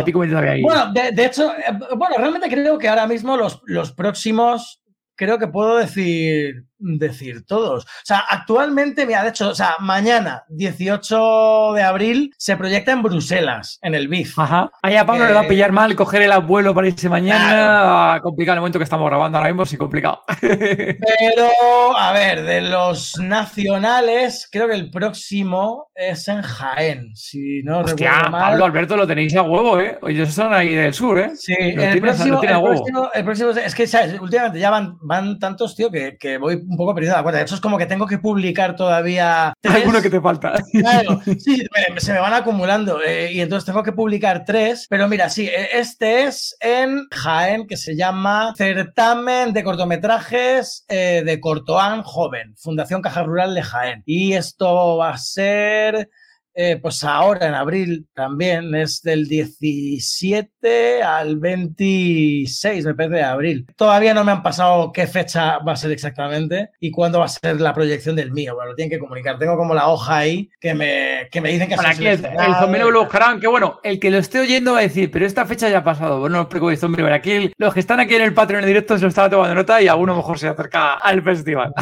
ahí. 0.48 0.62
Bueno, 0.62 0.92
de, 0.92 1.12
de, 1.12 1.24
hecho, 1.24 1.53
eh, 1.53 1.72
bueno, 1.96 2.16
realmente 2.18 2.48
creo 2.48 2.76
que 2.76 2.88
ahora 2.88 3.07
mismo 3.07 3.36
los, 3.36 3.61
los 3.66 3.92
próximos, 3.92 4.82
creo 5.16 5.38
que 5.38 5.46
puedo 5.46 5.76
decir 5.76 6.70
decir 6.81 7.45
todos. 7.47 7.85
O 7.85 8.05
sea, 8.05 8.24
actualmente, 8.28 9.07
mira, 9.07 9.22
de 9.22 9.31
hecho, 9.31 9.51
o 9.51 9.55
sea, 9.55 9.76
mañana, 9.78 10.45
18 10.49 11.72
de 11.74 11.83
abril, 11.83 12.35
se 12.39 12.57
proyecta 12.57 12.93
en 12.93 13.03
Bruselas, 13.03 13.78
en 13.83 13.95
el 13.95 14.09
BIF. 14.09 14.39
Ajá. 14.39 14.70
Ahí 14.83 14.97
a 14.97 15.07
Pablo 15.07 15.26
le 15.26 15.33
va 15.33 15.41
a 15.41 15.49
pillar 15.49 15.72
mal 15.72 15.95
coger 15.95 16.22
el 16.22 16.33
abuelo 16.33 16.74
para 16.74 16.89
irse 16.89 17.09
mañana. 17.09 17.49
Claro. 17.51 18.22
Complicado 18.22 18.55
el 18.55 18.61
momento 18.61 18.78
que 18.78 18.85
estamos 18.85 19.09
grabando 19.09 19.39
ahora 19.39 19.51
mismo, 19.51 19.66
sí, 19.66 19.76
complicado. 19.76 20.22
Pero, 20.41 21.97
a 21.97 22.12
ver, 22.12 22.45
de 22.45 22.62
los 22.62 23.18
nacionales, 23.18 24.49
creo 24.51 24.68
que 24.68 24.74
el 24.74 24.91
próximo 24.91 25.91
es 25.95 26.26
en 26.28 26.43
Jaén, 26.43 27.14
si 27.14 27.62
no 27.62 27.81
Hostia, 27.81 28.11
recuerdo 28.11 28.31
mal. 28.31 28.51
Pablo 28.51 28.64
Alberto 28.64 28.97
lo 28.97 29.07
tenéis 29.07 29.37
a 29.37 29.43
huevo, 29.43 29.78
¿eh? 29.81 29.99
Esos 30.09 30.35
son 30.35 30.55
ahí 30.55 30.74
del 30.74 30.95
sur, 30.95 31.18
¿eh? 31.18 31.33
Sí, 31.35 31.55
el 31.59 32.01
próximo, 32.01 32.43
el, 32.43 32.61
próximo, 32.61 33.11
el 33.12 33.24
próximo, 33.24 33.51
es 33.51 33.74
que, 33.74 33.87
¿sabes? 33.87 34.18
Últimamente 34.20 34.59
ya 34.59 34.70
van, 34.70 34.97
van 35.03 35.39
tantos, 35.39 35.76
tío, 35.76 35.91
que, 35.91 36.16
que 36.18 36.39
voy 36.39 36.62
un 36.71 36.77
poco 36.77 36.95
perdido. 36.95 37.21
De 37.23 37.43
hecho, 37.43 37.57
es 37.57 37.61
como 37.61 37.77
que 37.77 37.87
tengo 37.87 38.07
que 38.07 38.18
publicar 38.18 38.77
todavía. 38.77 39.53
Tres. 39.61 39.75
Alguno 39.75 40.01
que 40.01 40.09
te 40.09 40.21
falta. 40.21 40.55
Claro, 40.73 41.21
sí, 41.39 41.66
se 41.99 42.12
me 42.12 42.21
van 42.21 42.33
acumulando. 42.33 43.03
Eh, 43.03 43.33
y 43.33 43.41
entonces 43.41 43.66
tengo 43.66 43.83
que 43.83 43.93
publicar 43.93 44.45
tres. 44.45 44.87
Pero 44.89 45.09
mira, 45.09 45.29
sí, 45.29 45.51
este 45.73 46.25
es 46.25 46.57
en 46.61 47.07
Jaén, 47.11 47.66
que 47.66 47.77
se 47.77 47.97
llama 47.97 48.55
Certamen 48.57 49.53
de 49.53 49.64
Cortometrajes 49.64 50.85
eh, 50.89 51.23
de 51.27 51.41
Cortoán 51.41 52.03
Joven, 52.03 52.55
Fundación 52.57 53.03
Caja 53.03 53.25
Rural 53.25 53.55
de 53.55 53.62
Jaén. 53.62 54.03
Y 54.07 54.35
esto 54.35 54.97
va 54.97 55.11
a 55.11 55.18
ser. 55.18 56.09
Eh, 56.55 56.78
pues 56.82 57.05
ahora 57.05 57.46
en 57.46 57.55
abril 57.55 58.07
también 58.12 58.74
es 58.74 59.03
del 59.03 59.28
17 59.28 61.03
al 61.03 61.38
26, 61.38 62.86
me 62.86 62.94
parece, 62.94 63.14
de 63.16 63.22
abril. 63.22 63.66
Todavía 63.76 64.14
no 64.14 64.24
me 64.24 64.32
han 64.32 64.42
pasado 64.42 64.92
qué 64.92 65.07
fecha 65.07 65.59
va 65.59 65.72
a 65.72 65.76
ser 65.76 65.92
exactamente 65.92 66.70
y 66.80 66.90
cuándo 66.90 67.20
va 67.20 67.26
a 67.26 67.28
ser 67.28 67.61
la 67.61 67.72
proyección 67.72 68.16
del 68.16 68.32
mío. 68.32 68.55
Bueno, 68.55 68.70
lo 68.70 68.76
tienen 68.76 68.90
que 68.90 68.98
comunicar. 68.98 69.38
Tengo 69.38 69.57
como 69.57 69.74
la 69.74 69.88
hoja 69.88 70.18
ahí 70.18 70.51
que 70.61 70.74
me, 70.74 71.28
que 71.30 71.40
me 71.40 71.51
dicen 71.51 71.68
que 71.68 71.76
Para 71.76 71.90
aquí 71.90 72.07
el, 72.07 72.24
el 72.24 72.55
zombie 72.59 72.80
lo 72.80 73.01
buscarán. 73.01 73.40
Que 73.40 73.46
bueno, 73.46 73.80
el 73.82 74.01
que 74.01 74.11
lo 74.11 74.18
esté 74.18 74.40
oyendo 74.40 74.72
va 74.72 74.80
a 74.80 74.82
decir, 74.82 75.11
pero 75.11 75.26
esta 75.26 75.46
fecha 75.46 75.68
ya 75.68 75.78
ha 75.78 75.84
pasado. 75.84 76.20
Bueno, 76.20 76.36
no 76.36 76.42
os 76.42 76.48
preocupéis, 76.48 76.80
zombie. 76.80 77.03
Pero 77.03 77.14
aquí 77.14 77.53
los 77.57 77.72
que 77.72 77.80
están 77.80 78.01
aquí 78.01 78.14
en 78.16 78.22
el 78.22 78.34
Patreon 78.34 78.62
en 78.62 78.68
directo 78.68 78.96
se 78.96 79.03
lo 79.03 79.09
estaba 79.09 79.30
tomando 79.30 79.55
nota 79.55 79.80
y 79.80 79.88
alguno 79.88 80.16
mejor 80.16 80.38
se 80.38 80.48
acerca 80.48 80.94
al 80.94 81.22
festival. 81.22 81.72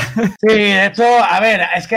Sí, 0.41 0.49
de 0.49 0.87
hecho, 0.87 1.05
a 1.05 1.41
ver, 1.41 1.63
es 1.77 1.87
que 1.87 1.97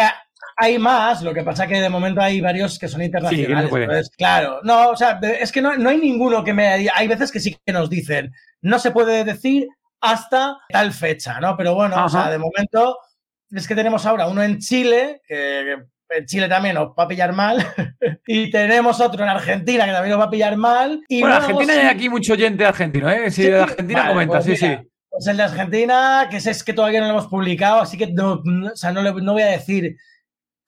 hay 0.61 0.77
más, 0.77 1.23
lo 1.23 1.33
que 1.33 1.41
pasa 1.41 1.65
que 1.65 1.81
de 1.81 1.89
momento 1.89 2.21
hay 2.21 2.39
varios 2.39 2.77
que 2.77 2.87
son 2.87 3.01
internacionales. 3.01 3.69
Sí, 3.71 3.81
entonces, 3.81 4.11
claro, 4.15 4.59
no, 4.61 4.89
o 4.89 4.95
sea, 4.95 5.19
es 5.19 5.51
que 5.51 5.59
no, 5.59 5.75
no, 5.75 5.89
hay 5.89 5.97
ninguno 5.97 6.43
que 6.43 6.53
me... 6.53 6.87
Hay 6.93 7.07
veces 7.07 7.31
que 7.31 7.39
sí 7.39 7.57
que 7.65 7.73
nos 7.73 7.89
dicen, 7.89 8.31
no 8.61 8.77
se 8.77 8.91
puede 8.91 9.23
decir 9.23 9.67
hasta 10.01 10.59
tal 10.69 10.93
fecha, 10.93 11.39
¿no? 11.39 11.57
Pero 11.57 11.73
bueno, 11.73 11.95
Ajá. 11.95 12.05
o 12.05 12.09
sea, 12.09 12.29
de 12.29 12.37
momento 12.37 12.95
es 13.49 13.67
que 13.67 13.73
tenemos 13.73 14.05
ahora 14.05 14.27
uno 14.27 14.43
en 14.43 14.59
Chile, 14.59 15.23
que 15.27 15.77
en 16.09 16.25
Chile 16.27 16.47
también 16.47 16.75
nos 16.75 16.89
va 16.89 17.05
a 17.05 17.07
pillar 17.07 17.33
mal, 17.33 17.57
y 18.27 18.51
tenemos 18.51 19.01
otro 19.01 19.23
en 19.23 19.29
Argentina 19.29 19.85
que 19.85 19.93
también 19.93 20.11
nos 20.11 20.19
va 20.19 20.25
a 20.25 20.31
pillar 20.31 20.57
mal. 20.57 21.01
Y 21.09 21.21
bueno, 21.21 21.37
Argentina 21.37 21.73
hay 21.73 21.87
aquí 21.87 22.07
mucho 22.07 22.33
oyente 22.33 22.63
argentino, 22.65 23.09
¿eh? 23.09 23.31
Si 23.31 23.41
sí, 23.41 23.49
de 23.49 23.61
Argentina 23.61 24.01
vale, 24.01 24.13
comenta, 24.13 24.41
pues 24.41 24.59
sí, 24.59 24.65
mira, 24.65 24.81
sí. 24.81 24.87
Pues 25.09 25.25
el 25.25 25.37
de 25.37 25.43
Argentina, 25.43 26.27
que 26.29 26.37
es 26.37 26.63
que 26.63 26.73
todavía 26.73 26.99
no 26.99 27.07
lo 27.07 27.13
hemos 27.13 27.27
publicado, 27.27 27.81
así 27.81 27.97
que 27.97 28.13
no, 28.13 28.41
no 28.45 28.71
o 28.71 28.75
sea, 28.75 28.91
no, 28.91 29.01
le, 29.01 29.11
no 29.11 29.33
voy 29.33 29.41
a 29.41 29.47
decir 29.47 29.97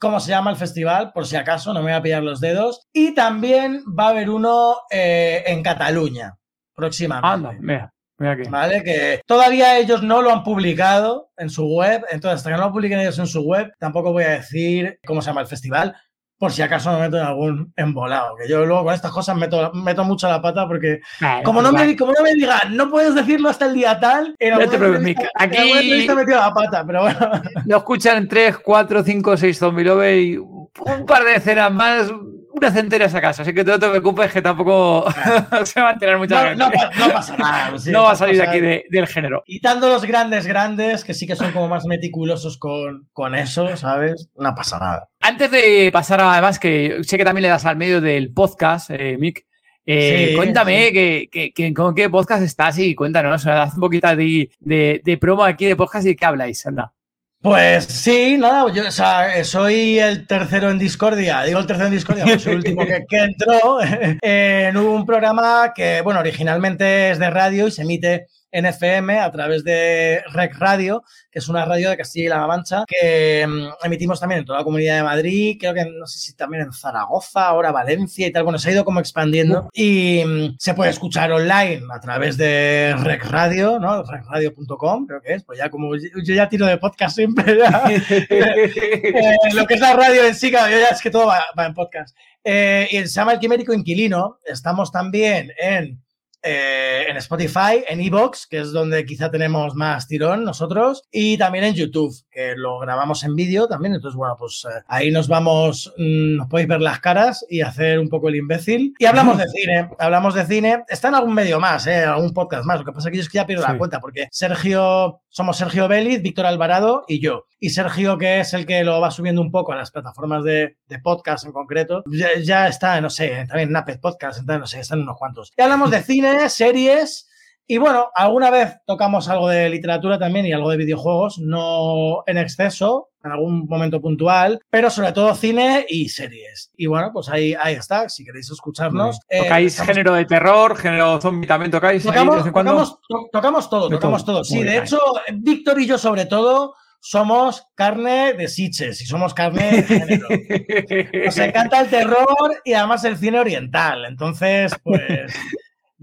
cómo 0.04 0.20
se 0.20 0.32
llama 0.32 0.52
el 0.52 0.58
festival, 0.58 1.14
por 1.14 1.26
si 1.26 1.38
acaso, 1.38 1.74
no 1.74 1.80
me 1.80 1.86
voy 1.86 1.94
a 1.94 2.02
pillar 2.02 2.22
los 2.22 2.42
dedos. 2.42 2.90
Y 2.92 3.16
también 3.16 3.86
va 3.98 4.08
a 4.08 4.10
haber 4.10 4.30
uno 4.30 4.76
eh, 4.92 5.44
en 5.48 5.64
Cataluña, 5.64 6.34
próximamente. 6.76 7.28
Anda, 7.30 7.58
mira. 7.58 7.94
Mira 8.20 8.34
aquí. 8.34 8.50
¿Vale? 8.50 8.84
Que 8.84 9.22
todavía 9.26 9.78
ellos 9.80 10.04
no 10.04 10.22
lo 10.22 10.32
han 10.32 10.44
publicado 10.44 11.30
en 11.38 11.50
su 11.50 11.66
web, 11.66 12.04
entonces 12.12 12.40
hasta 12.40 12.50
que 12.52 12.58
no 12.58 12.66
lo 12.66 12.74
publiquen 12.74 13.00
ellos 13.00 13.18
en 13.18 13.28
su 13.28 13.44
web, 13.44 13.72
tampoco 13.80 14.12
voy 14.12 14.26
a 14.26 14.32
decir 14.32 15.00
cómo 15.06 15.22
se 15.22 15.28
llama 15.28 15.42
el 15.42 15.48
festival, 15.48 15.96
por 16.38 16.52
si 16.52 16.62
acaso 16.62 16.92
me 16.92 17.00
meto 17.00 17.18
en 17.18 17.24
algún 17.24 17.74
embolado. 17.76 18.36
Que 18.36 18.50
yo 18.50 18.66
luego 18.66 18.84
con 18.86 18.94
estas 18.94 19.12
cosas 19.12 19.36
meto, 19.38 19.72
meto 19.74 20.04
mucho 20.04 20.28
la 20.28 20.42
pata 20.42 20.68
porque 20.68 21.00
Claro, 21.20 21.44
como 21.44 21.62
no, 21.62 21.70
claro. 21.70 21.86
me, 21.86 21.96
como 21.96 22.12
no 22.12 22.22
me 22.24 22.34
digan, 22.34 22.76
no 22.76 22.90
puedes 22.90 23.16
decirlo 23.16 23.50
hasta 23.50 23.66
el 23.68 23.74
día 23.76 24.00
tal, 24.00 24.36
en 24.40 24.54
No 24.54 24.60
te 24.70 24.78
preocupes. 24.78 25.16
Aquí- 25.36 25.58
en 25.72 26.16
metido 26.16 26.40
la 26.40 26.54
pata, 26.54 26.84
pero 26.86 27.02
bueno. 27.04 27.20
Lo 27.66 27.78
escuchan 27.78 28.28
3, 28.28 28.58
4, 28.60 29.04
5, 29.04 29.38
6 29.38 29.58
zombie 29.58 29.84
love 29.86 30.06
y 30.16 30.38
un 30.38 31.06
par 31.08 31.24
de 31.24 31.36
escenas 31.36 31.72
más, 31.72 32.12
una 32.56 32.72
centena 32.72 33.06
a 33.06 33.22
casa. 33.22 33.44
Así 33.44 33.54
que 33.54 33.64
no 33.64 33.80
te 33.80 33.88
preocupes 33.90 34.32
que 34.32 34.42
tampoco 34.42 35.06
se 35.66 35.82
va 35.82 35.90
a 35.90 35.94
enterar 35.94 36.18
mucha 36.18 36.56
No, 36.56 36.66
gente. 36.70 36.86
no, 37.00 37.08
no 37.08 37.14
pasa 37.14 37.38
nada. 37.38 37.78
sí, 37.80 37.92
no 37.92 38.04
va 38.04 38.12
a 38.12 38.16
salir 38.16 38.38
de 38.38 38.44
aquí 38.44 38.60
de- 38.60 38.86
del 38.90 39.08
género. 39.08 39.44
Quitando 39.46 39.88
los 39.90 40.04
grandes, 40.06 40.46
grandes, 40.46 41.04
que 41.04 41.14
sí 41.14 41.26
que 41.28 41.36
son 41.36 41.52
como 41.52 41.68
más 41.68 41.86
meticulosos 41.86 42.58
con, 42.58 43.08
con 43.14 43.36
eso, 43.36 43.76
¿sabes? 43.78 44.30
No 44.36 44.54
pasa 44.56 44.78
nada. 44.80 45.10
Antes 45.26 45.50
de 45.52 45.90
pasar 45.94 46.20
a, 46.22 46.34
además, 46.34 46.60
que 46.60 47.00
sé 47.04 47.18
que 47.18 47.24
también 47.24 47.44
le 47.44 47.48
das 47.50 47.66
al 47.66 47.78
medio 47.78 48.02
del 48.02 48.34
podcast, 48.34 48.90
eh, 48.92 49.18
Mick, 49.18 49.46
eh, 49.86 50.28
Sí, 50.32 50.36
cuéntame 50.36 50.88
sí. 50.88 50.94
Que, 50.94 51.30
que- 51.32 51.54
que- 51.54 51.74
con 51.74 51.96
qué 51.96 52.10
podcast 52.10 52.44
estás 52.44 52.78
y 52.78 52.94
cuéntanos, 52.94 53.46
haz 53.48 53.74
un 53.76 53.80
poquito 53.80 54.14
de, 54.16 54.50
de, 54.60 55.02
de 55.04 55.18
promo 55.18 55.44
aquí 55.44 55.66
de 55.66 55.76
podcast 55.78 56.06
y 56.06 56.10
de 56.10 56.16
qué 56.16 56.26
habláis, 56.26 56.66
anda. 56.66 56.94
Pues 57.42 57.84
sí, 57.86 58.38
nada, 58.38 58.72
yo 58.74 58.88
o 58.88 58.92
sea, 58.92 59.38
eh, 59.38 59.44
soy 59.44 60.00
el 60.00 60.26
tercero 60.28 60.70
en 60.72 60.80
Discordia. 60.80 61.44
Digo 61.44 61.60
el 61.60 61.68
tercero 61.68 61.88
en 61.88 61.94
Discordia 61.94 62.40
soy 62.40 62.52
el 62.54 62.58
último 62.60 62.86
que, 62.86 63.04
que 63.10 63.18
entró 63.18 63.80
en 64.22 64.78
un 64.78 65.06
programa 65.06 65.74
que, 65.76 66.00
bueno, 66.02 66.22
originalmente 66.22 67.12
es 67.12 67.20
de 67.20 67.30
radio 67.30 67.68
y 67.68 67.72
se 67.72 67.82
emite 67.82 68.28
en 68.54 68.68
FM 68.68 69.20
a 69.20 69.32
través 69.32 69.64
de 69.64 70.24
Rec 70.32 70.56
Radio, 70.60 71.04
que 71.32 71.40
es 71.40 71.50
una 71.50 71.66
radio 71.66 71.90
de 71.90 71.98
Castilla 71.98 72.26
y 72.26 72.30
La 72.30 72.48
Mancha, 72.48 72.86
que 72.88 73.46
mm, 73.48 73.86
emitimos 73.86 74.20
también 74.20 74.40
en 74.40 74.46
toda 74.46 74.60
la 74.60 74.64
comunidad 74.64 74.98
de 74.98 75.04
Madrid, 75.04 75.58
creo 75.60 75.74
que 75.74 75.86
no 75.86 76.06
sé 76.06 76.20
si 76.20 76.36
también 76.36 76.64
en 76.64 76.72
Zaragoza, 76.72 77.48
ahora 77.48 77.72
Valencia 77.72 78.28
y 78.28 78.32
tal. 78.32 78.44
Bueno, 78.44 78.60
se 78.60 78.70
ha 78.70 78.74
ido 78.74 78.86
como 78.86 79.00
expandiendo 79.00 79.70
y 79.74 80.24
mm, 80.24 80.56
se 80.60 80.76
puede 80.76 80.92
escuchar 80.92 81.32
online 81.32 81.82
a 81.92 82.00
través 82.00 82.38
de 82.38 82.96
Rec 83.00 83.26
Radio, 83.26 83.80
¿no? 83.80 84.04
Recradio.com, 84.04 85.08
creo 85.08 85.22
que 85.22 85.34
es. 85.34 85.44
Pues 85.44 85.58
ya 85.58 85.72
como 85.72 85.96
yo 85.96 86.10
yo 86.24 86.36
ya 86.36 86.48
tiro 86.48 86.68
de 86.68 86.78
podcast 86.78 87.16
siempre, 87.16 87.58
ya. 87.58 87.84
Eh, 88.34 89.54
lo 89.54 89.66
que 89.66 89.76
es 89.76 89.80
la 89.80 89.94
radio 89.94 90.26
en 90.26 90.36
sí, 90.36 90.50
claro, 90.50 90.72
yo 90.72 90.80
ya 90.80 90.88
es 90.88 91.02
que 91.02 91.10
todo 91.10 91.28
va, 91.28 91.44
va 91.58 91.66
en 91.66 91.74
podcast. 91.74 92.16
Eh, 92.44 92.88
y 92.92 92.98
se 92.98 93.08
llama 93.08 93.34
El 93.34 93.40
Quimérico 93.40 93.74
Inquilino. 93.74 94.40
Estamos 94.46 94.92
también 94.92 95.52
en, 95.58 96.04
eh, 96.44 97.06
en 97.10 97.18
Spotify, 97.18 97.84
en 97.88 98.02
Evox, 98.02 98.46
que 98.48 98.60
es 98.60 98.72
donde 98.72 99.06
quizá 99.06 99.32
tenemos 99.32 99.76
más 99.76 100.08
tirón 100.08 100.44
nosotros, 100.44 101.04
y 101.12 101.38
también 101.38 101.64
en 101.64 101.74
YouTube, 101.74 102.14
que 102.30 102.54
lo 102.56 102.80
grabamos 102.80 103.24
en 103.24 103.36
vídeo 103.36 103.68
también. 103.68 103.94
Entonces, 103.96 104.16
bueno, 104.18 104.36
pues 104.38 104.66
eh, 104.70 104.82
ahí 104.88 105.10
nos 105.12 105.28
vamos, 105.28 105.94
mm, 105.98 106.36
nos 106.38 106.48
podéis 106.48 106.68
ver 106.68 106.82
las 106.82 107.00
caras 107.00 107.46
y 107.50 107.62
hacer 107.62 107.98
un 108.00 108.10
poco 108.10 108.30
el 108.30 108.36
imbécil. 108.36 108.94
Y 109.00 109.06
hablamos 109.06 109.38
de 109.38 109.46
cine, 109.54 109.90
hablamos 110.00 110.34
de 110.36 110.46
cine. 110.46 110.84
Está 110.90 111.08
en 111.08 111.16
algún 111.16 111.34
medio 111.34 111.60
más, 111.60 111.88
eh, 111.88 112.04
algún 112.04 112.34
podcast 112.34 112.66
más. 112.66 112.80
Lo 112.80 112.86
que 112.86 112.92
pasa 112.92 113.08
es 113.08 113.12
que 113.12 113.18
yo 113.18 113.22
es 113.24 113.30
que 113.30 113.38
ya 113.38 113.46
pierdo 113.46 113.64
Sí. 113.66 113.72
la 113.72 113.78
cuenta, 113.78 114.00
porque 114.02 114.28
Sergio, 114.32 115.22
somos 115.30 115.58
Sergio 115.58 115.88
Vélez, 115.88 116.22
Víctor 116.22 116.46
Alvarado 116.46 117.06
y 117.08 117.20
yo. 117.20 117.46
Y 117.60 117.70
Sergio, 117.70 118.18
que 118.18 118.42
es 118.42 118.54
el 118.54 118.66
que 118.66 118.84
lo 118.84 119.00
va 119.00 119.10
subiendo 119.10 119.42
un 119.42 119.50
poco 119.52 119.72
a 119.72 119.78
las 119.78 119.90
plataformas 119.92 120.44
de, 120.44 120.76
de 120.88 121.00
podcast 121.00 121.46
en 121.46 121.54
concreto, 121.54 122.04
ya, 122.12 122.28
ya 122.44 122.68
está, 122.68 123.00
no 123.00 123.10
sé, 123.10 123.46
también 123.48 123.70
en 123.70 123.76
Apple 123.78 124.00
Podcast, 124.00 124.40
entonces, 124.40 124.60
no 124.60 124.68
sé, 124.68 124.80
están 124.82 125.02
unos 125.02 125.18
cuantos. 125.18 125.54
Y 125.58 125.62
hablamos 125.62 125.90
de 125.92 126.02
cine, 126.04 126.33
series 126.50 127.30
Y 127.66 127.78
bueno, 127.78 128.10
alguna 128.16 128.50
vez 128.50 128.76
tocamos 128.86 129.30
algo 129.30 129.48
de 129.48 129.70
literatura 129.70 130.20
también 130.20 130.46
y 130.46 130.52
algo 130.52 130.70
de 130.70 130.78
videojuegos, 130.78 131.40
no 131.40 132.24
en 132.28 132.38
exceso, 132.38 133.10
en 133.24 133.32
algún 133.32 133.68
momento 133.68 134.02
puntual, 134.02 134.60
pero 134.70 134.90
sobre 134.90 135.14
todo 135.14 135.34
cine 135.34 135.86
y 135.88 136.10
series. 136.10 136.72
Y 136.76 136.88
bueno, 136.88 137.12
pues 137.14 137.30
ahí, 137.30 137.56
ahí 137.60 137.76
está, 137.76 138.10
si 138.10 138.26
queréis 138.26 138.52
escucharnos. 138.52 139.20
Eh, 139.30 139.44
¿Tocáis 139.44 139.80
género 139.80 140.14
de 140.14 140.26
terror, 140.26 140.76
género 140.76 141.22
zombie 141.22 141.48
también 141.48 141.72
tocáis? 141.72 142.04
Tocamos, 142.04 142.44
tocamos, 142.44 143.00
tocamos 143.32 143.70
todo, 143.70 143.90
tocamos 143.90 144.26
todo. 144.26 144.44
Sí, 144.44 144.62
de 144.62 144.80
hecho, 144.80 145.00
Víctor 145.34 145.80
y 145.80 145.88
yo 145.88 145.98
sobre 145.98 146.26
todo 146.26 146.76
somos 147.00 147.68
carne 147.76 148.34
de 148.34 148.48
siches 148.48 149.02
y 149.02 149.06
somos 149.06 149.34
carne 149.34 149.72
de 149.72 149.84
género. 149.84 150.28
Nos 151.26 151.38
encanta 151.38 151.82
el 151.82 151.90
terror 151.90 152.62
y 152.64 152.74
además 152.74 153.04
el 153.06 153.18
cine 153.18 153.40
oriental. 153.40 154.06
Entonces, 154.06 154.74
pues 154.84 155.34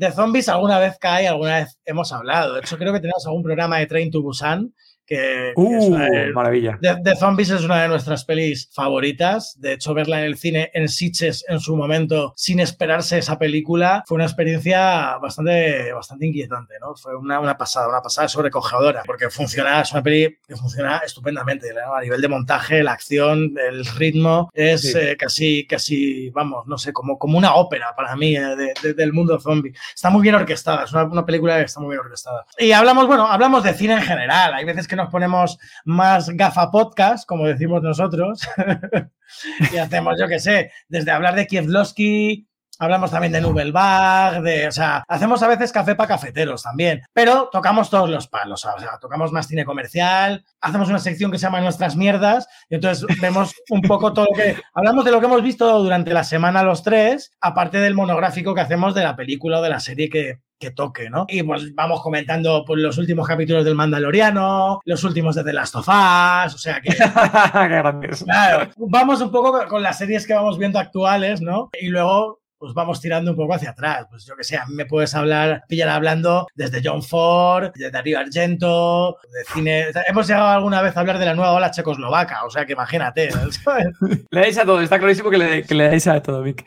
de 0.00 0.10
zombies 0.12 0.48
alguna 0.48 0.78
vez 0.78 0.96
cae, 0.98 1.28
alguna 1.28 1.58
vez 1.58 1.78
hemos 1.84 2.10
hablado. 2.10 2.54
De 2.54 2.60
hecho, 2.60 2.78
creo 2.78 2.90
que 2.94 3.00
tenemos 3.00 3.26
algún 3.26 3.42
programa 3.42 3.76
de 3.78 3.86
Train 3.86 4.10
to 4.10 4.22
Busan 4.22 4.74
que, 5.10 5.52
uh, 5.56 6.32
maravilla. 6.32 6.78
De, 6.80 7.16
Zombies 7.16 7.50
es 7.50 7.64
una 7.64 7.82
de 7.82 7.88
nuestras 7.88 8.24
pelis 8.24 8.70
favoritas. 8.72 9.56
De 9.58 9.72
hecho, 9.72 9.92
verla 9.92 10.20
en 10.20 10.26
el 10.26 10.36
cine 10.36 10.70
en 10.72 10.88
Sitges 10.88 11.44
en 11.48 11.58
su 11.58 11.76
momento, 11.76 12.32
sin 12.36 12.60
esperarse 12.60 13.18
esa 13.18 13.36
película, 13.36 14.04
fue 14.06 14.14
una 14.14 14.24
experiencia 14.24 15.18
bastante, 15.18 15.92
bastante 15.92 16.26
inquietante, 16.26 16.74
¿no? 16.80 16.94
Fue 16.94 17.16
una, 17.16 17.40
una 17.40 17.58
pasada, 17.58 17.88
una 17.88 18.00
pasada 18.00 18.28
sobrecogedora, 18.28 19.02
porque 19.04 19.30
funciona, 19.30 19.80
es 19.80 19.90
una 19.90 20.02
peli 20.02 20.38
que 20.46 20.54
funciona 20.54 20.98
estupendamente. 20.98 21.70
A 21.70 22.00
nivel 22.00 22.20
de 22.20 22.28
montaje, 22.28 22.84
la 22.84 22.92
acción, 22.92 23.54
el 23.68 23.84
ritmo, 23.84 24.48
es 24.54 24.94
eh, 24.94 25.16
casi, 25.18 25.66
casi, 25.66 26.30
vamos, 26.30 26.68
no 26.68 26.78
sé, 26.78 26.92
como, 26.92 27.18
como 27.18 27.36
una 27.36 27.54
ópera 27.54 27.94
para 27.96 28.14
mí 28.14 28.36
eh, 28.36 28.94
del 28.96 29.12
mundo 29.12 29.40
zombie. 29.40 29.72
Está 29.92 30.08
muy 30.08 30.22
bien 30.22 30.36
orquestada, 30.36 30.84
es 30.84 30.92
una, 30.92 31.02
una 31.04 31.26
película 31.26 31.58
que 31.58 31.64
está 31.64 31.80
muy 31.80 31.90
bien 31.90 32.00
orquestada. 32.00 32.46
Y 32.56 32.70
hablamos, 32.70 33.08
bueno, 33.08 33.26
hablamos 33.26 33.64
de 33.64 33.74
cine 33.74 33.94
en 33.94 34.02
general. 34.02 34.54
Hay 34.54 34.64
veces 34.64 34.86
que 34.86 34.99
nos 35.00 35.10
ponemos 35.10 35.58
más 35.84 36.30
gafa 36.30 36.70
podcast, 36.70 37.26
como 37.26 37.46
decimos 37.46 37.82
nosotros, 37.82 38.40
y 39.72 39.76
hacemos, 39.76 40.16
yo 40.20 40.28
qué 40.28 40.38
sé, 40.38 40.72
desde 40.88 41.10
hablar 41.10 41.34
de 41.34 41.46
Kievlowski, 41.46 42.49
hablamos 42.80 43.10
también 43.10 43.32
de 43.32 43.40
Nubelbach, 43.40 44.40
de, 44.40 44.66
o 44.66 44.72
sea, 44.72 45.04
hacemos 45.06 45.42
a 45.42 45.48
veces 45.48 45.70
café 45.70 45.94
para 45.94 46.08
cafeteros 46.08 46.62
también, 46.62 47.02
pero 47.12 47.48
tocamos 47.52 47.90
todos 47.90 48.08
los 48.08 48.26
palos, 48.26 48.64
o 48.64 48.78
sea, 48.80 48.98
tocamos 48.98 49.32
más 49.32 49.46
cine 49.46 49.64
comercial, 49.64 50.44
hacemos 50.60 50.88
una 50.88 50.98
sección 50.98 51.30
que 51.30 51.38
se 51.38 51.46
llama 51.46 51.60
Nuestras 51.60 51.94
Mierdas, 51.94 52.48
y 52.68 52.76
entonces 52.76 53.06
vemos 53.20 53.52
un 53.68 53.82
poco 53.82 54.12
todo 54.12 54.26
lo 54.30 54.36
que, 54.36 54.56
hablamos 54.74 55.04
de 55.04 55.12
lo 55.12 55.20
que 55.20 55.26
hemos 55.26 55.42
visto 55.42 55.82
durante 55.82 56.14
la 56.14 56.24
semana 56.24 56.62
los 56.62 56.82
tres, 56.82 57.32
aparte 57.40 57.78
del 57.78 57.94
monográfico 57.94 58.54
que 58.54 58.62
hacemos 58.62 58.94
de 58.94 59.04
la 59.04 59.14
película 59.14 59.58
o 59.58 59.62
de 59.62 59.68
la 59.68 59.80
serie 59.80 60.08
que, 60.08 60.40
que 60.58 60.70
toque, 60.70 61.10
¿no? 61.10 61.26
Y 61.28 61.42
pues 61.42 61.74
vamos 61.74 62.02
comentando 62.02 62.64
pues, 62.66 62.80
los 62.80 62.98
últimos 62.98 63.26
capítulos 63.26 63.64
del 63.64 63.74
Mandaloriano, 63.74 64.80
los 64.84 65.04
últimos 65.04 65.34
de 65.34 65.44
The 65.44 65.52
Last 65.52 65.74
of 65.76 65.88
Us, 65.88 66.54
o 66.54 66.58
sea 66.58 66.80
que... 66.80 66.94
claro, 68.24 68.70
vamos 68.76 69.20
un 69.20 69.30
poco 69.30 69.66
con 69.68 69.82
las 69.82 69.98
series 69.98 70.26
que 70.26 70.34
vamos 70.34 70.58
viendo 70.58 70.78
actuales, 70.78 71.40
¿no? 71.40 71.70
Y 71.80 71.88
luego 71.88 72.39
pues 72.60 72.74
vamos 72.74 73.00
tirando 73.00 73.30
un 73.30 73.36
poco 73.38 73.54
hacia 73.54 73.70
atrás. 73.70 74.06
Pues 74.10 74.26
yo 74.26 74.36
que 74.36 74.44
sé, 74.44 74.58
a 74.58 74.66
mí 74.66 74.74
me 74.74 74.84
puedes 74.84 75.14
hablar, 75.14 75.64
pillar 75.66 75.88
hablando 75.88 76.46
desde 76.54 76.82
John 76.84 77.02
Ford, 77.02 77.72
de 77.74 77.90
Darío 77.90 78.18
Argento, 78.18 79.16
de 79.32 79.44
cine. 79.54 79.86
Hemos 80.06 80.28
llegado 80.28 80.48
alguna 80.48 80.82
vez 80.82 80.94
a 80.94 81.00
hablar 81.00 81.18
de 81.18 81.24
la 81.24 81.34
nueva 81.34 81.52
ola 81.52 81.70
checoslovaca, 81.70 82.44
o 82.44 82.50
sea 82.50 82.66
que 82.66 82.74
imagínate. 82.74 83.30
le 84.30 84.40
dais 84.40 84.58
a 84.58 84.66
todo, 84.66 84.82
está 84.82 84.98
clarísimo 84.98 85.30
que 85.30 85.38
le, 85.38 85.62
que 85.62 85.74
le 85.74 85.88
dais 85.88 86.06
a 86.06 86.22
todo, 86.22 86.42
Vic. 86.42 86.66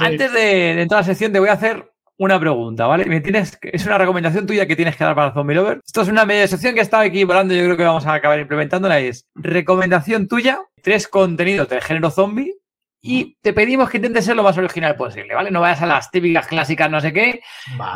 Antes 0.00 0.32
de, 0.32 0.40
de 0.40 0.82
entrar 0.82 0.98
a 0.98 1.02
la 1.02 1.06
sección, 1.06 1.32
te 1.32 1.38
voy 1.38 1.50
a 1.50 1.52
hacer 1.52 1.88
una 2.16 2.40
pregunta, 2.40 2.86
¿vale? 2.88 3.04
Me 3.04 3.20
tienes, 3.20 3.56
es 3.62 3.86
una 3.86 3.96
recomendación 3.96 4.44
tuya 4.44 4.66
que 4.66 4.74
tienes 4.74 4.96
que 4.96 5.04
dar 5.04 5.14
para 5.14 5.32
Zombie 5.32 5.54
Lover. 5.54 5.80
Esto 5.86 6.02
es 6.02 6.08
una 6.08 6.24
media 6.24 6.48
sección 6.48 6.74
que 6.74 6.80
estaba 6.80 7.04
aquí 7.04 7.22
volando, 7.22 7.54
yo 7.54 7.62
creo 7.62 7.76
que 7.76 7.84
vamos 7.84 8.06
a 8.06 8.14
acabar 8.14 8.40
implementándola. 8.40 8.98
Es 8.98 9.28
recomendación 9.36 10.26
tuya, 10.26 10.58
tres 10.82 11.06
contenidos 11.06 11.68
del 11.68 11.80
género 11.80 12.10
zombie 12.10 12.56
y 13.00 13.36
te 13.40 13.52
pedimos 13.52 13.88
que 13.88 13.98
intentes 13.98 14.24
ser 14.24 14.36
lo 14.36 14.42
más 14.42 14.58
original 14.58 14.96
posible, 14.96 15.34
¿vale? 15.34 15.50
No 15.50 15.60
vayas 15.60 15.82
a 15.82 15.86
las 15.86 16.10
típicas 16.10 16.46
clásicas, 16.46 16.90
no 16.90 17.00
sé 17.00 17.12
qué. 17.12 17.40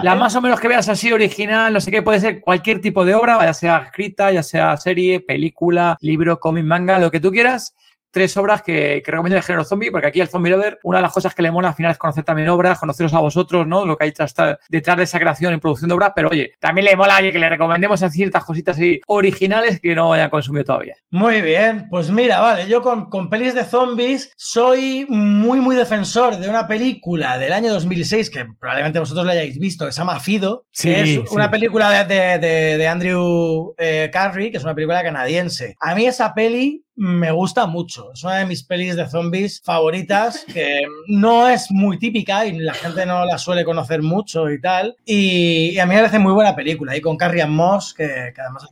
La 0.02 0.14
más 0.14 0.34
o 0.36 0.40
menos 0.40 0.60
que 0.60 0.68
veas 0.68 0.88
así 0.88 1.12
original, 1.12 1.72
no 1.72 1.80
sé 1.80 1.90
qué, 1.90 2.02
puede 2.02 2.20
ser 2.20 2.40
cualquier 2.40 2.80
tipo 2.80 3.04
de 3.04 3.14
obra, 3.14 3.38
ya 3.44 3.54
sea 3.54 3.78
escrita, 3.78 4.30
ya 4.30 4.42
sea 4.42 4.76
serie, 4.76 5.20
película, 5.20 5.96
libro, 6.00 6.38
cómic, 6.38 6.64
manga, 6.64 6.98
lo 6.98 7.10
que 7.10 7.20
tú 7.20 7.30
quieras 7.30 7.74
tres 8.12 8.36
obras 8.36 8.62
que, 8.62 9.02
que 9.04 9.10
recomiendo 9.10 9.36
el 9.36 9.42
género 9.42 9.64
zombie, 9.64 9.90
porque 9.90 10.06
aquí 10.06 10.20
el 10.20 10.28
Zombie 10.28 10.50
Lover, 10.50 10.78
una 10.84 10.98
de 10.98 11.02
las 11.02 11.12
cosas 11.12 11.34
que 11.34 11.42
le 11.42 11.50
mola 11.50 11.68
al 11.68 11.74
final 11.74 11.90
es 11.90 11.98
conocer 11.98 12.22
también 12.22 12.48
obras, 12.48 12.78
conoceros 12.78 13.12
a 13.14 13.20
vosotros, 13.20 13.66
¿no? 13.66 13.84
Lo 13.84 13.96
que 13.96 14.04
hay 14.04 14.10
detrás, 14.10 14.34
detrás 14.68 14.96
de 14.96 15.02
esa 15.02 15.18
creación 15.18 15.54
y 15.54 15.56
producción 15.56 15.88
de 15.88 15.94
obras, 15.94 16.12
pero 16.14 16.28
oye, 16.28 16.52
también 16.60 16.84
le 16.84 16.96
mola 16.96 17.20
que 17.20 17.38
le 17.38 17.48
recomendemos 17.48 18.02
a 18.02 18.10
ciertas 18.10 18.44
cositas 18.44 18.76
así 18.76 19.00
originales 19.06 19.80
que 19.80 19.94
no 19.94 20.12
haya 20.12 20.30
consumido 20.30 20.64
todavía. 20.64 20.94
Muy 21.10 21.40
bien, 21.40 21.88
pues 21.90 22.10
mira, 22.10 22.40
vale, 22.40 22.68
yo 22.68 22.82
con, 22.82 23.08
con 23.08 23.28
pelis 23.28 23.54
de 23.54 23.64
zombies 23.64 24.32
soy 24.36 25.06
muy, 25.08 25.60
muy 25.60 25.76
defensor 25.76 26.36
de 26.36 26.48
una 26.48 26.66
película 26.66 27.38
del 27.38 27.52
año 27.52 27.72
2006 27.72 28.30
que 28.30 28.46
probablemente 28.58 28.98
vosotros 28.98 29.26
la 29.26 29.32
hayáis 29.32 29.58
visto, 29.58 29.86
que 29.86 29.92
se 29.92 29.98
llama 29.98 30.20
Fido, 30.20 30.66
que 30.72 31.02
es 31.02 31.30
una 31.30 31.50
película 31.50 32.04
de, 32.04 32.38
de, 32.38 32.78
de, 32.78 32.88
Andrew 32.88 33.74
eh, 33.78 34.10
Carey, 34.12 34.50
que 34.50 34.58
es 34.58 34.64
una 34.64 34.74
película 34.74 35.02
canadiense. 35.02 35.76
A 35.80 35.94
mí 35.94 36.06
esa 36.06 36.34
peli 36.34 36.84
me 36.94 37.30
gusta 37.30 37.66
mucho. 37.66 38.12
Es 38.12 38.22
una 38.24 38.36
de 38.36 38.46
mis 38.46 38.62
pelis 38.62 38.96
de 38.96 39.08
zombies 39.08 39.60
favoritas, 39.62 40.44
que 40.52 40.82
no 41.08 41.48
es 41.48 41.70
muy 41.70 41.98
típica 41.98 42.46
y 42.46 42.58
la 42.58 42.74
gente 42.74 43.06
no 43.06 43.24
la 43.24 43.38
suele 43.38 43.64
conocer 43.64 44.02
mucho 44.02 44.50
y 44.50 44.60
tal. 44.60 44.96
Y, 45.04 45.78
a 45.78 45.86
mí 45.86 45.94
me 45.94 46.00
parece 46.00 46.18
muy 46.18 46.32
buena 46.32 46.54
película. 46.54 46.96
Y 46.96 47.00
con 47.00 47.16
Carrie 47.16 47.46
Moss, 47.46 47.94
que, 47.94 48.32
además 48.36 48.66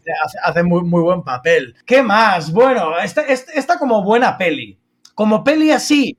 hace, 0.45 0.63
muy, 0.63 0.83
muy, 0.83 1.03
buen 1.03 1.23
papel. 1.23 1.75
¿Qué 1.87 2.03
más? 2.03 2.53
Bueno, 2.53 2.99
esta, 2.99 3.23
esta 3.23 3.79
como 3.79 4.03
buena 4.03 4.37
peli. 4.37 4.79
Como 5.15 5.45
peli 5.45 5.71
así, 5.71 6.17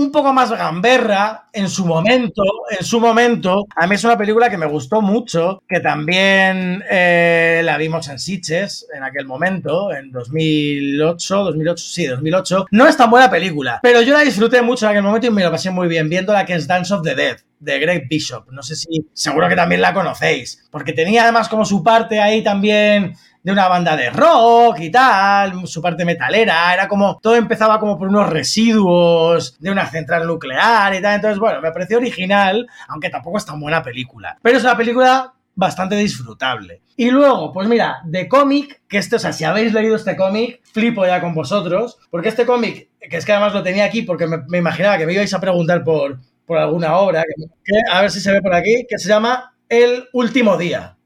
un 0.00 0.10
poco 0.10 0.32
más 0.32 0.50
gamberra 0.50 1.48
en 1.52 1.68
su 1.68 1.84
momento, 1.84 2.42
en 2.70 2.84
su 2.84 3.00
momento. 3.00 3.66
A 3.76 3.86
mí 3.86 3.94
es 3.94 4.04
una 4.04 4.16
película 4.16 4.48
que 4.48 4.56
me 4.56 4.66
gustó 4.66 5.02
mucho, 5.02 5.62
que 5.68 5.80
también 5.80 6.82
eh, 6.90 7.60
la 7.64 7.76
vimos 7.76 8.08
en 8.08 8.18
Sitges 8.18 8.86
en 8.94 9.04
aquel 9.04 9.26
momento, 9.26 9.92
en 9.92 10.10
2008, 10.10 11.44
2008, 11.44 11.84
sí, 11.84 12.06
2008. 12.06 12.66
No 12.70 12.86
es 12.86 12.96
tan 12.96 13.10
buena 13.10 13.30
película, 13.30 13.80
pero 13.82 14.00
yo 14.00 14.14
la 14.14 14.20
disfruté 14.20 14.62
mucho 14.62 14.86
en 14.86 14.92
aquel 14.92 15.02
momento 15.02 15.26
y 15.26 15.30
me 15.30 15.44
lo 15.44 15.50
pasé 15.50 15.70
muy 15.70 15.88
bien 15.88 16.08
viendo 16.08 16.32
la 16.32 16.46
que 16.46 16.54
es 16.54 16.66
Dance 16.66 16.94
of 16.94 17.02
the 17.02 17.14
Dead 17.14 17.36
de 17.58 17.78
Greg 17.78 18.08
Bishop. 18.08 18.50
No 18.50 18.62
sé 18.62 18.74
si, 18.74 19.06
seguro 19.12 19.48
que 19.48 19.56
también 19.56 19.82
la 19.82 19.92
conocéis, 19.92 20.66
porque 20.70 20.92
tenía 20.92 21.24
además 21.24 21.48
como 21.48 21.64
su 21.64 21.82
parte 21.84 22.20
ahí 22.20 22.42
también 22.42 23.14
de 23.42 23.52
una 23.52 23.68
banda 23.68 23.96
de 23.96 24.10
rock 24.10 24.80
y 24.80 24.90
tal, 24.90 25.66
su 25.66 25.80
parte 25.80 26.04
metalera, 26.04 26.72
era 26.74 26.88
como, 26.88 27.18
todo 27.22 27.36
empezaba 27.36 27.80
como 27.80 27.98
por 27.98 28.08
unos 28.08 28.28
residuos 28.28 29.56
de 29.58 29.70
una 29.70 29.86
central 29.86 30.26
nuclear 30.26 30.94
y 30.94 31.00
tal, 31.00 31.14
entonces 31.14 31.38
bueno, 31.38 31.60
me 31.60 31.72
pareció 31.72 31.98
original, 31.98 32.66
aunque 32.88 33.10
tampoco 33.10 33.38
es 33.38 33.46
tan 33.46 33.58
buena 33.58 33.82
película, 33.82 34.36
pero 34.42 34.58
es 34.58 34.64
una 34.64 34.76
película 34.76 35.32
bastante 35.54 35.96
disfrutable. 35.96 36.80
Y 36.96 37.10
luego, 37.10 37.52
pues 37.52 37.68
mira, 37.68 38.00
de 38.04 38.28
cómic, 38.28 38.82
que 38.88 38.98
este, 38.98 39.16
o 39.16 39.18
sea, 39.18 39.32
si 39.32 39.44
habéis 39.44 39.72
leído 39.72 39.96
este 39.96 40.16
cómic, 40.16 40.60
flipo 40.72 41.06
ya 41.06 41.20
con 41.20 41.34
vosotros, 41.34 41.98
porque 42.10 42.28
este 42.28 42.46
cómic, 42.46 42.88
que 42.98 43.16
es 43.16 43.24
que 43.24 43.32
además 43.32 43.54
lo 43.54 43.62
tenía 43.62 43.84
aquí 43.84 44.02
porque 44.02 44.26
me, 44.26 44.58
imaginaba 44.58 44.98
que 44.98 45.06
me 45.06 45.12
ibais 45.12 45.32
a 45.34 45.40
preguntar 45.40 45.84
por, 45.84 46.18
por 46.46 46.58
alguna 46.58 46.96
obra, 46.96 47.24
que, 47.64 47.74
a 47.90 48.00
ver 48.00 48.10
si 48.10 48.20
se 48.20 48.32
ve 48.32 48.42
por 48.42 48.54
aquí, 48.54 48.86
que 48.88 48.98
se 48.98 49.08
llama 49.08 49.54
El 49.68 50.08
último 50.12 50.56
día. 50.56 50.96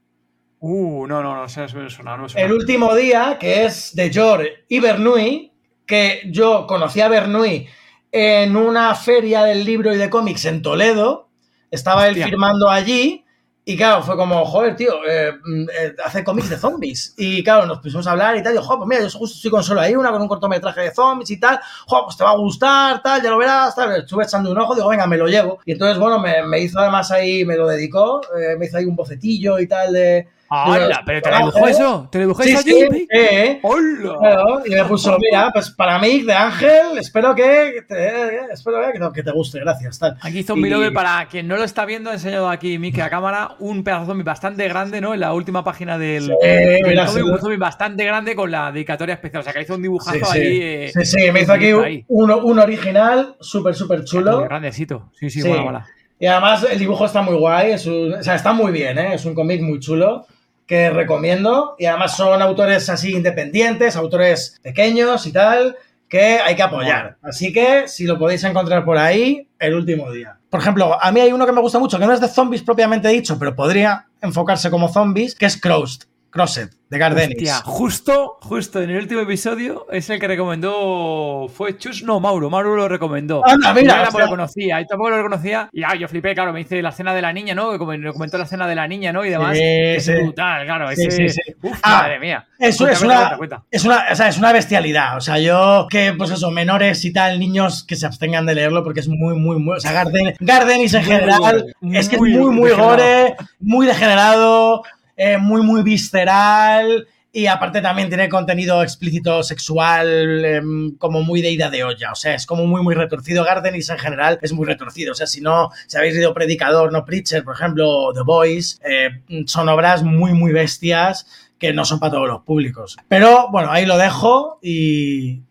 Uh, 0.67 1.05
no, 1.05 1.21
no, 1.21 1.35
no, 1.35 1.47
sé, 1.47 1.67
suena, 1.67 2.17
no 2.17 2.25
El 2.33 2.51
último 2.51 2.95
día, 2.95 3.37
que 3.39 3.65
es 3.65 3.95
de 3.95 4.11
George 4.11 4.65
y 4.67 4.79
Bernoulli, 4.79 5.53
que 5.85 6.23
yo 6.31 6.65
conocí 6.65 7.01
a 7.01 7.07
Bernoulli 7.07 7.67
en 8.11 8.57
una 8.57 8.95
feria 8.95 9.43
del 9.43 9.63
libro 9.63 9.93
y 9.93 9.97
de 9.97 10.09
cómics 10.09 10.45
en 10.45 10.63
Toledo. 10.63 11.29
Estaba 11.69 12.07
él 12.07 12.15
firmando 12.15 12.67
allí 12.67 13.25
y 13.67 13.77
claro, 13.77 14.01
fue 14.01 14.15
como, 14.15 14.45
joder, 14.45 14.75
tío, 14.75 14.93
eh, 15.07 15.33
mm, 15.43 15.69
eh, 15.69 15.95
hace 16.03 16.23
cómics 16.23 16.49
de 16.49 16.57
zombies. 16.57 17.13
Y 17.15 17.43
claro, 17.43 17.67
nos 17.67 17.79
pusimos 17.79 18.05
a 18.07 18.11
hablar 18.11 18.35
y 18.35 18.41
tal. 18.41 18.53
Y 18.53 18.55
yo, 18.55 18.63
joder, 18.63 18.77
pues 18.79 18.87
mira, 18.87 19.01
yo 19.01 19.19
justo 19.19 19.35
estoy 19.35 19.51
con 19.51 19.63
solo 19.63 19.81
ahí, 19.81 19.95
una 19.95 20.11
con 20.11 20.21
un 20.21 20.27
cortometraje 20.27 20.81
de 20.81 20.91
zombies 20.91 21.31
y 21.31 21.39
tal. 21.39 21.59
Joder, 21.87 22.05
pues 22.05 22.17
te 22.17 22.23
va 22.23 22.31
a 22.31 22.37
gustar, 22.37 23.01
tal, 23.01 23.21
ya 23.21 23.31
lo 23.31 23.39
verás, 23.39 23.75
tal. 23.75 23.95
Estuve 23.97 24.23
echando 24.23 24.51
un 24.51 24.57
ojo, 24.59 24.75
digo, 24.75 24.89
venga, 24.89 25.05
me 25.05 25.17
lo 25.17 25.27
llevo. 25.27 25.59
Y 25.65 25.71
entonces, 25.73 25.99
bueno, 25.99 26.19
me, 26.19 26.43
me 26.43 26.59
hizo 26.59 26.79
además 26.79 27.09
ahí, 27.11 27.43
me 27.43 27.55
lo 27.55 27.67
dedicó, 27.67 28.21
eh, 28.35 28.55
me 28.55 28.65
hizo 28.65 28.77
ahí 28.77 28.85
un 28.85 28.95
bocetillo 28.95 29.57
y 29.57 29.67
tal 29.67 29.93
de, 29.93 30.27
¡Hola! 30.67 31.03
¿Pero 31.05 31.21
te 31.21 31.31
lo 31.31 31.37
dibujó 31.37 31.67
eso? 31.67 32.07
¿Te 32.11 32.19
dibujó 32.19 32.43
eso 32.43 32.59
allí? 32.59 32.71
Sí, 32.71 33.07
sí. 33.09 33.59
¡Hola! 33.61 34.61
y 34.65 34.69
me 34.71 34.85
puso, 34.85 35.17
mira, 35.19 35.51
pues 35.51 35.69
para 35.71 35.99
mí, 35.99 36.21
de 36.21 36.33
Ángel, 36.33 36.97
espero 36.97 37.35
que 37.35 37.83
te, 37.87 38.51
espero 38.51 39.11
que 39.13 39.23
te, 39.23 39.31
guste, 39.31 39.59
gracias. 39.59 39.99
Tal. 39.99 40.17
Aquí 40.21 40.39
hizo 40.39 40.53
un 40.53 40.61
video 40.61 40.93
para 40.93 41.27
quien 41.27 41.47
no 41.47 41.57
lo 41.57 41.63
está 41.63 41.85
viendo, 41.85 42.11
he 42.11 42.13
enseñado 42.13 42.49
aquí, 42.49 42.77
Miki, 42.79 43.01
a 43.01 43.09
cámara, 43.09 43.55
un 43.59 43.83
pedazo 43.83 44.05
zombie 44.05 44.23
bastante 44.23 44.67
grande, 44.67 45.01
¿no? 45.01 45.13
En 45.13 45.19
la 45.19 45.33
última 45.33 45.63
página 45.63 45.97
del, 45.97 46.25
sí, 46.25 47.21
un 47.21 47.39
zombie 47.39 47.57
bastante 47.57 48.05
grande 48.05 48.35
con 48.35 48.51
la 48.51 48.71
dedicatoria 48.71 49.15
especial. 49.15 49.41
O 49.41 49.43
sea, 49.43 49.53
que 49.53 49.61
hizo 49.61 49.75
un 49.75 49.81
dibujazo 49.81 50.31
ahí. 50.31 50.59
Eh, 50.61 50.91
sí, 50.93 51.05
sí, 51.05 51.31
me 51.31 51.41
hizo 51.41 51.53
aquí 51.53 51.73
un, 51.73 52.31
un, 52.31 52.59
original 52.59 53.35
súper, 53.39 53.75
súper 53.75 54.03
chulo. 54.03 54.43
Grandecito. 54.43 55.09
Sí, 55.13 55.29
sí, 55.29 55.47
mola, 55.47 55.61
mola. 55.61 55.87
Y 56.19 56.27
además 56.27 56.65
el 56.69 56.79
dibujo 56.79 57.05
está 57.05 57.21
muy 57.21 57.35
guay, 57.35 57.71
es 57.71 57.85
un- 57.85 58.13
o 58.13 58.23
sea, 58.23 58.35
está 58.35 58.53
muy 58.53 58.71
bien, 58.71 58.97
¿eh? 58.97 59.15
es 59.15 59.25
un 59.25 59.35
cómic 59.35 59.61
muy 59.61 59.79
chulo 59.79 60.25
que 60.65 60.89
recomiendo. 60.89 61.75
Y 61.77 61.85
además 61.85 62.15
son 62.15 62.41
autores 62.41 62.89
así 62.89 63.13
independientes, 63.13 63.95
autores 63.95 64.59
pequeños 64.61 65.25
y 65.27 65.31
tal, 65.31 65.77
que 66.09 66.39
hay 66.39 66.55
que 66.55 66.63
apoyar. 66.63 67.17
Así 67.21 67.51
que 67.51 67.87
si 67.87 68.05
lo 68.05 68.17
podéis 68.17 68.43
encontrar 68.43 68.85
por 68.85 68.97
ahí, 68.97 69.47
el 69.59 69.73
último 69.73 70.11
día. 70.11 70.37
Por 70.49 70.59
ejemplo, 70.59 70.97
a 71.01 71.11
mí 71.11 71.19
hay 71.19 71.31
uno 71.31 71.45
que 71.45 71.51
me 71.51 71.61
gusta 71.61 71.79
mucho, 71.79 71.99
que 71.99 72.05
no 72.05 72.13
es 72.13 72.21
de 72.21 72.27
zombies 72.27 72.63
propiamente 72.63 73.07
dicho, 73.09 73.37
pero 73.37 73.55
podría 73.55 74.07
enfocarse 74.21 74.69
como 74.69 74.87
zombies, 74.87 75.35
que 75.35 75.45
es 75.45 75.59
Crossed, 75.59 76.07
Crossed, 76.35 76.69
de 76.89 76.97
Gardenis. 76.97 77.37
Hostia, 77.37 77.55
justo, 77.63 78.37
justo 78.41 78.81
en 78.81 78.89
el 78.89 78.97
último 78.97 79.21
episodio 79.21 79.87
es 79.89 80.09
el 80.09 80.19
que 80.19 80.27
recomendó. 80.27 81.47
¿Fue 81.47 81.77
Chus? 81.77 82.03
No, 82.03 82.19
Mauro. 82.19 82.49
Mauro 82.49 82.75
lo 82.75 82.89
recomendó. 82.89 83.41
Anda, 83.47 83.73
mira, 83.73 83.95
yo 83.99 84.03
tampoco 84.03 84.19
lo 84.25 84.29
conocía, 84.31 84.81
yo 84.81 84.85
tampoco 84.87 85.09
lo 85.11 85.23
conocía. 85.23 85.69
Y 85.71 85.83
ah, 85.83 85.95
yo 85.95 86.09
flipé, 86.09 86.33
claro, 86.35 86.51
me 86.51 86.59
dice 86.59 86.81
la 86.81 86.89
escena 86.89 87.13
de 87.13 87.21
la 87.21 87.31
niña, 87.31 87.55
¿no? 87.55 87.77
Como- 87.77 87.93
me 87.97 88.11
comentó 88.11 88.37
la 88.37 88.43
escena 88.43 88.67
de 88.67 88.75
la 88.75 88.85
niña, 88.85 89.13
¿no? 89.13 89.23
Y 89.23 89.29
demás. 89.29 89.55
Sí, 89.57 89.63
es 89.63 90.05
sí. 90.05 90.11
brutal, 90.13 90.65
claro. 90.65 90.89
Sí, 90.93 91.07
ese, 91.07 91.29
sí, 91.29 91.29
sí. 91.29 91.53
Uf, 91.61 91.79
Ah, 91.81 92.01
madre 92.01 92.19
mía. 92.19 92.45
Eso 92.59 92.85
es 92.87 93.01
una, 93.01 93.15
cuenta, 93.15 93.37
cuenta. 93.37 93.63
es 93.71 93.85
una, 93.85 94.05
o 94.11 94.15
sea, 94.15 94.27
es 94.27 94.37
una 94.37 94.51
bestialidad. 94.51 95.15
O 95.15 95.21
sea, 95.21 95.39
yo 95.39 95.87
que, 95.89 96.13
pues 96.17 96.31
eso, 96.31 96.51
menores 96.51 97.03
y 97.05 97.13
tal, 97.13 97.39
niños 97.39 97.85
que 97.85 97.95
se 97.95 98.05
abstengan 98.05 98.45
de 98.45 98.55
leerlo 98.55 98.83
porque 98.83 98.99
es 98.99 99.07
muy, 99.07 99.35
muy, 99.35 99.57
muy. 99.57 99.77
O 99.77 99.79
sea, 99.79 99.93
Garden, 99.93 100.35
Gardenis 100.41 100.93
en 100.95 101.05
Muy, 101.05 101.11
general 101.15 101.39
gore. 101.39 101.63
es 101.97 102.09
que 102.09 102.15
es 102.17 102.21
muy, 102.21 102.31
muy 102.51 102.71
gore, 102.71 103.35
muy 103.61 103.87
degenerado, 103.87 104.83
eh, 105.15 105.37
muy, 105.37 105.61
muy 105.61 105.81
visceral. 105.83 107.07
Y 107.31 107.47
aparte 107.47 107.81
también 107.81 108.07
tiene 108.07 108.29
contenido 108.29 108.81
explícito 108.81 109.43
sexual, 109.43 110.45
em, 110.45 110.95
como 110.97 111.21
muy 111.21 111.41
de 111.41 111.51
ida 111.51 111.69
de 111.69 111.83
olla. 111.83 112.13
O 112.13 112.15
sea, 112.15 112.33
es 112.33 112.45
como 112.45 112.65
muy, 112.65 112.81
muy 112.81 112.95
retorcido. 112.95 113.43
Gardenis 113.43 113.89
en 113.89 113.97
general 113.97 114.39
es 114.41 114.53
muy 114.53 114.65
retorcido. 114.65 115.11
O 115.11 115.15
sea, 115.15 115.27
si 115.27 115.41
no, 115.41 115.69
si 115.85 115.97
habéis 115.97 116.13
leído 116.13 116.33
Predicador, 116.33 116.93
no 116.93 117.03
Preacher, 117.03 117.43
por 117.43 117.55
ejemplo, 117.55 118.13
The 118.13 118.21
Boys, 118.21 118.79
eh, 118.89 119.09
son 119.47 119.67
obras 119.67 120.01
muy, 120.03 120.31
muy 120.31 120.53
bestias 120.53 121.27
que 121.59 121.73
no 121.73 121.83
son 121.83 121.99
para 121.99 122.13
todos 122.13 122.27
los 122.29 122.41
públicos. 122.43 122.95
Pero 123.09 123.49
bueno, 123.51 123.69
ahí 123.69 123.85
lo 123.85 123.97
dejo 123.97 124.57
y 124.61 125.41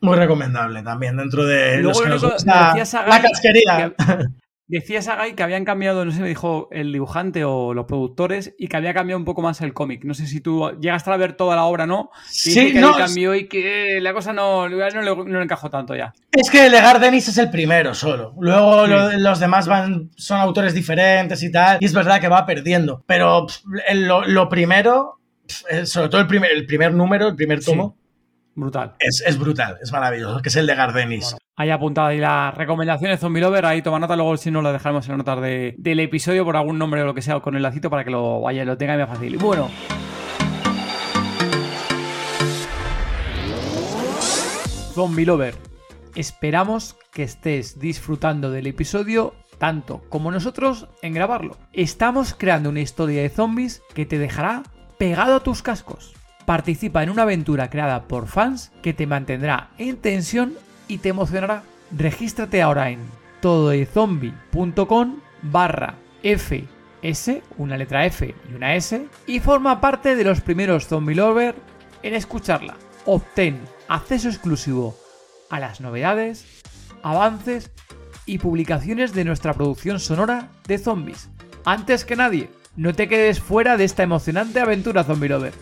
muy 0.00 0.16
recomendable 0.16 0.82
también 0.84 1.16
dentro 1.16 1.44
de 1.44 1.78
Luego 1.78 1.88
los 1.88 2.02
que 2.02 2.08
nos 2.08 2.22
gusta 2.22 2.76
la 3.08 3.20
casquería. 3.20 3.92
que- 3.96 4.41
Decía 4.72 5.02
Sagai 5.02 5.34
que 5.34 5.42
habían 5.42 5.66
cambiado, 5.66 6.02
no 6.06 6.12
sé 6.12 6.20
me 6.22 6.28
dijo 6.28 6.68
el 6.72 6.92
dibujante 6.92 7.44
o 7.44 7.74
los 7.74 7.84
productores, 7.84 8.54
y 8.58 8.68
que 8.68 8.76
había 8.78 8.94
cambiado 8.94 9.18
un 9.18 9.26
poco 9.26 9.42
más 9.42 9.60
el 9.60 9.74
cómic. 9.74 10.02
No 10.04 10.14
sé 10.14 10.26
si 10.26 10.40
tú 10.40 10.70
llegaste 10.80 11.10
a 11.10 11.16
ver 11.18 11.34
toda 11.34 11.56
la 11.56 11.64
obra, 11.64 11.86
¿no? 11.86 12.10
Sí, 12.24 12.72
que 12.72 12.80
no, 12.80 12.96
cambió 12.96 13.34
y 13.34 13.48
que 13.48 13.98
la 14.00 14.14
cosa 14.14 14.32
no, 14.32 14.68
no, 14.70 14.76
le, 14.78 15.14
no 15.14 15.24
le 15.38 15.42
encajó 15.44 15.68
tanto 15.68 15.94
ya. 15.94 16.14
Es 16.32 16.50
que 16.50 16.64
el 16.66 16.72
de 16.72 16.80
Gardenis 16.80 17.28
es 17.28 17.36
el 17.36 17.50
primero 17.50 17.94
solo. 17.94 18.34
Luego 18.40 18.86
Sí. 18.86 18.90
lo- 18.92 19.12
los 19.18 19.38
demás 19.40 19.68
van, 19.68 20.10
son 20.16 20.38
autores 20.40 20.72
diferentes 20.72 21.42
y 21.42 21.52
tal. 21.52 21.76
Y 21.80 21.84
es 21.84 21.92
verdad 21.92 22.18
que 22.20 22.28
va 22.28 22.46
perdiendo. 22.46 23.04
Pero 23.06 23.46
pff, 23.46 23.58
el- 23.88 24.08
lo, 24.08 24.24
lo 24.26 24.48
primero, 24.48 25.20
pff, 25.46 25.84
sobre 25.84 26.08
todo 26.08 26.22
el 26.22 26.26
primer, 26.26 26.50
el 26.50 26.64
primer 26.64 26.94
número, 26.94 27.28
el 27.28 27.36
primer 27.36 27.60
Sí. 27.62 27.70
tomo, 27.72 27.98
Brutal. 28.54 28.94
es, 28.98 29.22
es 29.26 29.38
brutal, 29.38 29.76
es 29.82 29.92
maravilloso, 29.92 30.40
que 30.40 30.48
es 30.48 30.56
el 30.56 30.66
de 30.66 30.74
Gardenis. 30.74 31.36
Ahí 31.54 31.68
apuntada 31.68 32.08
ahí 32.08 32.18
las 32.18 32.54
recomendaciones 32.54 33.20
Zombie 33.20 33.42
Lover, 33.42 33.66
ahí 33.66 33.82
toma 33.82 33.98
nota, 33.98 34.16
luego 34.16 34.38
si 34.38 34.50
no 34.50 34.62
lo 34.62 34.72
dejaremos 34.72 35.06
en 35.10 35.18
de, 35.18 35.74
del 35.76 36.00
episodio 36.00 36.46
por 36.46 36.56
algún 36.56 36.78
nombre 36.78 37.02
o 37.02 37.04
lo 37.04 37.12
que 37.12 37.20
sea, 37.20 37.40
con 37.40 37.54
el 37.54 37.62
lacito 37.62 37.90
para 37.90 38.04
que 38.04 38.10
lo 38.10 38.40
vaya, 38.40 38.64
lo 38.64 38.78
tenga 38.78 38.96
más 38.96 39.08
fácil. 39.10 39.34
Y 39.34 39.36
bueno. 39.36 39.68
Zombie 44.94 45.26
Lover, 45.26 45.54
esperamos 46.14 46.96
que 47.12 47.24
estés 47.24 47.78
disfrutando 47.78 48.50
del 48.50 48.66
episodio 48.66 49.34
tanto 49.58 50.00
como 50.08 50.30
nosotros 50.30 50.88
en 51.02 51.12
grabarlo. 51.12 51.58
Estamos 51.74 52.34
creando 52.34 52.70
una 52.70 52.80
historia 52.80 53.20
de 53.20 53.28
zombies 53.28 53.82
que 53.92 54.06
te 54.06 54.18
dejará 54.18 54.62
pegado 54.96 55.36
a 55.36 55.42
tus 55.42 55.60
cascos. 55.60 56.14
Participa 56.46 57.02
en 57.02 57.10
una 57.10 57.22
aventura 57.22 57.68
creada 57.68 58.08
por 58.08 58.26
fans 58.26 58.72
que 58.80 58.94
te 58.94 59.06
mantendrá 59.06 59.70
en 59.76 59.98
tensión 59.98 60.54
y 60.88 60.98
te 60.98 61.10
emocionará. 61.10 61.62
Regístrate 61.96 62.62
ahora 62.62 62.90
en 62.90 63.00
tododezombie.com 63.40 65.16
barra 65.42 65.96
FS, 66.22 67.42
una 67.58 67.76
letra 67.76 68.06
F 68.06 68.34
y 68.50 68.54
una 68.54 68.74
S, 68.74 69.06
y 69.26 69.40
forma 69.40 69.80
parte 69.80 70.16
de 70.16 70.24
los 70.24 70.40
primeros 70.40 70.86
Zombie 70.86 71.14
Lover 71.14 71.54
en 72.02 72.14
escucharla. 72.14 72.76
Obtén 73.04 73.60
acceso 73.88 74.28
exclusivo 74.28 74.96
a 75.50 75.60
las 75.60 75.80
novedades, 75.80 76.62
avances 77.02 77.70
y 78.24 78.38
publicaciones 78.38 79.12
de 79.12 79.24
nuestra 79.24 79.52
producción 79.52 80.00
sonora 80.00 80.50
de 80.66 80.78
zombies. 80.78 81.28
Antes 81.64 82.04
que 82.04 82.16
nadie, 82.16 82.50
no 82.76 82.94
te 82.94 83.08
quedes 83.08 83.40
fuera 83.40 83.76
de 83.76 83.84
esta 83.84 84.02
emocionante 84.02 84.60
aventura 84.60 85.04
Zombie 85.04 85.28
Lover. 85.28 85.52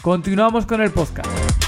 Continuamos 0.00 0.66
con 0.66 0.80
el 0.80 0.90
podcast. 0.90 1.65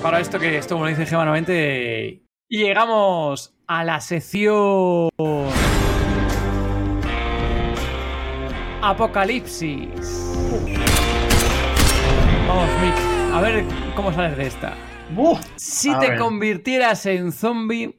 A 0.00 0.10
ver, 0.10 0.12
que 0.12 0.18
me 0.18 0.18
preparo 0.18 0.18
esto, 0.18 0.38
que 0.38 0.58
esto, 0.58 0.74
como 0.76 0.86
lo 0.86 0.94
dice. 0.96 2.22
Y 2.50 2.58
llegamos 2.58 3.54
a 3.66 3.84
la 3.84 4.00
sección. 4.00 5.08
Apocalipsis. 8.82 9.88
Vamos, 12.46 12.68
Mick, 12.80 13.34
a 13.34 13.40
ver 13.40 13.64
cómo 13.94 14.12
sales 14.12 14.36
de 14.36 14.46
esta. 14.46 14.74
Uf, 15.16 15.40
Si 15.56 15.90
A 15.90 15.98
te 15.98 16.10
ver. 16.10 16.18
convirtieras 16.18 17.04
en 17.06 17.32
zombie, 17.32 17.98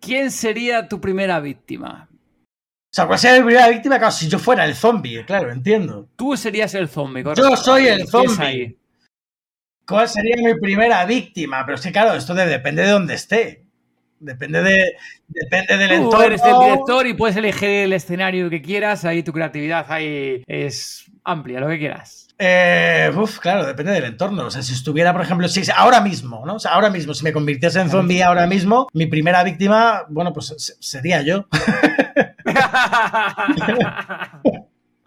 ¿quién 0.00 0.30
sería 0.30 0.88
tu 0.88 1.00
primera 1.00 1.40
víctima? 1.40 2.08
o 2.10 2.94
sea, 2.94 3.06
¿cuál 3.06 3.18
sería 3.18 3.38
mi 3.40 3.46
primera 3.46 3.68
víctima? 3.68 3.98
Claro, 3.98 4.12
si 4.12 4.28
yo 4.28 4.38
fuera 4.38 4.64
el 4.66 4.74
zombie, 4.76 5.24
claro, 5.24 5.50
entiendo. 5.50 6.08
Tú 6.16 6.36
serías 6.36 6.74
el 6.74 6.88
zombie, 6.88 7.24
correcto. 7.24 7.48
Yo 7.50 7.56
soy 7.56 7.86
el 7.88 8.04
¿Quién 8.04 8.04
es 8.04 8.10
zombie. 8.10 8.78
¿Cuál 9.86 10.08
sería 10.08 10.36
mi 10.36 10.54
primera 10.60 11.04
víctima? 11.04 11.64
Pero 11.66 11.76
es 11.76 11.82
que, 11.82 11.92
claro, 11.92 12.14
esto 12.14 12.34
de- 12.34 12.46
depende 12.46 12.82
de 12.82 12.90
dónde 12.90 13.14
esté. 13.14 13.62
Depende, 14.20 14.62
de, 14.62 14.92
depende 15.28 15.76
del 15.76 15.88
Tú 15.88 15.94
entorno. 16.04 16.22
eres 16.24 16.42
el 16.44 16.58
director 16.58 17.06
y 17.06 17.14
puedes 17.14 17.36
elegir 17.36 17.68
el 17.68 17.92
escenario 17.92 18.48
que 18.48 18.62
quieras. 18.62 19.04
Ahí 19.04 19.22
tu 19.22 19.32
creatividad 19.32 19.84
ahí 19.90 20.42
es 20.46 21.04
amplia, 21.24 21.60
lo 21.60 21.68
que 21.68 21.78
quieras. 21.78 22.28
Eh, 22.38 23.12
uf, 23.14 23.38
claro, 23.38 23.66
depende 23.66 23.92
del 23.92 24.04
entorno. 24.04 24.46
O 24.46 24.50
sea, 24.50 24.62
si 24.62 24.72
estuviera, 24.72 25.12
por 25.12 25.22
ejemplo, 25.22 25.46
si 25.48 25.62
ahora 25.76 26.00
mismo, 26.00 26.44
¿no? 26.46 26.54
O 26.54 26.58
sea, 26.58 26.72
ahora 26.72 26.88
mismo, 26.90 27.12
si 27.12 27.22
me 27.22 27.32
convirtiese 27.32 27.80
en 27.80 27.90
zombie 27.90 28.22
ahora 28.22 28.46
mismo, 28.46 28.88
mi 28.94 29.06
primera 29.06 29.44
víctima, 29.44 30.04
bueno, 30.08 30.32
pues 30.32 30.54
se- 30.56 30.74
sería 30.80 31.20
yo. 31.22 31.46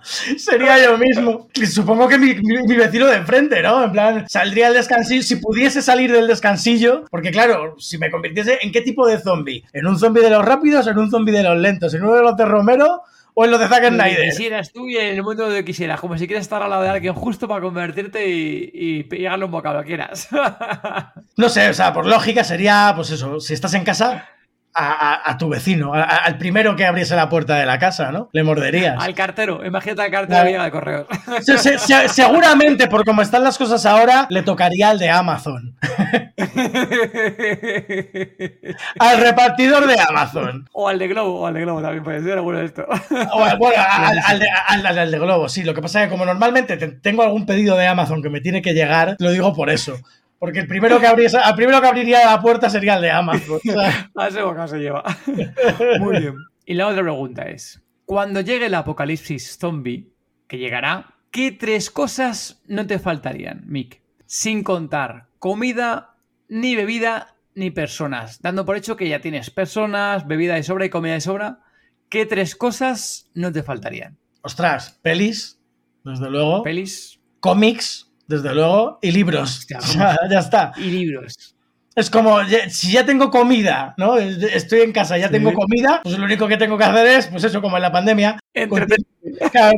sería 0.38 0.84
yo 0.84 0.97
mismo. 0.97 1.47
Y 1.53 1.66
supongo 1.66 2.08
que 2.08 2.18
mi, 2.18 2.34
mi- 2.36 2.64
mi 2.64 2.76
vecino 2.76 3.08
de 3.08 3.18
enfrente, 3.18 3.62
¿no? 3.62 3.84
En 3.84 3.91
plan, 3.91 4.26
saldría 4.30 4.68
al 4.68 4.74
descansillo, 4.74 5.24
si 5.24 5.36
pudiese 5.38 5.82
salir 5.82 6.12
del 6.12 6.28
descansillo, 6.28 7.05
porque 7.12 7.32
claro, 7.32 7.76
si 7.80 7.97
me 7.97 8.10
convirtiese 8.12 8.60
en 8.62 8.72
qué 8.72 8.82
tipo 8.82 9.08
de 9.08 9.20
zombie, 9.20 9.64
en 9.74 9.86
un 9.88 9.99
zombie 9.99 10.24
de 10.24 10.30
los 10.30 10.43
rápidos 10.45 10.88
o 10.88 10.89
en 10.91 10.97
un 10.99 11.10
zombie 11.12 11.34
de 11.34 11.43
los 11.43 11.58
lentos, 11.58 11.93
en 11.93 12.03
uno 12.03 12.16
de 12.16 12.22
los 12.22 12.38
de 12.38 12.45
Romero 12.45 13.01
o 13.39 13.45
en 13.45 13.51
los 13.51 13.60
de 13.60 13.68
Zack 13.68 13.84
Lo 13.84 13.89
que 13.89 13.95
Snyder. 13.95 14.30
quisieras 14.30 14.72
tú 14.74 14.88
y 14.88 14.97
en 14.97 15.16
el 15.16 15.22
mundo 15.24 15.47
que 15.49 15.64
quisieras. 15.64 15.99
Como 15.99 16.18
si 16.18 16.26
quieres 16.26 16.41
estar 16.43 16.64
al 16.64 16.72
lado 16.72 16.82
de 16.82 16.89
alguien 16.89 17.14
justo 17.14 17.47
para 17.47 17.62
convertirte 17.62 18.28
y, 18.28 18.72
y 18.74 19.03
pegarle 19.03 19.45
un 19.45 19.51
bocado, 19.51 19.84
quieras. 19.84 20.28
No 21.38 21.49
sé, 21.49 21.70
o 21.70 21.74
sea, 21.74 21.93
por 21.93 22.08
lógica 22.08 22.43
sería, 22.43 22.93
pues 22.95 23.12
eso, 23.12 23.39
si 23.39 23.53
estás 23.53 23.74
en 23.76 23.84
casa, 23.84 24.28
a, 24.78 25.13
a- 25.13 25.32
a 25.32 25.38
tu 25.38 25.49
vecino, 25.49 25.93
a- 25.93 26.03
al 26.03 26.38
primero 26.38 26.75
que 26.75 26.86
abriese 26.86 27.15
la 27.15 27.30
puerta 27.30 27.55
de 27.55 27.65
la 27.65 27.80
casa, 27.80 28.11
¿no? 28.11 28.30
Le 28.32 28.43
morderías. 28.43 28.95
al 29.01 29.13
cartero. 29.15 29.65
Imagínate 29.65 30.01
al 30.03 30.11
cartero 30.11 30.43
llega 30.45 30.63
de 30.63 30.71
correos. 30.71 31.07
Se- 31.41 31.57
se- 31.57 31.80
se- 31.80 32.09
seguramente, 32.09 32.88
por 32.88 33.03
como 33.03 33.21
están 33.21 33.43
las 33.43 33.57
cosas 33.57 33.86
ahora, 33.86 34.28
le 34.30 34.43
tocaría 34.43 34.89
al 34.89 34.99
de 34.99 35.09
Amazon. 35.09 35.75
Al 38.99 39.19
repartidor 39.19 39.88
de 39.88 39.99
Amazon. 39.99 40.67
o 40.73 40.88
al 40.88 40.99
de 40.99 41.07
Globo, 41.07 41.41
o 41.41 41.47
al 41.47 41.53
de 41.53 41.61
Globo 41.61 41.82
también 41.82 42.03
puede 42.03 42.21
ser 42.21 42.34
alguno 42.34 42.59
de 42.59 42.65
estos. 42.65 42.86
O, 43.34 43.57
bueno, 43.57 43.82
al, 43.89 44.19
al 44.25 44.39
de, 44.39 44.47
al- 44.67 44.86
al- 44.86 44.99
al 44.99 45.11
de 45.11 45.19
Globo, 45.19 45.49
sí. 45.49 45.63
Lo 45.63 45.73
que 45.73 45.82
pasa 45.82 46.01
es 46.01 46.07
que 46.07 46.11
como 46.11 46.25
normalmente 46.25 46.78
te- 46.78 46.88
tengo 46.88 47.23
algún 47.23 47.45
pedido 47.45 47.75
de 47.78 47.88
Amazon 47.88 48.21
que 48.21 48.30
me 48.30 48.41
tiene 48.41 48.61
que 48.61 48.73
llegar, 48.73 49.15
lo 49.19 49.32
digo 49.32 49.53
por 49.53 49.69
eso. 49.69 49.97
Porque 50.40 50.60
el 50.60 50.68
primero 50.68 51.00
que, 51.00 51.08
abriese, 51.08 51.38
al 51.38 51.56
primero 51.56 51.82
que 51.82 51.88
abriría 51.88 52.26
la 52.26 52.42
puerta 52.42 52.70
sería 52.70 52.96
el 52.96 53.02
de 53.02 53.12
Amazon. 53.12 53.60
A 54.16 54.28
ese 54.28 54.42
bocado 54.42 54.68
se 54.68 54.78
lleva. 54.78 55.04
Muy 56.00 56.20
bien. 56.20 56.36
Y 56.66 56.74
la 56.76 56.88
otra 56.88 57.01
pregunta 57.01 57.43
es: 57.43 57.82
cuando 58.05 58.42
llegue 58.42 58.68
el 58.68 58.76
apocalipsis 58.76 59.58
zombie, 59.58 60.09
que 60.47 60.58
llegará, 60.58 61.16
¿qué 61.32 61.51
tres 61.51 61.89
cosas 61.89 62.62
no 62.68 62.86
te 62.86 63.00
faltarían, 63.00 63.64
Mick? 63.66 64.01
Sin 64.26 64.64
contar 64.64 65.28
comida, 65.39 66.16
ni 66.47 66.76
bebida, 66.76 67.36
ni 67.55 67.72
personas. 67.72 68.42
Dando 68.42 68.66
por 68.66 68.78
hecho 68.78 68.96
que 68.96 69.09
ya 69.09 69.22
tienes 69.22 69.50
personas, 69.50 70.28
bebida 70.28 70.55
de 70.55 70.64
sobra 70.64 70.86
y 70.86 70.89
comida 70.89 71.14
de 71.14 71.22
sobra. 71.22 71.59
¿Qué 72.09 72.26
tres 72.26 72.55
cosas 72.55 73.30
no 73.34 73.51
te 73.51 73.64
faltarían? 73.64 74.18
ostras, 74.47 74.97
pelis, 75.01 75.59
desde 76.04 76.30
luego. 76.30 76.64
Pelis. 76.64 77.20
cómics, 77.42 78.07
desde 78.28 78.54
luego, 78.54 78.99
y 79.01 79.12
libros. 79.12 79.59
Hostia, 79.59 79.78
O 79.82 79.82
sea, 79.82 80.17
ya 80.29 80.39
está. 80.39 80.71
Y 80.78 80.91
libros. 80.91 81.55
Es 81.95 82.12
como, 82.12 82.37
si 82.70 82.91
ya 82.91 83.04
tengo 83.08 83.32
comida, 83.32 83.95
¿no? 83.97 84.17
Estoy 84.17 84.82
en 84.82 84.91
casa, 84.91 85.17
ya 85.17 85.28
Sí. 85.28 85.33
tengo 85.33 85.51
comida, 85.54 86.01
pues 86.04 86.16
lo 86.20 86.25
único 86.25 86.47
que 86.47 86.58
tengo 86.58 86.78
que 86.78 86.83
hacer 86.83 87.08
es, 87.08 87.25
pues 87.25 87.43
eso, 87.43 87.59
como 87.59 87.78
en 87.78 87.82
la 87.82 87.91
pandemia, 87.91 88.37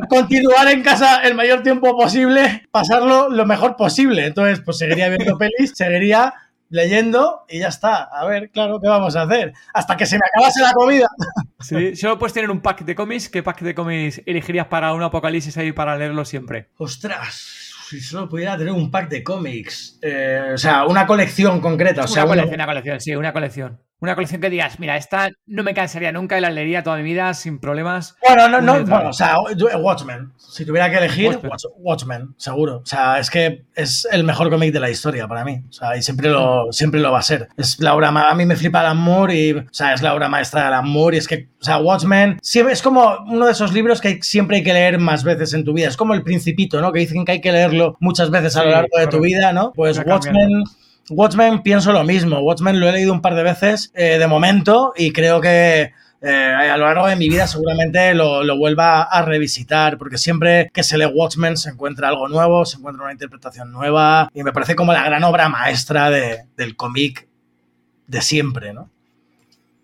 continuar 0.08 0.68
en 0.68 0.82
casa 0.82 1.22
el 1.22 1.34
mayor 1.34 1.62
tiempo 1.62 1.96
posible, 1.96 2.66
pasarlo 2.70 3.28
lo 3.30 3.46
mejor 3.46 3.76
posible. 3.76 4.26
Entonces, 4.26 4.60
pues 4.64 4.78
seguiría 4.78 5.08
viendo 5.08 5.38
pelis, 5.38 5.72
seguiría 5.74 6.34
leyendo 6.68 7.44
y 7.48 7.60
ya 7.60 7.68
está. 7.68 8.04
A 8.04 8.26
ver, 8.26 8.50
claro, 8.50 8.78
¿qué 8.80 8.88
vamos 8.88 9.16
a 9.16 9.22
hacer? 9.22 9.52
Hasta 9.74 9.96
que 9.96 10.06
se 10.06 10.16
me 10.16 10.22
acabase 10.32 10.60
la 10.60 10.72
comida. 10.72 11.08
Sí, 11.62 11.94
solo 11.94 12.18
puedes 12.18 12.32
tener 12.32 12.50
un 12.50 12.62
pack 12.62 12.84
de 12.86 12.94
cómics. 12.94 13.28
¿Qué 13.28 13.42
pack 13.42 13.60
de 13.60 13.74
cómics 13.74 14.22
elegirías 14.24 14.66
para 14.68 14.94
un 14.94 15.02
apocalipsis 15.02 15.58
ahí 15.58 15.72
para 15.72 15.94
leerlo 15.94 16.24
siempre? 16.24 16.70
Ostras, 16.78 17.69
si 17.90 18.00
solo 18.00 18.28
pudiera 18.28 18.56
tener 18.56 18.72
un 18.72 18.90
pack 18.90 19.08
de 19.08 19.24
cómics. 19.24 19.98
Eh, 20.00 20.52
o 20.54 20.58
sea, 20.58 20.86
una 20.86 21.06
colección 21.06 21.60
concreta. 21.60 22.04
O 22.04 22.06
sea, 22.06 22.24
una 22.24 22.34
colección, 22.34 22.54
una 22.54 22.66
colección, 22.66 23.00
sí, 23.00 23.16
una 23.16 23.32
colección. 23.32 23.80
Una 24.00 24.14
colección 24.14 24.40
que 24.40 24.48
digas, 24.48 24.80
mira, 24.80 24.96
esta 24.96 25.30
no 25.46 25.62
me 25.62 25.74
cansaría 25.74 26.10
nunca 26.10 26.38
y 26.38 26.40
la 26.40 26.50
leería 26.50 26.82
toda 26.82 26.96
mi 26.96 27.02
vida 27.02 27.34
sin 27.34 27.58
problemas. 27.58 28.16
Bueno, 28.26 28.48
no, 28.48 28.60
no, 28.62 28.78
y 28.78 28.80
otra 28.82 28.94
bueno, 28.96 29.10
o 29.10 29.12
sea, 29.12 29.36
Watchmen. 29.78 30.32
Si 30.38 30.64
tuviera 30.64 30.90
que 30.90 30.96
elegir, 30.96 31.28
Watchmen. 31.28 31.50
Watch- 31.52 31.64
Watchmen, 31.76 32.34
seguro. 32.38 32.78
O 32.78 32.86
sea, 32.86 33.18
es 33.18 33.28
que 33.28 33.66
es 33.74 34.08
el 34.10 34.24
mejor 34.24 34.48
cómic 34.48 34.72
de 34.72 34.80
la 34.80 34.88
historia 34.88 35.28
para 35.28 35.44
mí. 35.44 35.62
O 35.68 35.72
sea, 35.72 35.96
y 35.98 36.02
siempre 36.02 36.30
lo, 36.30 36.72
siempre 36.72 36.98
lo 36.98 37.12
va 37.12 37.18
a 37.18 37.22
ser. 37.22 37.48
Es 37.58 37.78
la 37.78 37.94
obra 37.94 38.08
a 38.08 38.34
mí 38.34 38.46
me 38.46 38.56
flipa 38.56 38.80
Alan 38.80 38.96
Moore 38.96 39.34
y, 39.34 39.52
o 39.52 39.64
sea, 39.70 39.92
es 39.92 40.00
la 40.00 40.14
obra 40.14 40.28
maestra 40.28 40.62
de 40.62 40.66
Alan 40.68 40.88
Moore 40.88 41.16
y 41.16 41.18
es 41.18 41.28
que, 41.28 41.50
o 41.60 41.64
sea, 41.64 41.78
Watchmen 41.78 42.38
siempre, 42.42 42.72
es 42.72 42.80
como 42.82 43.18
uno 43.28 43.44
de 43.44 43.52
esos 43.52 43.72
libros 43.74 44.00
que 44.00 44.22
siempre 44.22 44.58
hay 44.58 44.62
que 44.62 44.72
leer 44.72 44.98
más 44.98 45.24
veces 45.24 45.52
en 45.52 45.64
tu 45.64 45.74
vida. 45.74 45.88
Es 45.88 45.96
como 45.98 46.14
El 46.14 46.22
Principito, 46.22 46.80
¿no? 46.80 46.90
Que 46.90 47.00
dicen 47.00 47.24
que 47.26 47.32
hay 47.32 47.40
que 47.42 47.52
leerlo 47.52 47.96
muchas 48.00 48.30
veces 48.30 48.56
a 48.56 48.64
lo 48.64 48.70
largo 48.70 48.98
de 48.98 49.06
tu 49.08 49.20
vida, 49.20 49.52
¿no? 49.52 49.72
Pues 49.74 50.00
cambiando. 50.00 50.64
Watchmen 51.08 51.62
pienso 51.62 51.92
lo 51.92 52.04
mismo. 52.04 52.38
Watchmen 52.40 52.78
lo 52.78 52.88
he 52.88 52.92
leído 52.92 53.12
un 53.12 53.20
par 53.22 53.34
de 53.34 53.42
veces 53.42 53.90
eh, 53.94 54.18
de 54.18 54.26
momento 54.26 54.92
y 54.96 55.12
creo 55.12 55.40
que 55.40 55.92
eh, 56.22 56.30
a 56.70 56.76
lo 56.76 56.84
largo 56.84 57.06
de 57.06 57.16
mi 57.16 57.28
vida 57.28 57.46
seguramente 57.46 58.14
lo, 58.14 58.44
lo 58.44 58.56
vuelva 58.58 59.02
a 59.04 59.22
revisitar 59.22 59.96
porque 59.98 60.18
siempre 60.18 60.70
que 60.72 60.82
se 60.82 60.98
lee 60.98 61.06
Watchmen 61.06 61.56
se 61.56 61.70
encuentra 61.70 62.08
algo 62.08 62.28
nuevo, 62.28 62.64
se 62.66 62.76
encuentra 62.76 63.04
una 63.04 63.12
interpretación 63.12 63.72
nueva 63.72 64.28
y 64.34 64.42
me 64.42 64.52
parece 64.52 64.76
como 64.76 64.92
la 64.92 65.02
gran 65.04 65.24
obra 65.24 65.48
maestra 65.48 66.10
de- 66.10 66.44
del 66.56 66.76
cómic 66.76 67.26
de 68.06 68.20
siempre, 68.20 68.72
¿no? 68.74 68.90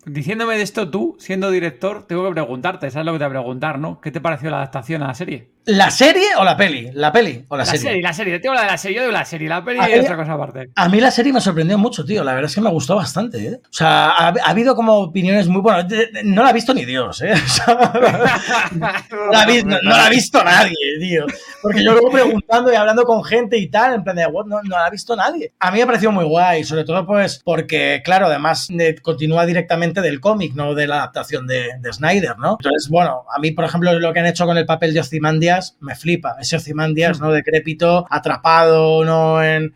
Diciéndome 0.05 0.57
de 0.57 0.63
esto 0.63 0.89
tú, 0.89 1.17
siendo 1.19 1.51
director, 1.51 2.07
tengo 2.07 2.25
que 2.27 2.33
preguntarte, 2.33 2.91
¿sabes 2.91 3.07
lo 3.07 3.13
que 3.13 3.19
te 3.19 3.25
voy 3.25 3.31
a 3.31 3.41
preguntar, 3.41 3.79
no? 3.81 4.01
¿Qué 4.01 4.13
te 4.13 4.21
pareció 4.21 4.51
la 4.51 4.59
adaptación 4.59 5.03
a 5.03 5.09
la 5.09 5.15
serie? 5.15 5.51
¿La 5.69 5.91
serie 5.91 6.29
o 6.39 6.45
la 6.45 6.57
peli? 6.57 6.91
¿La 6.95 7.11
peli 7.11 7.45
o 7.49 7.57
la, 7.57 7.65
La 7.65 7.71
serie, 7.73 8.01
la 8.01 8.13
serie, 8.13 8.39
te 8.39 8.49
de 8.49 8.55
la 8.55 8.79
serie, 8.79 8.97
yo 8.99 9.03
digo 9.03 9.13
la 9.13 9.25
serie, 9.25 9.49
la 9.49 9.65
peli 9.65 9.81
es 9.91 10.05
otra 10.05 10.17
cosa 10.17 10.35
aparte. 10.35 10.71
A 10.77 10.89
mí 10.89 11.01
la 11.01 11.11
serie 11.11 11.33
me 11.33 11.41
sorprendió 11.41 11.77
mucho, 11.77 12.05
tío. 12.05 12.23
La 12.23 12.35
verdad 12.35 12.49
es 12.49 12.55
que 12.55 12.61
me 12.61 12.71
gustó 12.71 12.95
bastante, 12.95 13.45
¿eh? 13.45 13.61
O 13.65 13.73
sea, 13.73 14.11
ha, 14.11 14.29
ha 14.29 14.51
habido 14.51 14.77
como 14.77 14.95
opiniones 14.99 15.49
muy... 15.49 15.63
De- 15.89 16.23
no 16.23 16.45
la 16.45 16.51
ha 16.51 16.53
visto 16.53 16.73
ni 16.73 16.85
Dios, 16.85 17.21
¿eh? 17.23 17.33
O 17.45 17.49
sea, 17.49 17.75
no, 18.75 18.91
la 19.33 19.41
ha 19.43 19.47
vi- 19.47 19.65
no- 19.65 19.79
no 19.83 19.91
la 19.91 20.07
ha 20.07 20.09
visto 20.11 20.43
nadie, 20.45 20.75
tío. 21.01 21.27
Porque 21.61 21.83
yo 21.83 21.93
luego 21.93 22.11
preguntando 22.13 22.73
y 22.73 22.77
hablando 22.77 23.03
con 23.03 23.25
gente 23.25 23.59
y 23.59 23.67
tal, 23.69 23.95
en 23.95 24.05
plan 24.05 24.15
de, 24.15 24.27
"What? 24.27 24.47
no, 24.47 24.63
no 24.63 24.77
la 24.77 24.87
ha 24.87 24.91
visto 24.91 25.17
nadie. 25.17 25.53
A 25.59 25.73
mí 25.73 25.81
me 25.81 25.87
pareció 25.87 26.13
muy 26.13 26.25
guay, 26.25 26.63
sobre 26.63 26.85
todo 26.85 27.05
pues 27.05 27.41
porque, 27.45 28.03
claro, 28.05 28.27
además 28.27 28.69
eh, 28.71 28.95
continúa 29.03 29.45
directamente 29.47 30.01
del 30.01 30.21
cómic, 30.21 30.55
no 30.55 30.75
de 30.75 30.87
la 30.87 30.99
adaptación 30.99 31.49
de, 31.49 31.71
de 31.81 31.93
Snyder, 31.93 32.39
¿no? 32.39 32.57
Entonces, 32.61 32.89
bueno, 32.89 33.25
a 33.35 33.41
mí, 33.41 33.51
por 33.51 33.65
ejemplo, 33.65 33.93
lo 33.99 34.13
que 34.13 34.21
han 34.21 34.27
hecho 34.27 34.47
con 34.47 34.57
el 34.59 34.65
papel 34.67 34.95
de 34.95 35.01
Ozymandias 35.01 35.56
me 35.81 35.95
flipa. 35.95 36.37
Ese 36.41 36.57
Ozymandias, 36.57 37.21
¿no? 37.21 37.33
Decrépito, 37.33 38.07
atrapado, 38.11 39.05
¿no? 39.05 39.43
En, 39.43 39.75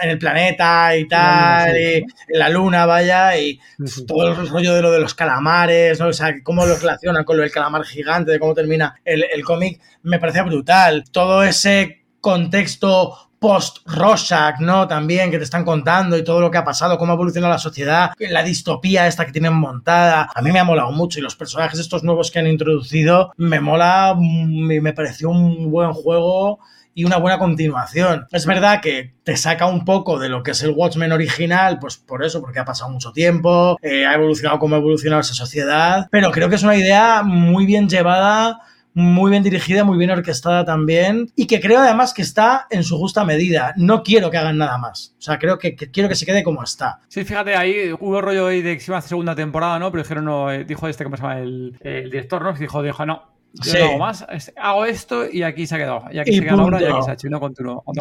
en 0.00 0.10
el 0.10 0.18
planeta 0.18 0.96
y 0.96 1.06
tal, 1.06 1.72
sí. 1.72 1.82
y 1.82 1.94
en 1.96 2.38
la 2.38 2.48
luna, 2.48 2.86
vaya, 2.86 3.36
y 3.38 3.60
todo 4.06 4.28
el 4.28 4.48
rollo 4.48 4.74
de 4.74 4.82
lo 4.82 4.90
de 4.90 5.00
los 5.00 5.14
calamares, 5.14 6.00
¿no? 6.00 6.08
O 6.08 6.12
sea, 6.12 6.34
cómo 6.42 6.66
lo 6.66 6.76
relacionan 6.76 7.24
con 7.24 7.36
lo 7.36 7.42
del 7.42 7.52
calamar 7.52 7.84
gigante, 7.84 8.32
de 8.32 8.38
cómo 8.38 8.54
termina 8.54 9.00
el, 9.04 9.24
el 9.32 9.44
cómic, 9.44 9.80
me 10.02 10.18
parece 10.18 10.42
brutal. 10.42 11.04
Todo 11.10 11.42
ese 11.42 12.04
contexto 12.20 13.31
post-Rorschach, 13.42 14.60
¿no? 14.60 14.88
También 14.88 15.30
que 15.30 15.36
te 15.36 15.44
están 15.44 15.64
contando 15.64 16.16
y 16.16 16.24
todo 16.24 16.40
lo 16.40 16.50
que 16.50 16.56
ha 16.56 16.64
pasado, 16.64 16.96
cómo 16.96 17.12
ha 17.12 17.16
evolucionado 17.16 17.52
la 17.52 17.58
sociedad, 17.58 18.12
la 18.18 18.42
distopía 18.42 19.06
esta 19.06 19.26
que 19.26 19.32
tienen 19.32 19.52
montada, 19.52 20.30
a 20.34 20.40
mí 20.40 20.50
me 20.52 20.60
ha 20.60 20.64
molado 20.64 20.92
mucho 20.92 21.18
y 21.18 21.22
los 21.22 21.36
personajes 21.36 21.78
estos 21.78 22.04
nuevos 22.04 22.30
que 22.30 22.38
han 22.38 22.46
introducido 22.46 23.32
me 23.36 23.60
mola, 23.60 24.14
mm, 24.16 24.66
me 24.66 24.80
me 24.80 24.92
pareció 24.94 25.28
un 25.30 25.70
buen 25.70 25.92
juego 25.92 26.60
y 26.94 27.04
una 27.04 27.16
buena 27.16 27.38
continuación. 27.38 28.26
Es 28.30 28.46
verdad 28.46 28.80
que 28.80 29.14
te 29.24 29.36
saca 29.36 29.66
un 29.66 29.84
poco 29.84 30.18
de 30.18 30.28
lo 30.28 30.42
que 30.42 30.50
es 30.50 30.62
el 30.62 30.70
Watchmen 30.70 31.12
original, 31.12 31.78
pues 31.78 31.96
por 31.96 32.24
eso, 32.24 32.40
porque 32.40 32.58
ha 32.58 32.64
pasado 32.64 32.90
mucho 32.90 33.12
tiempo, 33.12 33.78
eh, 33.82 34.04
ha 34.06 34.14
evolucionado 34.14 34.58
como 34.58 34.74
ha 34.74 34.78
evolucionado 34.78 35.20
esa 35.20 35.34
sociedad, 35.34 36.08
pero 36.10 36.30
creo 36.30 36.48
que 36.48 36.56
es 36.56 36.62
una 36.62 36.76
idea 36.76 37.22
muy 37.22 37.66
bien 37.66 37.88
llevada, 37.88 38.60
muy 38.94 39.30
bien 39.30 39.42
dirigida, 39.42 39.84
muy 39.84 39.98
bien 39.98 40.10
orquestada 40.10 40.64
también, 40.64 41.30
y 41.36 41.46
que 41.46 41.60
creo 41.60 41.80
además 41.80 42.12
que 42.12 42.22
está 42.22 42.66
en 42.70 42.84
su 42.84 42.98
justa 42.98 43.24
medida. 43.24 43.72
No 43.76 44.02
quiero 44.02 44.30
que 44.30 44.38
hagan 44.38 44.58
nada 44.58 44.78
más. 44.78 45.14
O 45.18 45.22
sea, 45.22 45.38
creo 45.38 45.58
que, 45.58 45.76
quiero 45.76 46.08
que 46.08 46.14
se 46.14 46.26
quede 46.26 46.42
como 46.42 46.62
está. 46.62 47.00
Sí, 47.08 47.24
fíjate, 47.24 47.54
ahí 47.56 47.92
hubo 47.98 48.20
rollo 48.20 48.46
ahí 48.46 48.62
de 48.62 48.74
que 48.74 48.80
se 48.80 48.90
iba 48.90 48.96
a 48.96 48.98
hacer 48.98 49.10
segunda 49.10 49.34
temporada, 49.34 49.78
¿no? 49.78 49.90
Pero 49.90 50.02
dijeron, 50.02 50.24
no, 50.24 50.50
eh, 50.50 50.64
dijo 50.64 50.88
este, 50.88 51.04
¿cómo 51.04 51.16
se 51.16 51.22
llama? 51.22 51.38
El, 51.38 51.78
el 51.80 52.10
director, 52.10 52.42
¿no? 52.42 52.52
Dijo, 52.52 52.82
dijo, 52.82 53.06
no, 53.06 53.32
yo 53.52 53.72
Sí. 53.72 53.78
no 53.78 53.84
hago 53.84 53.98
más, 53.98 54.26
es- 54.30 54.52
hago 54.56 54.84
esto 54.84 55.26
y 55.30 55.42
aquí 55.42 55.66
se 55.66 55.74
ha 55.74 55.78
quedado. 55.78 56.04
Y 56.10 56.18
aquí 56.18 56.30
Y 56.30 56.34
se 56.36 56.42
queda 56.42 56.56
la 56.56 56.62
obra 56.64 56.80
y 56.80 56.84
aquí 56.84 57.02
se 57.04 57.10
ha 57.10 57.14
hecho 57.14 57.26
y 57.26 57.30
no 57.30 57.40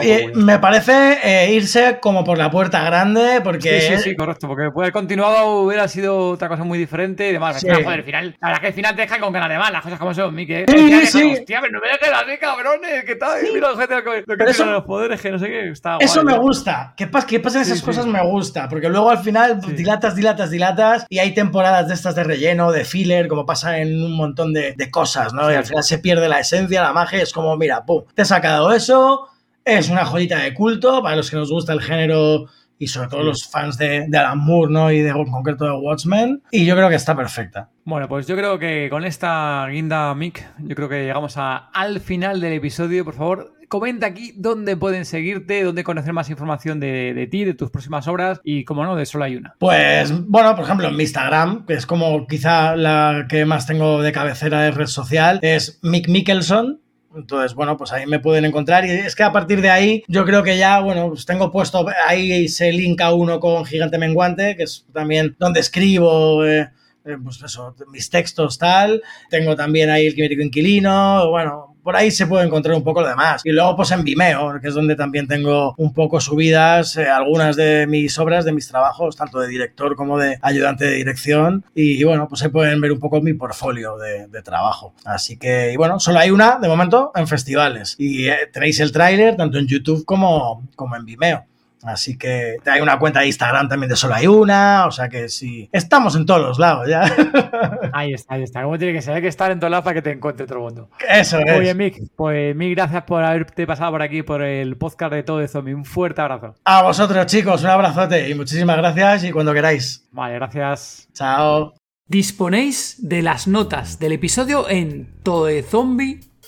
Eh, 0.02 0.32
me 0.36 0.60
parece 0.60 1.18
eh, 1.24 1.54
irse 1.54 2.00
como 2.02 2.24
por 2.24 2.38
la 2.38 2.50
puerta 2.50 2.84
grande, 2.84 3.42
porque... 3.44 3.82
Sí, 3.82 3.96
sí, 3.98 4.04
sí, 4.10 4.16
correcto, 4.16 4.48
porque 4.48 4.70
puede 4.72 4.86
haber 4.88 4.94
continuado, 4.94 5.62
hubiera 5.62 5.88
sido 5.88 6.30
otra 6.32 6.48
cosa 6.48 6.64
muy 6.64 6.78
diferente 6.80 7.30
y 7.30 7.34
demás. 7.34 7.60
Sí. 7.60 7.68
Joder, 7.70 7.88
al 7.88 8.04
final, 8.04 8.38
la 8.42 8.48
verdad 8.50 8.62
que 8.62 8.68
al 8.68 8.74
final 8.74 8.96
te 8.96 9.02
deja 9.02 9.20
con 9.20 9.34
ganas 9.34 9.50
de 9.50 9.58
mal, 9.58 9.74
las 9.74 9.82
cosas 9.84 10.00
como 10.00 10.14
son, 10.14 10.34
Mike. 10.34 10.66
Sí, 10.68 11.20
El 11.22 11.32
Hostia, 11.34 11.60
pero 11.62 11.74
no 11.74 11.80
me 11.82 11.88
dejes 11.90 12.10
así, 12.14 12.38
cabrones, 12.40 13.04
¿qué 13.06 13.16
tal? 13.16 13.40
Mira, 13.54 13.70
gente, 13.78 13.96
lo 13.96 14.04
que, 14.04 14.24
lo 14.26 14.38
que 14.38 14.52
eso- 14.52 14.66
los 14.66 14.84
poderes, 14.84 15.22
que 15.22 15.32
no 15.32 15.40
sé 15.40 15.48
qué, 15.48 15.70
está 15.70 15.98
Eso 16.00 16.24
guay, 16.24 16.36
me 16.36 16.42
gusta. 16.42 16.94
Que, 16.96 17.08
pas 17.08 17.26
que 17.26 17.40
pasen 17.40 17.62
esas 17.62 17.82
cosas 17.82 18.06
me 18.06 18.22
gusta. 18.24 18.70
Porque 18.70 18.90
luego 18.90 19.10
al 19.10 19.20
final 19.20 19.60
dilatas, 19.76 20.16
dilatas, 20.16 20.50
dilatas. 20.52 21.06
Y 21.10 21.20
hay 21.20 21.34
temporadas 21.34 21.88
de 21.88 21.94
estas 21.94 22.16
de 22.16 22.24
relleno, 22.24 22.72
de 22.72 22.86
filler, 22.86 23.28
como 23.28 23.46
pasa 23.46 23.80
en 23.80 24.02
un 24.04 24.16
montón 24.16 24.54
de, 24.54 24.74
de 24.74 24.92
cosas, 24.92 25.34
¿no? 25.34 25.41
Y 25.50 25.54
Sí. 25.54 25.58
al 25.58 25.66
final 25.66 25.84
se 25.84 26.00
pierde 26.00 26.28
la 26.30 26.40
esencia, 26.40 26.82
la 26.82 26.94
magia. 26.94 27.22
Es 27.22 27.34
como, 27.34 27.56
mira, 27.58 27.86
pum, 27.86 28.04
te 28.14 28.22
he 28.24 28.26
sacado 28.26 28.72
eso. 28.74 29.28
Es 29.64 29.90
una 29.90 30.06
joyita 30.06 30.38
de 30.40 30.54
culto 30.54 31.02
para 31.02 31.16
los 31.16 31.30
que 31.30 31.38
nos 31.38 31.52
gusta 31.52 31.74
el 31.74 31.82
género 31.82 32.46
y 32.80 32.88
sobre 32.88 33.10
todo 33.10 33.22
los 33.22 33.48
fans 33.48 33.78
de, 33.78 34.06
de 34.08 34.18
Alan 34.18 34.40
Moore, 34.40 34.74
¿no? 34.74 34.92
Y 34.92 35.02
de, 35.02 35.10
en 35.10 35.32
concreto 35.32 35.66
de 35.66 35.72
Watchmen. 35.72 36.42
Y 36.52 36.66
yo 36.66 36.76
creo 36.76 36.90
que 36.90 36.96
está 36.96 37.16
perfecta. 37.16 37.70
Bueno, 37.86 38.08
pues 38.08 38.26
yo 38.26 38.36
creo 38.36 38.58
que 38.58 38.88
con 38.90 39.06
esta 39.06 39.68
guinda, 39.70 40.14
Mick, 40.16 40.44
yo 40.60 40.76
creo 40.76 40.90
que 40.90 41.04
llegamos 41.04 41.38
a- 41.38 41.70
al 41.74 42.00
final 42.00 42.42
del 42.42 42.54
episodio. 42.54 43.06
Por 43.06 43.14
favor, 43.14 43.54
comenta 43.72 44.06
aquí 44.06 44.34
dónde 44.36 44.76
pueden 44.76 45.06
seguirte, 45.06 45.64
dónde 45.64 45.86
conocer 45.86 46.12
más 46.12 46.30
información 46.30 46.82
de, 46.82 47.14
de 47.14 47.28
ti, 47.28 47.46
de 47.46 47.54
tus 47.54 47.70
próximas 47.70 48.06
obras 48.10 48.42
y, 48.44 48.66
como 48.66 48.84
no, 48.84 48.98
de 48.98 49.06
solo 49.06 49.24
hay 49.24 49.38
una. 49.38 49.56
Pues 49.60 50.12
bueno, 50.28 50.54
por 50.58 50.66
ejemplo, 50.66 50.90
en 50.90 50.98
mi 50.98 51.04
Instagram, 51.04 51.66
que 51.66 51.76
es 51.76 51.86
como 51.86 52.28
quizá 52.28 52.76
la 52.76 53.28
que 53.30 53.46
más 53.46 53.66
tengo 53.68 54.02
de 54.02 54.12
cabecera 54.12 54.62
de 54.64 54.72
red 54.72 54.88
social, 54.88 55.40
es 55.42 55.80
Mick 55.84 56.10
Mickelson. 56.10 56.82
Entonces, 57.16 57.54
bueno, 57.54 57.78
pues 57.78 57.94
ahí 57.94 58.06
me 58.08 58.20
pueden 58.20 58.44
encontrar. 58.44 58.84
Y 58.86 58.90
es 58.90 59.16
que 59.16 59.24
a 59.24 59.32
partir 59.32 59.62
de 59.62 59.70
ahí, 59.70 60.04
yo 60.10 60.26
creo 60.26 60.44
que 60.44 60.58
ya, 60.58 60.82
bueno, 60.82 61.08
pues 61.08 61.26
tengo 61.26 61.50
puesto, 61.50 61.86
ahí 62.06 62.50
se 62.50 62.74
linka 62.74 63.14
uno 63.14 63.40
con 63.40 63.64
Gigante 63.64 63.98
Menguante, 63.98 64.58
que 64.58 64.64
es 64.64 64.86
también 64.92 65.38
donde 65.40 65.62
escribo, 65.62 66.46
eh, 66.46 66.70
eh, 67.06 67.18
pues 67.24 67.40
mis 67.88 68.10
textos, 68.10 68.58
tal. 68.58 69.02
Tengo 69.30 69.56
también 69.56 69.90
ahí 69.90 70.08
el 70.08 70.14
Quimérico 70.14 70.42
Inquilino, 70.42 71.30
bueno, 71.30 71.71
por 71.84 71.96
ahí 71.96 72.12
se 72.12 72.28
puede 72.28 72.46
encontrar 72.46 72.76
un 72.76 72.84
poco 72.84 73.02
lo 73.02 73.08
demás. 73.08 73.42
Y 73.44 73.52
luego, 73.52 73.76
pues 73.76 73.92
en 73.92 74.04
Vimeo, 74.04 74.60
que 74.62 74.68
es 74.68 74.74
donde 74.74 74.96
también 74.96 75.28
tengo 75.28 75.74
un 75.78 75.94
poco 75.94 76.20
subidas 76.20 76.98
eh, 76.98 77.08
algunas 77.08 77.56
de 77.56 77.88
mis 77.88 78.18
obras, 78.20 78.46
de 78.46 78.52
mis 78.52 78.68
trabajos, 78.68 79.16
tanto 79.16 79.40
de 79.40 79.48
director 79.48 79.96
como 79.96 80.18
de 80.18 80.38
ayudante 80.42 80.86
de 80.86 80.96
dirección. 80.96 81.66
Y, 81.76 82.00
y 82.00 82.04
bueno, 82.04 82.28
pues 82.28 82.44
ahí 82.44 82.50
pueden 82.50 82.82
ver 82.82 82.92
un 82.92 83.00
poco 83.00 83.22
mi 83.22 83.34
portfolio 83.34 83.98
de, 83.98 84.28
de 84.28 84.42
trabajo. 84.42 84.94
Así 85.06 85.38
que, 85.38 85.72
y 85.74 85.78
bueno, 85.78 86.00
solo 86.00 86.20
hay 86.20 86.32
una 86.32 86.60
de 86.60 86.68
momento 86.68 87.12
en 87.16 87.28
festivales. 87.28 87.96
Y 87.98 88.28
eh, 88.28 88.50
tenéis 88.52 88.80
el 88.80 88.92
tráiler 88.92 89.36
tanto 89.36 89.58
en 89.58 89.68
YouTube 89.68 90.06
como, 90.06 90.68
como 90.76 90.96
en 90.96 91.06
Vimeo. 91.06 91.46
Así 91.84 92.18
que 92.18 92.58
hay 92.66 92.82
una 92.82 93.00
cuenta 93.00 93.22
de 93.22 93.28
Instagram 93.28 93.68
también 93.68 93.90
de 93.90 93.96
solo 93.96 94.14
hay 94.14 94.28
una, 94.28 94.86
o 94.88 94.92
sea 94.92 95.10
que 95.10 95.30
sí, 95.30 95.70
estamos 95.72 96.16
en 96.16 96.26
todos 96.26 96.42
los 96.42 96.60
lados 96.60 96.88
ya. 96.88 97.04
Ahí 97.94 98.14
está, 98.14 98.36
ahí 98.36 98.44
está. 98.44 98.64
Como 98.64 98.78
tiene 98.78 98.94
que 98.94 99.02
ser, 99.02 99.16
hay 99.16 99.22
que 99.22 99.28
estar 99.28 99.52
en 99.52 99.60
todo 99.60 99.70
lado 99.70 99.84
para 99.84 99.96
que 99.96 100.02
te 100.02 100.12
encuentre 100.12 100.46
todo 100.46 100.60
el 100.60 100.64
mundo. 100.64 100.90
Eso 101.08 101.40
es. 101.40 101.52
Muy 101.52 101.62
bien, 101.62 101.78
Mick. 101.78 101.98
Pues 102.16 102.56
mil 102.56 102.74
gracias 102.74 103.04
por 103.04 103.24
haberte 103.24 103.68
pasado 103.68 103.92
por 103.92 104.02
aquí, 104.02 104.24
por 104.24 104.42
el 104.42 104.78
podcast 104.78 105.14
de 105.14 105.24
Todo 105.24 105.40
de 105.40 105.48
Zombie. 105.48 105.74
Un 105.74 105.84
fuerte 105.84 106.22
abrazo. 106.22 106.56
A 106.64 106.84
vosotros 106.84 107.26
chicos, 107.26 107.64
un 107.64 107.70
abrazote 107.70 108.30
y 108.30 108.34
muchísimas 108.34 108.78
gracias 108.78 109.26
y 109.26 109.32
cuando 109.32 109.54
queráis. 109.54 110.08
Vale, 110.12 110.36
gracias. 110.36 111.10
Chao. 111.14 111.74
Disponéis 112.08 112.98
de 113.00 113.22
las 113.22 113.48
notas 113.48 114.00
del 114.00 114.14
episodio 114.14 114.70
en 114.70 115.14
todezombie.com. 115.24 116.31